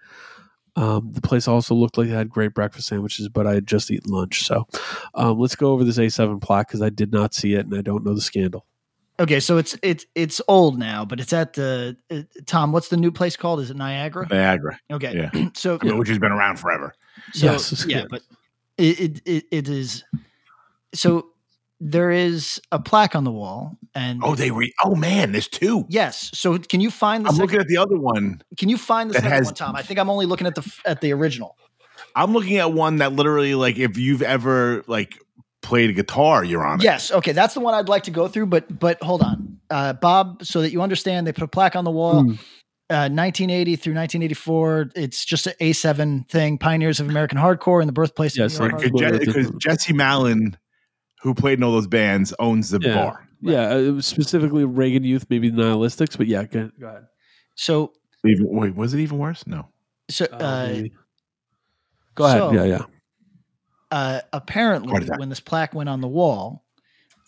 Um, 0.75 1.11
the 1.11 1.21
place 1.21 1.47
also 1.47 1.73
looked 1.73 1.97
like 1.97 2.07
it 2.07 2.11
had 2.11 2.29
great 2.29 2.53
breakfast 2.53 2.87
sandwiches, 2.87 3.29
but 3.29 3.47
I 3.47 3.55
had 3.55 3.65
just 3.65 3.89
eaten 3.89 4.11
lunch. 4.11 4.43
So 4.43 4.67
um, 5.15 5.39
let's 5.39 5.55
go 5.55 5.71
over 5.71 5.83
this 5.83 5.97
A7 5.97 6.39
plaque 6.39 6.67
because 6.67 6.83
I 6.83 6.89
did 6.89 7.11
not 7.11 7.33
see 7.33 7.55
it 7.55 7.65
and 7.65 7.73
I 7.73 7.81
don't 7.81 8.05
know 8.05 8.13
the 8.13 8.21
scandal. 8.21 8.67
Okay, 9.19 9.39
so 9.39 9.57
it's 9.57 9.75
it's 9.81 10.05
it's 10.13 10.39
old 10.47 10.77
now, 10.77 11.03
but 11.03 11.19
it's 11.19 11.33
at 11.33 11.53
the 11.53 11.97
uh, 12.11 12.21
Tom. 12.45 12.71
What's 12.71 12.89
the 12.89 12.97
new 12.97 13.11
place 13.11 13.35
called? 13.35 13.59
Is 13.61 13.71
it 13.71 13.77
Niagara? 13.77 14.27
Niagara, 14.29 14.79
Okay, 14.91 15.29
Yeah. 15.33 15.49
so 15.55 15.79
which 15.81 16.07
has 16.09 16.19
been 16.19 16.31
around 16.31 16.57
forever. 16.59 16.93
So, 17.33 17.51
Yes. 17.53 17.85
yeah, 17.89 18.05
but 18.09 18.21
it, 18.77 18.99
it 18.99 19.21
it 19.25 19.43
it 19.51 19.69
is. 19.69 20.03
So 20.93 21.29
there 21.79 22.11
is 22.11 22.59
a 22.71 22.79
plaque 22.79 23.15
on 23.15 23.23
the 23.23 23.31
wall, 23.31 23.77
and 23.95 24.21
Oh, 24.23 24.35
they 24.35 24.51
re. 24.51 24.71
Oh 24.83 24.93
man, 24.95 25.31
there's 25.31 25.47
two. 25.47 25.85
yes. 25.89 26.29
So 26.33 26.57
can 26.59 26.79
you 26.79 26.91
find 26.91 27.25
the 27.25 27.29
I'm 27.29 27.35
second, 27.35 27.45
looking 27.45 27.59
at 27.61 27.67
the 27.67 27.77
other 27.77 27.97
one. 27.97 28.41
Can 28.57 28.69
you 28.69 28.77
find 28.77 29.09
the 29.09 29.13
that 29.13 29.23
second 29.23 29.35
has- 29.37 29.45
one, 29.47 29.55
Tom? 29.55 29.75
I 29.75 29.81
think 29.81 29.99
I'm 29.99 30.09
only 30.11 30.27
looking 30.27 30.45
at 30.47 30.53
the 30.55 30.73
at 30.85 31.01
the 31.01 31.11
original. 31.13 31.57
I'm 32.15 32.33
looking 32.33 32.57
at 32.57 32.71
one 32.73 32.97
that 32.97 33.13
literally, 33.13 33.55
like, 33.55 33.77
if 33.77 33.97
you've 33.97 34.21
ever 34.21 34.83
like 34.87 35.19
played 35.67 35.89
a 35.89 35.93
guitar, 35.93 36.43
you're 36.45 36.65
on 36.65 36.79
it. 36.79 36.83
Yes. 36.83 37.11
Okay, 37.11 37.33
that's 37.33 37.53
the 37.53 37.59
one 37.59 37.73
I'd 37.73 37.89
like 37.89 38.03
to 38.03 38.11
go 38.11 38.27
through. 38.27 38.45
But 38.47 38.79
but 38.79 39.01
hold 39.03 39.21
on, 39.21 39.59
uh, 39.69 39.93
Bob, 39.93 40.43
so 40.45 40.61
that 40.61 40.71
you 40.71 40.81
understand, 40.81 41.27
they 41.27 41.33
put 41.33 41.43
a 41.43 41.47
plaque 41.47 41.75
on 41.75 41.83
the 41.83 41.91
wall. 41.91 42.23
Hmm. 42.23 42.31
Uh, 42.89 43.11
1980 43.11 43.75
through 43.75 43.93
1984. 43.95 44.91
It's 44.95 45.25
just 45.25 45.45
an 45.45 45.53
A7 45.59 46.29
thing. 46.29 46.57
Pioneers 46.57 47.01
of 47.01 47.09
American 47.09 47.37
hardcore 47.37 47.81
and 47.81 47.89
the 47.89 47.91
birthplace 47.93 48.37
Yes, 48.37 48.55
of 48.55 48.61
New 48.61 48.67
York 48.69 48.81
hardcore. 48.81 49.19
Because 49.19 49.51
Jesse 49.59 49.91
Malin, 49.91 50.55
who 51.21 51.33
played 51.33 51.59
in 51.59 51.63
all 51.63 51.73
those 51.73 51.85
bands, 51.87 52.33
owns 52.39 52.69
the 52.69 52.79
Yeah. 52.81 52.95
bar. 52.95 53.27
Yeah, 53.41 53.71
uh, 53.73 53.77
it 53.79 53.91
was 53.91 54.05
specifically 54.05 54.63
Reagan 54.63 55.03
Youth, 55.03 55.25
maybe 55.29 55.49
the 55.49 55.61
Nihilistics, 55.63 56.17
but 56.17 56.27
yeah, 56.27 56.45
go, 56.45 56.71
go 56.79 56.87
ahead. 56.87 57.07
So 57.55 57.91
Even, 58.25 58.47
wait, 58.49 58.73
was 58.73 58.93
it 58.93 58.99
even 59.01 59.17
worse? 59.17 59.45
No. 59.45 59.67
so 60.09 60.25
Uh, 60.31 60.35
uh, 60.37 60.81
go 62.15 62.23
ahead. 62.25 62.37
so- 62.39 62.51
yeah, 62.53 62.63
yeah. 62.63 62.81
Uh, 63.91 64.21
apparently 64.33 64.91
when 65.17 65.29
this 65.29 65.39
plaque 65.39 65.73
went 65.73 65.89
on 65.89 66.01
the 66.01 66.07
wall, 66.07 66.63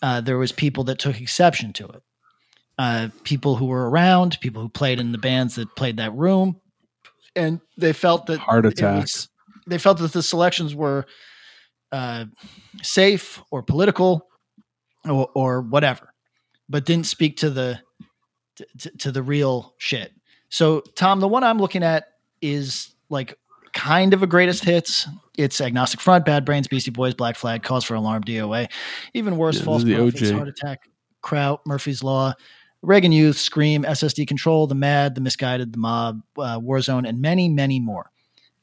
uh, 0.02 0.20
there 0.20 0.38
was 0.38 0.52
people 0.52 0.84
that 0.84 0.98
took 0.98 1.20
exception 1.20 1.72
to 1.74 1.86
it. 1.86 2.02
Uh, 2.78 3.08
people 3.24 3.56
who 3.56 3.66
were 3.66 3.90
around, 3.90 4.38
people 4.40 4.62
who 4.62 4.68
played 4.68 4.98
in 5.00 5.12
the 5.12 5.18
bands 5.18 5.56
that 5.56 5.74
played 5.76 5.98
that 5.98 6.14
room, 6.14 6.58
and 7.36 7.60
they 7.76 7.92
felt 7.92 8.26
that 8.26 8.38
Heart 8.40 8.66
attacks. 8.66 9.16
was- 9.16 9.28
they 9.66 9.78
felt 9.78 9.98
that 9.98 10.12
the 10.12 10.22
selections 10.22 10.74
were 10.74 11.06
uh, 11.92 12.24
safe 12.82 13.42
or 13.50 13.62
political 13.62 14.26
or, 15.08 15.28
or 15.34 15.60
whatever, 15.60 16.12
but 16.68 16.86
didn't 16.86 17.06
speak 17.06 17.36
to 17.38 17.50
the 17.50 17.78
to, 18.56 18.66
to, 18.78 18.90
to 18.98 19.12
the 19.12 19.22
real 19.22 19.74
shit. 19.78 20.12
So, 20.48 20.80
Tom, 20.96 21.20
the 21.20 21.28
one 21.28 21.44
I'm 21.44 21.58
looking 21.58 21.82
at 21.84 22.06
is 22.40 22.94
like 23.10 23.38
kind 23.72 24.14
of 24.14 24.22
a 24.22 24.26
greatest 24.26 24.64
hits. 24.64 25.08
It's 25.36 25.60
Agnostic 25.60 26.00
Front, 26.00 26.24
Bad 26.24 26.44
Brains, 26.44 26.68
Beastie 26.68 26.90
Boys, 26.90 27.14
Black 27.14 27.36
Flag, 27.36 27.62
Cause 27.62 27.84
for 27.84 27.94
Alarm, 27.94 28.24
DOA. 28.24 28.70
Even 29.14 29.36
worse, 29.36 29.58
Yeah, 29.58 29.64
False 29.64 29.84
this 29.84 29.92
is 29.92 29.96
the 29.96 30.10
Prophets, 30.10 30.30
Heart 30.30 30.48
Attack, 30.48 30.88
Kraut, 31.22 31.60
Murphy's 31.66 32.02
Law, 32.02 32.34
Reagan 32.82 33.12
Youth, 33.12 33.36
Scream, 33.38 33.84
SSD 33.84 34.26
Control, 34.26 34.66
The 34.66 34.74
Mad, 34.74 35.14
The 35.14 35.20
Misguided, 35.20 35.72
The 35.72 35.78
Mob, 35.78 36.22
uh, 36.38 36.58
Warzone, 36.58 37.08
and 37.08 37.20
many, 37.20 37.48
many 37.48 37.80
more. 37.80 38.10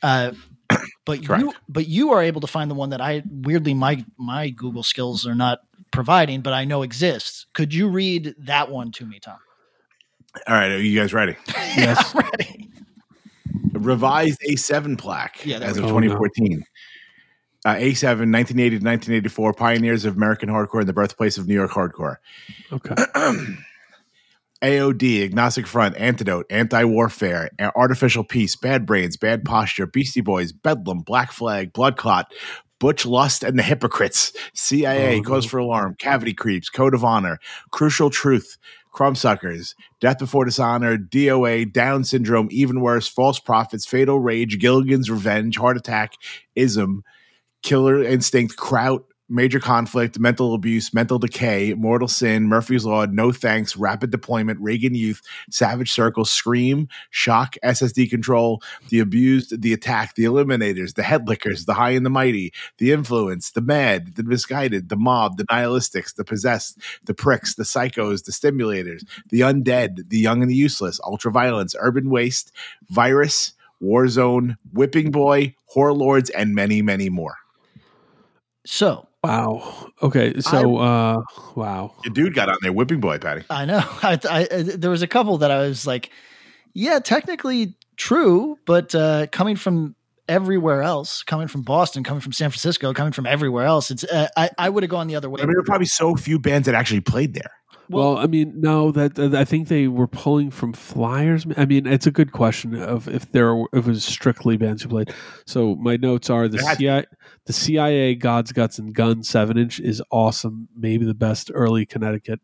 Uh, 0.01 0.31
but 1.05 1.23
you, 1.27 1.53
but 1.69 1.87
you 1.87 2.11
are 2.11 2.21
able 2.21 2.41
to 2.41 2.47
find 2.47 2.69
the 2.69 2.75
one 2.75 2.89
that 2.89 3.01
I 3.01 3.23
weirdly 3.29 3.73
my 3.73 4.05
my 4.17 4.49
Google 4.49 4.83
skills 4.83 5.25
are 5.25 5.35
not 5.35 5.59
providing, 5.91 6.41
but 6.41 6.53
I 6.53 6.65
know 6.65 6.81
exists. 6.83 7.45
Could 7.53 7.73
you 7.73 7.87
read 7.89 8.35
that 8.39 8.69
one 8.69 8.91
to 8.93 9.05
me, 9.05 9.19
Tom? 9.19 9.37
All 10.47 10.55
right, 10.55 10.71
are 10.71 10.79
you 10.79 10.99
guys 10.99 11.13
ready? 11.13 11.35
Yes. 11.77 12.13
I'm 12.15 12.27
ready. 12.31 12.69
Revised 13.73 14.39
A7 14.49 14.97
plaque 14.97 15.45
Yeah, 15.45 15.57
as 15.59 15.77
of 15.77 15.83
go. 15.83 15.89
Oh, 15.89 15.99
no. 15.99 16.07
2014. 16.07 16.63
Uh, 17.65 17.69
A7, 17.75 18.31
1980 18.31 18.69
to 18.69 18.75
1984, 18.85 19.53
pioneers 19.53 20.05
of 20.05 20.15
American 20.15 20.47
hardcore 20.49 20.79
and 20.79 20.87
the 20.87 20.93
birthplace 20.93 21.37
of 21.37 21.47
New 21.47 21.53
York 21.55 21.71
hardcore. 21.71 22.17
Okay. 22.71 22.95
AOD, 24.63 25.23
Agnostic 25.23 25.67
Front, 25.67 25.95
Antidote, 25.97 26.45
Anti 26.49 26.83
Warfare, 26.85 27.49
Artificial 27.75 28.23
Peace, 28.23 28.55
Bad 28.55 28.85
Brains, 28.85 29.15
Bad 29.15 29.45
Posture, 29.45 29.85
Beastie 29.85 30.21
Boys, 30.21 30.51
Bedlam, 30.51 31.01
Black 31.01 31.31
Flag, 31.31 31.73
Blood 31.73 31.95
Clot, 31.97 32.31
Butch 32.79 33.05
Lust 33.05 33.43
and 33.43 33.57
the 33.59 33.63
Hypocrites, 33.63 34.33
CIA, 34.53 35.19
Oh, 35.19 35.21
Cause 35.23 35.45
no. 35.45 35.49
for 35.49 35.57
Alarm, 35.59 35.95
Cavity 35.99 36.33
Creeps, 36.33 36.69
Code 36.69 36.95
of 36.95 37.03
Honor, 37.03 37.39
Crucial 37.71 38.09
Truth, 38.09 38.57
Crumbsuckers, 38.93 39.75
Death 39.99 40.19
Before 40.19 40.45
Dishonor, 40.45 40.97
DOA, 40.97 41.71
Down 41.71 42.03
Syndrome, 42.03 42.47
Even 42.51 42.81
Worse, 42.81 43.07
False 43.07 43.39
Prophets, 43.39 43.85
Fatal 43.85 44.19
Rage, 44.19 44.59
Gilligan's 44.59 45.09
Revenge, 45.09 45.57
Heart 45.57 45.77
Attack, 45.77 46.13
Ism, 46.55 47.03
Killer 47.63 48.03
Instinct, 48.03 48.57
Kraut, 48.57 49.05
Major 49.29 49.59
Conflict, 49.59 50.19
Mental 50.19 50.53
Abuse, 50.53 50.93
Mental 50.93 51.19
Decay, 51.19 51.73
Mortal 51.73 52.07
Sin, 52.07 52.47
Murphy's 52.47 52.85
Law, 52.85 53.05
No 53.05 53.31
Thanks, 53.31 53.75
Rapid 53.75 54.09
Deployment, 54.09 54.59
Reagan 54.61 54.95
Youth, 54.95 55.21
Savage 55.49 55.91
Circle, 55.91 56.23
Scream, 56.25 56.87
Shock, 57.09 57.55
SSD 57.63 58.09
Control, 58.09 58.61
The 58.89 58.99
Abused, 58.99 59.61
The 59.61 59.73
Attack, 59.73 60.15
The 60.15 60.23
Eliminators, 60.23 60.95
The 60.95 61.01
Headlickers, 61.01 61.65
The 61.65 61.73
High 61.73 61.91
and 61.91 62.05
the 62.05 62.09
Mighty, 62.09 62.53
The 62.77 62.93
Influence, 62.93 63.51
The 63.51 63.61
Mad, 63.61 64.15
The 64.15 64.23
Misguided, 64.23 64.87
The 64.87 64.95
Mob, 64.95 65.37
The 65.37 65.45
Nihilistics, 65.45 66.15
The 66.15 66.23
Possessed, 66.23 66.79
The 67.05 67.13
Pricks, 67.13 67.55
The 67.55 67.63
Psychos, 67.63 68.23
The 68.23 68.31
Stimulators, 68.31 69.03
The 69.29 69.41
Undead, 69.41 70.09
The 70.09 70.19
Young 70.19 70.41
and 70.41 70.49
the 70.49 70.55
Useless, 70.55 71.01
Ultraviolence, 71.01 71.75
Urban 71.79 72.09
Waste, 72.09 72.53
Virus, 72.89 73.53
Warzone, 73.81 74.55
Whipping 74.71 75.11
Boy, 75.11 75.55
Horror 75.65 75.93
Lords, 75.93 76.29
and 76.29 76.55
many, 76.55 76.81
many 76.81 77.09
more. 77.09 77.35
So 78.65 79.06
Wow. 79.27 79.91
Okay. 80.01 80.39
So, 80.39 80.77
uh, 80.77 81.17
wow. 81.55 81.93
Your 82.05 82.13
dude 82.13 82.33
got 82.33 82.49
on 82.49 82.57
there, 82.61 82.71
Whipping 82.71 82.99
Boy, 82.99 83.17
Patty. 83.17 83.43
I 83.49 83.65
know. 83.65 83.79
I, 84.01 84.19
I, 84.29 84.47
I- 84.51 84.61
there 84.63 84.89
was 84.89 85.01
a 85.01 85.07
couple 85.07 85.37
that 85.39 85.51
I 85.51 85.59
was 85.59 85.85
like, 85.85 86.11
yeah, 86.73 86.99
technically 86.99 87.75
true, 87.97 88.57
but 88.65 88.93
uh, 88.95 89.27
coming 89.31 89.55
from 89.55 89.95
everywhere 90.29 90.81
else, 90.81 91.23
coming 91.23 91.47
from 91.47 91.61
Boston, 91.63 92.03
coming 92.03 92.21
from 92.21 92.31
San 92.31 92.49
Francisco, 92.51 92.93
coming 92.93 93.13
from 93.13 93.25
everywhere 93.25 93.65
else, 93.65 93.91
it's 93.91 94.03
uh, 94.03 94.27
I, 94.37 94.49
I 94.57 94.69
would 94.69 94.83
have 94.83 94.89
gone 94.89 95.07
the 95.07 95.15
other 95.15 95.29
way. 95.29 95.41
I 95.41 95.45
mean, 95.45 95.53
there 95.53 95.59
are 95.59 95.63
probably 95.65 95.87
so 95.87 96.15
few 96.15 96.37
bands 96.39 96.65
that 96.67 96.75
actually 96.75 97.01
played 97.01 97.33
there. 97.33 97.51
Well, 97.89 98.17
I 98.17 98.27
mean, 98.27 98.59
no, 98.59 98.91
that, 98.91 99.17
I 99.33 99.45
think 99.45 99.67
they 99.69 99.87
were 99.87 100.07
pulling 100.07 100.51
from 100.51 100.73
flyers. 100.73 101.45
I 101.55 101.65
mean, 101.65 101.87
it's 101.87 102.05
a 102.07 102.11
good 102.11 102.31
question 102.31 102.75
of 102.75 103.07
if 103.07 103.31
there 103.31 103.55
were- 103.55 103.69
if 103.73 103.87
it 103.87 103.89
was 103.89 104.03
strictly 104.03 104.57
bands 104.57 104.83
who 104.83 104.89
played. 104.89 105.13
So 105.45 105.75
my 105.75 105.95
notes 105.97 106.29
are 106.29 106.47
the 106.47 106.57
CIA, 106.75 107.05
the 107.45 107.53
CIA, 107.53 108.15
God's 108.15 108.51
Guts 108.51 108.77
and 108.77 108.93
Gun 108.93 109.23
seven 109.23 109.57
inch 109.57 109.79
is 109.79 110.01
awesome, 110.11 110.67
maybe 110.75 111.05
the 111.05 111.13
best 111.13 111.49
early 111.53 111.85
Connecticut 111.85 112.39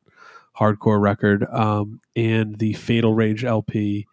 hardcore 0.57 1.01
record. 1.01 1.45
Um, 1.51 1.99
and 2.15 2.57
the 2.59 2.73
Fatal 2.73 3.13
Rage 3.13 3.43
LP 3.43 4.07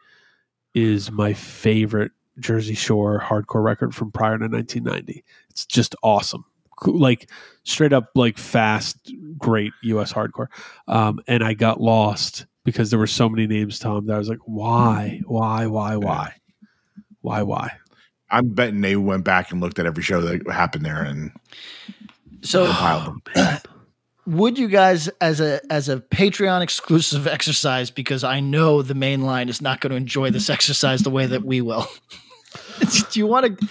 is 0.75 1.11
my 1.11 1.33
favorite 1.33 2.13
Jersey 2.39 2.75
Shore 2.75 3.21
hardcore 3.25 3.63
record 3.63 3.95
from 3.95 4.11
prior 4.11 4.39
to 4.39 4.49
1990. 4.49 5.23
It's 5.51 5.67
just 5.67 5.95
awesome. 6.03 6.45
Cool- 6.81 6.99
Like 6.99 7.31
straight 7.65 7.93
up, 7.93 8.11
like 8.15 8.39
fast, 8.39 9.13
great 9.39 9.73
US 9.83 10.13
hardcore. 10.13 10.49
Um, 10.89 11.21
and 11.27 11.43
I 11.45 11.55
got 11.55 11.81
lost 11.81 12.47
because 12.65 12.91
there 12.91 12.99
were 12.99 13.07
so 13.07 13.29
many 13.29 13.47
names, 13.47 13.79
Tom, 13.79 14.07
that 14.07 14.15
I 14.15 14.19
was 14.19 14.29
like, 14.29 14.39
why, 14.45 15.21
why, 15.27 15.67
why, 15.67 15.97
why, 15.97 16.35
why, 17.21 17.43
why? 17.43 17.73
I'm 18.31 18.49
betting 18.51 18.81
they 18.81 18.97
went 18.97 19.25
back 19.25 19.51
and 19.51 19.61
looked 19.61 19.79
at 19.79 19.87
every 19.87 20.03
show 20.03 20.21
that 20.21 20.49
happened 20.51 20.85
there 20.85 21.03
and 21.03 21.33
so 22.43 22.67
compiled 22.67 23.21
them. 23.35 23.59
would 24.27 24.59
you 24.59 24.69
guys 24.69 25.09
as 25.21 25.41
a 25.41 25.61
as 25.73 25.89
a 25.89 25.99
patreon 25.99 26.63
exclusive 26.63 27.27
exercise 27.27 27.91
because 27.91 28.23
i 28.23 28.39
know 28.39 28.83
the 28.83 28.95
main 28.95 29.23
line 29.23 29.49
is 29.49 29.61
not 29.61 29.81
going 29.81 29.91
to 29.91 29.97
enjoy 29.97 30.31
this 30.31 30.49
exercise 30.51 31.03
the 31.03 31.11
way 31.11 31.27
that 31.27 31.45
we 31.45 31.61
will 31.61 31.87
do 33.11 33.19
you 33.19 33.27
want 33.27 33.59
to 33.59 33.69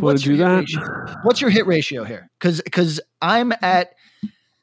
Want 0.00 0.18
to 0.18 0.24
do 0.24 0.36
that? 0.38 1.18
what's 1.22 1.40
your 1.40 1.50
hit 1.50 1.66
ratio 1.66 2.04
here 2.04 2.30
because 2.38 2.60
because 2.62 3.00
i'm 3.20 3.52
at 3.60 3.94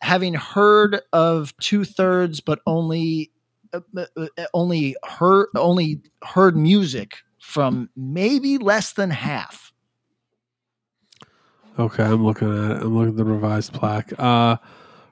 having 0.01 0.33
heard 0.33 1.01
of 1.13 1.55
two-thirds 1.57 2.39
but 2.39 2.59
only 2.65 3.31
uh, 3.73 3.81
uh, 3.95 4.05
uh, 4.17 4.45
only 4.53 4.95
heard 5.03 5.47
only 5.55 6.01
heard 6.23 6.57
music 6.57 7.17
from 7.39 7.89
maybe 7.95 8.57
less 8.57 8.93
than 8.93 9.09
half 9.11 9.67
Okay, 11.79 12.03
I'm 12.03 12.25
looking 12.25 12.49
at 12.49 12.71
it. 12.71 12.81
I'm 12.81 12.95
looking 12.95 13.11
at 13.11 13.17
the 13.17 13.23
revised 13.23 13.73
plaque. 13.73 14.11
Uh, 14.17 14.57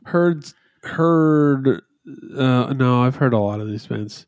heard, 0.06 0.46
heard. 0.82 1.84
Uh, 2.36 2.74
no, 2.74 3.04
I've 3.04 3.16
heard 3.16 3.34
a 3.34 3.38
lot 3.38 3.60
of 3.60 3.68
these 3.68 3.86
bands. 3.86 4.26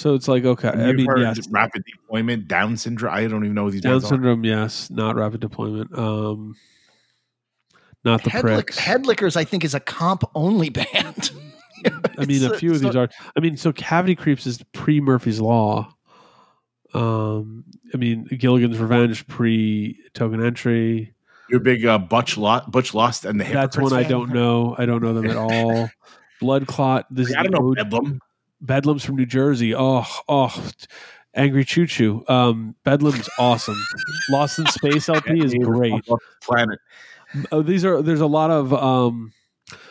So 0.00 0.14
it's 0.14 0.28
like 0.28 0.44
okay. 0.46 0.68
I 0.68 0.86
You've 0.86 0.96
mean, 0.96 1.06
heard 1.06 1.20
yes, 1.20 1.46
rapid 1.50 1.84
deployment, 1.84 2.48
Down 2.48 2.76
syndrome. 2.76 3.12
I 3.12 3.26
don't 3.26 3.44
even 3.44 3.54
know 3.54 3.64
what 3.64 3.72
these 3.72 3.82
Down 3.82 3.92
bands 3.92 4.06
are. 4.06 4.08
syndrome. 4.08 4.44
Yes, 4.44 4.88
not 4.90 5.14
rapid 5.16 5.40
deployment. 5.40 5.96
Um, 5.98 6.56
not 8.02 8.24
the 8.24 8.30
Headlick, 8.30 8.40
pricks. 8.42 8.78
headlickers 8.80 9.36
i 9.36 9.44
think 9.44 9.62
is 9.62 9.74
a 9.74 9.80
comp 9.80 10.22
only 10.34 10.70
band 10.70 11.30
I 12.18 12.24
mean, 12.24 12.42
a 12.42 12.50
It's, 12.50 12.60
few 12.60 12.70
of 12.70 12.78
so- 12.78 12.84
these 12.86 12.96
are. 12.96 13.08
I 13.36 13.40
mean, 13.40 13.56
so 13.58 13.72
Cavity 13.72 14.14
Creeps 14.14 14.46
is 14.46 14.62
pre 14.72 15.00
Murphy's 15.00 15.40
Law. 15.40 15.94
Um, 16.92 17.64
I 17.94 17.96
mean, 17.96 18.24
Gilligan's 18.38 18.78
Revenge 18.78 19.26
pre 19.28 19.98
Token 20.14 20.42
Entry. 20.44 21.14
Your 21.48 21.60
big 21.60 21.84
uh, 21.86 21.98
Butch, 21.98 22.36
Lo- 22.36 22.60
Butch 22.68 22.92
Lust 22.94 23.24
and 23.24 23.40
the 23.40 23.44
That's 23.44 23.76
Hypocrites 23.76 23.92
one 23.92 24.04
I 24.04 24.08
don't 24.08 24.30
know. 24.32 24.74
I 24.78 24.84
don't 24.86 25.02
know 25.02 25.14
them 25.14 25.26
at 25.30 25.36
all. 25.38 25.88
Blood 26.40 26.66
Clot. 26.66 27.06
This 27.10 27.28
is 27.30 27.36
I 27.36 27.42
don't 27.44 27.52
know 27.52 27.68
ode- 27.70 27.76
Bedlam. 27.76 28.20
Bedlam's 28.60 29.04
from 29.04 29.16
New 29.16 29.26
Jersey. 29.26 29.74
Oh, 29.74 30.04
oh, 30.28 30.70
Angry 31.34 31.64
Choo 31.64 31.86
Choo. 31.86 32.24
Um, 32.28 32.74
Bedlam's 32.84 33.28
awesome. 33.38 33.76
Lost 34.30 34.58
in 34.58 34.66
Space 34.66 35.08
LP 35.08 35.44
is 35.44 35.54
great. 35.54 36.02
Planet. 36.42 36.78
Oh, 37.52 37.62
these 37.62 37.84
are 37.84 38.02
there's 38.02 38.20
a 38.20 38.26
lot 38.26 38.50
of 38.50 38.72
um. 38.74 39.32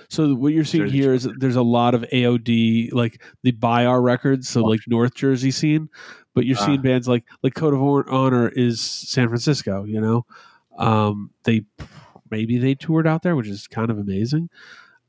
So 0.10 0.34
what 0.34 0.54
you're 0.54 0.66
seeing 0.66 0.86
Jersey 0.86 0.98
here 0.98 1.14
is 1.14 1.28
there's 1.38 1.56
a 1.56 1.62
lot 1.62 1.94
of 1.94 2.02
AOD 2.12 2.92
like 2.94 3.22
the 3.44 3.52
buy 3.52 3.86
our 3.86 4.02
records, 4.02 4.50
so 4.50 4.62
like 4.64 4.82
North 4.88 5.14
Jersey 5.14 5.52
scene, 5.52 5.88
but 6.34 6.46
you're 6.46 6.58
seeing 6.58 6.80
Ah. 6.80 6.84
bands 6.84 7.08
like 7.08 7.24
like 7.44 7.54
Code 7.54 7.74
of 7.76 7.82
Honor 8.12 8.50
is 8.50 8.82
San 8.82 9.28
Francisco. 9.30 9.84
You 9.86 10.02
know, 10.02 10.26
um, 10.78 11.30
they 11.44 11.64
maybe 12.32 12.58
they 12.58 12.76
toured 12.76 13.08
out 13.08 13.22
there, 13.22 13.36
which 13.36 13.48
is 13.48 13.68
kind 13.68 13.90
of 13.92 14.00
amazing. 14.00 14.50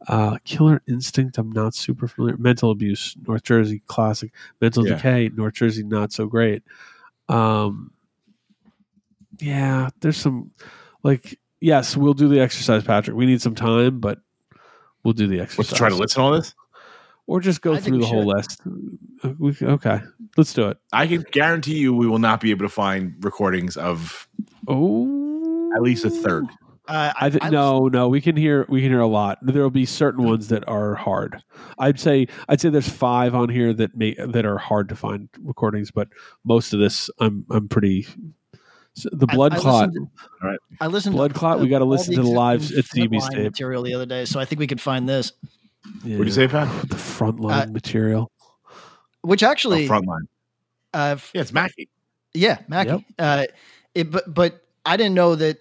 Uh, 0.09 0.39
Killer 0.44 0.81
Instinct, 0.89 1.36
I'm 1.39 1.52
not 1.52 1.74
super 1.74 2.09
familiar. 2.09 2.36
Mental 2.39 2.70
Abuse, 2.70 3.14
North 3.27 3.43
Jersey, 3.43 3.82
classic. 3.86 4.32
Mental 4.60 4.86
Yeah. 4.86 4.94
Decay, 4.97 5.31
North 5.35 5.55
Jersey, 5.55 5.82
not 5.82 6.12
so 6.12 6.27
great. 6.27 6.62
Um, 7.28 7.93
yeah, 9.39 9.90
there's 10.01 10.16
some 10.16 10.51
like 11.02 11.39
yes, 11.60 11.97
we'll 11.97 12.14
do 12.14 12.28
the 12.28 12.40
exercise, 12.40 12.82
Patrick. 12.85 13.16
We 13.16 13.27
need 13.27 13.40
some 13.43 13.55
time, 13.55 14.01
but 14.01 14.18
we'll 15.05 15.14
do 15.14 15.27
the 15.27 15.40
exercise. 15.40 15.70
Let's 15.70 15.78
try 15.78 15.89
to 15.89 15.94
listen 15.97 16.20
to 16.20 16.24
all 16.24 16.32
this. 16.32 16.55
or 17.27 17.40
just 17.40 17.60
go 17.62 17.74
I 17.74 17.81
through 17.81 17.98
the 17.98 18.06
whole 18.06 18.24
list. 18.27 18.60
Uh, 19.22 19.31
we- 19.39 19.56
okay, 19.62 20.01
let's 20.36 20.52
do 20.52 20.68
it. 20.68 20.78
I 20.93 21.06
can 21.06 21.24
guarantee 21.31 21.77
you 21.78 21.94
we 21.94 22.06
will 22.09 22.18
not 22.18 22.40
be 22.40 22.51
able 22.51 22.64
to 22.64 22.70
find 22.70 23.14
recordings 23.22 23.77
of 23.77 24.28
Oh, 24.66 25.70
at 25.74 25.82
least 25.82 26.05
a 26.05 26.10
third. 26.10 26.47
Uh, 26.91 27.12
I 27.21 27.31
th- 27.31 27.53
no, 27.53 27.87
no, 27.87 28.09
we 28.09 28.21
can 28.21 28.37
hear 28.37 28.67
we 28.69 28.81
can 28.83 28.91
hear 28.91 28.99
a 29.01 29.07
lot. 29.07 29.39
There 29.43 29.62
will 29.62 29.71
be 29.71 29.87
certain 29.87 30.25
ones 30.25 30.49
that 30.49 30.67
are 30.69 30.97
hard. 30.97 31.41
I'd 31.79 32.01
say 32.01 32.27
I'd 32.49 32.61
say 32.61 32.69
there's 32.69 32.89
five 32.89 33.33
on 33.35 33.49
here 33.49 33.73
that 33.75 33.97
may 33.97 34.15
that 34.15 34.45
are 34.45 34.59
hard 34.59 34.89
to 34.89 34.97
find 34.97 35.29
recordings, 35.41 35.93
but 35.93 36.09
most 36.45 36.73
of 36.75 36.81
this 36.81 37.09
I'm 37.21 37.47
I'm 37.51 37.69
pretty. 37.69 38.09
so 38.95 39.09
the 39.12 39.29
blood 39.29 39.55
I 39.55 39.59
clot. 39.59 39.89
listened 39.91 40.09
Right. 40.43 40.59
I 40.81 40.87
listened. 40.89 41.15
Blood 41.15 41.33
to 41.33 41.39
Clot, 41.39 41.61
we 41.61 41.69
gotta 41.69 41.85
listen 41.85 42.15
to 42.17 42.23
the 42.23 42.29
live 42.29 42.61
existing 42.62 43.05
at 43.05 43.11
CB's 43.11 43.29
tape. 43.29 43.39
material 43.45 43.83
the 43.85 43.95
other 43.95 44.07
day, 44.07 44.25
so 44.25 44.41
I 44.41 44.45
think 44.45 44.59
we 44.59 44.67
could 44.67 44.81
find 44.81 45.09
this. 45.09 45.33
yeah, 46.05 46.17
What'd 46.19 46.27
you 46.27 46.33
say, 46.35 46.49
Pat? 46.49 46.67
The 46.89 46.97
frontline 46.97 47.69
Uh, 47.69 47.73
material. 47.73 48.33
Which 49.23 49.45
actually, 49.45 49.87
oh, 49.87 49.91
frontline. 49.93 50.27
uh, 50.93 51.17
Yeah, 51.35 51.43
it's 51.43 51.53
Mackie. 51.53 51.89
yeah, 52.35 52.59
Mackie. 52.67 52.91
Yep. 52.91 53.01
Uh, 53.17 53.47
it, 53.95 54.11
but 54.11 54.35
but 54.35 54.61
I 54.85 54.97
didn't 54.97 55.15
know 55.15 55.37
that. 55.37 55.59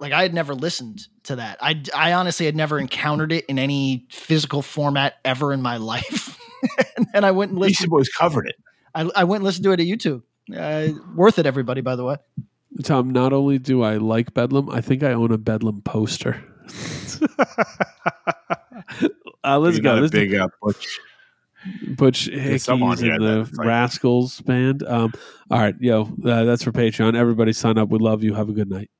Like 0.00 0.12
I 0.12 0.22
had 0.22 0.32
never 0.34 0.54
listened 0.54 1.06
to 1.24 1.36
that. 1.36 1.58
I 1.60 1.82
I 1.94 2.12
honestly 2.12 2.46
had 2.46 2.54
never 2.56 2.78
encountered 2.78 3.32
it 3.32 3.44
in 3.46 3.58
any 3.58 4.06
physical 4.10 4.62
format 4.62 5.14
ever 5.24 5.52
in 5.52 5.60
my 5.62 5.76
life. 5.78 6.38
and 6.96 7.06
then 7.12 7.24
I 7.24 7.30
went 7.32 7.50
and 7.52 7.60
Beastie 7.60 7.72
listened. 7.72 7.90
Boys 7.90 8.08
covered 8.08 8.46
it. 8.48 8.56
I, 8.94 9.10
I 9.16 9.24
went 9.24 9.40
and 9.40 9.44
listened 9.44 9.64
to 9.64 9.72
it 9.72 9.80
at 9.80 9.86
YouTube. 9.86 10.22
Uh, 10.56 10.88
worth 11.14 11.38
it, 11.38 11.46
everybody. 11.46 11.80
By 11.80 11.96
the 11.96 12.04
way. 12.04 12.16
Tom, 12.84 13.10
not 13.10 13.32
only 13.32 13.58
do 13.58 13.82
I 13.82 13.96
like 13.96 14.34
Bedlam, 14.34 14.70
I 14.70 14.80
think 14.80 15.02
I 15.02 15.12
own 15.12 15.32
a 15.32 15.38
Bedlam 15.38 15.82
poster. 15.82 16.42
uh, 19.44 19.58
let's 19.58 19.76
You 19.76 19.82
go. 19.82 19.90
got 19.94 19.98
a 19.98 20.00
This 20.02 20.08
is 20.08 20.10
big 20.12 20.34
uh, 20.34 20.48
Butch. 20.62 21.00
Butch 21.96 22.26
There's 22.26 22.62
some 22.62 22.82
on 22.82 22.96
Hickeys 22.96 23.00
here 23.02 23.12
and 23.14 23.22
the 23.46 23.50
Rascals 23.56 24.40
band. 24.42 24.84
Um, 24.84 25.12
all 25.50 25.58
right, 25.58 25.74
yo, 25.80 26.02
uh, 26.24 26.44
that's 26.44 26.62
for 26.62 26.70
Patreon. 26.72 27.16
Everybody 27.16 27.52
sign 27.52 27.78
up. 27.78 27.88
We 27.88 27.98
love 27.98 28.22
you. 28.22 28.34
Have 28.34 28.48
a 28.48 28.52
good 28.52 28.70
night. 28.70 28.90